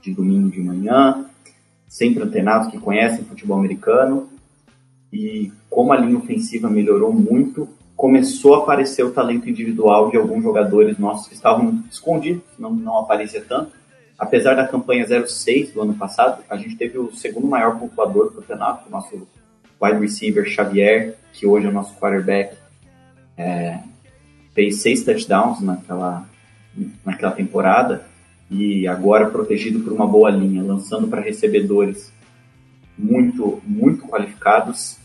de 0.02 0.14
domingo 0.14 0.50
de 0.50 0.62
manhã, 0.62 1.26
sempre 1.88 2.24
antenados 2.24 2.70
que 2.70 2.78
conhecem 2.78 3.24
futebol 3.24 3.58
americano. 3.58 4.30
E 5.12 5.52
como 5.70 5.94
a 5.94 5.98
linha 5.98 6.18
ofensiva 6.18 6.70
melhorou 6.70 7.14
muito, 7.14 7.68
começou 7.96 8.56
a 8.56 8.60
aparecer 8.60 9.04
o 9.04 9.12
talento 9.12 9.50
individual 9.50 10.10
de 10.10 10.18
alguns 10.18 10.42
jogadores 10.44 10.98
nossos 10.98 11.28
que 11.28 11.36
estavam 11.36 11.84
escondidos, 11.90 12.44
não, 12.58 12.74
não 12.74 12.98
aparecia 12.98 13.42
tanto. 13.42 13.72
Apesar 14.18 14.56
da 14.56 14.68
campanha 14.68 15.06
06 15.06 15.74
do 15.74 15.82
ano 15.82 15.94
passado, 15.94 16.44
a 16.50 16.56
gente 16.56 16.76
teve 16.76 16.98
o 16.98 17.14
segundo 17.14 17.48
maior 17.48 17.80
pontuador 17.80 18.26
do 18.26 18.42
campeonato, 18.42 18.88
o 18.88 18.92
nosso 18.92 19.28
wide 19.82 20.00
receiver 20.00 20.46
Xavier, 20.46 21.16
que 21.34 21.48
hoje 21.48 21.66
é 21.66 21.70
o 21.70 21.74
nosso 21.74 21.96
quarterback, 21.96 22.56
é, 23.38 23.80
fez 24.54 24.82
seis 24.82 25.04
touchdowns 25.04 25.62
naquela, 25.62 26.26
naquela 27.04 27.32
temporada 27.32 28.06
e 28.50 28.88
agora 28.88 29.30
protegido 29.30 29.80
por 29.80 29.94
uma 29.94 30.06
boa 30.06 30.30
linha, 30.30 30.62
lançando 30.62 31.08
para 31.08 31.22
recebedores 31.22 32.12
muito, 32.98 33.62
muito 33.66 34.06
qualificados, 34.08 34.98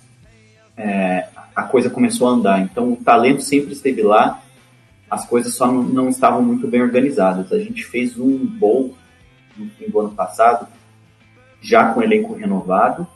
é, 0.77 1.29
a 1.55 1.63
coisa 1.63 1.89
começou 1.89 2.29
a 2.29 2.33
andar. 2.33 2.61
Então 2.61 2.93
o 2.93 2.97
talento 2.97 3.43
sempre 3.43 3.73
esteve 3.73 4.03
lá, 4.03 4.43
as 5.11 5.25
coisas 5.25 5.55
só 5.55 5.67
não, 5.67 5.83
não 5.83 6.09
estavam 6.09 6.43
muito 6.43 6.67
bem 6.67 6.83
organizadas. 6.83 7.53
A 7.53 7.59
gente 7.59 7.85
fez 7.85 8.19
um 8.19 8.37
bowl 8.45 8.95
no 9.57 9.71
fim 9.71 9.89
do 9.89 10.01
ano 10.01 10.11
passado, 10.11 10.67
já 11.63 11.93
com 11.93 12.03
elenco 12.03 12.35
renovado, 12.35 13.07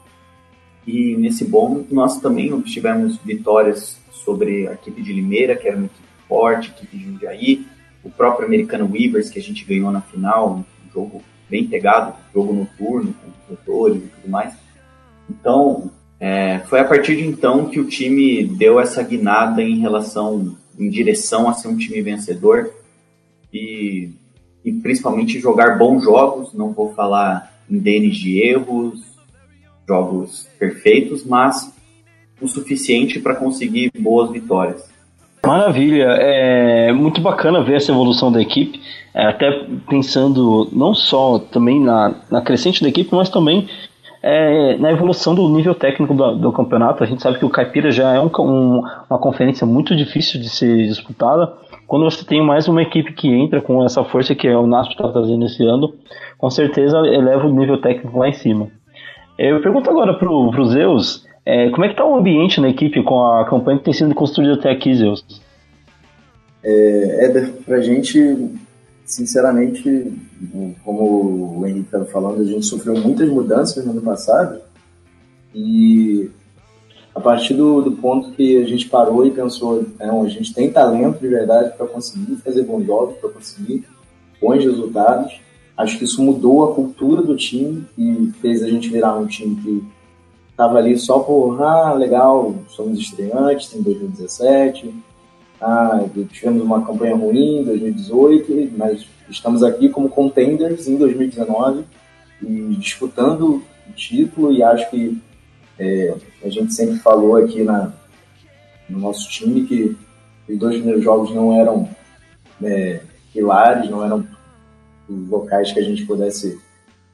e 0.91 1.17
nesse 1.17 1.45
bom 1.45 1.85
nós 1.91 2.21
também 2.21 2.53
obtivemos 2.53 3.17
vitórias 3.19 4.01
sobre 4.11 4.67
a 4.67 4.73
equipe 4.73 5.01
de 5.01 5.13
Limeira, 5.13 5.57
que 5.57 5.69
era 5.69 5.77
uma 5.77 5.87
equipe 5.87 6.09
forte, 6.29 6.71
a 6.71 6.73
equipe 6.73 6.97
de 6.97 7.05
Jundiaí, 7.05 7.67
o 8.03 8.11
próprio 8.11 8.47
americano 8.47 8.91
Weavers, 8.91 9.31
que 9.31 9.39
a 9.39 9.43
gente 9.43 9.65
ganhou 9.65 9.93
na 9.93 10.01
final, 10.01 10.59
um 10.59 10.65
jogo 10.93 11.23
bem 11.49 11.67
pegado, 11.67 12.15
jogo 12.35 12.53
noturno, 12.53 13.15
com 13.15 13.31
corretores 13.47 14.03
e 14.03 14.09
tudo 14.09 14.31
mais. 14.31 14.55
Então, 15.29 15.91
é, 16.19 16.59
foi 16.61 16.81
a 16.81 16.85
partir 16.85 17.17
de 17.17 17.27
então 17.27 17.69
que 17.69 17.79
o 17.79 17.87
time 17.87 18.45
deu 18.45 18.81
essa 18.81 19.03
guinada 19.03 19.63
em 19.63 19.79
relação, 19.79 20.57
em 20.79 20.91
direção 20.91 21.49
a 21.49 21.55
ser 21.55 21.69
um 21.69 21.77
time 21.77 22.03
vencedor 22.03 22.73
e, 23.53 24.11
e 24.65 24.73
principalmente 24.73 25.41
jogar 25.41 25.79
bons 25.79 26.03
jogos. 26.03 26.53
Não 26.53 26.73
vou 26.73 26.93
falar 26.95 27.53
em 27.71 27.79
deles 27.79 28.17
de 28.17 28.41
erros, 28.41 29.10
jogos 29.89 30.49
perfeitos, 30.59 31.25
mas 31.25 31.73
o 32.41 32.49
suficiente 32.49 33.21
para 33.21 33.35
conseguir 33.35 33.91
boas 33.99 34.31
vitórias. 34.31 34.89
Maravilha, 35.45 36.05
é 36.19 36.93
muito 36.93 37.21
bacana 37.21 37.63
ver 37.63 37.77
essa 37.77 37.91
evolução 37.91 38.31
da 38.31 38.41
equipe, 38.41 38.81
é, 39.15 39.27
até 39.27 39.51
pensando 39.89 40.69
não 40.73 40.95
só 40.95 41.39
também 41.39 41.81
na, 41.81 42.15
na 42.31 42.43
crescente 42.43 42.83
da 42.83 42.89
equipe, 42.89 43.15
mas 43.15 43.31
também 43.31 43.69
é, 44.23 44.77
na 44.77 44.93
evolução 44.93 45.35
do 45.35 45.49
nível 45.49 45.75
técnico 45.75 46.15
do, 46.15 46.37
do, 46.37 46.53
campeonato. 46.53 47.03
A 47.03 47.07
gente 47.07 47.23
sabe 47.23 47.39
que 47.39 47.45
o 47.45 47.51
Caipira 47.51 47.91
já 47.91 48.15
é 48.15 48.21
um, 48.21 48.31
um, 48.39 48.83
uma 49.09 49.19
conferência 49.19 49.67
muito 49.67 49.97
difícil 49.97 50.41
de 50.41 50.49
ser 50.49 50.87
disputada. 50.87 51.53
Quando 51.87 52.05
você 52.05 52.25
tem 52.25 52.45
mais 52.45 52.69
uma 52.69 52.83
equipe 52.83 53.13
que 53.15 53.29
entra 53.29 53.61
com 53.61 53.85
essa 53.85 54.05
força 54.05 54.35
que 54.35 54.49
o 54.49 54.67
NASP 54.67 54.93
está 54.93 55.09
trazendo 55.09 55.47
esse 55.47 55.65
ano, 55.65 55.93
com 56.39 56.51
certeza 56.51 56.99
eleva 56.99 57.47
o 57.47 57.53
nível 57.53 57.81
técnico 57.81 58.19
lá 58.19 58.29
em 58.29 58.35
cima. 58.35 58.69
Eu 59.41 59.63
pergunto 59.63 59.89
agora 59.89 60.13
pro, 60.13 60.51
pro 60.51 60.67
Zeus, 60.67 61.25
é, 61.47 61.71
como 61.71 61.83
é 61.87 61.89
que 61.89 61.97
tá 61.97 62.05
o 62.05 62.15
ambiente 62.15 62.61
na 62.61 62.69
equipe 62.69 63.03
com 63.03 63.25
a 63.25 63.49
campanha 63.49 63.79
que 63.79 63.85
tem 63.85 63.95
sido 63.95 64.15
construída 64.15 64.53
até 64.53 64.71
aqui, 64.71 64.95
Zeus? 64.95 65.25
É, 66.63 67.25
Éder, 67.25 67.51
pra 67.65 67.81
gente, 67.81 68.51
sinceramente, 69.07 70.13
como 70.85 71.59
o 71.59 71.67
Henrique 71.67 71.87
estava 71.87 72.05
falando, 72.05 72.43
a 72.43 72.45
gente 72.45 72.67
sofreu 72.67 72.95
muitas 72.99 73.31
mudanças 73.31 73.83
no 73.83 73.93
ano 73.93 74.03
passado 74.03 74.61
e 75.55 76.29
a 77.15 77.21
partir 77.21 77.55
do, 77.55 77.81
do 77.81 77.93
ponto 77.93 78.33
que 78.33 78.63
a 78.63 78.67
gente 78.67 78.91
parou 78.91 79.27
e 79.27 79.31
pensou, 79.31 79.87
não, 79.99 80.23
a 80.23 80.29
gente 80.29 80.53
tem 80.53 80.71
talento 80.71 81.19
de 81.19 81.29
verdade 81.29 81.75
para 81.79 81.87
conseguir 81.87 82.37
fazer 82.45 82.65
bons 82.65 82.85
jogos, 82.85 83.17
para 83.17 83.31
conseguir 83.31 83.87
bons 84.39 84.63
resultados, 84.63 85.41
Acho 85.81 85.97
que 85.97 86.05
isso 86.05 86.23
mudou 86.23 86.65
a 86.65 86.75
cultura 86.75 87.23
do 87.23 87.35
time 87.35 87.87
e 87.97 88.31
fez 88.43 88.63
a 88.63 88.69
gente 88.69 88.91
virar 88.91 89.17
um 89.17 89.27
time 89.27 89.57
que 89.57 89.85
estava 90.51 90.77
ali 90.77 90.99
só 90.99 91.21
por, 91.21 91.59
ah, 91.63 91.95
legal, 91.95 92.55
somos 92.69 92.99
estreantes 92.99 93.75
em 93.75 93.81
2017, 93.81 94.95
ah, 95.59 96.05
tivemos 96.31 96.63
uma 96.63 96.85
campanha 96.85 97.17
ruim 97.17 97.61
em 97.61 97.65
2018, 97.65 98.73
mas 98.77 99.07
estamos 99.31 99.63
aqui 99.63 99.89
como 99.89 100.11
contenders 100.11 100.87
em 100.87 100.97
2019 100.97 101.85
e 102.43 102.77
disputando 102.79 103.63
o 103.89 103.93
título 103.95 104.53
e 104.53 104.63
acho 104.63 104.91
que 104.91 105.19
é, 105.79 106.15
a 106.45 106.51
gente 106.51 106.75
sempre 106.75 106.99
falou 106.99 107.37
aqui 107.37 107.63
na, 107.63 107.91
no 108.87 108.99
nosso 108.99 109.31
time 109.31 109.65
que 109.67 109.97
os 110.47 110.59
dois 110.59 110.75
primeiros 110.75 111.03
jogos 111.03 111.35
não 111.35 111.59
eram 111.59 111.89
é, 112.63 113.01
pilares, 113.33 113.89
não 113.89 114.05
eram 114.05 114.23
locais 115.29 115.73
que 115.73 115.81
a 115.81 115.83
gente 115.83 116.07
pudesse 116.07 116.59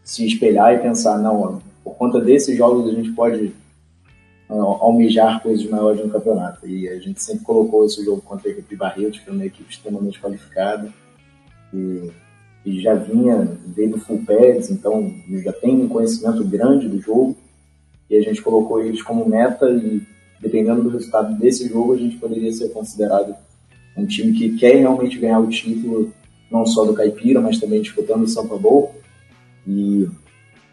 se 0.04 0.26
espelhar 0.26 0.74
e 0.74 0.78
pensar, 0.78 1.18
não, 1.18 1.60
por 1.82 1.94
conta 1.96 2.20
desses 2.20 2.56
jogos 2.56 2.88
a 2.88 2.94
gente 2.94 3.10
pode 3.12 3.52
uh, 4.48 4.62
almejar 4.80 5.42
coisas 5.42 5.64
maiores 5.68 6.04
no 6.04 6.10
campeonato. 6.10 6.66
E 6.66 6.88
a 6.88 6.98
gente 6.98 7.22
sempre 7.22 7.44
colocou 7.44 7.84
esse 7.84 8.04
jogo 8.04 8.22
contra 8.22 8.48
a 8.48 8.52
equipe 8.52 8.76
Barretos, 8.76 9.20
que 9.20 9.28
é 9.28 9.32
uma 9.32 9.46
equipe 9.46 9.72
extremamente 9.72 10.20
qualificada 10.20 10.92
e, 11.72 12.10
e 12.64 12.80
já 12.80 12.94
vinha 12.94 13.58
desde 13.66 13.94
o 13.94 14.00
full 14.00 14.22
pads, 14.24 14.70
então 14.70 15.12
já 15.42 15.52
tem 15.52 15.80
um 15.82 15.88
conhecimento 15.88 16.44
grande 16.44 16.88
do 16.88 17.00
jogo 17.00 17.36
e 18.08 18.16
a 18.16 18.22
gente 18.22 18.42
colocou 18.42 18.80
eles 18.82 19.02
como 19.02 19.28
meta 19.28 19.68
e 19.70 20.02
dependendo 20.40 20.82
do 20.82 20.90
resultado 20.90 21.36
desse 21.38 21.68
jogo 21.68 21.94
a 21.94 21.96
gente 21.96 22.16
poderia 22.16 22.52
ser 22.52 22.68
considerado 22.68 23.34
um 23.96 24.06
time 24.06 24.32
que 24.32 24.56
quer 24.56 24.76
realmente 24.76 25.18
ganhar 25.18 25.40
o 25.40 25.48
título 25.48 26.12
não 26.50 26.64
só 26.66 26.84
do 26.84 26.94
Caipira, 26.94 27.40
mas 27.40 27.58
também 27.58 27.80
disputando 27.80 28.22
o 28.22 28.28
São 28.28 28.46
Paulo. 28.46 28.90
E 29.66 30.08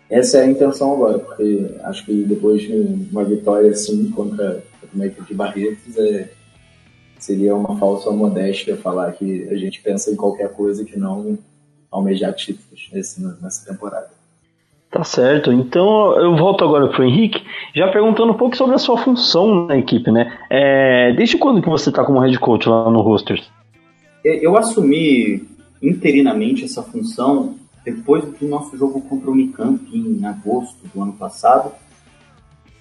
essa 0.09 0.37
é 0.37 0.41
a 0.43 0.47
intenção 0.47 0.93
agora, 0.93 1.19
porque 1.19 1.71
acho 1.83 2.05
que 2.05 2.23
depois 2.23 2.61
de 2.61 3.07
uma 3.11 3.23
vitória 3.23 3.71
assim 3.71 4.11
contra, 4.11 4.63
a 4.99 5.05
equipe 5.05 5.27
de 5.27 5.33
Barretos, 5.33 5.97
é, 5.97 6.29
seria 7.17 7.55
uma 7.55 7.77
falsa 7.77 8.11
modéstia 8.11 8.77
falar 8.77 9.11
que 9.13 9.47
a 9.49 9.55
gente 9.55 9.81
pensa 9.81 10.11
em 10.11 10.15
qualquer 10.15 10.49
coisa 10.49 10.85
que 10.85 10.99
não 10.99 11.37
almejar 11.91 12.33
títulos 12.33 12.89
nesse, 12.91 13.23
nessa 13.41 13.71
temporada. 13.71 14.09
Tá 14.91 15.03
certo. 15.03 15.51
Então 15.51 16.15
eu 16.21 16.35
volto 16.35 16.63
agora 16.63 16.87
para 16.87 17.01
o 17.01 17.03
Henrique, 17.03 17.43
já 17.73 17.87
perguntando 17.91 18.33
um 18.33 18.37
pouco 18.37 18.55
sobre 18.55 18.75
a 18.75 18.77
sua 18.77 18.97
função 18.97 19.65
na 19.65 19.75
equipe, 19.75 20.11
né? 20.11 20.37
É, 20.51 21.11
desde 21.13 21.37
quando 21.37 21.61
que 21.61 21.69
você 21.69 21.89
está 21.89 22.05
como 22.05 22.19
head 22.19 22.37
coach 22.37 22.69
lá 22.69 22.87
no 22.91 23.01
Rosters? 23.01 23.51
Eu 24.23 24.55
assumi 24.55 25.43
interinamente 25.84 26.64
essa 26.64 26.81
função 26.81 27.55
depois 27.84 28.23
do 28.23 28.47
nosso 28.47 28.77
jogo 28.77 29.01
contra 29.01 29.30
o 29.30 29.34
Unicamp 29.34 29.85
em 29.93 30.26
agosto 30.26 30.88
do 30.93 31.01
ano 31.01 31.14
passado, 31.14 31.73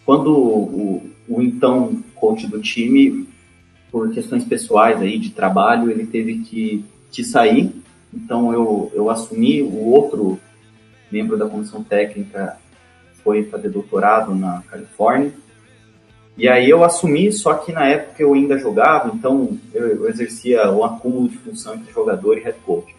quando 0.07 0.33
o, 0.33 1.11
o 1.29 1.43
então 1.43 2.03
coach 2.15 2.47
do 2.47 2.61
time 2.61 3.29
por 3.91 4.11
questões 4.12 4.45
pessoais 4.45 5.01
aí 5.03 5.19
de 5.19 5.31
trabalho, 5.31 5.91
ele 5.91 6.07
teve 6.07 6.39
que, 6.39 6.85
que 7.11 7.24
sair. 7.24 7.73
Então 8.15 8.53
eu, 8.53 8.91
eu 8.95 9.11
assumi 9.11 9.61
o 9.62 9.87
outro 9.87 10.39
membro 11.11 11.37
da 11.37 11.49
comissão 11.49 11.83
técnica 11.83 12.57
foi 13.23 13.45
fazer 13.45 13.69
doutorado 13.69 14.35
na 14.35 14.62
Califórnia. 14.62 15.33
E 16.37 16.49
aí 16.49 16.69
eu 16.69 16.83
assumi, 16.83 17.31
só 17.31 17.55
que 17.55 17.73
na 17.73 17.87
época 17.87 18.23
eu 18.23 18.33
ainda 18.33 18.59
jogava, 18.59 19.13
então 19.15 19.59
eu, 19.75 20.09
exercia 20.09 20.71
um 20.71 20.83
acúmulo 20.83 21.29
de 21.29 21.37
função 21.39 21.75
entre 21.75 21.93
jogador 21.93 22.39
e 22.39 22.41
head 22.41 22.57
coach. 22.65 22.95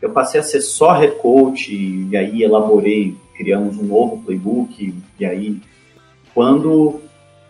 Eu 0.00 0.10
passei 0.10 0.38
a 0.40 0.44
ser 0.44 0.60
só 0.60 0.92
head 0.92 1.16
coach 1.16 1.74
e 1.74 2.16
aí 2.16 2.42
elaborei, 2.42 3.16
criamos 3.36 3.76
um 3.78 3.84
novo 3.84 4.22
playbook 4.22 4.94
e 5.18 5.24
aí 5.24 5.60
quando 6.32 7.00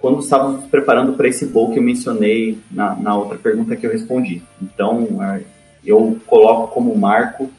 quando 0.01 0.21
estávamos 0.21 0.65
preparando 0.67 1.15
para 1.15 1.29
esse 1.29 1.45
bowl 1.47 1.73
que 1.73 1.79
eu 1.79 1.83
mencionei 1.83 2.59
na, 2.71 2.95
na 2.95 3.17
outra 3.17 3.37
pergunta 3.37 3.75
que 3.75 3.85
eu 3.85 3.91
respondi. 3.91 4.41
Então, 4.63 5.23
é, 5.23 5.43
eu 5.85 6.17
coloco 6.25 6.73
como 6.73 6.97
marco 6.97 7.51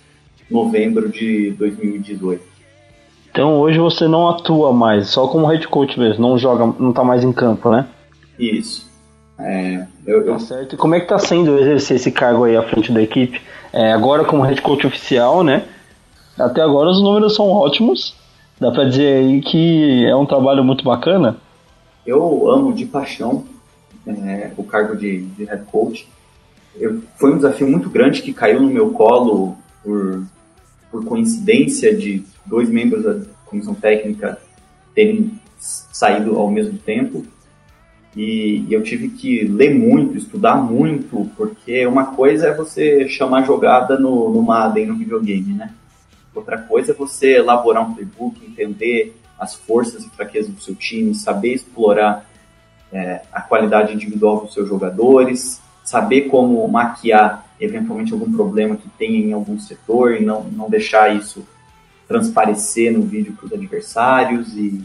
novembro 0.50 1.10
de 1.10 1.52
2018. 1.52 2.49
Então 3.32 3.60
hoje 3.60 3.78
você 3.78 4.08
não 4.08 4.30
atua 4.30 4.74
mais, 4.74 5.10
só 5.10 5.28
como 5.28 5.48
head 5.48 5.68
coach 5.68 6.00
mesmo, 6.00 6.28
não 6.28 6.38
joga, 6.38 6.74
não 6.80 6.92
tá 6.92 7.04
mais 7.04 7.24
em 7.24 7.32
campo, 7.32 7.70
né? 7.70 7.86
Isso. 8.38 8.90
É, 9.40 9.86
eu, 10.06 10.26
eu... 10.26 10.34
Tá 10.34 10.40
certo. 10.40 10.76
E 10.76 10.78
como 10.78 10.96
é 10.96 11.00
que 11.00 11.08
tá 11.08 11.20
sendo 11.20 11.58
exercer 11.60 11.98
esse 11.98 12.12
cargo 12.12 12.44
aí 12.44 12.58
à 12.58 12.64
frente 12.64 12.92
da 12.92 13.02
equipe? 13.02 13.42
É, 13.72 13.94
agora 13.94 14.26
como 14.26 14.44
head 14.44 14.62
coach 14.62 14.86
oficial, 14.86 15.44
né? 15.44 15.66
Até 16.38 16.62
agora 16.62 16.90
os 16.90 17.02
números 17.02 17.36
são 17.36 17.48
ótimos. 17.48 18.16
Dá 18.60 18.72
pra 18.72 18.84
dizer 18.84 19.18
aí 19.18 19.42
que 19.42 20.06
é 20.06 20.16
um 20.16 20.26
trabalho 20.26 20.64
muito 20.64 20.84
bacana. 20.84 21.38
Eu 22.06 22.50
amo 22.50 22.74
de 22.74 22.86
paixão 22.86 23.46
é, 24.08 24.52
o 24.58 24.64
cargo 24.64 24.96
de, 24.96 25.22
de 25.22 25.46
head 25.46 25.64
coach. 25.66 26.08
Eu, 26.76 27.02
foi 27.16 27.32
um 27.32 27.38
desafio 27.38 27.68
muito 27.68 27.90
grande 27.90 28.22
que 28.22 28.34
caiu 28.34 28.62
no 28.62 28.70
meu 28.70 28.92
colo 28.92 29.56
por, 29.84 30.24
por 30.92 31.06
coincidência 31.06 31.96
de 31.96 32.24
dois 32.46 32.70
membros 32.70 33.04
da 33.04 33.20
comissão 33.46 33.74
técnica 33.74 34.40
terem 34.94 35.40
saído 35.60 36.38
ao 36.38 36.50
mesmo 36.50 36.78
tempo. 36.78 37.26
E, 38.16 38.66
e 38.68 38.74
eu 38.74 38.82
tive 38.82 39.10
que 39.10 39.44
ler 39.44 39.74
muito, 39.74 40.18
estudar 40.18 40.56
muito, 40.56 41.30
porque 41.38 41.86
uma 41.86 42.08
coisa 42.16 42.48
é 42.48 42.54
você 42.54 43.08
chamar 43.08 43.46
jogada 43.46 44.00
no, 44.00 44.34
no 44.34 44.42
Madden, 44.42 44.88
no 44.88 44.96
videogame, 44.96 45.54
né? 45.54 45.74
Outra 46.34 46.58
coisa 46.58 46.92
é 46.92 46.96
você 46.96 47.38
elaborar 47.38 47.88
um 47.88 47.94
playbook, 47.94 48.44
entender 48.44 49.16
as 49.38 49.56
forças 49.56 50.04
e 50.04 50.10
fraquezas 50.10 50.52
do 50.52 50.62
seu 50.62 50.76
time, 50.76 51.14
saber 51.14 51.54
explorar 51.54 52.26
é, 52.92 53.22
a 53.32 53.42
qualidade 53.42 53.94
individual 53.94 54.42
dos 54.42 54.54
seus 54.54 54.68
jogadores, 54.68 55.62
saber 55.84 56.24
como 56.24 56.68
maquiar 56.68 57.46
eventualmente 57.60 58.14
algum 58.14 58.32
problema 58.32 58.76
que 58.76 58.90
tenha 58.98 59.20
em 59.20 59.34
algum 59.34 59.60
setor 59.60 60.16
e 60.16 60.26
não, 60.26 60.44
não 60.44 60.70
deixar 60.70 61.16
isso 61.16 61.46
transparecer 62.08 62.92
no 62.92 63.04
vídeo 63.04 63.34
para 63.34 63.46
os 63.46 63.54
adversários 63.54 64.56
e 64.56 64.84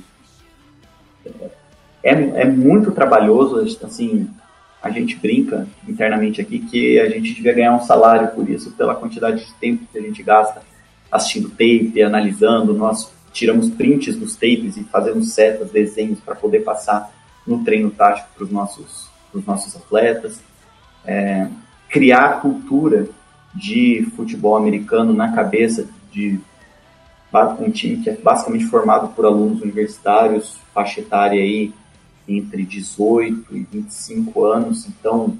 é, 2.02 2.12
é 2.12 2.44
muito 2.44 2.90
trabalhoso, 2.92 3.58
assim, 3.82 4.28
a 4.82 4.90
gente 4.90 5.16
brinca 5.16 5.66
internamente 5.88 6.40
aqui 6.42 6.58
que 6.58 7.00
a 7.00 7.08
gente 7.08 7.32
devia 7.32 7.54
ganhar 7.54 7.74
um 7.74 7.82
salário 7.82 8.28
por 8.28 8.48
isso, 8.50 8.72
pela 8.72 8.94
quantidade 8.94 9.46
de 9.46 9.54
tempo 9.54 9.86
que 9.90 9.98
a 9.98 10.02
gente 10.02 10.22
gasta 10.22 10.60
assistindo 11.10 11.48
tape, 11.48 12.02
analisando, 12.02 12.74
nós 12.74 13.10
tiramos 13.32 13.70
prints 13.70 14.16
dos 14.16 14.34
tapes 14.34 14.76
e 14.76 14.84
fazemos 14.84 15.32
setas, 15.32 15.70
desenhos 15.70 16.20
para 16.20 16.34
poder 16.34 16.60
passar 16.60 17.10
no 17.46 17.64
treino 17.64 17.90
tático 17.90 18.28
para 18.34 18.44
os 18.44 18.50
nossos, 18.50 19.08
nossos 19.46 19.74
atletas. 19.74 20.40
É, 21.06 21.48
criar 21.88 22.40
cultura 22.40 23.08
de 23.54 24.06
futebol 24.16 24.56
americano 24.56 25.12
na 25.12 25.32
cabeça 25.32 25.86
de 26.10 26.40
um 27.60 27.70
time 27.70 27.96
que 28.02 28.10
é 28.10 28.16
basicamente 28.16 28.66
formado 28.66 29.08
por 29.08 29.24
alunos 29.24 29.60
universitários, 29.60 30.58
faixa 30.72 31.00
etária 31.00 31.42
aí 31.42 31.72
entre 32.28 32.64
18 32.64 33.56
e 33.56 33.60
25 33.60 34.44
anos, 34.44 34.86
então 34.86 35.36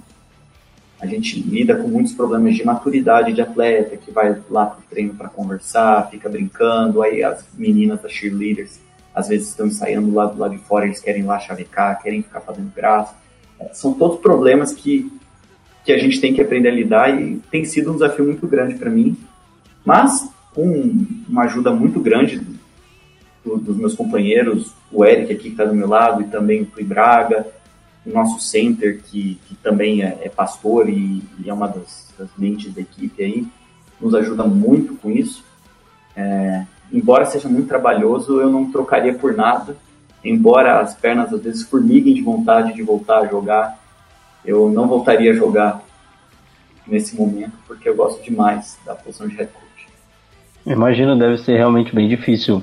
a 1.01 1.07
gente 1.07 1.41
lida 1.41 1.77
com 1.77 1.89
muitos 1.89 2.13
problemas 2.13 2.57
de 2.57 2.65
maturidade 2.65 3.33
de 3.33 3.41
atleta, 3.41 3.97
que 3.97 4.11
vai 4.11 4.41
lá 4.51 4.67
pro 4.67 4.83
treino 4.89 5.15
para 5.15 5.29
conversar, 5.29 6.09
fica 6.11 6.29
brincando, 6.29 7.03
aí 7.03 7.23
as 7.23 7.45
meninas 7.57 8.01
das 8.01 8.13
cheerleaders 8.13 8.81
às 9.15 9.29
vezes 9.29 9.49
estão 9.49 9.67
ensaiando 9.67 10.13
lá 10.13 10.27
do 10.27 10.39
lado 10.39 10.57
de 10.57 10.63
fora, 10.63 10.87
eles 10.87 11.01
querem 11.01 11.23
lá 11.23 11.39
chavecar, 11.39 12.03
querem 12.03 12.23
ficar 12.23 12.41
fazendo 12.41 12.73
graça. 12.75 13.15
É, 13.61 13.73
são 13.73 13.95
todos 13.95 14.19
problemas 14.19 14.73
que, 14.73 15.11
que 15.85 15.93
a 15.93 15.99
gente 15.99 16.21
tem 16.21 16.33
que 16.33 16.41
aprender 16.41 16.71
a 16.71 16.75
lidar 16.75 17.21
e 17.21 17.37
tem 17.51 17.65
sido 17.65 17.91
um 17.91 17.95
desafio 17.95 18.25
muito 18.25 18.47
grande 18.47 18.75
para 18.75 18.91
mim, 18.91 19.17
mas 19.85 20.29
com 20.55 21.07
uma 21.29 21.43
ajuda 21.43 21.71
muito 21.71 22.01
grande 22.01 22.41
do, 23.45 23.59
dos 23.59 23.77
meus 23.77 23.95
companheiros, 23.95 24.73
o 24.91 25.05
Eric 25.05 25.33
aqui 25.33 25.43
que 25.43 25.49
está 25.51 25.65
do 25.65 25.75
meu 25.75 25.89
lado 25.89 26.23
e 26.23 26.27
também 26.27 26.63
o 26.63 26.67
Tui 26.67 26.85
Braga, 26.85 27.47
o 28.07 28.11
nosso 28.11 28.41
center, 28.41 29.01
que, 29.03 29.39
que 29.47 29.55
também 29.57 30.03
é, 30.03 30.19
é 30.23 30.29
pastor 30.29 30.89
e, 30.89 31.23
e, 31.39 31.49
é 31.49 31.53
uma 31.53 31.67
das, 31.67 32.13
das, 32.19 32.29
mentes 32.37 32.73
da 32.73 32.81
equipe 32.81 33.23
aí, 33.23 33.47
nos 34.01 34.15
ajuda 34.15 34.45
muito 34.45 34.95
com 34.97 35.11
isso. 35.11 35.45
É, 36.17 36.65
embora 36.93 37.27
seja 37.27 37.49
muito 37.49 37.69
trabalhoso, 37.69 38.41
eu 38.41 38.51
não 38.51 38.71
trocaria 38.71 39.15
por 39.15 39.35
nada. 39.35 39.77
Embora 40.23 40.81
as 40.81 40.95
pernas 40.95 41.33
às 41.33 41.43
vezes 41.43 41.63
formiguem 41.65 42.15
de 42.15 42.23
vontade 42.23 42.73
de 42.73 42.83
voltar 42.83 43.21
a 43.21 43.27
jogar, 43.27 43.79
eu 44.45 44.69
não 44.71 44.87
voltaria 44.87 45.31
a 45.31 45.35
jogar 45.35 45.83
nesse 46.87 47.17
momento, 47.17 47.53
porque 47.67 47.89
eu 47.89 47.97
gosto 47.97 48.23
demais 48.23 48.79
da 48.85 48.95
posição 48.95 49.27
de 49.27 49.37
head 49.37 49.51
coach. 49.51 49.89
Imagino, 50.67 51.19
deve 51.19 51.39
ser 51.39 51.57
realmente 51.57 51.95
bem 51.95 52.09
difícil 52.09 52.59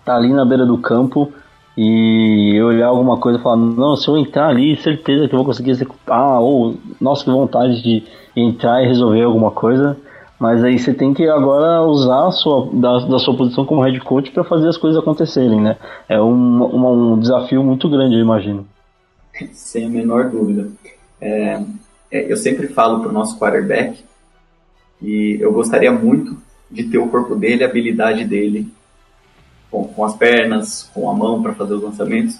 estar 0.00 0.12
tá 0.12 0.16
ali 0.16 0.32
na 0.32 0.44
beira 0.44 0.66
do 0.66 0.78
campo 0.78 1.32
e 1.76 2.60
olhar 2.62 2.86
alguma 2.86 3.18
coisa 3.18 3.38
e 3.38 3.42
falar, 3.42 3.56
não, 3.56 3.96
se 3.96 4.08
eu 4.08 4.16
entrar 4.16 4.48
ali, 4.48 4.76
certeza 4.76 5.28
que 5.28 5.34
eu 5.34 5.38
vou 5.38 5.46
conseguir 5.46 5.70
executar, 5.70 6.40
ou 6.40 6.76
nossa, 7.00 7.24
que 7.24 7.30
vontade 7.30 7.82
de 7.82 8.02
entrar 8.34 8.82
e 8.82 8.86
resolver 8.86 9.22
alguma 9.22 9.50
coisa. 9.50 9.96
Mas 10.38 10.62
aí 10.62 10.78
você 10.78 10.92
tem 10.92 11.14
que 11.14 11.26
agora 11.28 11.82
usar 11.82 12.30
sua, 12.30 12.68
da, 12.72 12.98
da 13.06 13.18
sua 13.18 13.36
posição 13.36 13.64
como 13.64 13.82
head 13.82 13.98
coach 14.00 14.30
para 14.30 14.44
fazer 14.44 14.68
as 14.68 14.76
coisas 14.76 15.00
acontecerem, 15.00 15.60
né? 15.60 15.76
É 16.08 16.20
um, 16.20 17.12
um 17.14 17.18
desafio 17.18 17.62
muito 17.62 17.88
grande, 17.88 18.16
eu 18.16 18.20
imagino. 18.20 18.66
Sem 19.52 19.86
a 19.86 19.88
menor 19.88 20.30
dúvida. 20.30 20.68
É, 21.20 21.62
é, 22.10 22.32
eu 22.32 22.36
sempre 22.36 22.68
falo 22.68 23.00
para 23.00 23.08
o 23.08 23.12
nosso 23.12 23.38
quarterback 23.38 24.04
e 25.02 25.38
eu 25.40 25.52
gostaria 25.52 25.92
muito 25.92 26.36
de 26.70 26.84
ter 26.84 26.98
o 26.98 27.08
corpo 27.08 27.34
dele, 27.34 27.64
a 27.64 27.68
habilidade 27.68 28.24
dele 28.24 28.68
com, 29.70 29.86
com 29.88 30.04
as 30.04 30.14
pernas, 30.16 30.90
com 30.94 31.10
a 31.10 31.14
mão 31.14 31.42
para 31.42 31.54
fazer 31.54 31.74
os 31.74 31.82
lançamentos. 31.82 32.38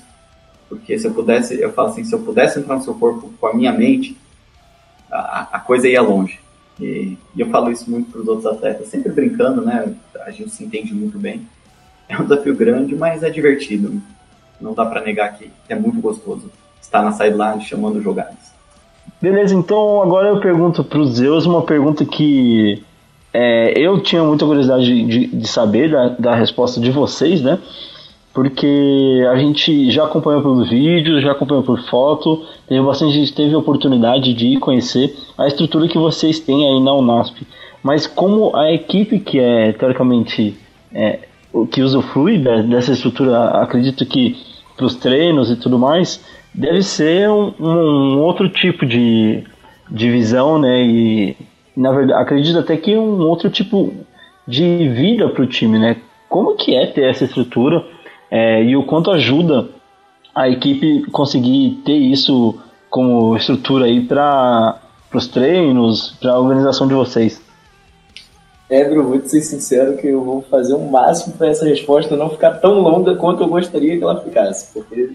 Porque 0.68 0.98
se 0.98 1.06
eu 1.06 1.14
pudesse, 1.14 1.60
eu 1.60 1.72
falo 1.72 1.88
assim, 1.88 2.04
se 2.04 2.12
eu 2.12 2.20
pudesse 2.20 2.58
entrar 2.58 2.76
no 2.76 2.82
seu 2.82 2.94
corpo 2.94 3.32
com 3.40 3.46
a 3.46 3.54
minha 3.54 3.72
mente, 3.72 4.16
a, 5.10 5.48
a 5.52 5.60
coisa 5.60 5.88
ia 5.88 6.02
longe. 6.02 6.40
E, 6.80 7.16
e, 7.34 7.40
eu 7.40 7.48
falo 7.48 7.70
isso 7.70 7.90
muito 7.90 8.10
para 8.10 8.20
os 8.20 8.28
outros 8.28 8.46
atletas, 8.46 8.88
sempre 8.88 9.10
brincando, 9.12 9.62
né? 9.62 9.94
A 10.26 10.30
gente 10.30 10.50
se 10.50 10.64
entende 10.64 10.92
muito 10.92 11.18
bem. 11.18 11.46
É 12.08 12.18
um 12.18 12.24
desafio 12.24 12.54
grande, 12.54 12.94
mas 12.94 13.22
é 13.22 13.30
divertido. 13.30 14.00
Não 14.60 14.74
dá 14.74 14.84
para 14.84 15.02
negar 15.02 15.36
que 15.36 15.50
é 15.68 15.74
muito 15.74 16.00
gostoso 16.00 16.50
estar 16.80 17.02
na 17.02 17.12
sideline 17.12 17.62
chamando 17.62 18.02
jogadas. 18.02 18.55
Beleza, 19.20 19.54
então 19.54 20.02
agora 20.02 20.28
eu 20.28 20.40
pergunto 20.40 20.84
para 20.84 20.98
os 20.98 21.14
Zeus 21.16 21.46
uma 21.46 21.62
pergunta 21.62 22.04
que 22.04 22.82
é, 23.32 23.72
eu 23.78 24.00
tinha 24.00 24.22
muita 24.22 24.44
curiosidade 24.44 24.84
de, 24.84 25.26
de 25.26 25.48
saber 25.48 25.90
da, 25.90 26.08
da, 26.08 26.34
resposta 26.34 26.80
de 26.80 26.90
vocês, 26.90 27.40
né? 27.40 27.58
Porque 28.34 29.26
a 29.30 29.36
gente 29.36 29.90
já 29.90 30.04
acompanhou 30.04 30.42
pelos 30.42 30.68
vídeos, 30.68 31.22
já 31.22 31.32
acompanhou 31.32 31.62
por 31.62 31.80
foto, 31.84 32.44
teve 32.68 32.82
bastante 32.82 33.14
gente 33.14 33.34
teve 33.34 33.54
a 33.54 33.58
oportunidade 33.58 34.34
de 34.34 34.58
conhecer 34.58 35.16
a 35.38 35.46
estrutura 35.46 35.88
que 35.88 35.96
vocês 35.96 36.38
têm 36.38 36.68
aí 36.68 36.80
na 36.80 36.94
Unasp. 36.94 37.46
Mas 37.82 38.06
como 38.06 38.54
a 38.54 38.70
equipe 38.70 39.18
que 39.18 39.38
é 39.38 39.72
teoricamente 39.72 40.54
é, 40.92 41.20
que 41.70 41.80
usufrui 41.80 42.38
dessa 42.38 42.92
estrutura, 42.92 43.62
acredito 43.62 44.04
que 44.04 44.36
para 44.76 44.86
os 44.86 44.94
treinos 44.94 45.50
e 45.50 45.56
tudo 45.56 45.78
mais, 45.78 46.22
deve 46.56 46.82
ser 46.82 47.28
um, 47.28 47.52
um 47.60 48.18
outro 48.20 48.48
tipo 48.48 48.86
de, 48.86 49.44
de 49.90 50.10
visão, 50.10 50.58
né? 50.58 50.82
E 50.82 51.36
na 51.76 51.92
verdade, 51.92 52.20
acredito 52.20 52.58
até 52.58 52.76
que 52.76 52.96
um 52.96 53.20
outro 53.20 53.50
tipo 53.50 53.92
de 54.48 54.88
vida 54.88 55.28
para 55.28 55.42
o 55.42 55.46
time, 55.46 55.78
né? 55.78 55.96
Como 56.28 56.56
que 56.56 56.74
é 56.74 56.86
ter 56.86 57.10
essa 57.10 57.24
estrutura 57.24 57.84
é, 58.30 58.64
e 58.64 58.76
o 58.76 58.84
quanto 58.84 59.10
ajuda 59.10 59.68
a 60.34 60.48
equipe 60.48 61.02
conseguir 61.10 61.82
ter 61.84 61.96
isso 61.96 62.58
como 62.88 63.36
estrutura 63.36 63.84
aí 63.84 64.00
para 64.00 64.80
os 65.12 65.28
treinos, 65.28 66.16
para 66.20 66.32
a 66.32 66.38
organização 66.38 66.88
de 66.88 66.94
vocês? 66.94 67.42
Pedro, 68.68 69.04
vou 69.04 69.18
te 69.20 69.28
ser 69.28 69.42
sincero 69.42 69.96
que 69.96 70.08
eu 70.08 70.24
vou 70.24 70.42
fazer 70.42 70.74
o 70.74 70.90
máximo 70.90 71.36
para 71.36 71.48
essa 71.48 71.64
resposta 71.64 72.16
não 72.16 72.30
ficar 72.30 72.52
tão 72.54 72.80
longa 72.80 73.14
quanto 73.14 73.42
eu 73.42 73.48
gostaria 73.48 73.96
que 73.96 74.02
ela 74.02 74.20
ficasse, 74.20 74.72
porque 74.72 75.12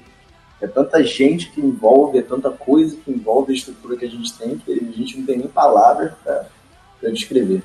é 0.62 0.68
tanta 0.68 1.04
gente 1.04 1.52
que 1.52 1.60
envolve, 1.60 2.20
é 2.20 2.22
tanta 2.22 2.52
coisa 2.52 2.96
que 2.96 3.12
envolve 3.12 3.52
a 3.52 3.56
estrutura 3.56 3.98
que 3.98 4.06
a 4.06 4.10
gente 4.10 4.32
tem 4.38 4.58
que 4.58 4.72
a 4.72 4.98
gente 4.98 5.18
não 5.18 5.26
tem 5.26 5.38
nem 5.38 5.48
palavras 5.48 6.14
para 6.24 7.12
descrever. 7.12 7.64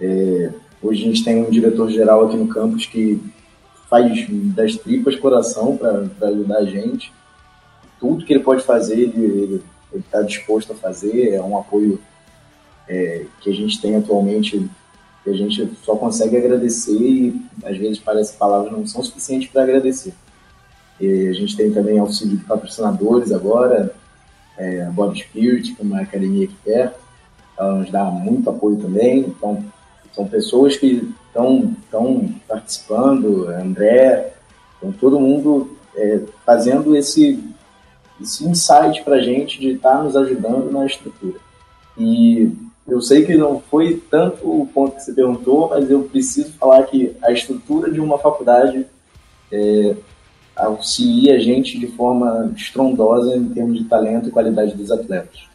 É, 0.00 0.52
hoje 0.80 1.02
a 1.02 1.06
gente 1.06 1.24
tem 1.24 1.44
um 1.44 1.50
diretor-geral 1.50 2.26
aqui 2.26 2.36
no 2.36 2.48
campus 2.48 2.86
que 2.86 3.20
faz 3.90 4.26
das 4.54 4.76
tripas 4.76 5.16
coração 5.16 5.76
para 5.76 6.28
ajudar 6.28 6.58
a 6.58 6.64
gente. 6.64 7.12
Tudo 7.98 8.24
que 8.24 8.32
ele 8.32 8.44
pode 8.44 8.62
fazer, 8.62 9.00
ele 9.00 9.62
está 9.96 10.22
disposto 10.22 10.72
a 10.72 10.76
fazer. 10.76 11.34
É 11.34 11.42
um 11.42 11.58
apoio 11.58 12.00
é, 12.88 13.24
que 13.40 13.50
a 13.50 13.54
gente 13.54 13.80
tem 13.80 13.96
atualmente 13.96 14.70
que 15.24 15.30
a 15.30 15.32
gente 15.32 15.68
só 15.82 15.96
consegue 15.96 16.36
agradecer 16.36 16.92
e 16.92 17.42
às 17.64 17.76
vezes 17.76 17.98
parece 17.98 18.32
que 18.32 18.38
palavras 18.38 18.70
não 18.70 18.86
são 18.86 19.02
suficientes 19.02 19.48
para 19.50 19.64
agradecer. 19.64 20.14
E 21.00 21.28
a 21.28 21.32
gente 21.32 21.56
tem 21.56 21.70
também 21.72 21.98
auxílio 21.98 22.36
de 22.36 22.44
patrocinadores 22.44 23.32
agora, 23.32 23.94
é, 24.56 24.84
Bob 24.86 25.16
Spirit, 25.16 25.74
que 25.74 25.82
é 25.82 25.84
uma 25.84 26.00
academia 26.00 26.46
aqui 26.46 26.56
perto, 26.64 26.98
ela 27.58 27.74
nos 27.74 27.90
dá 27.90 28.04
muito 28.04 28.50
apoio 28.50 28.76
também. 28.76 29.20
Então, 29.20 29.64
são 30.12 30.26
pessoas 30.26 30.76
que 30.76 31.14
estão 31.28 32.34
participando, 32.48 33.48
André, 33.48 34.32
então 34.76 34.92
todo 34.92 35.20
mundo 35.20 35.76
é, 35.96 36.20
fazendo 36.44 36.96
esse, 36.96 37.42
esse 38.20 38.44
insight 38.44 39.02
para 39.04 39.16
a 39.16 39.20
gente 39.20 39.60
de 39.60 39.72
estar 39.72 39.98
tá 39.98 40.02
nos 40.02 40.16
ajudando 40.16 40.70
na 40.72 40.86
estrutura. 40.86 41.38
E 41.96 42.52
eu 42.86 43.00
sei 43.00 43.24
que 43.24 43.36
não 43.36 43.60
foi 43.60 44.02
tanto 44.10 44.48
o 44.48 44.66
ponto 44.66 44.96
que 44.96 45.02
você 45.02 45.12
perguntou, 45.12 45.68
mas 45.68 45.90
eu 45.90 46.02
preciso 46.04 46.52
falar 46.54 46.82
que 46.84 47.14
a 47.22 47.30
estrutura 47.30 47.90
de 47.90 48.00
uma 48.00 48.18
faculdade 48.18 48.86
é, 49.52 49.96
auxilia 50.58 51.36
a 51.36 51.38
gente 51.38 51.78
de 51.78 51.86
forma 51.86 52.52
estrondosa 52.56 53.36
em 53.36 53.48
termos 53.48 53.78
de 53.78 53.84
talento 53.84 54.28
e 54.28 54.32
qualidade 54.32 54.74
dos 54.74 54.90
atletas. 54.90 55.46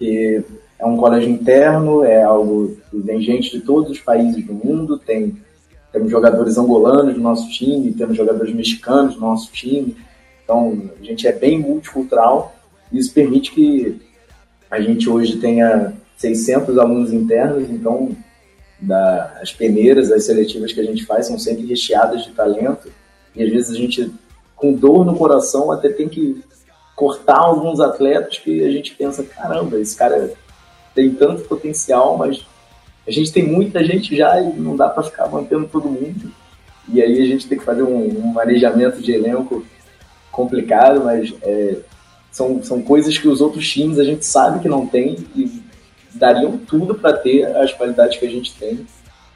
E 0.00 0.42
é 0.78 0.86
um 0.86 0.96
colégio 0.96 1.28
interno, 1.28 2.02
é 2.04 2.22
algo 2.22 2.76
que 2.90 2.98
vem 2.98 3.20
gente 3.20 3.50
de 3.50 3.60
todos 3.60 3.90
os 3.90 4.00
países 4.00 4.44
do 4.44 4.54
mundo, 4.54 4.98
tem 4.98 5.36
temos 5.92 6.10
jogadores 6.10 6.56
angolanos 6.56 7.16
no 7.16 7.22
nosso 7.22 7.50
time, 7.50 7.92
temos 7.92 8.16
jogadores 8.16 8.54
mexicanos 8.54 9.16
no 9.16 9.22
nosso 9.22 9.50
time, 9.50 9.96
então 10.44 10.90
a 11.00 11.04
gente 11.04 11.26
é 11.26 11.32
bem 11.32 11.58
multicultural 11.58 12.54
e 12.92 12.98
isso 12.98 13.12
permite 13.12 13.50
que 13.52 14.00
a 14.70 14.80
gente 14.80 15.10
hoje 15.10 15.38
tenha 15.38 15.92
600 16.16 16.78
alunos 16.78 17.12
internos, 17.12 17.68
então 17.68 18.16
da, 18.80 19.38
as 19.42 19.52
peneiras, 19.52 20.12
as 20.12 20.24
seletivas 20.24 20.72
que 20.72 20.80
a 20.80 20.84
gente 20.84 21.04
faz 21.04 21.26
são 21.26 21.38
sempre 21.38 21.66
recheadas 21.66 22.24
de 22.24 22.30
talento 22.30 22.88
e 23.34 23.42
às 23.42 23.50
vezes 23.50 23.70
a 23.72 23.76
gente 23.76 24.10
com 24.60 24.72
dor 24.72 25.04
no 25.04 25.16
coração 25.16 25.72
até 25.72 25.88
tem 25.88 26.08
que 26.08 26.44
cortar 26.94 27.38
alguns 27.38 27.80
atletas 27.80 28.38
que 28.38 28.62
a 28.62 28.70
gente 28.70 28.94
pensa, 28.94 29.24
caramba, 29.24 29.80
esse 29.80 29.96
cara 29.96 30.32
tem 30.94 31.10
tanto 31.14 31.42
potencial, 31.44 32.18
mas 32.18 32.44
a 33.08 33.10
gente 33.10 33.32
tem 33.32 33.46
muita 33.46 33.82
gente 33.82 34.14
já 34.14 34.38
e 34.38 34.52
não 34.52 34.76
dá 34.76 34.88
para 34.88 35.02
ficar 35.02 35.26
mantendo 35.28 35.66
todo 35.66 35.88
mundo. 35.88 36.30
E 36.92 37.00
aí 37.00 37.22
a 37.22 37.26
gente 37.26 37.48
tem 37.48 37.58
que 37.58 37.64
fazer 37.64 37.82
um, 37.82 38.18
um 38.18 38.32
manejamento 38.34 39.00
de 39.00 39.12
elenco 39.12 39.64
complicado, 40.30 41.02
mas 41.04 41.32
é, 41.42 41.78
são, 42.30 42.62
são 42.62 42.82
coisas 42.82 43.16
que 43.16 43.28
os 43.28 43.40
outros 43.40 43.66
times 43.66 43.98
a 43.98 44.04
gente 44.04 44.26
sabe 44.26 44.60
que 44.60 44.68
não 44.68 44.86
tem 44.86 45.16
e 45.34 45.62
dariam 46.14 46.58
tudo 46.58 46.94
para 46.94 47.14
ter 47.14 47.44
as 47.56 47.72
qualidades 47.72 48.18
que 48.18 48.26
a 48.26 48.30
gente 48.30 48.54
tem, 48.56 48.86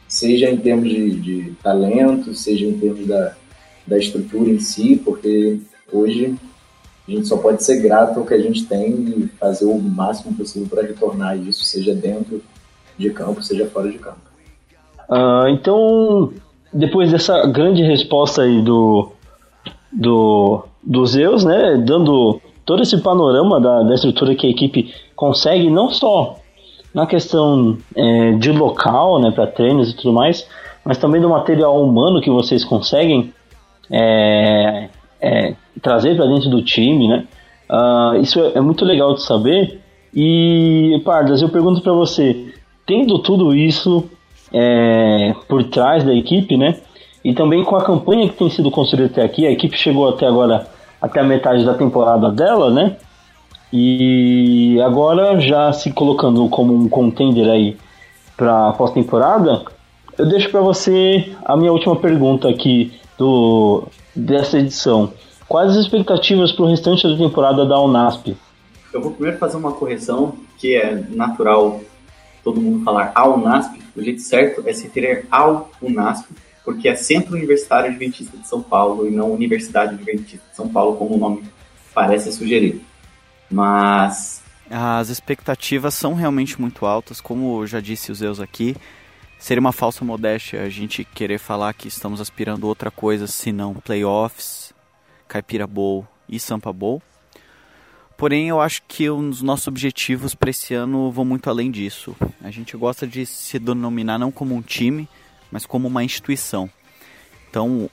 seja 0.07 0.51
em 0.51 0.59
termos 0.59 0.91
de, 0.91 1.11
de 1.13 1.55
talento, 1.63 2.35
seja 2.35 2.67
em 2.67 2.79
termos 2.79 3.07
da, 3.07 3.35
da 3.87 3.99
estrutura 3.99 4.51
em 4.51 4.59
si, 4.59 5.01
porque 5.05 5.61
hoje 5.93 6.35
a 7.07 7.11
gente 7.11 7.27
só 7.27 7.37
pode 7.37 7.63
ser 7.63 7.81
grato 7.83 8.19
ao 8.19 8.27
que 8.27 8.35
a 8.35 8.41
gente 8.41 8.65
tem 8.65 8.93
e 8.93 9.29
fazer 9.39 9.67
o 9.67 9.79
máximo 9.79 10.35
possível 10.35 10.69
para 10.69 10.83
retornar 10.83 11.37
isso, 11.37 11.65
seja 11.65 11.95
dentro 11.95 12.43
de 12.97 13.11
campo, 13.11 13.43
seja 13.43 13.67
fora 13.67 13.91
de 13.91 13.99
campo. 13.99 14.21
Uh, 15.09 15.49
então, 15.49 16.33
depois 16.73 17.13
dessa 17.13 17.47
grande 17.47 17.83
resposta 17.83 18.43
aí 18.43 18.63
do, 18.63 19.13
do, 19.93 20.65
do 20.83 21.07
Zeus, 21.07 21.45
né, 21.45 21.77
dando 21.77 22.41
todo 22.65 22.83
esse 22.83 22.97
panorama 22.99 23.61
da, 23.61 23.83
da 23.83 23.95
estrutura 23.95 24.35
que 24.35 24.47
a 24.47 24.51
equipe 24.51 24.95
consegue, 25.15 25.69
não 25.71 25.91
só 25.91 26.39
na 26.95 27.07
questão 27.07 27.77
é, 27.95 28.33
de 28.33 28.51
local, 28.51 29.21
né, 29.21 29.31
para 29.31 29.47
treinos 29.47 29.91
e 29.91 29.97
tudo 29.97 30.13
mais, 30.13 30.49
mas 30.85 30.97
também 30.97 31.21
do 31.21 31.29
material 31.29 31.83
humano 31.83 32.21
que 32.21 32.31
vocês 32.31 32.65
conseguem 32.65 33.33
é, 33.91 34.89
é, 35.21 35.55
trazer 35.81 36.17
para 36.17 36.27
dentro 36.27 36.51
do 36.51 36.63
time, 36.63 37.09
né? 37.09 37.25
Uh, 37.71 38.21
isso 38.21 38.41
é, 38.41 38.53
é, 38.59 38.61
muito 38.61 38.85
legal 38.85 39.15
de 39.15 39.23
saber. 39.23 39.81
E, 40.15 41.01
Pardas, 41.05 41.43
eu 41.43 41.49
pergunto 41.49 41.81
para 41.81 41.93
você, 41.93 42.55
tendo 42.87 43.19
tudo 43.19 43.55
isso 43.55 44.05
é, 44.53 45.35
por 45.49 45.65
trás 45.65 46.05
da 46.05 46.15
equipe, 46.15 46.57
né? 46.57 46.77
E 47.25 47.33
também 47.33 47.65
com 47.65 47.75
a 47.75 47.85
campanha 47.85 48.29
que 48.29 48.37
tem 48.37 48.51
sido 48.51 48.71
construída 48.71 49.11
até 49.11 49.23
aqui, 49.23 49.47
a 49.47 49.51
equipe 49.51 49.77
chegou 49.77 50.09
até 50.09 50.27
agora, 50.27 50.67
até 51.01 51.21
a 51.21 51.25
metade 51.25 51.65
da 51.65 51.75
temporada 51.75 52.31
dela, 52.31 52.71
né? 52.71 52.97
E 53.73 54.79
agora 54.85 55.41
já 55.41 55.73
se 55.73 55.93
colocando 55.93 56.49
como 56.49 56.75
um 56.75 56.89
contender 56.89 57.49
aí 57.51 57.77
para 58.37 58.73
pós-temporada, 58.75 59.63
eu 60.17 60.29
deixo 60.29 60.51
para 60.51 60.61
você 60.61 61.33
a 61.45 61.57
minha 61.57 61.73
última 61.73 61.97
pergunta 61.97 62.49
aqui 62.49 62.93
do 63.19 63.89
dessa 64.15 64.59
edição. 64.59 65.13
Quais 65.49 65.71
as 65.71 65.77
expectativas 65.77 66.53
para 66.53 66.65
o 66.65 66.69
restante 66.69 67.07
da 67.07 67.17
temporada 67.17 67.67
da 67.67 67.81
Unasp? 67.81 68.37
Eu 68.93 69.01
vou 69.01 69.13
primeiro 69.13 69.39
fazer 69.39 69.57
uma 69.57 69.73
correção, 69.73 70.37
que 70.59 70.75
é 70.75 70.95
natural 71.11 71.81
todo 72.43 72.61
mundo 72.61 72.85
falar 72.85 73.13
a 73.15 73.29
Unasp. 73.29 73.79
O 73.97 74.03
jeito 74.03 74.23
certo 74.23 74.63
é 74.67 74.73
se 74.73 74.89
ter 74.89 75.27
ao 75.31 75.71
Unasp, 75.83 76.29
porque 76.65 76.89
é 76.89 76.95
Centro 76.95 77.35
Universitário 77.35 77.91
Adventista 77.91 78.37
de 78.37 78.49
São 78.49 78.63
Paulo 78.63 79.07
e 79.07 79.11
não 79.11 79.33
Universidade 79.33 79.95
Adventista 79.95 80.45
de 80.51 80.57
São 80.57 80.69
Paulo, 80.69 80.97
como 80.97 81.15
o 81.15 81.19
nome 81.19 81.45
parece 81.93 82.33
sugerir. 82.33 82.81
Mas. 83.51 84.43
As 84.71 85.11
expectativas 85.11 85.95
são 85.95 86.15
realmente 86.15 86.61
muito 86.61 86.87
altas, 86.87 87.21
como 87.21 87.67
já 87.67 87.81
disse 87.81 88.11
o 88.11 88.15
Zeus 88.15 88.41
aqui 88.41 88.75
seria 89.39 89.61
uma 89.61 89.73
falsa 89.73 90.05
modéstia 90.05 90.63
a 90.63 90.69
gente 90.69 91.05
querer 91.05 91.39
falar 91.39 91.75
que 91.75 91.89
estamos 91.89 92.21
aspirando 92.21 92.67
outra 92.67 92.91
coisa 92.91 93.27
senão 93.27 93.75
playoffs, 93.75 94.73
Caipira 95.29 95.67
Bowl 95.67 96.07
e 96.29 96.39
Sampa 96.39 96.73
Bowl. 96.73 97.03
Porém, 98.17 98.49
eu 98.49 98.61
acho 98.61 98.83
que 98.87 99.11
os 99.11 99.43
nossos 99.43 99.67
objetivos 99.67 100.35
para 100.35 100.51
esse 100.51 100.73
ano 100.73 101.11
vão 101.11 101.25
muito 101.25 101.51
além 101.51 101.71
disso. 101.71 102.17
A 102.43 102.51
gente 102.51 102.77
gosta 102.77 103.07
de 103.07 103.27
se 103.27 103.59
denominar 103.59 104.19
não 104.19 104.31
como 104.31 104.55
um 104.55 104.63
time, 104.63 105.09
mas 105.51 105.67
como 105.67 105.89
uma 105.89 106.05
instituição. 106.05 106.71
Então, 107.51 107.91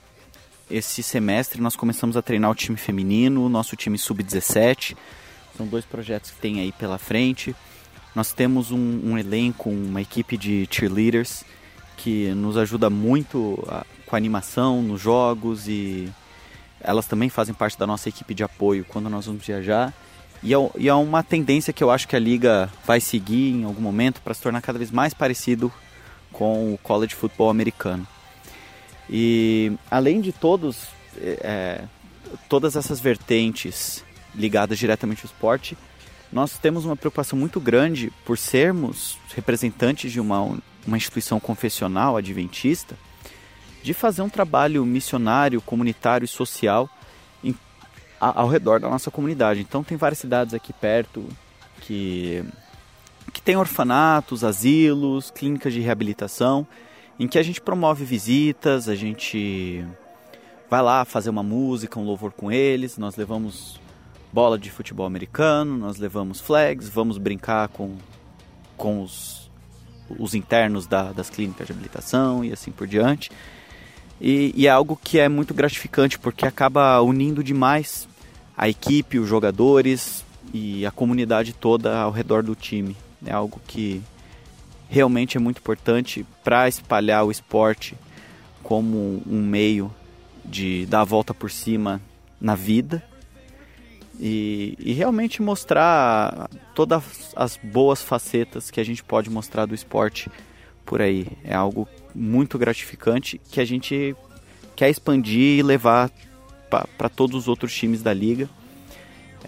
esse 0.70 1.02
semestre 1.02 1.60
nós 1.60 1.76
começamos 1.76 2.16
a 2.16 2.22
treinar 2.22 2.50
o 2.50 2.54
time 2.54 2.76
feminino, 2.76 3.44
o 3.44 3.48
nosso 3.48 3.76
time 3.76 3.98
sub-17. 3.98 4.96
São 5.56 5.66
dois 5.66 5.84
projetos 5.84 6.30
que 6.30 6.40
tem 6.40 6.60
aí 6.60 6.72
pela 6.72 6.98
frente. 6.98 7.54
Nós 8.14 8.32
temos 8.32 8.70
um, 8.70 9.00
um 9.04 9.18
elenco, 9.18 9.70
uma 9.70 10.02
equipe 10.02 10.36
de 10.36 10.68
cheerleaders 10.70 11.44
que 11.96 12.28
nos 12.34 12.56
ajuda 12.56 12.90
muito 12.90 13.62
a, 13.68 13.86
com 14.06 14.16
a 14.16 14.18
animação 14.18 14.82
nos 14.82 15.00
jogos 15.00 15.68
e 15.68 16.08
elas 16.80 17.06
também 17.06 17.28
fazem 17.28 17.54
parte 17.54 17.78
da 17.78 17.86
nossa 17.86 18.08
equipe 18.08 18.34
de 18.34 18.42
apoio 18.42 18.84
quando 18.86 19.08
nós 19.08 19.26
vamos 19.26 19.46
viajar. 19.46 19.94
E 20.42 20.52
é, 20.52 20.56
e 20.76 20.88
é 20.88 20.94
uma 20.94 21.22
tendência 21.22 21.72
que 21.72 21.82
eu 21.82 21.90
acho 21.90 22.08
que 22.08 22.16
a 22.16 22.18
liga 22.18 22.68
vai 22.84 23.00
seguir 23.00 23.52
em 23.52 23.64
algum 23.64 23.80
momento 23.80 24.20
para 24.20 24.34
se 24.34 24.42
tornar 24.42 24.60
cada 24.60 24.78
vez 24.78 24.90
mais 24.90 25.14
parecido 25.14 25.72
com 26.32 26.74
o 26.74 26.78
college 26.78 27.14
football 27.14 27.48
americano. 27.48 28.06
E 29.08 29.72
além 29.90 30.20
de 30.20 30.32
todos, 30.32 30.88
é, 31.20 31.84
todas 32.48 32.74
essas 32.76 32.98
vertentes 32.98 34.04
ligadas 34.34 34.78
diretamente 34.78 35.22
ao 35.24 35.26
esporte, 35.26 35.76
nós 36.32 36.56
temos 36.56 36.84
uma 36.86 36.96
preocupação 36.96 37.38
muito 37.38 37.60
grande 37.60 38.10
por 38.24 38.38
sermos 38.38 39.18
representantes 39.34 40.10
de 40.10 40.18
uma, 40.18 40.58
uma 40.86 40.96
instituição 40.96 41.38
confessional 41.38 42.16
adventista, 42.16 42.96
de 43.82 43.92
fazer 43.92 44.22
um 44.22 44.28
trabalho 44.28 44.84
missionário, 44.86 45.60
comunitário 45.60 46.24
e 46.24 46.28
social 46.28 46.88
em, 47.44 47.54
ao 48.18 48.48
redor 48.48 48.80
da 48.80 48.88
nossa 48.88 49.10
comunidade. 49.10 49.60
Então 49.60 49.84
tem 49.84 49.98
várias 49.98 50.20
cidades 50.20 50.54
aqui 50.54 50.72
perto 50.72 51.28
que, 51.82 52.42
que 53.32 53.42
tem 53.42 53.56
orfanatos, 53.56 54.42
asilos, 54.42 55.30
clínicas 55.30 55.74
de 55.74 55.80
reabilitação, 55.80 56.66
em 57.18 57.28
que 57.28 57.38
a 57.38 57.42
gente 57.42 57.60
promove 57.60 58.04
visitas, 58.04 58.88
a 58.88 58.94
gente 58.94 59.84
vai 60.70 60.80
lá 60.80 61.04
fazer 61.04 61.28
uma 61.28 61.42
música, 61.42 62.00
um 62.00 62.04
louvor 62.04 62.32
com 62.32 62.50
eles, 62.50 62.96
nós 62.96 63.16
levamos 63.16 63.81
bola 64.32 64.58
de 64.58 64.70
futebol 64.70 65.04
americano, 65.04 65.76
nós 65.76 65.98
levamos 65.98 66.40
flags, 66.40 66.88
vamos 66.88 67.18
brincar 67.18 67.68
com, 67.68 67.96
com 68.76 69.02
os, 69.02 69.50
os 70.18 70.34
internos 70.34 70.86
da, 70.86 71.12
das 71.12 71.28
clínicas 71.28 71.66
de 71.66 71.72
habilitação 71.72 72.42
e 72.42 72.52
assim 72.52 72.70
por 72.70 72.86
diante. 72.86 73.30
E, 74.20 74.52
e, 74.56 74.66
é 74.66 74.70
algo 74.70 74.98
que 75.02 75.18
é 75.18 75.28
muito 75.28 75.52
gratificante 75.52 76.18
porque 76.18 76.46
acaba 76.46 77.00
unindo 77.02 77.44
demais 77.44 78.08
a 78.56 78.68
equipe, 78.68 79.18
os 79.18 79.28
jogadores 79.28 80.24
e 80.54 80.86
a 80.86 80.90
comunidade 80.90 81.52
toda 81.52 81.98
ao 81.98 82.10
redor 82.10 82.42
do 82.42 82.54
time. 82.54 82.96
É 83.26 83.32
algo 83.32 83.60
que 83.66 84.00
realmente 84.88 85.36
é 85.36 85.40
muito 85.40 85.58
importante 85.58 86.24
para 86.42 86.68
espalhar 86.68 87.24
o 87.24 87.30
esporte 87.30 87.96
como 88.62 89.22
um 89.26 89.42
meio 89.42 89.92
de 90.44 90.86
dar 90.86 91.00
a 91.00 91.04
volta 91.04 91.34
por 91.34 91.50
cima 91.50 92.00
na 92.40 92.54
vida 92.54 93.02
e, 94.20 94.76
e, 94.78 94.92
realmente 94.92 95.42
mostrar 95.42 96.48
todas 96.74 97.32
as 97.34 97.58
boas 97.62 98.02
facetas 98.02 98.70
que 98.70 98.80
a 98.80 98.84
gente 98.84 99.02
pode 99.02 99.30
mostrar 99.30 99.66
do 99.66 99.74
esporte 99.74 100.30
por 100.84 101.00
aí. 101.00 101.26
É 101.42 101.54
algo 101.54 101.88
muito 102.14 102.58
gratificante 102.58 103.40
que 103.50 103.60
a 103.60 103.64
gente 103.64 104.14
quer 104.76 104.90
expandir 104.90 105.58
e 105.58 105.62
levar 105.62 106.10
para 106.96 107.08
todos 107.08 107.36
os 107.36 107.48
outros 107.48 107.74
times 107.74 108.02
da 108.02 108.12
liga. 108.12 108.48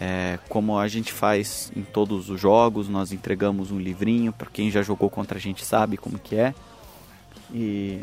É, 0.00 0.38
como 0.48 0.76
a 0.76 0.88
gente 0.88 1.12
faz 1.12 1.70
em 1.76 1.82
todos 1.82 2.28
os 2.28 2.40
jogos, 2.40 2.88
nós 2.88 3.12
entregamos 3.12 3.70
um 3.70 3.78
livrinho 3.78 4.32
para 4.32 4.50
quem 4.50 4.70
já 4.70 4.82
jogou 4.82 5.08
contra 5.08 5.38
a 5.38 5.40
gente 5.40 5.64
sabe 5.64 5.96
como 5.96 6.18
que 6.18 6.34
é. 6.34 6.54
E 7.52 8.00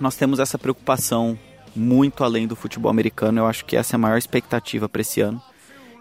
nós 0.00 0.16
temos 0.16 0.40
essa 0.40 0.58
preocupação 0.58 1.38
muito 1.74 2.24
além 2.24 2.46
do 2.46 2.56
futebol 2.56 2.90
americano. 2.90 3.38
Eu 3.40 3.46
acho 3.46 3.64
que 3.64 3.76
essa 3.76 3.94
é 3.94 3.96
a 3.96 4.00
maior 4.00 4.18
expectativa 4.18 4.88
para 4.88 5.00
esse 5.00 5.20
ano, 5.20 5.40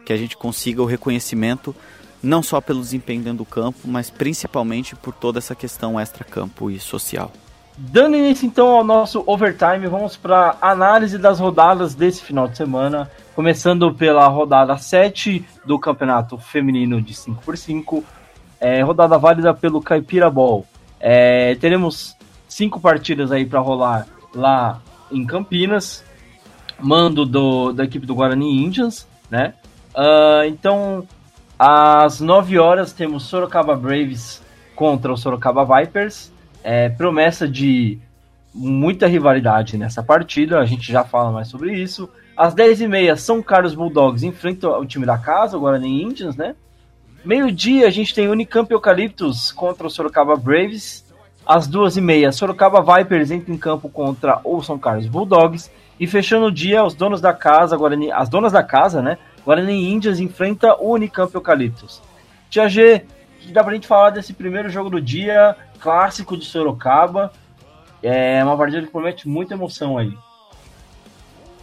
que 0.06 0.14
a 0.14 0.18
gente 0.18 0.38
consiga 0.38 0.82
o 0.82 0.86
reconhecimento 0.86 1.76
não 2.22 2.42
só 2.42 2.60
pelo 2.60 2.82
desempenho 2.82 3.22
dentro 3.22 3.40
do 3.40 3.46
campo, 3.46 3.80
mas 3.86 4.10
principalmente 4.10 4.96
por 4.96 5.14
toda 5.14 5.38
essa 5.38 5.54
questão 5.54 6.00
extra-campo 6.00 6.72
e 6.72 6.80
social. 6.80 7.32
Dando 7.78 8.16
início 8.16 8.46
então 8.48 8.68
ao 8.70 8.84
nosso 8.84 9.22
overtime, 9.28 9.86
vamos 9.88 10.16
para 10.16 10.58
análise 10.62 11.18
das 11.18 11.40
rodadas 11.40 11.94
desse 11.94 12.22
final 12.22 12.48
de 12.48 12.56
semana, 12.56 13.12
começando 13.36 13.94
pela 13.94 14.26
rodada 14.28 14.78
7 14.78 15.46
do 15.66 15.78
Campeonato 15.78 16.38
Feminino 16.38 17.02
de 17.02 17.14
5x5, 17.14 18.02
é, 18.62 18.82
rodada 18.82 19.18
válida 19.18 19.54
pelo 19.54 19.82
Caipira 19.82 20.30
Ball. 20.30 20.66
É, 21.00 21.56
teremos 21.56 22.16
cinco 22.48 22.80
partidas 22.80 23.32
aí 23.32 23.46
para 23.46 23.60
rolar 23.60 24.08
lá 24.34 24.82
em 25.12 25.26
Campinas, 25.26 26.04
mando 26.80 27.26
do, 27.26 27.74
da 27.74 27.84
equipe 27.84 28.06
do 28.06 28.16
Guarani 28.16 28.64
Indians, 28.64 29.06
né? 29.30 29.54
Uh, 29.96 30.46
então, 30.48 31.08
às 31.58 32.20
9 32.20 32.60
horas 32.60 32.92
temos 32.92 33.24
Sorocaba 33.24 33.76
Braves 33.76 34.44
contra 34.76 35.12
o 35.12 35.18
Sorocaba 35.18 35.66
Vipers. 35.66 36.32
É, 36.64 36.90
promessa 36.90 37.48
de 37.48 37.98
muita 38.54 39.08
rivalidade 39.08 39.78
nessa 39.78 40.02
partida, 40.04 40.60
a 40.60 40.66
gente 40.66 40.92
já 40.92 41.04
fala 41.04 41.32
mais 41.32 41.48
sobre 41.48 41.74
isso. 41.74 42.10
Às 42.36 42.54
10h30, 42.54 43.16
São 43.16 43.42
Carlos 43.42 43.76
Bulldogs 43.76 44.24
enfrenta 44.24 44.70
o 44.70 44.86
time 44.86 45.06
da 45.06 45.18
casa, 45.18 45.56
o 45.56 45.60
Guarani 45.62 46.04
Indians, 46.04 46.36
né? 46.36 46.56
Meio-dia, 47.24 47.88
a 47.88 47.90
gente 47.90 48.14
tem 48.14 48.28
Unicamp 48.28 48.72
Eucaliptus 48.72 49.52
contra 49.52 49.88
o 49.88 49.90
Sorocaba 49.90 50.36
Braves. 50.36 51.06
Às 51.46 51.68
duas 51.68 51.96
e 51.96 52.02
meia, 52.02 52.32
Sorocaba 52.32 52.82
Vipers 52.82 53.32
entra 53.32 53.54
em 53.54 53.58
campo 53.58 53.88
contra 53.88 54.42
o 54.44 54.62
São 54.62 54.78
Carlos 54.78 55.08
Bulldogs. 55.08 55.72
E 56.00 56.06
fechando 56.06 56.48
o 56.48 56.52
dia, 56.52 56.84
os 56.84 56.94
donos 56.94 57.22
da 57.22 57.34
casa, 57.34 57.78
Guarani, 57.78 58.12
as 58.12 58.28
donas 58.28 58.52
da 58.52 58.62
casa, 58.62 59.02
né? 59.02 59.18
Guarani 59.46 59.94
Indians 59.94 60.20
enfrenta 60.20 60.76
o 60.76 60.94
Unicamp 60.94 61.34
Eucaliptus. 61.34 62.02
Tia 62.50 62.68
G, 62.68 63.06
que 63.40 63.54
dá 63.54 63.64
pra 63.64 63.74
gente 63.74 63.88
falar 63.88 64.10
desse 64.10 64.34
primeiro 64.34 64.70
jogo 64.70 64.90
do 64.90 65.00
dia, 65.00 65.56
clássico 65.80 66.36
de 66.36 66.46
Sorocaba. 66.46 67.32
É 68.02 68.44
uma 68.44 68.58
partida 68.58 68.82
que 68.82 68.92
promete 68.92 69.28
muita 69.28 69.54
emoção 69.54 69.98
aí. 69.98 70.14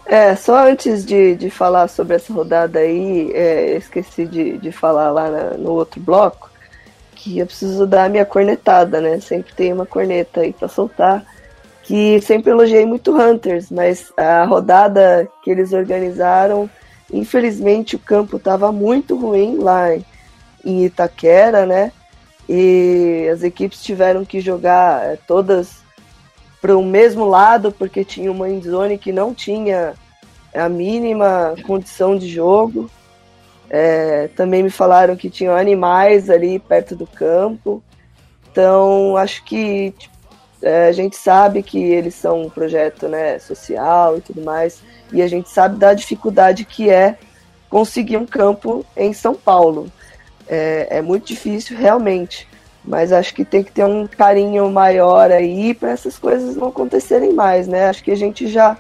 É, 0.07 0.35
só 0.35 0.69
antes 0.69 1.05
de, 1.05 1.37
de 1.37 1.51
falar 1.51 1.89
sobre 1.89 2.17
essa 2.17 2.33
rodada 2.33 2.81
aí, 2.81 3.31
é, 3.33 3.77
esqueci 3.77 4.27
de, 4.27 4.59
de 4.59 4.73
falar 4.73 5.11
lá 5.11 5.31
na, 5.31 5.51
no 5.57 5.73
outro 5.73 6.01
bloco 6.01 6.51
que 7.23 7.39
eu 7.39 7.47
preciso 7.47 7.87
dar 7.87 8.05
a 8.05 8.09
minha 8.09 8.27
cornetada, 8.27 9.01
né? 9.01 9.21
Sempre 9.21 9.55
tem 9.55 9.73
uma 9.73 9.87
corneta 9.87 10.41
aí 10.41 10.53
pra 10.53 10.67
soltar. 10.67 11.25
Que 11.85 12.21
sempre 12.21 12.51
elogiei 12.51 12.85
muito 12.85 13.17
Hunters, 13.17 13.71
mas 13.71 14.13
a 14.17 14.45
rodada 14.45 15.29
que 15.43 15.51
eles 15.51 15.73
organizaram, 15.73 16.69
infelizmente 17.13 17.97
o 17.97 17.99
campo 17.99 18.37
estava 18.37 18.73
muito 18.73 19.17
ruim 19.17 19.59
lá 19.59 19.95
em 20.65 20.85
Itaquera, 20.85 21.67
né? 21.67 21.93
E 22.49 23.29
as 23.33 23.43
equipes 23.43 23.83
tiveram 23.83 24.25
que 24.25 24.41
jogar 24.41 25.05
é, 25.05 25.17
todas 25.27 25.83
para 26.61 26.77
o 26.77 26.85
mesmo 26.85 27.25
lado, 27.25 27.73
porque 27.73 28.05
tinha 28.05 28.31
uma 28.31 28.49
endzone 28.49 28.99
que 28.99 29.13
não 29.13 29.35
tinha 29.35 29.95
a 30.55 30.69
mínima 30.69 31.55
condição 31.67 32.17
de 32.17 32.29
jogo. 32.29 32.91
É, 33.69 34.29
também 34.37 34.63
me 34.63 34.71
falaram 34.71 35.17
que 35.17 35.31
tinham 35.31 35.57
animais 35.57 36.29
ali 36.29 36.59
perto 36.59 36.95
do 36.95 37.07
campo. 37.07 37.83
Então, 38.51 39.17
acho 39.17 39.43
que 39.45 39.95
é, 40.61 40.89
a 40.89 40.93
gente 40.93 41.17
sabe 41.17 41.63
que 41.63 41.79
eles 41.79 42.15
são 42.15 42.43
um 42.43 42.51
projeto 42.51 43.09
né, 43.09 43.39
social 43.39 44.19
e 44.19 44.21
tudo 44.21 44.43
mais, 44.43 44.83
e 45.13 45.23
a 45.23 45.29
gente 45.29 45.49
sabe 45.49 45.79
da 45.79 45.95
dificuldade 45.95 46.65
que 46.65 46.91
é 46.91 47.19
conseguir 47.69 48.17
um 48.17 48.27
campo 48.27 48.85
em 48.97 49.13
São 49.13 49.35
Paulo. 49.35 49.91
É, 50.49 50.99
é 50.99 51.03
muito 51.03 51.27
difícil, 51.27 51.77
realmente, 51.77 52.49
mas 52.85 53.13
acho 53.13 53.35
que 53.35 53.45
tem 53.45 53.63
que 53.63 53.73
ter 53.73 53.85
um 53.85 54.07
carinho 54.07 54.71
maior 54.71 55.31
aí 55.31 55.75
para 55.75 55.91
essas 55.91 56.19
coisas 56.19 56.57
não 56.57 56.69
acontecerem 56.69 57.33
mais, 57.33 57.69
né? 57.69 57.89
Acho 57.89 58.03
que 58.03 58.11
a 58.11 58.17
gente 58.17 58.47
já 58.49 58.77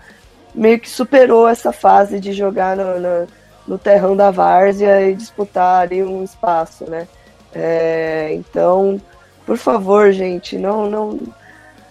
meio 0.54 0.78
que 0.78 0.90
superou 0.90 1.48
essa 1.48 1.72
fase 1.72 2.18
de 2.18 2.32
jogar 2.32 2.76
no, 2.76 3.00
no 3.00 3.26
no 3.66 3.78
terrão 3.78 4.16
da 4.16 4.30
várzea 4.30 5.08
e 5.08 5.14
disputar 5.14 5.82
ali 5.82 6.02
um 6.02 6.22
espaço, 6.22 6.88
né? 6.88 7.06
É, 7.54 8.32
então, 8.34 9.00
por 9.46 9.56
favor, 9.56 10.10
gente, 10.12 10.56
não, 10.58 10.88
não, 10.88 11.18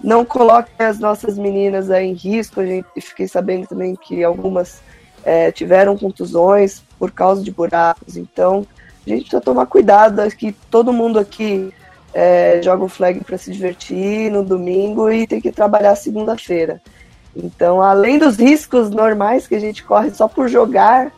não 0.03 0.26
coloquem 0.26 0.86
as 0.86 0.99
nossas 0.99 1.38
meninas 1.38 1.90
em 1.90 2.14
risco. 2.14 2.60
A 2.60 2.65
gente 2.65 2.88
fiquei 2.99 3.28
sabendo 3.28 3.68
também 3.68 3.95
que 3.95 4.23
algumas 4.23 4.82
é, 5.23 5.52
tiveram 5.52 5.98
contusões 5.98 6.84
por 6.98 7.11
causa 7.11 7.44
de 7.44 7.52
buracos. 7.52 8.18
Então, 8.18 8.65
a 9.06 9.10
gente 9.10 9.22
precisa 9.22 9.41
tomar 9.41 9.65
cuidado. 9.65 10.22
que 10.36 10.52
todo 10.69 10.94
mundo 10.94 11.19
aqui 11.19 11.73
é, 12.14 12.61
joga 12.64 12.84
o 12.84 12.90
flag 12.90 13.23
para 13.23 13.38
se 13.38 13.52
divertir 13.52 14.32
no 14.32 14.44
domingo 14.44 15.11
e 15.11 15.28
tem 15.28 15.41
que 15.41 15.52
trabalhar 15.52 15.95
segunda-feira. 15.95 16.82
Então, 17.36 17.82
além 17.82 18.18
dos 18.18 18.38
riscos 18.38 18.90
normais 18.90 19.48
que 19.48 19.56
a 19.56 19.60
gente 19.60 19.84
corre 19.84 20.11
só 20.11 20.28
por 20.28 20.49
jogar, 20.49 21.11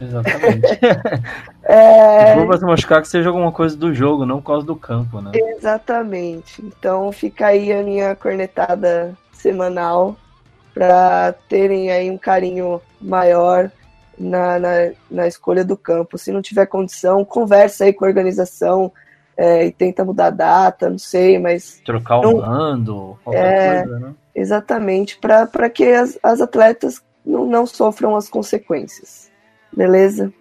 Exatamente. 0.00 0.78
é... 1.62 2.34
For 2.34 2.58
se 2.58 2.64
machucar, 2.64 3.02
que 3.02 3.08
seja 3.08 3.28
alguma 3.28 3.52
coisa 3.52 3.76
do 3.76 3.94
jogo, 3.94 4.26
não 4.26 4.40
por 4.40 4.48
causa 4.48 4.66
do 4.66 4.76
campo, 4.76 5.20
né? 5.20 5.32
Exatamente. 5.34 6.62
Então 6.64 7.10
fica 7.12 7.48
aí 7.48 7.72
a 7.72 7.82
minha 7.82 8.14
cornetada 8.14 9.16
semanal 9.32 10.16
para 10.72 11.34
terem 11.48 11.90
aí 11.90 12.10
um 12.10 12.18
carinho 12.18 12.80
maior 13.00 13.70
na, 14.18 14.58
na, 14.58 14.68
na, 15.10 15.26
escolha 15.26 15.64
do 15.64 15.76
campo. 15.76 16.18
Se 16.18 16.32
não 16.32 16.42
tiver 16.42 16.66
condição, 16.66 17.24
conversa 17.24 17.84
aí 17.84 17.92
com 17.92 18.04
a 18.04 18.08
organização 18.08 18.90
é, 19.36 19.66
e 19.66 19.72
tenta 19.72 20.04
mudar 20.04 20.26
a 20.26 20.30
data, 20.30 20.90
não 20.90 20.98
sei, 20.98 21.38
mas. 21.38 21.80
Trocar 21.84 22.18
o 22.18 22.36
mando, 22.38 23.18
qualquer 23.22 23.44
é, 23.46 23.82
coisa, 23.82 23.98
né? 24.00 24.14
Exatamente, 24.34 25.16
para 25.18 25.70
que 25.70 25.84
as, 25.84 26.18
as 26.20 26.40
atletas 26.40 27.00
não, 27.24 27.46
não 27.46 27.66
sofram 27.66 28.16
as 28.16 28.28
consequências 28.28 29.23
beleza? 29.76 30.32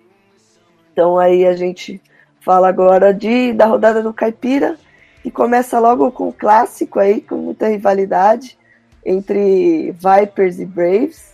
Então 0.91 1.17
aí 1.17 1.45
a 1.45 1.55
gente 1.55 2.01
fala 2.41 2.67
agora 2.67 3.13
de 3.13 3.53
da 3.53 3.65
rodada 3.65 4.01
do 4.01 4.13
Caipira 4.13 4.77
e 5.23 5.31
começa 5.31 5.79
logo 5.79 6.11
com 6.11 6.29
o 6.29 6.33
clássico 6.33 6.99
aí, 6.99 7.21
com 7.21 7.35
muita 7.35 7.67
rivalidade 7.67 8.57
entre 9.05 9.91
Vipers 9.91 10.59
e 10.59 10.65
Braves. 10.65 11.33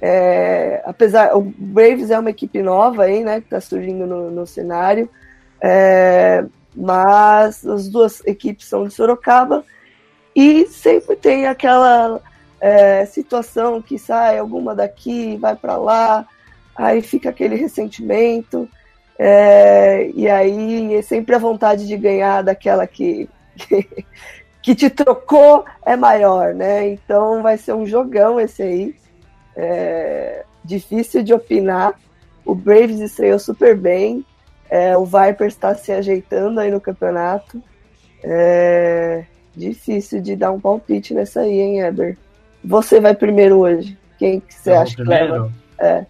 É, 0.00 0.82
apesar, 0.84 1.36
o 1.36 1.40
Braves 1.42 2.10
é 2.10 2.18
uma 2.18 2.30
equipe 2.30 2.62
nova 2.62 3.04
aí, 3.04 3.24
né, 3.24 3.40
que 3.40 3.46
está 3.46 3.60
surgindo 3.60 4.06
no, 4.06 4.30
no 4.30 4.46
cenário, 4.46 5.10
é, 5.60 6.44
mas 6.74 7.66
as 7.66 7.88
duas 7.88 8.24
equipes 8.24 8.66
são 8.66 8.86
de 8.86 8.94
Sorocaba 8.94 9.64
e 10.34 10.66
sempre 10.66 11.16
tem 11.16 11.46
aquela 11.46 12.20
é, 12.60 13.04
situação 13.06 13.82
que 13.82 13.98
sai 13.98 14.38
alguma 14.38 14.74
daqui, 14.74 15.36
vai 15.36 15.56
para 15.56 15.76
lá, 15.76 16.26
aí 16.78 17.02
fica 17.02 17.30
aquele 17.30 17.56
ressentimento, 17.56 18.68
é, 19.18 20.10
e 20.14 20.28
aí 20.28 20.94
é 20.94 21.02
sempre 21.02 21.34
a 21.34 21.38
vontade 21.38 21.88
de 21.88 21.96
ganhar 21.96 22.42
daquela 22.42 22.86
que, 22.86 23.28
que, 23.56 23.88
que, 24.62 24.74
te 24.76 24.88
trocou 24.88 25.64
é 25.84 25.96
maior, 25.96 26.54
né? 26.54 26.88
Então 26.88 27.42
vai 27.42 27.58
ser 27.58 27.72
um 27.72 27.84
jogão 27.84 28.38
esse 28.38 28.62
aí. 28.62 28.94
É, 29.56 30.44
difícil 30.64 31.24
de 31.24 31.34
opinar. 31.34 31.98
O 32.44 32.54
Braves 32.54 33.00
estreou 33.00 33.40
super 33.40 33.76
bem. 33.76 34.24
É, 34.70 34.96
o 34.96 35.04
Vipers 35.04 35.54
está 35.54 35.74
se 35.74 35.90
ajeitando 35.90 36.60
aí 36.60 36.70
no 36.70 36.80
campeonato. 36.80 37.60
É, 38.22 39.24
difícil 39.56 40.20
de 40.20 40.36
dar 40.36 40.52
um 40.52 40.60
palpite 40.60 41.12
nessa 41.12 41.40
aí, 41.40 41.60
hein, 41.60 41.80
Eber? 41.80 42.16
Você 42.64 43.00
vai 43.00 43.14
primeiro 43.14 43.58
hoje. 43.58 43.98
Quem 44.16 44.40
que 44.40 44.54
você 44.54 44.70
acha 44.70 44.94
que 44.94 45.02
leva? 45.02 45.52
É. 45.80 46.04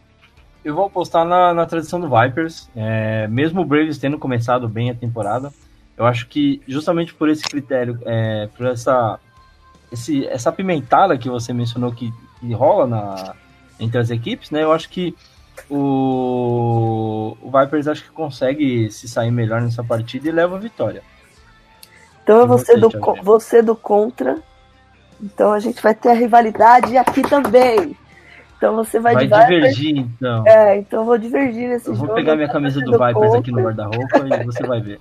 Eu 0.64 0.74
vou 0.74 0.86
apostar 0.86 1.24
na, 1.24 1.54
na 1.54 1.66
tradição 1.66 2.00
do 2.00 2.08
Vipers. 2.08 2.68
É, 2.74 3.26
mesmo 3.28 3.62
o 3.62 3.64
Braves 3.64 3.98
tendo 3.98 4.18
começado 4.18 4.68
bem 4.68 4.90
a 4.90 4.94
temporada, 4.94 5.52
eu 5.96 6.06
acho 6.06 6.26
que 6.28 6.62
justamente 6.66 7.14
por 7.14 7.28
esse 7.28 7.42
critério, 7.42 7.98
é, 8.04 8.48
por 8.56 8.66
essa, 8.66 9.18
esse, 9.90 10.26
essa 10.26 10.52
pimentada 10.52 11.16
que 11.16 11.28
você 11.28 11.52
mencionou 11.52 11.92
que, 11.92 12.12
que 12.40 12.52
rola 12.52 12.86
na, 12.86 13.34
entre 13.80 13.98
as 13.98 14.10
equipes, 14.10 14.50
né? 14.50 14.62
Eu 14.62 14.72
acho 14.72 14.88
que 14.88 15.14
o, 15.68 17.36
o 17.42 17.50
Vipers 17.50 17.88
acho 17.88 18.04
que 18.04 18.10
consegue 18.10 18.90
se 18.90 19.08
sair 19.08 19.30
melhor 19.30 19.60
nessa 19.60 19.82
partida 19.82 20.28
e 20.28 20.32
leva 20.32 20.56
a 20.56 20.60
vitória. 20.60 21.02
Então 22.22 22.40
eu 22.40 22.46
vou 22.46 22.58
ser 22.58 22.78
do, 22.78 22.90
você 23.22 23.62
do 23.62 23.74
contra. 23.74 24.38
Então 25.20 25.52
a 25.52 25.58
gente 25.58 25.82
vai 25.82 25.94
ter 25.94 26.10
a 26.10 26.14
rivalidade 26.14 26.96
aqui 26.96 27.22
também. 27.22 27.96
Então 28.58 28.74
você 28.74 28.98
vai, 28.98 29.14
vai 29.28 29.46
divergir, 29.46 29.96
então. 29.96 30.44
É, 30.44 30.78
então 30.78 31.00
eu 31.00 31.06
vou 31.06 31.16
divergir 31.16 31.68
nesse 31.68 31.88
eu 31.88 31.94
jogo. 31.94 32.08
Vou 32.08 32.16
pegar 32.16 32.34
minha 32.34 32.48
camisa 32.48 32.80
do 32.80 32.90
Vipers 32.90 33.14
contra. 33.14 33.38
aqui 33.38 33.52
no 33.52 33.62
guarda-roupa 33.62 34.18
e 34.18 34.44
você 34.44 34.66
vai 34.66 34.80
ver. 34.80 35.00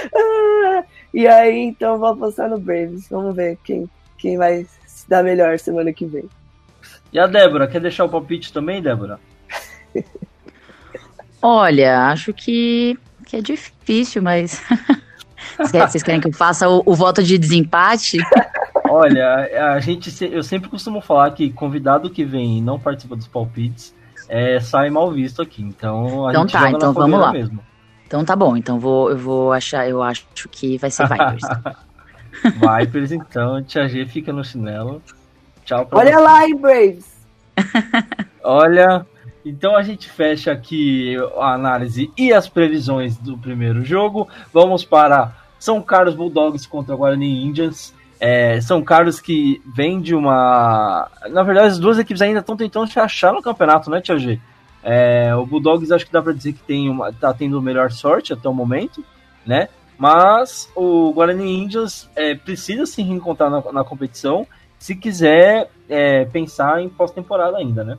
e 1.14 1.26
aí, 1.26 1.58
então 1.60 1.94
eu 1.94 1.98
vou 1.98 2.08
apostar 2.10 2.50
no 2.50 2.60
Braves. 2.60 3.08
Vamos 3.10 3.34
ver 3.34 3.56
quem, 3.64 3.88
quem 4.18 4.36
vai 4.36 4.66
se 4.86 5.08
dar 5.08 5.24
melhor 5.24 5.58
semana 5.58 5.94
que 5.94 6.04
vem. 6.04 6.28
E 7.10 7.18
a 7.18 7.26
Débora, 7.26 7.66
quer 7.66 7.80
deixar 7.80 8.04
o 8.04 8.08
palpite 8.10 8.52
também, 8.52 8.82
Débora? 8.82 9.18
Olha, 11.40 12.08
acho 12.08 12.34
que, 12.34 12.98
que 13.26 13.36
é 13.36 13.40
difícil, 13.40 14.22
mas. 14.22 14.62
Vocês 15.58 16.02
querem 16.02 16.20
que 16.20 16.28
eu 16.28 16.32
faça 16.32 16.68
o, 16.68 16.82
o 16.84 16.94
voto 16.94 17.22
de 17.22 17.38
desempate? 17.38 18.18
Olha, 18.92 19.72
a 19.74 19.80
gente, 19.80 20.12
eu 20.24 20.42
sempre 20.42 20.68
costumo 20.68 21.00
falar 21.00 21.30
que 21.30 21.50
convidado 21.50 22.10
que 22.10 22.24
vem 22.24 22.58
e 22.58 22.60
não 22.60 22.78
participa 22.78 23.16
dos 23.16 23.26
palpites 23.26 23.94
é, 24.28 24.60
sai 24.60 24.90
mal 24.90 25.10
visto 25.10 25.42
aqui. 25.42 25.62
Então 25.62 26.26
a 26.26 26.30
então 26.30 26.42
gente 26.42 26.52
tá, 26.52 26.70
então 26.70 26.92
vamos 26.92 27.20
lá. 27.20 27.32
Mesmo. 27.32 27.60
Então 28.06 28.24
tá 28.24 28.36
bom, 28.36 28.56
então 28.56 28.78
vou, 28.78 29.10
eu 29.10 29.16
vou 29.16 29.52
achar, 29.52 29.88
eu 29.88 30.02
acho 30.02 30.26
que 30.50 30.76
vai 30.78 30.90
ser 30.90 31.06
Vipers. 31.08 31.42
Vipers, 32.60 33.12
então, 33.12 33.62
Tia 33.62 33.88
G 33.88 34.06
fica 34.06 34.32
no 34.32 34.44
chinelo. 34.44 35.02
Tchau 35.64 35.86
pra 35.86 35.98
Olha 35.98 36.12
você. 36.12 36.20
lá, 36.20 36.44
hein, 36.44 36.56
Braves. 36.56 37.26
Olha, 38.42 39.06
então 39.44 39.76
a 39.76 39.82
gente 39.82 40.10
fecha 40.10 40.52
aqui 40.52 41.16
a 41.38 41.54
análise 41.54 42.10
e 42.16 42.32
as 42.32 42.48
previsões 42.48 43.16
do 43.16 43.38
primeiro 43.38 43.84
jogo. 43.84 44.28
Vamos 44.52 44.84
para 44.84 45.32
São 45.58 45.80
Carlos 45.80 46.14
Bulldogs 46.14 46.66
contra 46.66 46.96
Guarani 46.96 47.44
Indians. 47.44 47.94
É, 48.24 48.60
São 48.60 48.80
Carlos 48.84 49.18
que 49.18 49.60
vem 49.66 50.00
de 50.00 50.14
uma. 50.14 51.10
Na 51.30 51.42
verdade, 51.42 51.66
as 51.66 51.78
duas 51.80 51.98
equipes 51.98 52.22
ainda 52.22 52.38
estão 52.38 52.56
tentando 52.56 52.86
se 52.86 53.00
achar 53.00 53.32
no 53.32 53.42
campeonato, 53.42 53.90
né, 53.90 54.00
Tia 54.00 54.16
G? 54.16 54.38
É, 54.80 55.34
o 55.34 55.44
Bulldogs 55.44 55.90
acho 55.90 56.06
que 56.06 56.12
dá 56.12 56.22
para 56.22 56.32
dizer 56.32 56.52
que 56.52 56.62
tem 56.62 56.88
uma, 56.88 57.12
tá 57.12 57.34
tendo 57.34 57.60
melhor 57.60 57.90
sorte 57.90 58.32
até 58.32 58.48
o 58.48 58.54
momento, 58.54 59.04
né? 59.44 59.68
Mas 59.98 60.70
o 60.76 61.12
Guarani 61.12 61.64
Indians 61.64 62.08
é, 62.14 62.36
precisa 62.36 62.86
se 62.86 63.02
reencontrar 63.02 63.50
na, 63.50 63.72
na 63.72 63.82
competição 63.82 64.46
se 64.78 64.94
quiser 64.94 65.68
é, 65.88 66.24
pensar 66.24 66.80
em 66.80 66.88
pós-temporada 66.88 67.56
ainda, 67.56 67.82
né? 67.82 67.98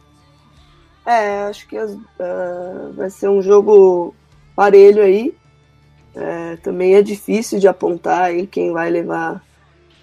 É, 1.06 1.48
acho 1.48 1.68
que 1.68 1.78
uh, 1.78 2.94
vai 2.96 3.10
ser 3.10 3.28
um 3.28 3.42
jogo 3.42 4.16
parelho 4.56 5.04
aí. 5.04 5.36
É, 6.16 6.56
também 6.64 6.96
é 6.96 7.02
difícil 7.02 7.60
de 7.60 7.68
apontar 7.68 8.22
aí 8.22 8.48
quem 8.48 8.72
vai 8.72 8.90
levar 8.90 9.44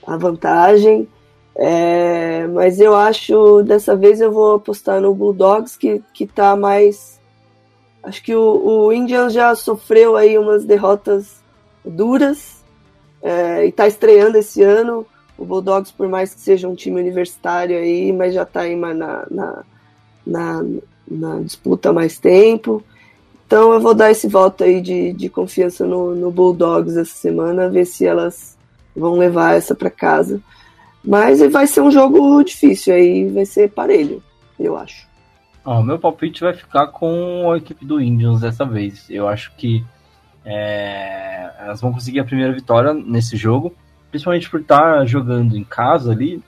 a 0.07 0.17
vantagem. 0.17 1.09
É, 1.55 2.47
mas 2.47 2.81
eu 2.81 2.95
acho, 2.95 3.63
dessa 3.63 3.95
vez 3.97 4.21
eu 4.21 4.33
vou 4.33 4.55
apostar 4.55 5.01
no 5.01 5.15
Bulldogs, 5.15 5.77
que, 5.77 6.03
que 6.15 6.27
tá 6.27 6.57
mais. 6.57 7.21
Acho 8.03 8.23
que 8.23 8.35
o, 8.35 8.87
o 8.87 8.93
Indians 8.93 9.33
já 9.33 9.55
sofreu 9.55 10.17
aí 10.17 10.39
umas 10.39 10.65
derrotas 10.65 11.43
duras 11.85 12.65
é, 13.23 13.67
e 13.67 13.73
tá 13.73 13.87
estreando 13.87 14.39
esse 14.39 14.63
ano. 14.63 15.07
O 15.37 15.45
Bulldogs, 15.45 15.93
por 15.93 16.09
mais 16.09 16.35
que 16.35 16.41
seja 16.41 16.69
um 16.69 16.75
time 16.75 17.01
universitário 17.01 17.77
aí, 17.77 18.13
mas 18.13 18.35
já 18.35 18.45
tá 18.45 18.61
aí 18.61 18.77
na, 18.77 18.95
na, 19.31 19.65
na, 20.27 20.65
na 21.11 21.41
disputa 21.41 21.91
há 21.91 21.93
mais 21.93 22.19
tempo. 22.19 22.83
Então 23.47 23.73
eu 23.73 23.81
vou 23.81 23.95
dar 23.95 24.11
esse 24.11 24.29
voto 24.29 24.65
aí 24.65 24.81
de, 24.81 25.13
de 25.13 25.29
confiança 25.29 25.85
no, 25.85 26.15
no 26.15 26.31
Bulldogs 26.31 26.97
essa 26.97 27.15
semana, 27.15 27.69
ver 27.69 27.85
se 27.85 28.07
elas 28.07 28.57
vão 28.95 29.17
levar 29.17 29.55
essa 29.55 29.75
para 29.75 29.91
casa. 29.91 30.41
Mas 31.05 31.41
vai 31.51 31.67
ser 31.67 31.81
um 31.81 31.91
jogo 31.91 32.43
difícil, 32.43 32.95
aí 32.95 33.29
vai 33.29 33.47
ser 33.47 33.71
parelho, 33.71 34.23
eu 34.59 34.77
acho. 34.77 35.09
O 35.65 35.83
meu 35.83 35.99
palpite 35.99 36.41
vai 36.41 36.55
ficar 36.55 36.89
com 36.89 37.51
a 37.53 37.57
equipe 37.57 37.85
do 37.85 38.01
Indians 38.01 38.41
dessa 38.41 38.65
vez. 38.65 39.07
Eu 39.11 39.29
acho 39.29 39.55
que 39.57 39.85
é, 40.45 41.51
elas 41.59 41.81
vão 41.81 41.93
conseguir 41.93 42.21
a 42.21 42.25
primeira 42.25 42.53
vitória 42.53 42.95
nesse 42.95 43.37
jogo, 43.37 43.75
principalmente 44.11 44.49
por 44.49 44.61
estar 44.61 45.05
jogando 45.07 45.57
em 45.57 45.65
casa 45.65 46.13
ali. 46.13 46.43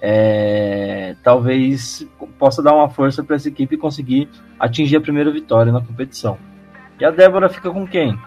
É, 0.00 1.16
talvez 1.24 2.06
possa 2.38 2.62
dar 2.62 2.74
uma 2.74 2.88
força 2.88 3.22
para 3.24 3.36
essa 3.36 3.48
equipe 3.48 3.76
conseguir 3.76 4.28
atingir 4.60 4.96
a 4.96 5.00
primeira 5.00 5.30
vitória 5.30 5.72
na 5.72 5.80
competição. 5.80 6.38
E 7.00 7.04
a 7.04 7.10
Débora 7.10 7.48
fica 7.48 7.70
com 7.70 7.86
quem? 7.86 8.18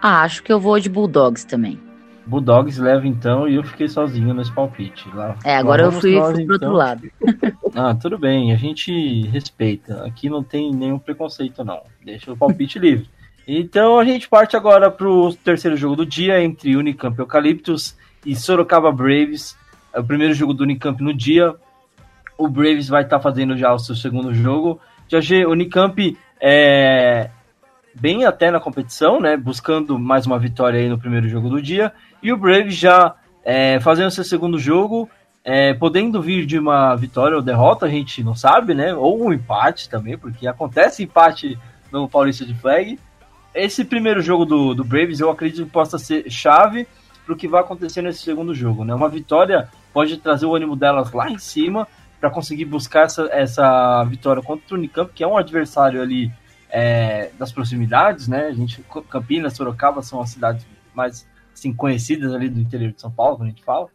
Ah, 0.00 0.22
acho 0.22 0.42
que 0.42 0.52
eu 0.52 0.60
vou 0.60 0.78
de 0.78 0.88
Bulldogs 0.88 1.44
também. 1.44 1.85
Bulldogs 2.26 2.78
leva 2.78 3.06
então 3.06 3.48
e 3.48 3.54
eu 3.54 3.62
fiquei 3.62 3.88
sozinho 3.88 4.34
nesse 4.34 4.52
palpite. 4.52 5.08
Lá, 5.14 5.36
é, 5.44 5.56
agora 5.56 5.84
eu 5.84 5.92
fui, 5.92 6.16
nós, 6.16 6.34
fui 6.34 6.44
pro 6.44 6.56
então. 6.56 6.72
outro 6.72 6.78
lado. 6.78 7.10
ah, 7.74 7.94
tudo 7.94 8.18
bem, 8.18 8.52
a 8.52 8.56
gente 8.56 9.22
respeita. 9.28 10.04
Aqui 10.04 10.28
não 10.28 10.42
tem 10.42 10.72
nenhum 10.72 10.98
preconceito, 10.98 11.64
não. 11.64 11.82
Deixa 12.04 12.32
o 12.32 12.36
palpite 12.36 12.78
livre. 12.78 13.08
Então 13.46 13.98
a 13.98 14.04
gente 14.04 14.28
parte 14.28 14.56
agora 14.56 14.90
pro 14.90 15.32
terceiro 15.44 15.76
jogo 15.76 15.94
do 15.94 16.04
dia 16.04 16.42
entre 16.42 16.76
Unicamp 16.76 17.16
Eucaliptus 17.16 17.96
e 18.24 18.34
Sorocaba 18.34 18.90
Braves. 18.90 19.56
É 19.92 20.00
o 20.00 20.04
primeiro 20.04 20.34
jogo 20.34 20.52
do 20.52 20.64
Unicamp 20.64 21.00
no 21.00 21.14
dia. 21.14 21.54
O 22.36 22.48
Braves 22.48 22.88
vai 22.88 23.04
estar 23.04 23.18
tá 23.18 23.22
fazendo 23.22 23.56
já 23.56 23.72
o 23.72 23.78
seu 23.78 23.94
segundo 23.94 24.34
jogo. 24.34 24.80
Já 25.08 25.20
o 25.46 25.52
Unicamp 25.52 26.18
é 26.40 27.30
bem 27.94 28.24
até 28.24 28.50
na 28.50 28.60
competição, 28.60 29.20
né? 29.20 29.36
Buscando 29.36 29.98
mais 29.98 30.26
uma 30.26 30.38
vitória 30.38 30.80
aí 30.80 30.88
no 30.88 30.98
primeiro 30.98 31.28
jogo 31.28 31.48
do 31.48 31.62
dia. 31.62 31.92
E 32.22 32.32
o 32.32 32.36
Braves 32.36 32.74
já 32.74 33.14
é, 33.44 33.78
fazendo 33.80 34.10
seu 34.10 34.24
segundo 34.24 34.58
jogo, 34.58 35.08
é, 35.44 35.74
podendo 35.74 36.20
vir 36.20 36.44
de 36.44 36.58
uma 36.58 36.96
vitória 36.96 37.36
ou 37.36 37.42
derrota, 37.42 37.86
a 37.86 37.88
gente 37.88 38.22
não 38.24 38.34
sabe, 38.34 38.74
né? 38.74 38.92
Ou 38.94 39.24
um 39.26 39.32
empate 39.32 39.88
também, 39.88 40.18
porque 40.18 40.46
acontece 40.48 41.04
empate 41.04 41.56
no 41.92 42.08
Paulista 42.08 42.44
de 42.44 42.54
Flag. 42.54 42.98
Esse 43.54 43.84
primeiro 43.84 44.20
jogo 44.20 44.44
do, 44.44 44.74
do 44.74 44.84
Braves 44.84 45.20
eu 45.20 45.30
acredito 45.30 45.64
que 45.64 45.70
possa 45.70 45.98
ser 45.98 46.28
chave 46.28 46.86
para 47.24 47.32
o 47.32 47.36
que 47.36 47.46
vai 47.46 47.60
acontecer 47.60 48.02
nesse 48.02 48.22
segundo 48.22 48.54
jogo, 48.54 48.84
né? 48.84 48.94
Uma 48.94 49.08
vitória 49.08 49.68
pode 49.92 50.16
trazer 50.16 50.46
o 50.46 50.54
ânimo 50.54 50.76
delas 50.76 51.12
lá 51.12 51.30
em 51.30 51.38
cima 51.38 51.86
para 52.20 52.30
conseguir 52.30 52.64
buscar 52.64 53.04
essa, 53.04 53.28
essa 53.30 54.04
vitória 54.04 54.42
contra 54.42 54.74
o 54.74 54.78
Unicamp, 54.78 55.12
que 55.12 55.22
é 55.22 55.26
um 55.26 55.36
adversário 55.36 56.02
ali 56.02 56.32
é, 56.68 57.30
das 57.38 57.52
proximidades, 57.52 58.26
né? 58.26 58.46
A 58.46 58.52
gente, 58.52 58.84
Campinas, 59.08 59.54
Sorocaba 59.54 60.02
são 60.02 60.20
as 60.20 60.30
cidades 60.30 60.66
mais 60.94 61.26
assim, 61.58 61.72
conhecidas 61.72 62.34
ali 62.34 62.48
do 62.48 62.60
interior 62.60 62.92
de 62.92 63.00
São 63.00 63.10
Paulo, 63.10 63.36
quando 63.36 63.48
a 63.48 63.50
gente 63.50 63.64
fala. 63.64 63.88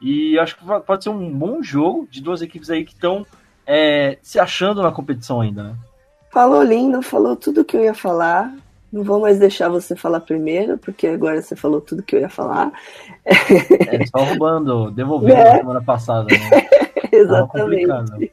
E 0.00 0.38
acho 0.38 0.56
que 0.56 0.64
pode 0.86 1.04
ser 1.04 1.10
um 1.10 1.32
bom 1.32 1.62
jogo 1.62 2.06
de 2.10 2.22
duas 2.22 2.42
equipes 2.42 2.70
aí 2.70 2.84
que 2.84 2.92
estão 2.92 3.26
é, 3.66 4.18
se 4.22 4.38
achando 4.38 4.82
na 4.82 4.92
competição 4.92 5.40
ainda, 5.40 5.62
né? 5.62 5.74
Falou 6.30 6.62
lindo, 6.62 7.00
falou 7.00 7.34
tudo 7.34 7.64
que 7.64 7.76
eu 7.76 7.82
ia 7.82 7.94
falar. 7.94 8.54
Não 8.92 9.02
vou 9.02 9.20
mais 9.20 9.38
deixar 9.38 9.68
você 9.68 9.96
falar 9.96 10.20
primeiro, 10.20 10.78
porque 10.78 11.06
agora 11.06 11.40
você 11.40 11.56
falou 11.56 11.80
tudo 11.80 12.02
que 12.02 12.14
eu 12.14 12.20
ia 12.20 12.28
falar. 12.28 12.72
É, 13.24 14.06
só 14.06 14.22
roubando, 14.22 14.90
devolvendo 14.90 15.40
é. 15.40 15.56
semana 15.56 15.82
passada, 15.82 16.26
né? 16.30 16.68
Exatamente. 17.10 18.32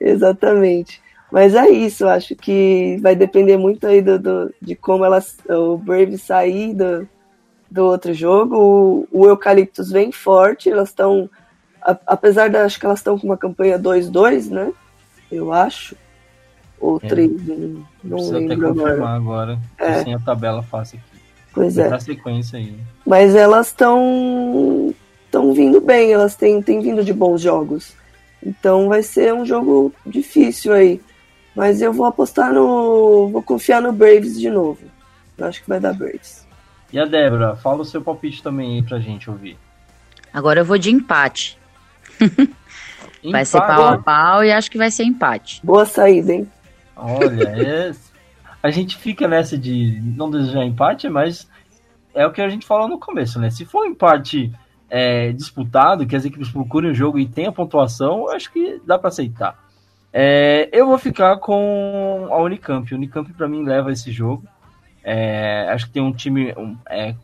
Exatamente. 0.00 1.02
Mas 1.30 1.54
é 1.54 1.68
isso, 1.68 2.06
acho 2.06 2.36
que 2.36 2.98
vai 3.00 3.16
depender 3.16 3.56
muito 3.56 3.86
aí 3.86 4.02
do, 4.02 4.18
do 4.18 4.54
de 4.60 4.76
como 4.76 5.04
elas, 5.04 5.38
o 5.48 5.78
Brave 5.78 6.18
sair 6.18 6.74
do, 6.74 7.08
do 7.72 7.84
outro 7.84 8.12
jogo. 8.12 8.56
O, 8.56 9.08
o 9.10 9.26
Eucaliptus 9.26 9.90
vem 9.90 10.12
forte, 10.12 10.70
elas 10.70 10.90
estão. 10.90 11.28
Apesar 12.06 12.48
de 12.48 12.56
acho 12.56 12.78
que 12.78 12.86
elas 12.86 13.00
estão 13.00 13.18
com 13.18 13.26
uma 13.26 13.36
campanha 13.36 13.78
2-2, 13.78 14.50
né? 14.50 14.72
Eu 15.30 15.52
acho. 15.52 15.96
Ou 16.78 16.98
3, 16.98 17.30
é, 17.30 17.54
não, 17.54 17.86
não 18.04 18.30
lembro 18.30 18.70
até 18.70 18.80
confirmar 18.80 19.16
agora. 19.16 19.52
agora 19.52 19.58
é. 19.78 20.02
Sem 20.02 20.14
a 20.14 20.18
tabela 20.18 20.62
fácil 20.62 20.98
aqui. 20.98 21.22
Pois 21.54 21.78
é. 21.78 21.98
sequência 22.00 22.58
aí. 22.58 22.76
Mas 23.06 23.34
elas 23.36 23.68
estão 23.68 24.92
estão 25.24 25.52
vindo 25.54 25.80
bem, 25.80 26.12
elas 26.12 26.34
têm, 26.34 26.60
têm 26.60 26.80
vindo 26.80 27.02
de 27.04 27.12
bons 27.12 27.40
jogos. 27.40 27.94
Então 28.44 28.88
vai 28.88 29.02
ser 29.02 29.32
um 29.32 29.46
jogo 29.46 29.92
difícil 30.04 30.72
aí. 30.72 31.00
Mas 31.54 31.80
eu 31.80 31.92
vou 31.92 32.06
apostar 32.06 32.52
no. 32.52 33.28
Vou 33.28 33.42
confiar 33.42 33.80
no 33.80 33.92
Braves 33.92 34.38
de 34.38 34.50
novo. 34.50 34.80
Eu 35.38 35.46
acho 35.46 35.62
que 35.62 35.68
vai 35.68 35.78
dar 35.78 35.94
Braves. 35.94 36.41
E 36.92 36.98
a 36.98 37.04
Débora, 37.04 37.56
fala 37.56 37.82
o 37.82 37.84
seu 37.84 38.02
palpite 38.02 38.42
também 38.42 38.76
aí 38.76 38.82
pra 38.82 38.98
gente 38.98 39.30
ouvir. 39.30 39.56
Agora 40.32 40.60
eu 40.60 40.64
vou 40.64 40.76
de 40.76 40.90
empate. 40.90 41.58
empate. 42.20 42.52
vai 43.32 43.44
ser 43.44 43.60
pau 43.60 43.88
a 43.88 43.98
pau 43.98 44.44
e 44.44 44.52
acho 44.52 44.70
que 44.70 44.78
vai 44.78 44.90
ser 44.90 45.04
empate. 45.04 45.60
Boa 45.64 45.86
saída, 45.86 46.34
hein? 46.34 46.50
Olha, 46.94 47.48
é... 47.56 47.92
a 48.62 48.70
gente 48.70 48.96
fica 48.96 49.26
nessa 49.26 49.56
de 49.56 50.00
não 50.02 50.30
desejar 50.30 50.64
empate, 50.64 51.08
mas 51.08 51.48
é 52.14 52.26
o 52.26 52.32
que 52.32 52.42
a 52.42 52.48
gente 52.48 52.66
falou 52.66 52.88
no 52.88 52.98
começo, 52.98 53.40
né? 53.40 53.50
Se 53.50 53.64
for 53.64 53.86
um 53.86 53.90
empate 53.90 54.52
é, 54.90 55.32
disputado, 55.32 56.06
que 56.06 56.14
as 56.14 56.24
equipes 56.24 56.50
procurem 56.50 56.90
o 56.90 56.94
jogo 56.94 57.18
e 57.18 57.26
tenha 57.26 57.50
pontuação, 57.50 58.24
eu 58.24 58.32
acho 58.32 58.52
que 58.52 58.80
dá 58.84 58.98
para 58.98 59.08
aceitar. 59.08 59.58
É, 60.12 60.68
eu 60.70 60.86
vou 60.86 60.98
ficar 60.98 61.38
com 61.38 62.28
a 62.30 62.36
Unicamp. 62.42 62.92
A 62.92 62.96
Unicamp 62.96 63.32
para 63.32 63.48
mim 63.48 63.64
leva 63.64 63.90
esse 63.90 64.12
jogo. 64.12 64.44
É, 65.04 65.68
acho 65.70 65.86
que 65.86 65.92
tem 65.92 66.02
um 66.02 66.12
time 66.12 66.54
um, 66.56 66.76
é, 66.88 67.14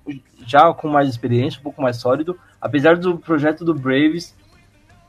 já 0.47 0.73
com 0.73 0.89
mais 0.89 1.09
experiência, 1.09 1.61
um 1.61 1.63
pouco 1.63 1.81
mais 1.81 1.97
sólido. 1.97 2.39
Apesar 2.61 2.97
do 2.97 3.19
projeto 3.19 3.65
do 3.65 3.75
Braves 3.75 4.35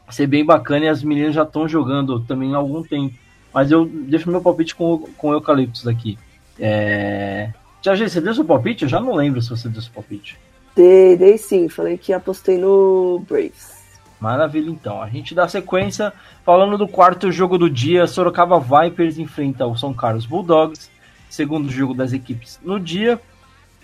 ser 0.09 0.27
bem 0.27 0.45
bacana 0.45 0.85
e 0.85 0.89
as 0.89 1.03
meninas 1.03 1.35
já 1.35 1.43
estão 1.43 1.67
jogando 1.67 2.19
também 2.21 2.53
há 2.53 2.57
algum 2.57 2.83
tempo. 2.83 3.15
Mas 3.53 3.71
eu 3.71 3.85
deixo 3.85 4.29
meu 4.29 4.41
palpite 4.41 4.75
com, 4.75 4.99
com 5.17 5.29
o 5.29 5.33
Eucaliptus 5.33 5.87
aqui. 5.87 6.17
É... 6.59 7.51
Você 7.81 8.19
deu 8.19 8.33
seu 8.33 8.45
palpite? 8.45 8.83
Eu 8.83 8.89
já 8.89 8.99
não 8.99 9.15
lembro 9.15 9.41
se 9.41 9.49
você 9.49 9.69
deu 9.69 9.81
seu 9.81 9.91
palpite. 9.93 10.37
Dei, 10.75 11.17
dei 11.17 11.37
sim, 11.37 11.69
falei 11.69 11.97
que 11.97 12.13
apostei 12.13 12.57
no 12.57 13.23
Braves. 13.27 13.79
Maravilha, 14.19 14.69
então. 14.69 15.01
A 15.01 15.09
gente 15.09 15.33
dá 15.33 15.47
sequência 15.47 16.11
falando 16.43 16.77
do 16.77 16.87
quarto 16.87 17.31
jogo 17.31 17.57
do 17.57 17.69
dia. 17.69 18.05
Sorocaba 18.05 18.59
Vipers 18.59 19.17
enfrenta 19.17 19.65
o 19.65 19.77
São 19.77 19.93
Carlos 19.93 20.25
Bulldogs, 20.25 20.91
segundo 21.30 21.69
jogo 21.69 21.93
das 21.93 22.14
equipes 22.14 22.60
no 22.64 22.80
dia. 22.80 23.19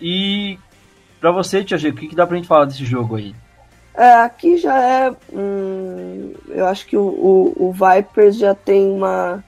E 0.02 0.58
para 1.20 1.32
você, 1.32 1.64
Tia 1.64 1.78
G, 1.78 1.90
o 1.90 1.96
que, 1.96 2.08
que 2.08 2.16
dá 2.16 2.28
pra 2.28 2.36
gente 2.36 2.48
falar 2.48 2.66
desse 2.66 2.84
jogo 2.84 3.16
aí? 3.16 3.34
É, 3.96 4.16
aqui 4.16 4.58
já 4.58 4.78
é. 4.78 5.16
Hum, 5.32 6.34
eu 6.50 6.66
acho 6.66 6.86
que 6.86 6.98
o, 6.98 7.02
o, 7.02 7.68
o, 7.70 7.72
Vipers 7.72 8.38
já 8.38 8.54
tem 8.54 8.86
uma. 8.92 9.44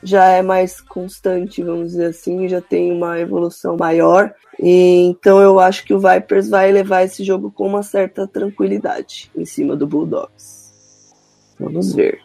Já 0.00 0.26
é 0.26 0.42
mais 0.42 0.80
constante, 0.80 1.62
vamos 1.62 1.88
dizer 1.88 2.06
assim, 2.06 2.48
já 2.48 2.60
tem 2.60 2.92
uma 2.92 3.18
evolução 3.18 3.76
maior. 3.76 4.32
E, 4.60 5.06
então 5.06 5.40
eu 5.40 5.58
acho 5.58 5.84
que 5.84 5.92
o 5.92 5.98
Vipers 5.98 6.48
vai 6.48 6.70
levar 6.70 7.02
esse 7.02 7.24
jogo 7.24 7.50
com 7.50 7.66
uma 7.66 7.82
certa 7.82 8.24
tranquilidade 8.24 9.28
em 9.36 9.44
cima 9.44 9.74
do 9.74 9.88
Bulldogs. 9.88 10.72
Vamos 11.58 11.92
ver. 11.92 12.20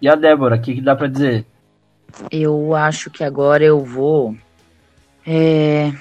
E 0.00 0.08
a 0.08 0.14
Débora, 0.14 0.56
o 0.56 0.60
que, 0.60 0.74
que 0.74 0.80
dá 0.80 0.96
para 0.96 1.08
dizer? 1.08 1.44
Eu 2.30 2.74
acho 2.74 3.10
que 3.10 3.24
agora 3.24 3.64
eu 3.64 3.84
vou. 3.84 4.36
É... 5.26 5.92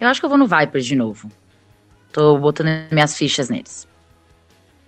Eu 0.00 0.08
acho 0.08 0.20
que 0.20 0.26
eu 0.26 0.30
vou 0.30 0.38
no 0.38 0.46
Vipers 0.46 0.84
de 0.84 0.96
novo. 0.96 1.30
Tô 2.12 2.38
botando 2.38 2.68
minhas 2.90 3.16
fichas 3.16 3.48
neles. 3.48 3.88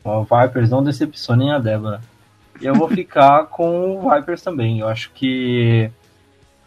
O 0.05 0.23
Vipers 0.23 0.71
não 0.71 0.83
decepcionem 0.83 1.53
a 1.53 1.59
Débora. 1.59 2.01
Eu 2.61 2.75
vou 2.75 2.89
ficar 2.89 3.47
com 3.51 3.99
o 3.99 4.11
Vipers 4.11 4.43
também. 4.43 4.81
Eu 4.81 4.89
acho 4.89 5.11
que 5.13 5.91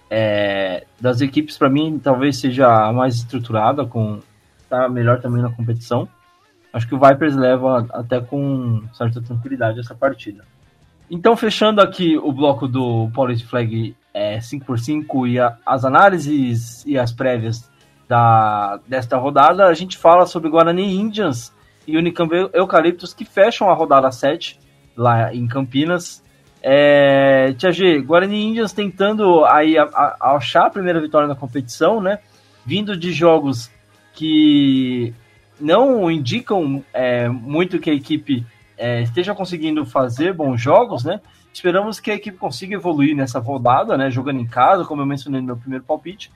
é, 0.10 0.86
das 1.00 1.22
equipes, 1.22 1.58
para 1.58 1.70
mim, 1.70 2.00
talvez 2.04 2.38
seja 2.38 2.88
a 2.88 2.92
mais 2.92 3.16
estruturada, 3.16 3.86
com 3.86 4.20
tá 4.68 4.90
melhor 4.90 5.22
também 5.22 5.42
na 5.42 5.52
competição. 5.52 6.08
Acho 6.72 6.88
que 6.88 6.96
o 6.96 7.00
Vipers 7.00 7.36
leva 7.36 7.88
até 7.92 8.20
com 8.22 8.84
certa 8.94 9.22
tranquilidade 9.22 9.80
essa 9.80 9.96
partida. 9.96 10.46
Então, 11.10 11.36
fechando 11.36 11.82
aqui 11.82 12.18
o 12.18 12.32
bloco 12.32 12.68
do 12.68 13.10
Policy 13.14 13.44
Flag 13.44 13.96
é, 14.14 14.40
5x5 14.40 15.30
e 15.30 15.40
a, 15.40 15.58
as 15.66 15.86
análises 15.86 16.84
e 16.86 16.98
as 16.98 17.12
prévias 17.12 17.70
da, 18.08 18.80
desta 18.88 19.18
rodada, 19.18 19.66
a 19.66 19.74
gente 19.74 19.98
fala 19.98 20.26
sobre 20.26 20.50
Guarani 20.50 20.96
Indians 20.96 21.54
e 21.88 21.98
Unicamp 21.98 22.32
Eucaliptus 22.54 23.14
que 23.14 23.24
fecham 23.24 23.70
a 23.70 23.74
rodada 23.74 24.12
7 24.12 24.60
lá 24.96 25.34
em 25.34 25.48
Campinas. 25.48 26.24
É, 26.62 27.54
Tia 27.58 27.72
G, 27.72 28.02
Guarani 28.02 28.48
Indians 28.48 28.74
tentando 28.74 29.46
aí 29.46 29.78
a, 29.78 29.84
a, 29.84 30.36
achar 30.36 30.66
a 30.66 30.70
primeira 30.70 31.00
vitória 31.00 31.28
na 31.28 31.36
competição, 31.36 32.02
né? 32.02 32.20
Vindo 32.66 32.98
de 32.98 33.14
jogos 33.14 33.72
que 34.14 35.14
não 35.60 36.10
indicam 36.12 36.84
é, 36.94 37.30
muito 37.30 37.80
que 37.80 37.90
a 37.90 37.94
equipe 37.94 38.46
é, 38.78 39.02
esteja 39.02 39.34
conseguindo 39.36 39.86
fazer 39.86 40.34
bons 40.34 40.62
jogos, 40.62 41.04
né? 41.04 41.22
Esperamos 41.60 42.00
que 42.00 42.10
a 42.10 42.16
equipe 42.16 42.38
consiga 42.38 42.76
evoluir 42.76 43.14
nessa 43.14 43.38
rodada, 43.38 43.98
né? 43.98 44.10
Jogando 44.10 44.40
em 44.40 44.48
casa, 44.48 44.86
como 44.86 45.02
eu 45.02 45.06
mencionei 45.06 45.42
no 45.42 45.48
meu 45.48 45.58
primeiro 45.58 45.84
palpite. 45.84 46.32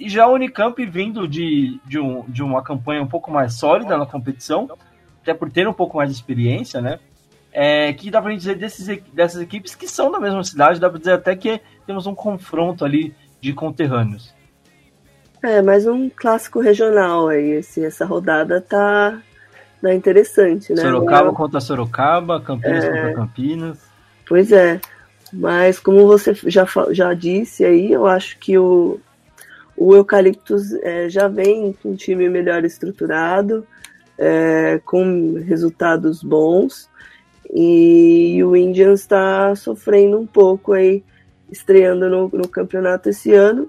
E 0.00 0.08
já 0.08 0.24
a 0.24 0.28
Unicamp 0.28 0.84
vindo 0.84 1.28
de, 1.28 1.78
de, 1.86 2.00
um, 2.00 2.24
de 2.26 2.42
uma 2.42 2.60
campanha 2.60 3.00
um 3.00 3.06
pouco 3.06 3.30
mais 3.30 3.54
sólida 3.54 3.96
na 3.96 4.04
competição, 4.04 4.68
até 5.22 5.32
por 5.32 5.48
ter 5.48 5.68
um 5.68 5.72
pouco 5.72 5.96
mais 5.96 6.10
de 6.10 6.16
experiência, 6.16 6.80
né? 6.80 6.98
É, 7.52 7.92
que 7.92 8.10
dá 8.10 8.20
pra 8.20 8.32
gente 8.32 8.40
dizer 8.40 8.56
desses, 8.56 9.00
dessas 9.12 9.40
equipes 9.40 9.76
que 9.76 9.86
são 9.86 10.10
da 10.10 10.18
mesma 10.18 10.42
cidade, 10.42 10.80
dá 10.80 10.90
pra 10.90 10.98
dizer 10.98 11.12
até 11.12 11.36
que 11.36 11.60
temos 11.86 12.08
um 12.08 12.14
confronto 12.14 12.84
ali 12.84 13.14
de 13.40 13.52
conterrâneos. 13.52 14.34
É, 15.40 15.62
mais 15.62 15.86
um 15.86 16.10
clássico 16.10 16.58
regional 16.58 17.28
aí. 17.28 17.58
Esse, 17.58 17.84
essa 17.84 18.04
rodada 18.04 18.60
tá, 18.60 19.22
tá 19.80 19.94
interessante, 19.94 20.74
né? 20.74 20.82
Sorocaba 20.82 21.32
contra 21.32 21.60
Sorocaba, 21.60 22.40
Campinas 22.40 22.82
é, 22.82 22.88
contra 22.88 23.14
Campinas. 23.14 23.93
Pois 24.26 24.52
é. 24.52 24.80
Mas 25.32 25.78
como 25.78 26.06
você 26.06 26.32
já, 26.46 26.66
já 26.90 27.12
disse 27.12 27.64
aí, 27.64 27.92
eu 27.92 28.06
acho 28.06 28.38
que 28.38 28.56
o, 28.56 29.00
o 29.76 29.94
Eucaliptus 29.94 30.72
é, 30.74 31.08
já 31.08 31.26
vem 31.26 31.72
com 31.72 31.90
um 31.90 31.96
time 31.96 32.28
melhor 32.28 32.64
estruturado, 32.64 33.66
é, 34.16 34.80
com 34.84 35.34
resultados 35.44 36.22
bons, 36.22 36.88
e 37.52 38.42
o 38.44 38.56
Indians 38.56 39.00
está 39.00 39.54
sofrendo 39.56 40.18
um 40.18 40.26
pouco 40.26 40.72
aí, 40.72 41.02
estreando 41.50 42.08
no, 42.08 42.28
no 42.28 42.48
campeonato 42.48 43.08
esse 43.08 43.32
ano, 43.32 43.68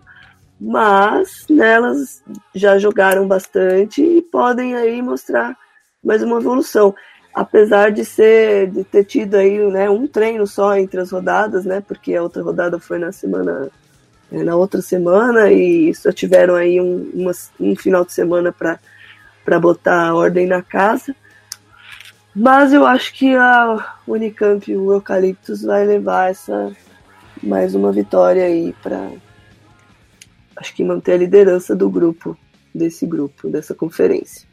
mas 0.59 1.45
nelas 1.49 2.23
já 2.53 2.77
jogaram 2.77 3.27
bastante 3.27 4.01
e 4.01 4.21
podem 4.21 4.75
aí 4.75 5.01
mostrar 5.01 5.57
mais 6.03 6.21
uma 6.21 6.37
evolução. 6.37 6.95
Apesar 7.35 7.91
de 7.91 8.05
ser 8.05 8.71
de 8.71 8.85
ter 8.85 9.03
tido 9.03 9.35
aí 9.35 9.59
né, 9.69 9.89
um 9.89 10.07
treino 10.07 10.47
só 10.47 10.77
entre 10.77 11.01
as 11.01 11.11
rodadas, 11.11 11.65
né? 11.65 11.83
Porque 11.85 12.15
a 12.15 12.23
outra 12.23 12.41
rodada 12.41 12.79
foi 12.79 12.97
na 12.97 13.11
semana 13.11 13.69
é, 14.31 14.41
na 14.41 14.55
outra 14.55 14.81
semana 14.81 15.51
e 15.51 15.93
só 15.93 16.11
tiveram 16.13 16.55
aí 16.55 16.79
um, 16.79 17.11
uma, 17.13 17.31
um 17.59 17.75
final 17.75 18.05
de 18.05 18.13
semana 18.13 18.53
para 18.53 19.59
botar 19.59 20.07
a 20.07 20.15
ordem 20.15 20.47
na 20.47 20.61
casa. 20.61 21.13
Mas 22.33 22.73
eu 22.73 22.85
acho 22.85 23.13
que 23.13 23.35
a 23.35 23.95
Unicamp 24.07 24.69
e 24.69 24.75
o 24.75 24.93
Eucaliptus 24.93 25.63
vai 25.63 25.85
levar 25.85 26.31
essa 26.31 26.71
mais 27.43 27.75
uma 27.75 27.91
vitória 27.91 28.45
aí 28.45 28.73
para 28.81 29.11
acho 30.55 30.73
que 30.73 30.83
manter 30.83 31.13
a 31.13 31.17
liderança 31.17 31.75
do 31.75 31.89
grupo, 31.89 32.37
desse 32.73 33.05
grupo, 33.05 33.49
dessa 33.49 33.75
conferência. 33.75 34.47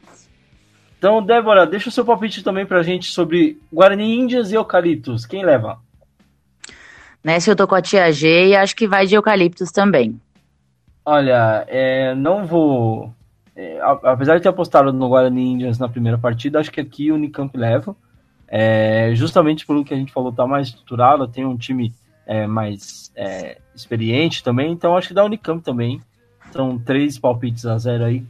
Então, 1.03 1.21
Débora, 1.21 1.67
deixa 1.67 1.89
o 1.89 1.93
seu 1.93 2.05
palpite 2.05 2.45
também 2.45 2.65
pra 2.65 2.81
gente 2.85 3.07
sobre 3.07 3.61
Guarani 3.73 4.21
Índias 4.21 4.53
e 4.53 4.55
Eucaliptus. 4.55 5.27
Quem 5.27 5.45
leva? 5.45 5.81
Nessa 7.25 7.51
eu 7.51 7.57
tô 7.57 7.67
com 7.67 7.75
a 7.75 7.83
tia 7.83 8.13
G 8.13 8.51
e 8.51 8.55
acho 8.55 8.77
que 8.77 8.87
vai 8.87 9.05
de 9.05 9.17
eucaliptus 9.17 9.73
também. 9.73 10.21
Olha, 11.05 11.65
é, 11.67 12.15
não 12.15 12.47
vou. 12.47 13.13
É, 13.57 13.81
apesar 14.05 14.37
de 14.37 14.45
ter 14.45 14.49
apostado 14.49 14.93
no 14.93 15.09
Guarani 15.09 15.55
Indians 15.55 15.77
na 15.77 15.89
primeira 15.89 16.17
partida, 16.17 16.61
acho 16.61 16.71
que 16.71 16.81
aqui 16.81 17.11
o 17.11 17.17
Unicamp 17.17 17.59
leva. 17.59 17.97
É, 18.47 19.11
justamente 19.17 19.67
pelo 19.67 19.85
que 19.85 19.93
a 19.93 19.97
gente 19.97 20.13
falou, 20.13 20.31
tá 20.31 20.47
mais 20.47 20.69
estruturado, 20.69 21.27
tem 21.27 21.45
um 21.45 21.57
time 21.57 21.93
é, 22.25 22.47
mais 22.47 23.11
é, 23.17 23.59
experiente 23.75 24.45
também, 24.45 24.71
então 24.71 24.97
acho 24.97 25.09
que 25.09 25.15
dá 25.15 25.25
Unicamp 25.25 25.65
também. 25.65 26.01
São 26.53 26.79
três 26.79 27.19
palpites 27.19 27.67
a 27.67 27.77
zero 27.77 28.05
aí 28.05 28.25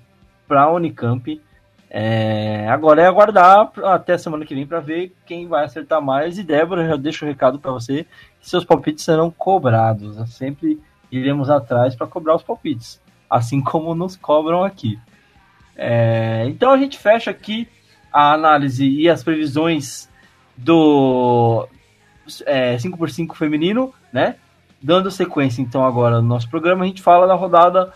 para 0.49 0.73
Unicamp. 0.73 1.39
É, 1.95 2.67
agora 2.71 3.03
é 3.03 3.07
aguardar 3.07 3.71
até 3.85 4.17
semana 4.17 4.47
que 4.47 4.55
vem 4.55 4.67
para 4.67 4.81
ver 4.81 5.15
quem 5.27 5.47
vai 5.47 5.67
acertar 5.67 6.01
mais. 6.01 6.39
E 6.39 6.43
Débora, 6.43 6.89
já 6.89 6.97
deixo 6.97 7.23
o 7.23 7.29
recado 7.29 7.59
para 7.59 7.71
você 7.71 8.07
que 8.41 8.49
seus 8.49 8.65
palpites 8.65 9.05
serão 9.05 9.31
cobrados. 9.31 10.17
Nós 10.17 10.31
sempre 10.31 10.81
iremos 11.11 11.51
atrás 11.51 11.95
para 11.95 12.07
cobrar 12.07 12.35
os 12.35 12.43
palpites, 12.43 12.99
assim 13.29 13.61
como 13.61 13.95
nos 13.95 14.17
cobram 14.17 14.65
aqui. 14.65 14.99
É, 15.77 16.47
então 16.47 16.71
a 16.71 16.79
gente 16.79 16.99
fecha 16.99 17.31
aqui 17.31 17.69
a 18.11 18.33
análise 18.33 18.89
e 18.89 19.07
as 19.11 19.23
previsões 19.23 20.09
do 20.57 21.69
é, 22.47 22.75
5x5 22.77 23.35
feminino, 23.35 23.93
né? 24.11 24.37
Dando 24.81 25.11
sequência 25.11 25.61
então 25.61 25.85
agora 25.85 26.23
no 26.23 26.29
nosso 26.29 26.49
programa, 26.49 26.85
a 26.85 26.87
gente 26.87 27.03
fala 27.03 27.27
da 27.27 27.35
rodada 27.35 27.93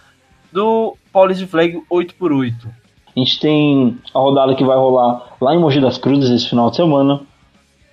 do 0.52 0.98
Paulista 1.10 1.46
Flag 1.46 1.82
8x8. 1.90 2.85
A 3.16 3.20
gente 3.20 3.40
tem 3.40 3.96
a 4.14 4.18
rodada 4.18 4.54
que 4.54 4.62
vai 4.62 4.76
rolar 4.76 5.36
lá 5.40 5.54
em 5.54 5.58
Mogi 5.58 5.80
das 5.80 5.96
Cruzes 5.96 6.30
esse 6.30 6.48
final 6.50 6.68
de 6.68 6.76
semana, 6.76 7.20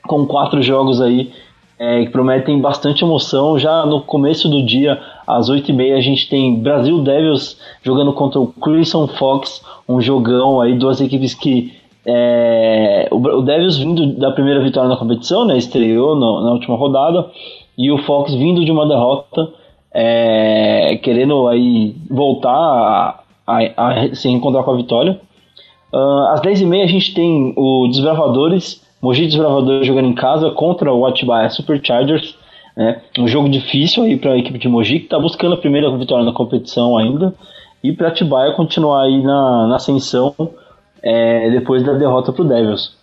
com 0.05 0.25
quatro 0.25 0.61
jogos 0.61 0.99
aí 0.99 1.31
é, 1.79 2.03
que 2.03 2.11
prometem 2.11 2.59
bastante 2.59 3.03
emoção. 3.03 3.57
Já 3.57 3.85
no 3.85 4.01
começo 4.01 4.49
do 4.49 4.65
dia, 4.65 4.99
às 5.25 5.49
8h30, 5.49 5.97
a 5.97 6.01
gente 6.01 6.29
tem 6.29 6.59
Brasil 6.59 7.01
Devils 7.01 7.57
jogando 7.81 8.11
contra 8.13 8.39
o 8.39 8.47
Crimson 8.47 9.07
Fox, 9.07 9.63
um 9.87 10.01
jogão 10.01 10.59
aí, 10.59 10.77
duas 10.77 10.99
equipes 10.99 11.33
que. 11.33 11.73
É, 12.05 13.07
o 13.09 13.41
Devils 13.41 13.77
vindo 13.77 14.17
da 14.17 14.31
primeira 14.31 14.61
vitória 14.61 14.89
na 14.89 14.97
competição, 14.97 15.45
né, 15.45 15.57
estreou 15.57 16.15
no, 16.17 16.43
na 16.43 16.51
última 16.51 16.75
rodada, 16.75 17.29
e 17.77 17.89
o 17.89 17.97
Fox 17.99 18.33
vindo 18.33 18.65
de 18.65 18.71
uma 18.71 18.85
derrota 18.85 19.47
é, 19.93 20.99
querendo 21.01 21.47
aí 21.47 21.95
voltar 22.09 22.51
a, 22.51 23.22
a, 23.45 23.59
a, 23.75 24.15
se 24.15 24.29
encontrar 24.29 24.63
com 24.63 24.71
a 24.71 24.77
vitória. 24.77 25.19
Uh, 25.93 26.27
às 26.29 26.41
10h30 26.41 26.83
a 26.83 26.87
gente 26.87 27.13
tem 27.13 27.53
o 27.55 27.87
Desbravadores, 27.87 28.81
Mogi 29.01 29.25
Desbravadores 29.25 29.85
jogando 29.85 30.07
em 30.07 30.15
casa 30.15 30.49
contra 30.51 30.91
o 30.93 31.05
Atibaia 31.05 31.49
Superchargers. 31.49 32.35
Né? 32.75 33.01
Um 33.19 33.27
jogo 33.27 33.49
difícil 33.49 34.03
aí 34.03 34.17
para 34.17 34.31
a 34.31 34.37
equipe 34.37 34.57
de 34.57 34.67
Mogi, 34.67 34.99
que 34.99 35.05
está 35.05 35.19
buscando 35.19 35.53
a 35.53 35.57
primeira 35.57 35.95
vitória 35.95 36.25
na 36.25 36.31
competição 36.31 36.97
ainda. 36.97 37.33
E 37.83 37.91
para 37.91 38.07
Atibaia 38.07 38.53
continuar 38.53 39.03
aí 39.03 39.21
na, 39.21 39.67
na 39.67 39.75
ascensão 39.75 40.33
é, 41.01 41.49
depois 41.51 41.83
da 41.83 41.93
derrota 41.93 42.31
para 42.31 42.43
o 42.43 42.47
Devils. 42.47 42.95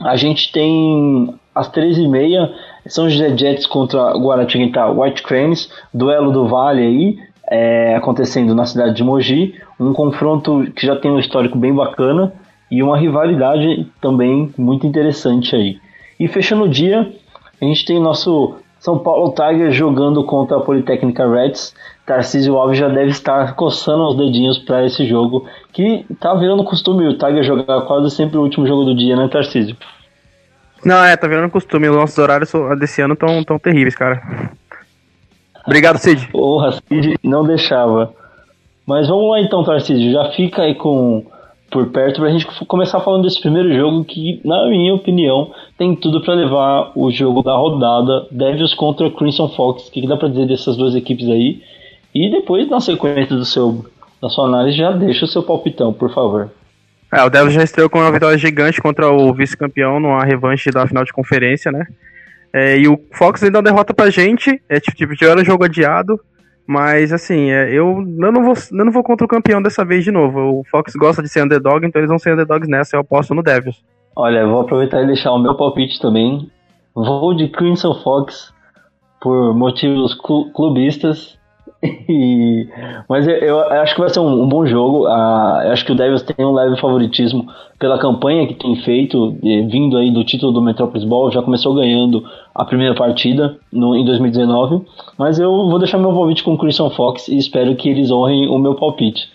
A 0.00 0.16
gente 0.16 0.50
tem 0.50 1.34
às 1.54 1.70
13h30 1.70 2.50
São 2.86 3.08
José 3.10 3.36
Jets 3.36 3.66
contra 3.66 4.16
Guaratinguetá 4.16 4.90
White 4.90 5.22
Cranes, 5.22 5.70
duelo 5.92 6.32
do 6.32 6.48
Vale 6.48 6.80
aí, 6.80 7.18
é, 7.50 7.96
acontecendo 7.96 8.54
na 8.54 8.64
cidade 8.64 8.94
de 8.94 9.02
Mogi, 9.02 9.56
um 9.78 9.92
confronto 9.92 10.70
que 10.74 10.86
já 10.86 10.94
tem 10.94 11.10
um 11.10 11.18
histórico 11.18 11.58
bem 11.58 11.74
bacana 11.74 12.32
e 12.70 12.82
uma 12.82 12.96
rivalidade 12.96 13.88
também 14.00 14.54
muito 14.56 14.86
interessante 14.86 15.56
aí. 15.56 15.78
E 16.18 16.28
fechando 16.28 16.64
o 16.64 16.68
dia, 16.68 17.12
a 17.60 17.64
gente 17.64 17.84
tem 17.84 18.00
nosso 18.00 18.54
São 18.78 18.98
Paulo 18.98 19.34
Tiger 19.34 19.72
jogando 19.72 20.22
contra 20.24 20.58
a 20.58 20.60
Politécnica 20.60 21.28
Reds. 21.28 21.74
Tarcísio 22.06 22.56
Alves 22.56 22.78
já 22.78 22.88
deve 22.88 23.10
estar 23.10 23.54
coçando 23.54 24.06
os 24.06 24.16
dedinhos 24.16 24.58
para 24.58 24.86
esse 24.86 25.04
jogo, 25.04 25.46
que 25.72 26.06
tá 26.20 26.34
virando 26.34 26.62
costume 26.62 27.06
o 27.08 27.18
Tiger 27.18 27.42
jogar 27.42 27.82
quase 27.82 28.14
sempre 28.14 28.38
o 28.38 28.42
último 28.42 28.66
jogo 28.66 28.84
do 28.84 28.94
dia, 28.94 29.16
né, 29.16 29.28
Tarcísio? 29.28 29.76
Não, 30.84 31.04
é, 31.04 31.16
tá 31.16 31.26
virando 31.26 31.50
costume. 31.50 31.88
Os 31.88 31.96
nossos 31.96 32.16
horários 32.16 32.52
desse 32.78 33.02
ano 33.02 33.14
estão 33.14 33.42
tão 33.44 33.58
terríveis, 33.58 33.94
cara. 33.94 34.22
Obrigado, 35.66 35.98
Cid. 35.98 36.28
Porra, 36.28 36.72
Cid 36.88 37.16
não 37.22 37.44
deixava. 37.44 38.12
Mas 38.86 39.08
vamos 39.08 39.30
lá 39.30 39.40
então, 39.40 39.64
Tarcísio. 39.64 40.12
Já 40.12 40.30
fica 40.32 40.62
aí 40.62 40.74
com 40.74 41.24
por 41.70 41.86
perto 41.90 42.20
pra 42.20 42.30
gente 42.30 42.46
começar 42.66 43.00
falando 43.00 43.22
desse 43.22 43.40
primeiro 43.40 43.72
jogo 43.72 44.04
que, 44.04 44.40
na 44.44 44.66
minha 44.66 44.92
opinião, 44.92 45.52
tem 45.78 45.94
tudo 45.94 46.20
para 46.20 46.34
levar 46.34 46.90
o 46.96 47.10
jogo 47.10 47.42
da 47.42 47.54
rodada 47.54 48.26
Devils 48.30 48.74
contra 48.74 49.10
Crimson 49.10 49.48
Fox. 49.50 49.86
O 49.86 49.92
que, 49.92 50.00
que 50.00 50.08
dá 50.08 50.16
pra 50.16 50.28
dizer 50.28 50.46
dessas 50.46 50.76
duas 50.76 50.94
equipes 50.94 51.28
aí? 51.28 51.62
E 52.12 52.28
depois, 52.28 52.68
na 52.68 52.80
sequência 52.80 53.36
do 53.36 53.44
seu, 53.44 53.86
da 54.20 54.28
sua 54.28 54.46
análise, 54.46 54.76
já 54.76 54.90
deixa 54.90 55.24
o 55.24 55.28
seu 55.28 55.42
palpitão, 55.42 55.92
por 55.92 56.12
favor. 56.12 56.50
É, 57.12 57.22
o 57.22 57.30
Devils 57.30 57.54
já 57.54 57.62
estreou 57.62 57.88
com 57.88 57.98
uma 57.98 58.10
vitória 58.10 58.36
gigante 58.36 58.80
contra 58.80 59.08
o 59.10 59.32
vice-campeão 59.32 60.00
numa 60.00 60.24
revanche 60.24 60.70
da 60.70 60.86
final 60.86 61.04
de 61.04 61.12
conferência, 61.12 61.70
né? 61.70 61.86
É, 62.52 62.78
e 62.78 62.88
o 62.88 62.98
Fox 63.12 63.42
ainda 63.42 63.62
derrota 63.62 63.94
pra 63.94 64.10
gente, 64.10 64.60
é, 64.68 64.80
tipo, 64.80 65.14
tiveram 65.14 65.42
um 65.42 65.44
jogo 65.44 65.64
adiado, 65.64 66.18
mas 66.66 67.12
assim, 67.12 67.50
é, 67.50 67.70
eu, 67.70 68.04
eu, 68.20 68.32
não 68.32 68.42
vou, 68.44 68.54
eu 68.54 68.84
não 68.84 68.92
vou 68.92 69.02
contra 69.02 69.24
o 69.24 69.28
campeão 69.28 69.62
dessa 69.62 69.84
vez 69.84 70.04
de 70.04 70.10
novo. 70.10 70.60
O 70.60 70.64
Fox 70.70 70.94
gosta 70.94 71.22
de 71.22 71.28
ser 71.28 71.42
underdog, 71.42 71.84
então 71.84 72.00
eles 72.00 72.08
vão 72.08 72.18
ser 72.18 72.32
underdogs 72.32 72.68
nessa, 72.68 72.96
eu 72.96 73.00
aposto 73.00 73.34
no 73.34 73.42
Devils. 73.42 73.82
Olha, 74.16 74.46
vou 74.46 74.60
aproveitar 74.60 75.02
e 75.02 75.06
deixar 75.06 75.32
o 75.32 75.38
meu 75.38 75.56
palpite 75.56 76.00
também. 76.00 76.50
Vou 76.94 77.34
de 77.34 77.48
Crimson 77.48 77.94
Fox 78.02 78.52
por 79.20 79.54
motivos 79.54 80.14
clubistas 80.54 81.39
E, 82.08 82.68
mas 83.08 83.26
eu, 83.26 83.34
eu, 83.34 83.60
acho 83.60 83.94
que 83.94 84.00
vai 84.00 84.10
ser 84.10 84.20
um, 84.20 84.42
um 84.42 84.48
bom 84.48 84.66
jogo. 84.66 85.06
Eu 85.06 85.72
acho 85.72 85.84
que 85.84 85.92
o 85.92 85.94
Devils 85.94 86.22
tem 86.22 86.44
um 86.44 86.52
leve 86.52 86.78
favoritismo 86.78 87.46
pela 87.78 87.98
campanha 87.98 88.46
que 88.46 88.54
tem 88.54 88.76
feito, 88.82 89.36
vindo 89.40 89.96
aí 89.96 90.10
do 90.10 90.24
título 90.24 90.52
do 90.52 90.60
Metropolis 90.60 91.04
Ball. 91.04 91.30
Já 91.30 91.40
começou 91.40 91.74
ganhando 91.74 92.24
a 92.54 92.64
primeira 92.64 92.94
partida 92.94 93.56
no, 93.72 93.96
em 93.96 94.04
2019. 94.04 94.84
Mas 95.16 95.38
eu 95.38 95.50
vou 95.50 95.78
deixar 95.78 95.98
meu 95.98 96.12
palpite 96.12 96.42
com 96.42 96.54
o 96.54 96.58
Christian 96.58 96.90
Fox 96.90 97.28
e 97.28 97.38
espero 97.38 97.74
que 97.76 97.88
eles 97.88 98.10
honrem 98.10 98.48
o 98.48 98.58
meu 98.58 98.74
palpite. 98.74 99.30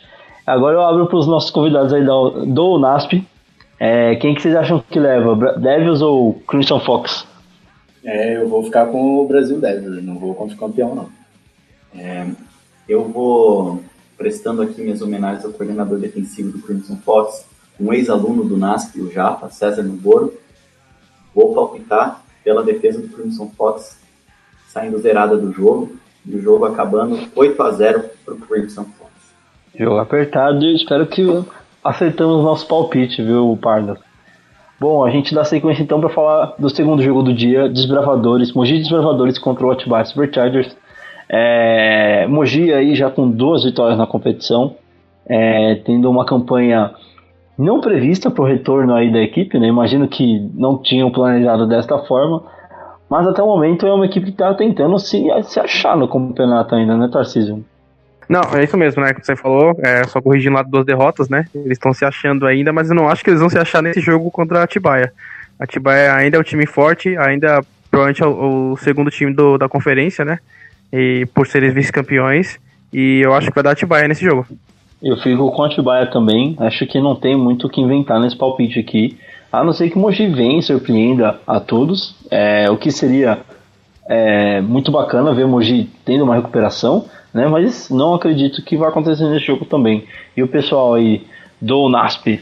Agora 0.46 0.76
eu 0.76 0.82
abro 0.82 1.08
para 1.08 1.18
os 1.18 1.28
nossos 1.28 1.50
convidados 1.50 1.94
aí 1.94 2.04
do, 2.04 2.46
do 2.46 2.78
NASP. 2.78 3.26
É, 3.80 4.16
quem 4.16 4.36
que 4.36 4.42
vocês 4.42 4.56
acham 4.56 4.84
que 4.90 5.00
leva? 5.00 5.58
Devils 5.58 6.02
ou 6.02 6.34
Christian 6.48 6.80
Fox? 6.80 7.26
É, 8.04 8.38
eu 8.38 8.48
vou 8.48 8.62
ficar 8.64 8.86
com 8.86 9.24
o 9.24 9.28
Brasil 9.28 9.60
Devils, 9.60 10.04
não 10.04 10.20
vou 10.20 10.36
contra 10.36 10.56
o 10.56 10.60
campeão 10.60 10.94
não. 10.94 11.25
É, 11.98 12.28
eu 12.88 13.06
vou 13.06 13.84
prestando 14.18 14.62
aqui 14.62 14.82
minhas 14.82 15.02
homenagens 15.02 15.46
ao 15.46 15.52
coordenador 15.52 16.00
defensivo 16.00 16.52
do 16.52 16.62
Crimson 16.62 16.98
Fox, 16.98 17.48
um 17.80 17.92
ex-aluno 17.94 18.44
do 18.44 18.58
NASP, 18.58 19.02
o 19.02 19.12
Japa, 19.12 19.50
César 19.50 19.84
Nuboro. 19.84 20.34
Vou 21.34 21.54
palpitar 21.54 22.24
pela 22.44 22.64
defesa 22.64 23.02
do 23.02 23.10
Crimson 23.10 23.52
Fox 23.58 24.00
saindo 24.68 25.00
zerada 25.00 25.38
do 25.38 25.52
jogo 25.52 25.96
e 26.26 26.36
o 26.36 26.42
jogo 26.42 26.66
acabando 26.66 27.30
8 27.36 27.64
a 27.64 27.72
0 27.72 28.04
para 28.24 28.34
o 28.34 28.38
Crimson 28.38 28.86
Fox. 28.98 29.12
Jogo 29.78 29.98
apertado 29.98 30.64
e 30.64 30.76
espero 30.76 31.06
que 31.08 31.26
acertamos 31.84 32.44
nosso 32.44 32.68
palpite, 32.68 33.22
viu, 33.22 33.58
Parda? 33.62 33.98
Bom, 34.80 35.06
a 35.06 35.10
gente 35.10 35.34
dá 35.34 35.46
sequência 35.46 35.84
então 35.84 36.00
para 36.02 36.10
falar 36.10 36.56
do 36.60 36.70
segundo 36.70 37.02
jogo 37.02 37.24
do 37.24 37.34
dia, 37.34 37.70
Desbravadores, 37.70 38.52
Mogi 38.54 38.78
Desbravadores 38.78 39.38
contra 39.38 39.66
o 39.66 39.72
Atibaia 39.72 40.04
Superchargers. 40.04 40.76
É, 41.38 42.26
Mogi 42.28 42.72
aí 42.72 42.96
já 42.96 43.10
com 43.10 43.30
duas 43.30 43.66
vitórias 43.66 43.98
na 43.98 44.08
competição, 44.08 44.78
é, 45.28 45.76
tendo 45.84 46.10
uma 46.10 46.26
campanha 46.26 46.92
não 47.58 47.82
prevista 47.82 48.32
para 48.32 48.42
o 48.42 48.48
retorno 48.48 48.96
aí 48.96 49.12
da 49.12 49.20
equipe, 49.20 49.60
né? 49.60 49.68
Imagino 49.68 50.08
que 50.08 50.50
não 50.54 50.78
tinham 50.82 51.12
planejado 51.12 51.68
desta 51.68 52.00
forma, 52.00 52.42
mas 53.10 53.28
até 53.28 53.44
o 53.44 53.48
momento 53.48 53.86
é 53.86 53.94
uma 53.94 54.06
equipe 54.06 54.28
que 54.28 54.32
está 54.32 54.54
tentando 54.54 54.98
se, 54.98 55.26
se 55.44 55.60
achar 55.60 55.98
no 55.98 56.08
campeonato 56.08 56.74
ainda, 56.74 56.96
né, 56.96 57.10
Tarcísio? 57.12 57.66
Não, 58.30 58.42
é 58.54 58.64
isso 58.64 58.78
mesmo, 58.78 59.04
né? 59.04 59.14
Que 59.14 59.26
você 59.26 59.36
falou, 59.36 59.76
é 59.80 60.06
só 60.06 60.22
corrigindo 60.22 60.56
lá 60.56 60.64
duas 60.64 60.86
derrotas, 60.86 61.28
né? 61.28 61.46
Eles 61.54 61.74
estão 61.74 61.94
se 61.94 62.06
achando 62.06 62.48
ainda, 62.48 62.72
mas 62.72 62.90
eu 62.90 62.96
não 62.96 63.10
acho 63.10 63.24
que 63.24 63.30
eles 63.30 63.42
vão 63.42 63.50
se 63.50 63.58
achar 63.58 63.84
nesse 63.84 64.00
jogo 64.00 64.32
contra 64.32 64.60
a 64.60 64.64
Atibaia. 64.64 65.12
A 65.60 65.66
Atibaia 65.66 66.14
ainda 66.14 66.38
é 66.38 66.40
um 66.40 66.44
time 66.44 66.66
forte, 66.66 67.18
ainda 67.18 67.62
provavelmente 67.92 68.24
é 68.24 68.26
o, 68.26 68.72
o 68.72 68.78
segundo 68.78 69.12
time 69.12 69.34
do, 69.34 69.58
da 69.58 69.68
conferência, 69.68 70.24
né? 70.24 70.40
E 70.92 71.26
por 71.34 71.48
serem 71.48 71.72
vice-campeões. 71.72 72.60
E 72.94 73.22
eu 73.24 73.34
acho 73.34 73.50
que 73.50 73.56
vai 73.56 73.64
dar 73.64 73.72
Atibaia 73.72 74.08
nesse 74.08 74.24
jogo. 74.24 74.46
Eu 75.02 75.18
fico 75.18 75.52
com 75.52 75.64
Atibaia 75.64 76.08
também. 76.08 76.56
Acho 76.60 76.86
que 76.88 77.00
não 77.00 77.16
tem 77.16 77.36
muito 77.36 77.68
o 77.68 77.70
que 77.70 77.82
inventar 77.82 78.20
nesse 78.20 78.36
palpite 78.36 78.80
aqui. 78.80 79.18
A 79.52 79.64
não 79.64 79.74
ser 79.74 79.90
que 79.90 79.98
o 79.98 80.00
Mogi 80.00 80.28
venha 80.28 80.60
e 80.60 80.64
surpreenda 80.64 81.40
a 81.46 81.60
todos. 81.60 82.16
É, 82.32 82.70
o 82.70 82.78
que 82.78 82.92
seria 82.92 83.40
é, 84.08 84.62
muito 84.62 84.92
bacana 84.92 85.34
ver 85.34 85.46
o 85.46 85.50
Mogi 85.50 85.90
tendo 86.04 86.24
uma 86.24 86.36
recuperação. 86.36 87.06
Né, 87.34 87.46
mas 87.48 87.90
não 87.90 88.14
acredito 88.14 88.64
que 88.64 88.78
vai 88.78 88.88
acontecer 88.88 89.26
nesse 89.30 89.46
jogo 89.46 89.66
também. 89.66 90.06
E 90.38 90.42
o 90.42 90.48
pessoal 90.48 90.94
aí 90.94 91.28
do 91.62 91.90
NASP? 91.90 92.42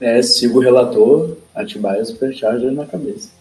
É, 0.00 0.22
sigo 0.22 0.58
o 0.58 0.62
relator, 0.62 1.36
Atibaia 1.54 2.02
Supercharger 2.04 2.72
na 2.72 2.86
cabeça. 2.86 3.37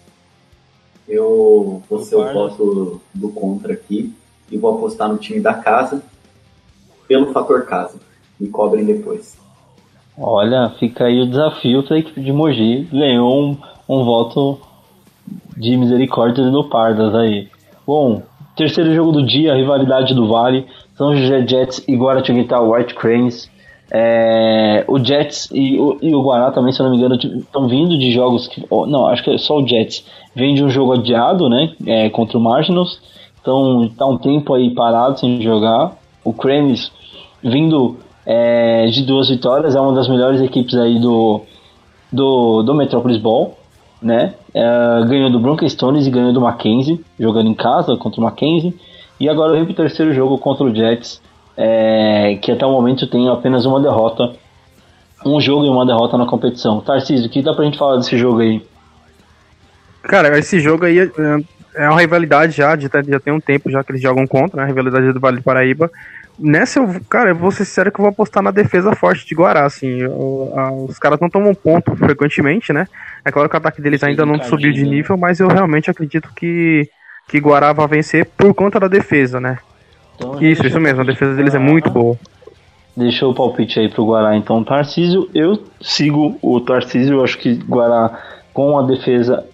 Eu 1.07 1.81
vou 1.89 1.99
ser 1.99 2.15
o 2.15 2.34
voto 2.34 3.01
do 3.13 3.29
contra 3.29 3.73
aqui 3.73 4.13
e 4.51 4.57
vou 4.57 4.75
apostar 4.75 5.07
no 5.07 5.17
time 5.17 5.39
da 5.39 5.53
casa 5.53 6.03
pelo 7.07 7.31
fator 7.31 7.65
casa. 7.65 7.97
Me 8.39 8.49
cobrem 8.49 8.85
depois. 8.85 9.38
Olha, 10.17 10.69
fica 10.77 11.05
aí 11.05 11.21
o 11.21 11.27
desafio 11.27 11.84
para 11.84 11.95
a 11.95 11.99
equipe 11.99 12.19
de 12.19 12.31
Mogi. 12.34 12.88
Ganhou 12.91 13.41
um, 13.41 13.57
um 13.88 14.03
voto 14.03 14.59
de 15.55 15.77
misericórdia 15.77 16.49
do 16.49 16.63
Pardas 16.65 17.13
aí. 17.15 17.49
Bom, 17.85 18.21
terceiro 18.55 18.93
jogo 18.93 19.11
do 19.11 19.25
dia, 19.25 19.55
rivalidade 19.55 20.13
do 20.13 20.27
Vale. 20.27 20.65
São 20.95 21.15
José 21.15 21.47
Jets 21.47 21.84
e 21.88 21.95
Guaratinguetá 21.95 22.59
White 22.59 22.95
Cranes. 22.95 23.49
É, 23.89 24.84
o 24.88 24.99
Jets 24.99 25.49
e 25.53 25.80
o, 25.80 25.97
e 26.01 26.14
o 26.14 26.22
Guará 26.22 26.51
também, 26.51 26.73
se 26.73 26.81
eu 26.81 26.85
não 26.85 26.91
me 26.91 26.97
engano, 26.97 27.15
estão 27.15 27.68
vindo 27.68 27.97
de 27.97 28.11
jogos 28.11 28.47
que. 28.47 28.65
Não, 28.69 29.07
acho 29.07 29.23
que 29.23 29.31
é 29.31 29.38
só 29.38 29.57
o 29.57 29.68
Jets. 29.68 30.05
Vem 30.35 30.53
de 30.53 30.64
um 30.64 30.69
jogo 30.69 30.93
adiado, 30.93 31.49
né? 31.49 31.73
É, 31.85 32.09
contra 32.09 32.38
o 32.38 32.41
Marginals. 32.41 32.99
Então 33.41 33.89
tá 33.97 34.05
um 34.05 34.18
tempo 34.18 34.53
aí 34.53 34.73
parado 34.73 35.19
sem 35.19 35.41
jogar. 35.41 35.97
O 36.23 36.34
Cranes 36.34 36.91
vindo 37.41 37.97
é, 38.26 38.88
de 38.88 39.03
duas 39.03 39.30
vitórias, 39.30 39.73
é 39.73 39.80
uma 39.80 39.93
das 39.93 40.09
melhores 40.09 40.41
equipes 40.41 40.76
aí 40.76 40.99
do, 40.99 41.41
do, 42.11 42.64
do 42.64 42.73
Metropolis 42.73 43.18
Ball. 43.18 43.57
Né? 44.01 44.34
É, 44.53 45.05
ganhou 45.07 45.31
do 45.31 45.39
Bronca 45.39 45.68
Stones 45.68 46.05
e 46.05 46.11
ganhou 46.11 46.34
do 46.34 46.41
Mackenzie, 46.41 47.03
jogando 47.18 47.49
em 47.49 47.53
casa 47.53 47.95
contra 47.95 48.19
o 48.19 48.23
Mackenzie. 48.23 48.77
E 49.19 49.30
agora 49.30 49.53
vem 49.53 49.65
pro 49.65 49.73
terceiro 49.73 50.14
jogo 50.14 50.38
contra 50.38 50.65
o 50.65 50.76
Jets 50.76 51.22
é, 51.57 52.38
que 52.41 52.51
até 52.51 52.65
o 52.65 52.71
momento 52.71 53.07
tem 53.07 53.27
apenas 53.29 53.65
uma 53.65 53.81
derrota, 53.81 54.34
um 55.25 55.41
jogo 55.41 55.65
e 55.65 55.69
uma 55.69 55.85
derrota 55.85 56.17
na 56.17 56.27
competição. 56.27 56.79
Tarcísio, 56.79 57.25
o 57.25 57.29
que 57.29 57.41
dá 57.41 57.53
pra 57.53 57.65
gente 57.65 57.77
falar 57.77 57.97
desse 57.97 58.17
jogo 58.17 58.39
aí? 58.39 58.63
Cara, 60.03 60.38
esse 60.38 60.59
jogo 60.59 60.85
aí 60.85 60.99
é, 60.99 61.09
é 61.75 61.89
uma 61.89 61.99
rivalidade 61.99 62.55
já, 62.55 62.77
já 62.77 63.19
tem 63.19 63.34
um 63.34 63.39
tempo 63.39 63.69
já 63.69 63.84
que 63.84 63.91
eles 63.91 64.01
jogam 64.01 64.27
contra, 64.27 64.57
né? 64.57 64.63
A 64.63 64.67
rivalidade 64.67 65.11
do 65.11 65.19
Vale 65.19 65.38
do 65.38 65.43
Paraíba. 65.43 65.89
Nessa, 66.39 66.79
eu, 66.79 67.01
cara, 67.09 67.31
eu 67.31 67.35
vou 67.35 67.51
ser 67.51 67.65
sincero 67.65 67.91
que 67.91 67.99
eu 67.99 68.03
vou 68.03 68.11
apostar 68.11 68.43
na 68.43 68.51
defesa 68.51 68.95
forte 68.95 69.25
de 69.25 69.34
Guará, 69.34 69.65
assim. 69.65 70.01
Eu, 70.01 70.53
a, 70.55 70.71
os 70.71 70.99
caras 70.99 71.19
não 71.19 71.29
tomam 71.29 71.53
ponto 71.55 71.95
frequentemente, 71.95 72.71
né? 72.71 72.85
É 73.25 73.31
claro 73.31 73.49
que 73.49 73.55
o 73.55 73.57
ataque 73.57 73.81
deles 73.81 74.03
ainda 74.03 74.25
não 74.25 74.41
subiu 74.43 74.71
de 74.71 74.84
nível, 74.84 75.17
mas 75.17 75.39
eu 75.39 75.47
realmente 75.47 75.89
acredito 75.89 76.29
que, 76.35 76.88
que 77.27 77.39
Guará 77.39 77.73
vai 77.73 77.88
vencer 77.88 78.25
por 78.38 78.53
conta 78.53 78.79
da 78.79 78.88
defesa, 78.88 79.41
né? 79.41 79.57
Então, 80.18 80.41
isso, 80.41 80.65
isso 80.65 80.80
mesmo, 80.80 81.02
a 81.02 81.06
defesa 81.06 81.35
deles 81.35 81.53
é 81.53 81.60
muito 81.60 81.89
boa. 81.89 82.18
Deixou 82.95 83.31
o 83.31 83.35
palpite 83.35 83.80
aí 83.80 83.88
pro 83.88 84.06
Guará, 84.06 84.35
então, 84.35 84.64
Tarcísio. 84.64 85.30
Eu 85.34 85.64
sigo 85.80 86.35
o 86.41 86.60
Tarcísio, 86.60 87.14
eu 87.14 87.23
acho 87.23 87.38
que 87.38 87.53
Guará 87.53 88.19
com 88.57 88.76
a 88.76 88.81
defesa. 88.81 89.45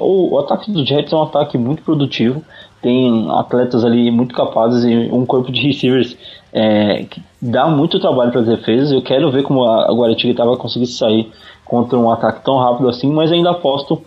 O, 0.00 0.34
o 0.34 0.38
ataque 0.38 0.70
do 0.70 0.86
Jets 0.86 1.12
é 1.12 1.16
um 1.16 1.24
ataque 1.24 1.58
muito 1.58 1.82
produtivo. 1.82 2.44
Tem 2.80 3.26
atletas 3.32 3.84
ali 3.84 4.08
muito 4.12 4.32
capazes 4.32 4.84
e 4.84 5.12
um 5.12 5.26
corpo 5.26 5.50
de 5.50 5.60
receivers 5.60 6.16
é, 6.52 7.02
que 7.10 7.20
dá 7.42 7.66
muito 7.66 7.98
trabalho 7.98 8.30
para 8.30 8.42
as 8.42 8.46
defesas. 8.46 8.92
Eu 8.92 9.02
quero 9.02 9.32
ver 9.32 9.42
como 9.42 9.64
a 9.64 9.92
Guaratiba 9.92 10.44
vai 10.44 10.56
conseguir 10.56 10.86
sair 10.86 11.28
contra 11.64 11.98
um 11.98 12.08
ataque 12.08 12.44
tão 12.44 12.56
rápido 12.58 12.88
assim, 12.88 13.12
mas 13.12 13.32
ainda 13.32 13.50
aposto 13.50 14.00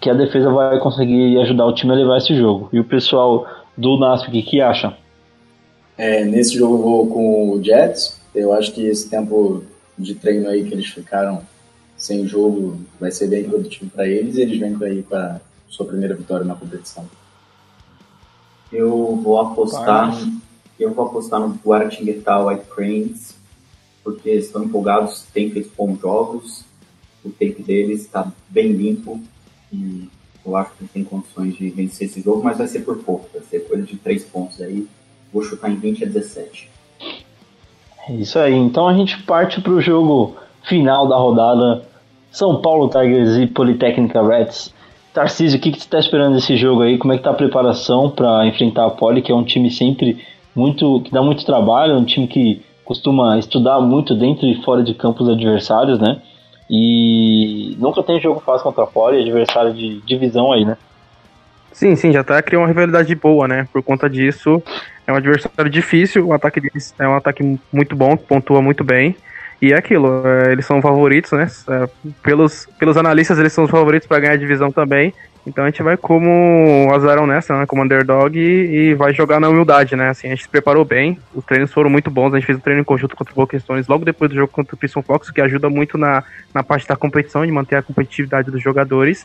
que 0.00 0.10
a 0.10 0.14
defesa 0.14 0.50
vai 0.50 0.80
conseguir 0.80 1.38
ajudar 1.38 1.66
o 1.66 1.72
time 1.72 1.92
a 1.92 1.96
levar 1.96 2.18
esse 2.18 2.34
jogo. 2.34 2.68
E 2.72 2.80
o 2.80 2.84
pessoal 2.84 3.46
do 3.78 3.96
NASP, 3.98 4.28
o 4.28 4.32
que, 4.32 4.42
que 4.42 4.60
acha? 4.60 4.94
É, 5.96 6.24
nesse 6.24 6.54
jogo 6.56 6.74
eu 6.74 6.82
vou 6.82 7.06
com 7.08 7.50
o 7.50 7.62
Jets. 7.62 8.18
Eu 8.34 8.52
acho 8.52 8.72
que 8.72 8.86
esse 8.86 9.08
tempo 9.08 9.64
de 9.98 10.14
treino 10.14 10.48
aí 10.48 10.64
que 10.64 10.74
eles 10.74 10.86
ficaram 10.86 11.42
sem 11.96 12.26
jogo 12.26 12.78
vai 13.00 13.10
ser 13.10 13.28
bem 13.28 13.44
produtivo 13.44 13.90
para 13.90 14.06
eles 14.06 14.36
e 14.36 14.42
eles 14.42 14.58
vêm 14.58 14.76
aí 14.82 15.02
para 15.02 15.40
sua 15.68 15.86
primeira 15.86 16.14
vitória 16.14 16.44
na 16.44 16.54
competição. 16.54 17.08
Eu 18.70 19.16
vou 19.16 19.40
apostar, 19.40 20.14
eu 20.78 20.92
vou 20.92 21.06
apostar 21.06 21.40
no 21.40 21.58
Guaratinguetá 21.64 22.44
White 22.44 22.66
Cranes, 22.66 23.34
porque 24.04 24.30
estão 24.30 24.64
empolgados, 24.64 25.24
têm 25.32 25.50
feito 25.50 25.72
bons 25.76 25.98
jogos, 25.98 26.64
o 27.24 27.30
tape 27.30 27.62
deles 27.62 28.02
está 28.02 28.30
bem 28.48 28.72
limpo 28.72 29.20
e 29.72 30.08
eu 30.44 30.56
acho 30.56 30.72
que 30.76 30.86
tem 30.88 31.02
condições 31.02 31.56
de 31.56 31.70
vencer 31.70 32.08
esse 32.08 32.20
jogo, 32.20 32.42
mas 32.42 32.58
vai 32.58 32.68
ser 32.68 32.80
por 32.80 32.98
pouco, 32.98 33.28
vai 33.32 33.42
ser 33.42 33.60
coisa 33.66 33.82
de 33.82 33.96
3 33.96 34.24
pontos 34.24 34.60
aí. 34.60 34.86
Vou 35.32 35.42
chutar 35.42 35.70
em 35.70 35.76
20 35.76 36.04
a 36.04 36.06
17. 36.06 36.70
É 38.08 38.12
isso 38.12 38.38
aí, 38.38 38.54
então 38.54 38.86
a 38.86 38.94
gente 38.94 39.20
parte 39.24 39.60
para 39.60 39.72
o 39.72 39.80
jogo 39.80 40.36
final 40.64 41.08
da 41.08 41.16
rodada. 41.16 41.82
São 42.30 42.60
Paulo 42.60 42.88
Tigers 42.88 43.36
e 43.36 43.46
Politécnica 43.46 44.22
Reds. 44.22 44.72
Tarcísio, 45.12 45.58
o 45.58 45.62
que, 45.62 45.72
que 45.72 45.78
você 45.78 45.84
está 45.84 45.98
esperando 45.98 46.34
desse 46.34 46.56
jogo 46.56 46.82
aí? 46.82 46.98
Como 46.98 47.12
é 47.12 47.16
que 47.16 47.24
tá 47.24 47.30
a 47.30 47.34
preparação 47.34 48.10
para 48.10 48.46
enfrentar 48.46 48.84
a 48.84 48.90
Poli, 48.90 49.22
que 49.22 49.32
é 49.32 49.34
um 49.34 49.44
time 49.44 49.70
sempre 49.70 50.22
muito. 50.54 51.00
que 51.00 51.10
dá 51.10 51.22
muito 51.22 51.44
trabalho, 51.46 51.96
um 51.96 52.04
time 52.04 52.28
que 52.28 52.62
costuma 52.84 53.38
estudar 53.38 53.80
muito 53.80 54.14
dentro 54.14 54.46
e 54.46 54.62
fora 54.62 54.82
de 54.82 54.94
campos 54.94 55.28
adversários, 55.28 55.98
né? 55.98 56.20
E 56.68 57.76
nunca 57.78 58.02
tem 58.02 58.20
jogo 58.20 58.40
fácil 58.40 58.64
contra 58.64 58.84
a 58.84 58.86
Poli, 58.86 59.22
adversário 59.22 59.72
de 59.72 60.00
divisão 60.02 60.52
aí, 60.52 60.64
né? 60.64 60.76
Sim, 61.72 61.96
sim, 61.96 62.12
já 62.12 62.22
tá 62.22 62.40
criando 62.42 62.62
uma 62.62 62.68
rivalidade 62.68 63.14
boa, 63.14 63.48
né? 63.48 63.68
Por 63.72 63.82
conta 63.82 64.08
disso, 64.08 64.62
é 65.06 65.12
um 65.12 65.16
adversário 65.16 65.70
difícil, 65.70 66.26
o 66.26 66.32
ataque 66.32 66.60
deles 66.60 66.94
é 66.98 67.06
um 67.06 67.14
ataque 67.14 67.58
muito 67.72 67.94
bom, 67.94 68.16
pontua 68.16 68.60
muito 68.60 68.82
bem. 68.82 69.16
E 69.60 69.72
é 69.72 69.76
aquilo, 69.76 70.22
é, 70.26 70.52
eles 70.52 70.66
são 70.66 70.82
favoritos, 70.82 71.32
né? 71.32 71.48
É, 71.68 71.88
pelos, 72.22 72.68
pelos 72.78 72.96
analistas, 72.96 73.38
eles 73.38 73.52
são 73.52 73.64
os 73.64 73.70
favoritos 73.70 74.06
para 74.06 74.20
ganhar 74.20 74.34
a 74.34 74.36
divisão 74.36 74.70
também. 74.70 75.14
Então 75.46 75.64
a 75.64 75.70
gente 75.70 75.82
vai 75.82 75.96
como 75.96 76.90
azarão 76.92 77.26
nessa, 77.26 77.56
né? 77.56 77.66
Como 77.66 77.82
underdog 77.82 78.36
e, 78.36 78.90
e, 78.90 78.94
vai 78.94 79.14
jogar 79.14 79.38
na 79.38 79.48
humildade, 79.48 79.94
né? 79.94 80.10
Assim, 80.10 80.26
a 80.26 80.30
gente 80.30 80.42
se 80.42 80.48
preparou 80.48 80.84
bem, 80.84 81.18
os 81.34 81.44
treinos 81.44 81.72
foram 81.72 81.88
muito 81.88 82.10
bons, 82.10 82.34
a 82.34 82.38
gente 82.38 82.46
fez 82.46 82.58
um 82.58 82.60
treino 82.60 82.80
em 82.80 82.84
conjunto 82.84 83.16
contra 83.16 83.32
o 83.32 83.36
Boca 83.36 83.56
logo 83.88 84.04
depois 84.04 84.30
do 84.30 84.36
jogo 84.36 84.52
contra 84.52 84.74
o 84.74 84.78
Piston 84.78 85.02
Fox, 85.02 85.30
que 85.30 85.40
ajuda 85.40 85.70
muito 85.70 85.96
na, 85.96 86.24
na 86.52 86.64
parte 86.64 86.86
da 86.86 86.96
competição, 86.96 87.46
de 87.46 87.52
manter 87.52 87.76
a 87.76 87.82
competitividade 87.82 88.50
dos 88.50 88.60
jogadores. 88.60 89.24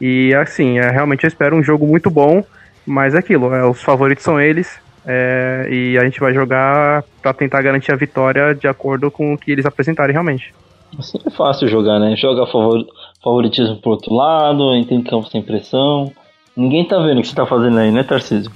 E 0.00 0.32
assim, 0.34 0.78
é, 0.78 0.88
realmente 0.88 1.24
eu 1.24 1.28
espero 1.28 1.56
um 1.56 1.62
jogo 1.62 1.86
muito 1.86 2.08
bom, 2.08 2.44
mas 2.86 3.14
é 3.14 3.18
aquilo, 3.18 3.52
é, 3.52 3.66
os 3.66 3.82
favoritos 3.82 4.22
são 4.22 4.40
eles, 4.40 4.78
é, 5.06 5.68
e 5.70 5.96
a 5.96 6.04
gente 6.04 6.18
vai 6.18 6.34
jogar 6.34 7.04
para 7.22 7.32
tentar 7.32 7.62
garantir 7.62 7.92
a 7.92 7.96
vitória 7.96 8.54
de 8.54 8.66
acordo 8.66 9.10
com 9.10 9.34
o 9.34 9.38
que 9.38 9.52
eles 9.52 9.64
apresentarem 9.64 10.12
realmente. 10.12 10.52
Assim 10.98 11.18
é 11.24 11.30
fácil 11.30 11.68
jogar, 11.68 12.00
né? 12.00 12.16
Joga 12.16 12.46
favor, 12.46 12.84
favoritismo 13.22 13.76
pro 13.76 13.92
outro 13.92 14.12
lado, 14.14 14.74
entra 14.74 14.94
em 14.94 15.02
campo 15.02 15.28
sem 15.28 15.42
pressão. 15.42 16.12
Ninguém 16.56 16.84
tá 16.86 16.98
vendo 16.98 17.18
o 17.18 17.22
que 17.22 17.28
você 17.28 17.34
tá 17.34 17.46
fazendo 17.46 17.78
aí, 17.78 17.92
né, 17.92 18.02
Tarcísio? 18.02 18.50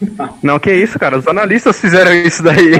Não, 0.42 0.58
que 0.58 0.72
isso, 0.72 0.98
cara. 0.98 1.18
Os 1.18 1.26
analistas 1.26 1.80
fizeram 1.80 2.12
isso 2.12 2.42
daí. 2.42 2.72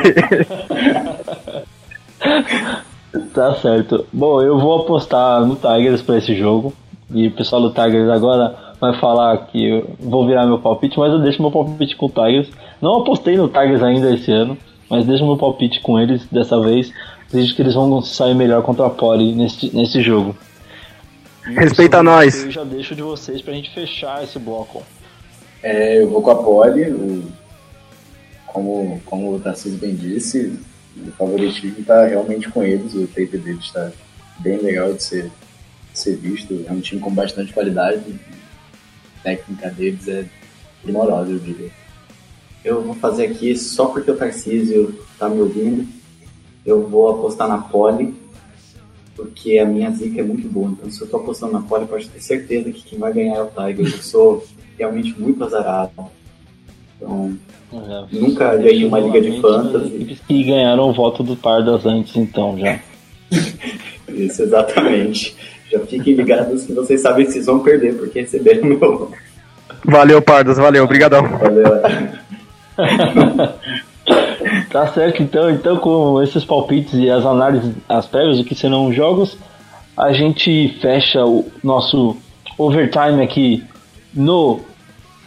tá 3.34 3.54
certo. 3.56 4.06
Bom, 4.12 4.42
eu 4.42 4.58
vou 4.58 4.82
apostar 4.82 5.44
no 5.44 5.56
Tigers 5.56 6.02
para 6.02 6.18
esse 6.18 6.36
jogo. 6.36 6.72
E 7.10 7.28
o 7.28 7.32
pessoal 7.32 7.62
do 7.62 7.70
Tigers 7.70 8.10
agora 8.10 8.54
vai 8.80 8.94
falar 9.00 9.38
que 9.46 9.68
eu 9.70 9.90
vou 9.98 10.26
virar 10.26 10.46
meu 10.46 10.58
palpite, 10.58 10.98
mas 10.98 11.12
eu 11.12 11.18
deixo 11.18 11.40
meu 11.40 11.50
palpite 11.50 11.96
com 11.96 12.06
o 12.06 12.10
Tigers. 12.10 12.50
Não 12.80 13.00
apostei 13.00 13.36
no 13.36 13.48
Tigers 13.48 13.82
ainda 13.82 14.14
esse 14.14 14.30
ano, 14.30 14.56
mas 14.88 15.06
deixo 15.06 15.26
meu 15.26 15.36
palpite 15.36 15.80
com 15.80 15.98
eles 15.98 16.24
dessa 16.30 16.60
vez. 16.60 16.92
Acredito 17.26 17.56
que 17.56 17.62
eles 17.62 17.74
vão 17.74 18.00
sair 18.00 18.34
melhor 18.34 18.62
contra 18.62 18.86
a 18.86 18.90
Poli 18.90 19.34
nesse, 19.34 19.74
nesse 19.74 20.00
jogo. 20.00 20.36
Respeita 21.42 22.02
nós. 22.02 22.44
Eu 22.44 22.50
já 22.50 22.64
deixo 22.64 22.94
de 22.94 23.02
vocês 23.02 23.42
pra 23.42 23.54
gente 23.54 23.70
fechar 23.70 24.22
esse 24.22 24.38
bloco. 24.38 24.82
É, 25.62 26.00
eu 26.00 26.08
vou 26.08 26.22
com 26.22 26.30
a 26.30 26.36
Poli. 26.36 26.90
O, 26.90 27.24
como, 28.46 29.00
como 29.04 29.34
o 29.34 29.40
Tarcísio 29.40 29.78
bem 29.78 29.94
disse, 29.94 30.58
o 30.96 31.10
favoritismo 31.12 31.80
está 31.80 32.06
realmente 32.06 32.48
com 32.48 32.62
eles. 32.62 32.94
O 32.94 33.06
tape 33.06 33.38
deles 33.38 33.64
está 33.64 33.90
bem 34.38 34.58
legal 34.58 34.92
de 34.92 35.02
ser, 35.02 35.30
de 35.92 35.98
ser 35.98 36.16
visto. 36.16 36.64
É 36.66 36.72
um 36.72 36.80
time 36.80 37.00
com 37.00 37.10
bastante 37.10 37.52
qualidade. 37.52 38.02
A 39.18 39.22
técnica 39.22 39.70
deles 39.70 40.06
é 40.08 40.24
primorosa, 40.82 41.30
eu 41.30 41.38
diria. 41.38 41.70
Eu 42.64 42.82
vou 42.82 42.94
fazer 42.94 43.26
aqui 43.26 43.56
só 43.56 43.86
porque 43.86 44.10
o 44.10 44.16
Tarcísio 44.16 44.98
está 45.12 45.28
me 45.28 45.40
ouvindo. 45.40 45.86
Eu 46.66 46.86
vou 46.86 47.08
apostar 47.08 47.48
na 47.48 47.58
Poli, 47.58 48.14
porque 49.16 49.58
a 49.58 49.64
minha 49.64 49.90
zica 49.90 50.20
é 50.20 50.24
muito 50.24 50.48
boa. 50.48 50.70
Então, 50.70 50.90
se 50.90 51.00
eu 51.00 51.06
estou 51.06 51.20
apostando 51.20 51.52
na 51.52 51.60
Poli, 51.60 51.86
pode 51.86 52.08
ter 52.08 52.20
certeza 52.20 52.70
que 52.70 52.82
quem 52.82 52.98
vai 52.98 53.12
ganhar 53.12 53.36
é 53.36 53.42
o 53.42 53.46
Tiger. 53.46 53.94
Eu 53.94 54.02
sou 54.02 54.44
realmente 54.78 55.18
muito 55.18 55.42
azarado. 55.44 55.90
Então, 56.96 57.38
é, 57.72 58.04
nunca 58.12 58.56
ganhei 58.56 58.84
uma 58.84 58.98
liga 58.98 59.20
de 59.20 59.40
fantasy. 59.40 60.18
E 60.28 60.44
ganharam 60.44 60.90
o 60.90 60.92
voto 60.92 61.22
do 61.22 61.36
Pardas 61.36 61.86
antes, 61.86 62.16
então, 62.16 62.58
já. 62.58 62.80
Isso, 64.08 64.42
exatamente. 64.42 65.36
Já 65.70 65.80
fiquem 65.80 66.14
ligados 66.14 66.64
que 66.64 66.72
vocês 66.72 67.00
sabem 67.00 67.26
que 67.26 67.32
vocês 67.32 67.46
vão 67.46 67.60
perder, 67.60 67.96
porque 67.96 68.20
receberam 68.20 68.64
meu. 68.64 69.10
Valeu, 69.84 70.20
Pardas, 70.22 70.56
valeu, 70.56 70.84
obrigadão. 70.84 71.28
Valeu. 71.28 71.64
tá 74.70 74.86
certo, 74.88 75.22
então, 75.22 75.50
então 75.50 75.76
com 75.78 76.22
esses 76.22 76.44
palpites 76.44 76.94
e 76.94 77.10
as 77.10 77.26
análises, 77.26 77.74
as 77.88 78.06
prévias 78.06 78.38
do 78.38 78.44
que 78.44 78.54
serão 78.54 78.86
os 78.86 78.94
jogos, 78.94 79.36
a 79.96 80.12
gente 80.12 80.78
fecha 80.80 81.24
o 81.24 81.50
nosso 81.62 82.16
overtime 82.56 83.22
aqui 83.22 83.64
no 84.14 84.60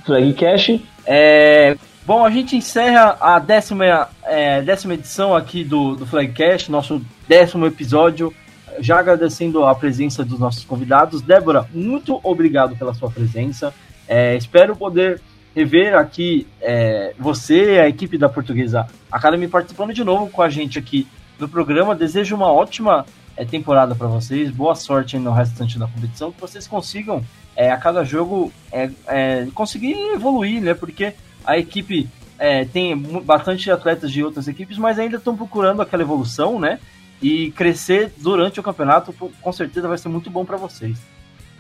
Flagcast. 0.05 0.81
É, 1.05 1.75
bom, 2.05 2.23
a 2.23 2.29
gente 2.29 2.55
encerra 2.55 3.17
a 3.19 3.37
décima, 3.39 4.07
é, 4.23 4.61
décima 4.61 4.93
edição 4.93 5.35
aqui 5.35 5.63
do, 5.63 5.95
do 5.95 6.05
Flagcast, 6.05 6.71
nosso 6.71 7.01
décimo 7.27 7.65
episódio. 7.65 8.33
Já 8.79 8.99
agradecendo 8.99 9.65
a 9.65 9.75
presença 9.75 10.23
dos 10.23 10.39
nossos 10.39 10.63
convidados. 10.63 11.21
Débora, 11.21 11.67
muito 11.73 12.21
obrigado 12.23 12.75
pela 12.77 12.93
sua 12.93 13.11
presença. 13.11 13.73
É, 14.07 14.35
espero 14.37 14.75
poder 14.75 15.21
rever 15.55 15.95
aqui 15.95 16.47
é, 16.61 17.13
você 17.19 17.75
e 17.75 17.79
a 17.79 17.87
equipe 17.87 18.17
da 18.17 18.29
Portuguesa 18.29 18.87
Academy 19.11 19.47
participando 19.47 19.93
de 19.93 20.03
novo 20.03 20.29
com 20.29 20.41
a 20.41 20.49
gente 20.49 20.79
aqui 20.79 21.07
no 21.39 21.47
programa. 21.47 21.95
Desejo 21.95 22.35
uma 22.35 22.51
ótima 22.51 23.05
é, 23.35 23.45
temporada 23.45 23.95
para 23.95 24.07
vocês, 24.07 24.49
boa 24.51 24.75
sorte 24.75 25.17
no 25.17 25.31
restante 25.31 25.77
da 25.77 25.87
competição, 25.87 26.31
que 26.31 26.39
vocês 26.39 26.67
consigam 26.67 27.23
é, 27.55 27.71
a 27.71 27.77
cada 27.77 28.03
jogo 28.03 28.51
é, 28.71 28.89
é, 29.07 29.47
conseguir 29.53 29.93
evoluir, 30.13 30.61
né? 30.61 30.73
Porque 30.73 31.13
a 31.45 31.57
equipe 31.57 32.09
é, 32.39 32.65
tem 32.65 32.97
bastante 33.23 33.69
atletas 33.69 34.11
de 34.11 34.23
outras 34.23 34.47
equipes, 34.47 34.77
mas 34.77 34.97
ainda 34.97 35.17
estão 35.17 35.35
procurando 35.35 35.81
aquela 35.81 36.03
evolução, 36.03 36.59
né? 36.59 36.79
E 37.21 37.51
crescer 37.51 38.11
durante 38.17 38.59
o 38.59 38.63
campeonato, 38.63 39.13
com 39.13 39.51
certeza 39.51 39.87
vai 39.87 39.97
ser 39.97 40.09
muito 40.09 40.29
bom 40.29 40.43
para 40.43 40.57
vocês. 40.57 40.97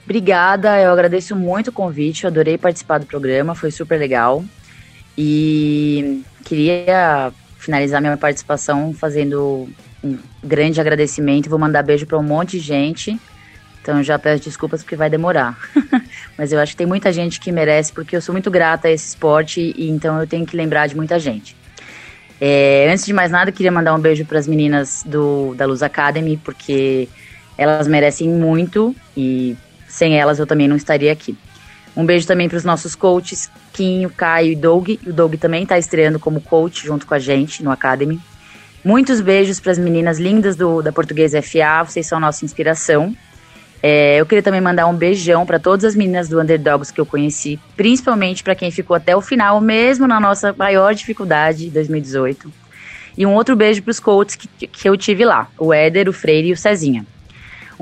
Obrigada, 0.03 0.79
eu 0.79 0.91
agradeço 0.91 1.35
muito 1.35 1.69
o 1.69 1.73
convite, 1.73 2.23
eu 2.23 2.29
adorei 2.29 2.57
participar 2.57 2.97
do 2.97 3.05
programa, 3.05 3.55
foi 3.55 3.71
super 3.71 3.97
legal. 3.97 4.43
E 5.17 6.23
queria 6.43 7.31
finalizar 7.57 8.01
minha 8.01 8.17
participação 8.17 8.93
fazendo 8.93 9.69
um 10.03 10.17
grande 10.43 10.81
agradecimento. 10.81 11.49
Vou 11.49 11.59
mandar 11.59 11.83
beijo 11.83 12.05
para 12.05 12.17
um 12.17 12.23
monte 12.23 12.51
de 12.51 12.59
gente. 12.59 13.19
Então 13.81 14.01
já 14.03 14.17
peço 14.17 14.43
desculpas 14.43 14.83
porque 14.83 14.95
vai 14.95 15.09
demorar. 15.09 15.57
Mas 16.37 16.51
eu 16.51 16.59
acho 16.59 16.73
que 16.73 16.77
tem 16.77 16.87
muita 16.87 17.11
gente 17.11 17.39
que 17.39 17.51
merece, 17.51 17.91
porque 17.91 18.15
eu 18.15 18.21
sou 18.21 18.33
muito 18.33 18.49
grata 18.49 18.87
a 18.87 18.91
esse 18.91 19.07
esporte 19.09 19.73
e 19.75 19.89
então 19.89 20.19
eu 20.19 20.27
tenho 20.27 20.45
que 20.45 20.55
lembrar 20.55 20.87
de 20.87 20.95
muita 20.95 21.19
gente. 21.19 21.55
É, 22.39 22.89
antes 22.91 23.05
de 23.05 23.13
mais 23.13 23.31
nada, 23.31 23.51
queria 23.51 23.71
mandar 23.71 23.93
um 23.93 23.99
beijo 23.99 24.25
para 24.25 24.39
as 24.39 24.47
meninas 24.47 25.03
do, 25.05 25.53
da 25.55 25.65
Luz 25.65 25.83
Academy, 25.83 26.37
porque 26.37 27.07
elas 27.57 27.87
merecem 27.87 28.27
muito 28.29 28.95
e 29.15 29.55
sem 29.91 30.17
elas 30.17 30.39
eu 30.39 30.47
também 30.47 30.67
não 30.67 30.75
estaria 30.75 31.11
aqui. 31.11 31.37
Um 31.95 32.05
beijo 32.05 32.25
também 32.25 32.47
para 32.47 32.57
os 32.57 32.63
nossos 32.63 32.95
coaches, 32.95 33.51
Quinho, 33.73 34.09
Caio 34.09 34.53
e 34.53 34.55
Doug. 34.55 34.89
O 35.05 35.11
Doug 35.11 35.35
também 35.35 35.63
está 35.63 35.77
estreando 35.77 36.17
como 36.17 36.39
coach 36.39 36.85
junto 36.85 37.05
com 37.05 37.13
a 37.13 37.19
gente 37.19 37.61
no 37.61 37.69
Academy. 37.69 38.19
Muitos 38.83 39.19
beijos 39.19 39.59
para 39.59 39.73
as 39.73 39.77
meninas 39.77 40.17
lindas 40.17 40.55
do, 40.55 40.81
da 40.81 40.91
Portuguesa 40.91 41.41
FA, 41.41 41.83
vocês 41.85 42.07
são 42.07 42.19
nossa 42.19 42.45
inspiração. 42.45 43.15
É, 43.83 44.19
eu 44.19 44.25
queria 44.25 44.41
também 44.41 44.61
mandar 44.61 44.87
um 44.87 44.95
beijão 44.95 45.45
para 45.45 45.59
todas 45.59 45.83
as 45.83 45.95
meninas 45.95 46.29
do 46.29 46.39
Underdogs 46.39 46.93
que 46.93 47.01
eu 47.01 47.05
conheci, 47.05 47.59
principalmente 47.75 48.43
para 48.43 48.55
quem 48.55 48.71
ficou 48.71 48.95
até 48.95 49.15
o 49.15 49.21
final, 49.21 49.59
mesmo 49.59 50.07
na 50.07 50.19
nossa 50.19 50.53
maior 50.53 50.93
dificuldade, 50.93 51.69
2018. 51.69 52.51
E 53.17 53.25
um 53.25 53.33
outro 53.33 53.55
beijo 53.55 53.83
para 53.83 53.91
os 53.91 53.99
coaches 53.99 54.35
que, 54.35 54.67
que 54.67 54.87
eu 54.87 54.95
tive 54.95 55.25
lá, 55.25 55.47
o 55.57 55.73
Éder, 55.73 56.07
o 56.07 56.13
Freire 56.13 56.49
e 56.49 56.53
o 56.53 56.57
Cezinha. 56.57 57.05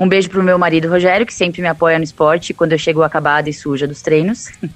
Um 0.00 0.08
beijo 0.08 0.30
pro 0.30 0.42
meu 0.42 0.58
marido 0.58 0.88
Rogério, 0.88 1.26
que 1.26 1.34
sempre 1.34 1.60
me 1.60 1.68
apoia 1.68 1.98
no 1.98 2.04
esporte 2.04 2.54
quando 2.54 2.72
eu 2.72 2.78
chego 2.78 3.02
acabada 3.02 3.50
e 3.50 3.52
suja 3.52 3.86
dos 3.86 4.00
treinos. 4.00 4.48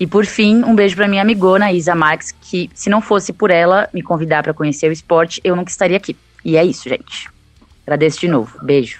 E 0.00 0.08
por 0.08 0.26
fim, 0.26 0.64
um 0.64 0.74
beijo 0.74 0.96
para 0.96 1.06
minha 1.06 1.22
amigona 1.22 1.72
Isa 1.72 1.94
Max, 1.94 2.32
que 2.32 2.68
se 2.74 2.90
não 2.90 3.00
fosse 3.00 3.32
por 3.32 3.48
ela 3.48 3.88
me 3.94 4.02
convidar 4.02 4.42
para 4.42 4.52
conhecer 4.52 4.88
o 4.88 4.92
esporte, 4.92 5.40
eu 5.44 5.54
nunca 5.54 5.70
estaria 5.70 5.96
aqui. 5.96 6.16
E 6.44 6.56
é 6.56 6.64
isso, 6.64 6.88
gente. 6.88 7.30
Agradeço 7.86 8.18
de 8.18 8.26
novo. 8.26 8.58
Beijo. 8.60 8.98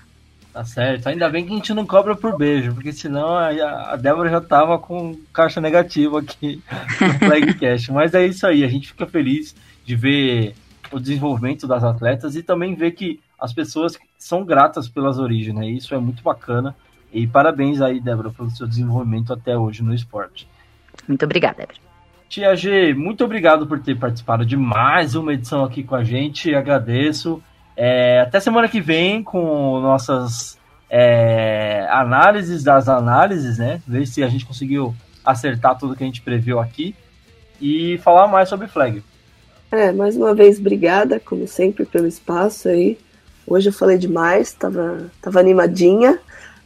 Tá 0.52 0.64
certo. 0.64 1.08
Ainda 1.08 1.28
bem 1.28 1.44
que 1.44 1.52
a 1.52 1.56
gente 1.56 1.74
não 1.74 1.84
cobra 1.84 2.14
por 2.14 2.38
beijo, 2.38 2.72
porque 2.74 2.92
senão 2.92 3.34
a, 3.34 3.48
a 3.94 3.96
Débora 3.96 4.30
já 4.30 4.40
tava 4.40 4.78
com 4.78 5.18
caixa 5.32 5.60
negativa 5.60 6.20
aqui 6.20 6.62
no 7.02 7.18
Flagcast. 7.18 7.90
Mas 7.90 8.14
é 8.14 8.24
isso 8.24 8.46
aí, 8.46 8.62
a 8.62 8.68
gente 8.68 8.86
fica 8.86 9.04
feliz 9.04 9.52
de 9.84 9.96
ver 9.96 10.54
o 10.92 11.00
desenvolvimento 11.00 11.66
das 11.66 11.82
atletas 11.82 12.36
e 12.36 12.42
também 12.44 12.76
ver 12.76 12.92
que 12.92 13.18
as 13.38 13.52
pessoas 13.52 13.98
são 14.18 14.44
gratas 14.44 14.88
pelas 14.88 15.18
origens, 15.18 15.54
né? 15.54 15.66
Isso 15.68 15.94
é 15.94 15.98
muito 15.98 16.22
bacana. 16.22 16.74
E 17.12 17.26
parabéns 17.26 17.80
aí, 17.80 18.00
Débora, 18.00 18.30
pelo 18.30 18.50
seu 18.50 18.66
desenvolvimento 18.66 19.32
até 19.32 19.56
hoje 19.56 19.82
no 19.82 19.94
esporte. 19.94 20.48
Muito 21.06 21.24
obrigada, 21.24 21.58
Débora. 21.58 21.78
Tia 22.28 22.56
G, 22.56 22.94
muito 22.94 23.24
obrigado 23.24 23.66
por 23.66 23.78
ter 23.78 23.96
participado 23.96 24.44
de 24.44 24.56
mais 24.56 25.14
uma 25.14 25.32
edição 25.32 25.64
aqui 25.64 25.84
com 25.84 25.94
a 25.94 26.02
gente. 26.02 26.54
Agradeço. 26.54 27.42
É, 27.76 28.20
até 28.20 28.40
semana 28.40 28.68
que 28.68 28.80
vem 28.80 29.22
com 29.22 29.80
nossas 29.80 30.58
é, 30.90 31.86
análises 31.90 32.64
das 32.64 32.88
análises, 32.88 33.58
né? 33.58 33.80
Ver 33.86 34.06
se 34.06 34.22
a 34.22 34.28
gente 34.28 34.46
conseguiu 34.46 34.94
acertar 35.24 35.78
tudo 35.78 35.94
que 35.94 36.02
a 36.02 36.06
gente 36.06 36.22
previu 36.22 36.58
aqui 36.58 36.94
e 37.60 37.98
falar 37.98 38.26
mais 38.26 38.48
sobre 38.48 38.66
flag. 38.66 39.02
É, 39.70 39.90
mais 39.92 40.16
uma 40.16 40.34
vez, 40.34 40.58
obrigada, 40.58 41.18
como 41.18 41.48
sempre, 41.48 41.84
pelo 41.84 42.06
espaço 42.06 42.68
aí. 42.68 42.98
Hoje 43.46 43.68
eu 43.68 43.72
falei 43.72 43.98
demais, 43.98 44.52
tava, 44.52 45.06
tava 45.20 45.40
animadinha. 45.40 46.18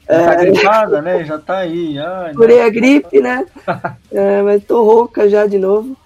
Já 0.08 0.24
tá 0.24 0.32
é... 0.32 0.50
gripada, 0.50 1.02
né? 1.02 1.24
Já 1.24 1.38
tá 1.38 1.58
aí. 1.58 1.98
Ai, 1.98 2.34
Curei 2.34 2.62
a 2.62 2.70
gripe, 2.70 3.20
né? 3.20 3.46
é, 4.10 4.42
mas 4.42 4.64
tô 4.64 4.84
rouca 4.84 5.28
já 5.28 5.46
de 5.46 5.58
novo. 5.58 5.96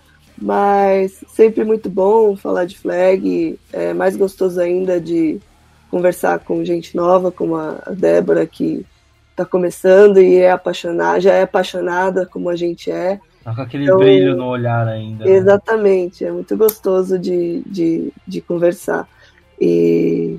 Mas 0.40 1.24
sempre 1.28 1.62
muito 1.62 1.88
bom 1.88 2.34
falar 2.36 2.64
de 2.64 2.78
flag. 2.78 3.58
É 3.72 3.92
mais 3.92 4.16
gostoso 4.16 4.60
ainda 4.60 5.00
de 5.00 5.40
conversar 5.90 6.38
com 6.40 6.64
gente 6.64 6.96
nova, 6.96 7.30
como 7.30 7.54
a 7.54 7.78
Débora, 7.90 8.46
que 8.46 8.84
tá 9.36 9.44
começando 9.44 10.20
e 10.20 10.36
é 10.36 10.50
apaixonada, 10.50 11.20
já 11.20 11.32
é 11.34 11.42
apaixonada 11.42 12.26
como 12.26 12.48
a 12.48 12.56
gente 12.56 12.90
é. 12.90 13.20
Tá 13.44 13.54
com 13.54 13.62
aquele 13.62 13.84
então, 13.84 13.98
brilho 13.98 14.36
no 14.36 14.46
olhar 14.46 14.86
ainda. 14.88 15.24
Né? 15.24 15.32
Exatamente, 15.32 16.24
é 16.24 16.30
muito 16.30 16.56
gostoso 16.56 17.18
de, 17.18 17.62
de, 17.66 18.12
de 18.26 18.40
conversar. 18.40 19.06
E 19.60 20.38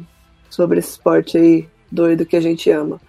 sobre 0.53 0.80
esse 0.80 0.91
esporte 0.91 1.38
aí 1.38 1.67
doido 1.91 2.25
que 2.25 2.35
a 2.35 2.41
gente 2.41 2.69
ama. 2.69 2.99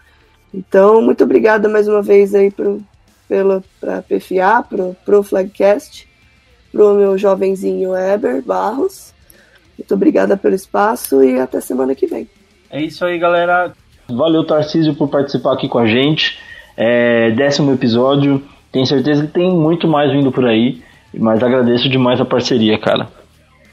Então, 0.52 1.02
muito 1.02 1.24
obrigada 1.24 1.68
mais 1.68 1.88
uma 1.88 2.00
vez 2.00 2.34
aí 2.34 2.50
pro, 2.50 2.80
pela, 3.28 3.62
pra 3.80 4.02
PFA, 4.02 4.64
pro, 4.68 4.96
pro 5.04 5.22
Flagcast, 5.22 6.08
pro 6.72 6.94
meu 6.94 7.18
jovenzinho 7.18 7.96
Eber 7.96 8.42
Barros. 8.42 9.12
Muito 9.76 9.94
obrigada 9.94 10.36
pelo 10.36 10.54
espaço 10.54 11.22
e 11.24 11.38
até 11.40 11.60
semana 11.60 11.94
que 11.94 12.06
vem. 12.06 12.28
É 12.70 12.80
isso 12.80 13.04
aí, 13.04 13.18
galera. 13.18 13.72
Valeu, 14.08 14.44
Tarcísio, 14.44 14.94
por 14.94 15.08
participar 15.08 15.54
aqui 15.54 15.68
com 15.68 15.78
a 15.78 15.86
gente. 15.86 16.38
É, 16.76 17.30
décimo 17.32 17.72
episódio. 17.72 18.42
Tenho 18.70 18.86
certeza 18.86 19.26
que 19.26 19.32
tem 19.32 19.50
muito 19.50 19.88
mais 19.88 20.12
vindo 20.12 20.30
por 20.30 20.44
aí. 20.44 20.82
Mas 21.12 21.42
agradeço 21.42 21.88
demais 21.88 22.20
a 22.20 22.24
parceria, 22.24 22.78
cara. 22.78 23.08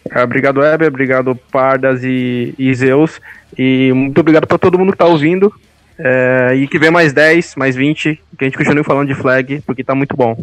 É, 0.10 0.24
obrigado, 0.24 0.64
Eber. 0.64 0.88
Obrigado, 0.88 1.36
Pardas 1.52 2.04
e, 2.04 2.54
e 2.58 2.74
Zeus. 2.74 3.20
E 3.58 3.92
muito 3.94 4.20
obrigado 4.20 4.48
para 4.48 4.58
todo 4.58 4.78
mundo 4.78 4.92
que 4.92 4.98
tá 4.98 5.06
ouvindo. 5.06 5.54
É, 6.00 6.56
e 6.56 6.68
que 6.68 6.80
vem 6.80 6.90
mais 6.90 7.14
10, 7.14 7.56
mais 7.56 7.76
20, 7.76 8.20
que 8.38 8.44
a 8.44 8.48
gente 8.48 8.58
continue 8.58 8.84
falando 8.84 9.08
de 9.08 9.14
flag, 9.14 9.62
porque 9.62 9.84
tá 9.84 9.94
muito 9.94 10.16
bom. 10.16 10.36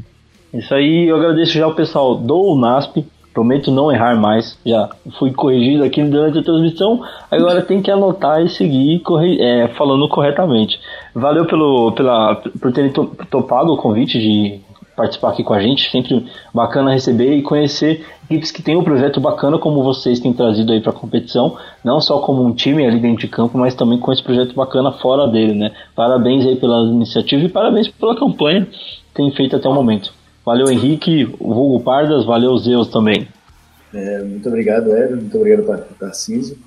Isso 0.54 0.72
aí, 0.72 1.08
eu 1.08 1.16
agradeço 1.16 1.52
já 1.52 1.66
o 1.66 1.74
pessoal 1.74 2.14
do 2.14 2.54
NASP, 2.54 3.04
prometo 3.34 3.70
não 3.70 3.90
errar 3.90 4.14
mais. 4.16 4.58
Já 4.64 4.88
fui 5.18 5.32
corrigido 5.32 5.82
aqui 5.82 6.02
durante 6.04 6.38
a 6.38 6.42
transmissão, 6.42 7.02
agora 7.30 7.62
tem 7.62 7.82
que 7.82 7.90
anotar 7.90 8.40
e 8.42 8.48
seguir 8.48 9.00
corri 9.00 9.40
é, 9.40 9.68
falando 9.68 10.08
corretamente. 10.08 10.78
Valeu 11.14 11.44
pelo, 11.44 11.92
pela, 11.92 12.36
por 12.36 12.72
terem 12.72 12.92
topado 12.92 13.72
o 13.72 13.76
convite 13.76 14.18
de 14.18 14.60
participar 14.98 15.30
aqui 15.30 15.42
com 15.44 15.54
a 15.54 15.60
gente. 15.60 15.90
Sempre 15.90 16.26
bacana 16.52 16.92
receber 16.92 17.34
e 17.36 17.42
conhecer 17.42 18.04
equipes 18.24 18.50
que 18.50 18.62
têm 18.62 18.76
um 18.76 18.84
projeto 18.84 19.20
bacana 19.20 19.58
como 19.58 19.82
vocês 19.82 20.20
têm 20.20 20.32
trazido 20.32 20.72
aí 20.72 20.80
para 20.80 20.90
a 20.90 20.94
competição, 20.94 21.56
não 21.82 22.00
só 22.00 22.18
como 22.18 22.44
um 22.44 22.52
time 22.52 22.84
ali 22.86 22.98
dentro 22.98 23.20
de 23.20 23.28
campo, 23.28 23.56
mas 23.56 23.74
também 23.74 23.98
com 23.98 24.12
esse 24.12 24.22
projeto 24.22 24.54
bacana 24.54 24.92
fora 24.92 25.26
dele, 25.26 25.54
né? 25.54 25.72
Parabéns 25.94 26.44
aí 26.44 26.56
pela 26.56 26.82
iniciativa 26.82 27.44
e 27.44 27.48
parabéns 27.48 27.88
pela 27.88 28.14
campanha 28.14 28.66
que 28.66 29.14
tem 29.14 29.30
feito 29.30 29.56
até 29.56 29.68
o 29.68 29.72
momento. 29.72 30.12
Valeu 30.44 30.70
Henrique, 30.70 31.24
o 31.38 31.52
Hugo 31.52 31.80
Pardas, 31.80 32.24
valeu 32.24 32.56
Zeus 32.58 32.88
também. 32.88 33.28
É, 33.94 34.22
muito 34.22 34.46
obrigado, 34.48 34.90
Ever, 34.90 35.16
muito 35.16 35.36
obrigado 35.36 35.84
Tarcísio. 35.98 36.58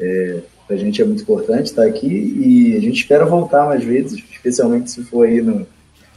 É, 0.00 0.40
a 0.70 0.76
gente 0.76 1.00
é 1.00 1.04
muito 1.04 1.22
importante 1.22 1.66
estar 1.66 1.84
aqui 1.84 2.06
e 2.06 2.76
a 2.76 2.80
gente 2.80 3.00
espera 3.00 3.24
voltar 3.24 3.64
mais 3.64 3.82
vezes, 3.82 4.22
especialmente 4.30 4.90
se 4.90 5.02
for 5.04 5.26
aí 5.26 5.40
no, 5.40 5.66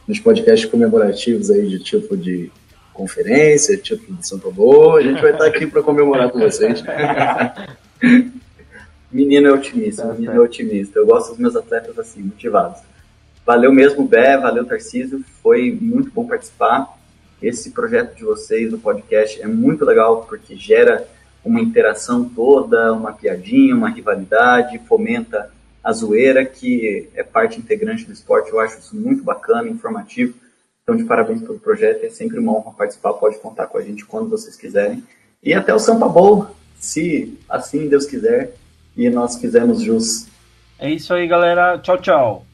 nos 0.06 0.18
podcasts 0.20 0.68
comemorativos 0.68 1.50
aí 1.50 1.68
de 1.68 1.78
tipo 1.78 2.16
de 2.16 2.50
conferência, 2.92 3.76
tipo 3.76 4.12
de 4.12 4.26
São 4.26 4.38
Paulo, 4.38 4.96
a 4.96 5.02
gente 5.02 5.20
vai 5.20 5.32
estar 5.32 5.46
aqui 5.46 5.66
para 5.66 5.82
comemorar 5.82 6.30
com 6.30 6.38
vocês. 6.38 6.82
menino 9.10 9.48
é 9.48 9.52
otimista, 9.52 10.06
tá 10.06 10.14
menino 10.14 10.34
é 10.34 10.40
otimista. 10.40 10.98
Eu 10.98 11.06
gosto 11.06 11.30
dos 11.30 11.38
meus 11.38 11.56
atletas 11.56 11.98
assim, 11.98 12.22
motivados. 12.22 12.80
Valeu 13.44 13.72
mesmo, 13.72 14.06
Bé, 14.06 14.38
valeu, 14.38 14.64
Tarcísio. 14.64 15.24
Foi 15.42 15.76
muito 15.80 16.10
bom 16.12 16.26
participar. 16.26 16.96
Esse 17.42 17.70
projeto 17.70 18.14
de 18.14 18.24
vocês 18.24 18.70
no 18.70 18.78
podcast 18.78 19.40
é 19.42 19.46
muito 19.46 19.84
legal 19.84 20.24
porque 20.28 20.54
gera 20.54 21.06
uma 21.44 21.60
interação 21.60 22.24
toda, 22.24 22.92
uma 22.92 23.12
piadinha, 23.12 23.74
uma 23.74 23.90
rivalidade, 23.90 24.80
fomenta 24.86 25.50
a 25.82 25.92
zoeira, 25.92 26.44
que 26.44 27.08
é 27.14 27.22
parte 27.22 27.58
integrante 27.58 28.04
do 28.04 28.12
esporte. 28.12 28.50
Eu 28.50 28.60
acho 28.60 28.78
isso 28.78 28.96
muito 28.96 29.22
bacana, 29.22 29.68
informativo. 29.68 30.34
Então, 30.82 30.96
de 30.96 31.04
parabéns 31.04 31.40
pelo 31.42 31.58
projeto. 31.58 32.04
É 32.04 32.10
sempre 32.10 32.38
uma 32.38 32.52
honra 32.52 32.72
participar. 32.72 33.14
Pode 33.14 33.38
contar 33.38 33.66
com 33.66 33.78
a 33.78 33.82
gente 33.82 34.04
quando 34.04 34.28
vocês 34.28 34.56
quiserem. 34.56 35.02
E 35.42 35.54
até 35.54 35.74
o 35.74 35.78
Sampa 35.78 36.08
Bowl, 36.08 36.48
se 36.78 37.38
assim 37.48 37.88
Deus 37.88 38.06
quiser 38.06 38.54
e 38.96 39.08
nós 39.10 39.36
fizermos 39.38 39.80
jus. 39.82 40.26
É 40.78 40.90
isso 40.90 41.12
aí, 41.14 41.26
galera. 41.26 41.78
Tchau, 41.78 41.98
tchau. 41.98 42.46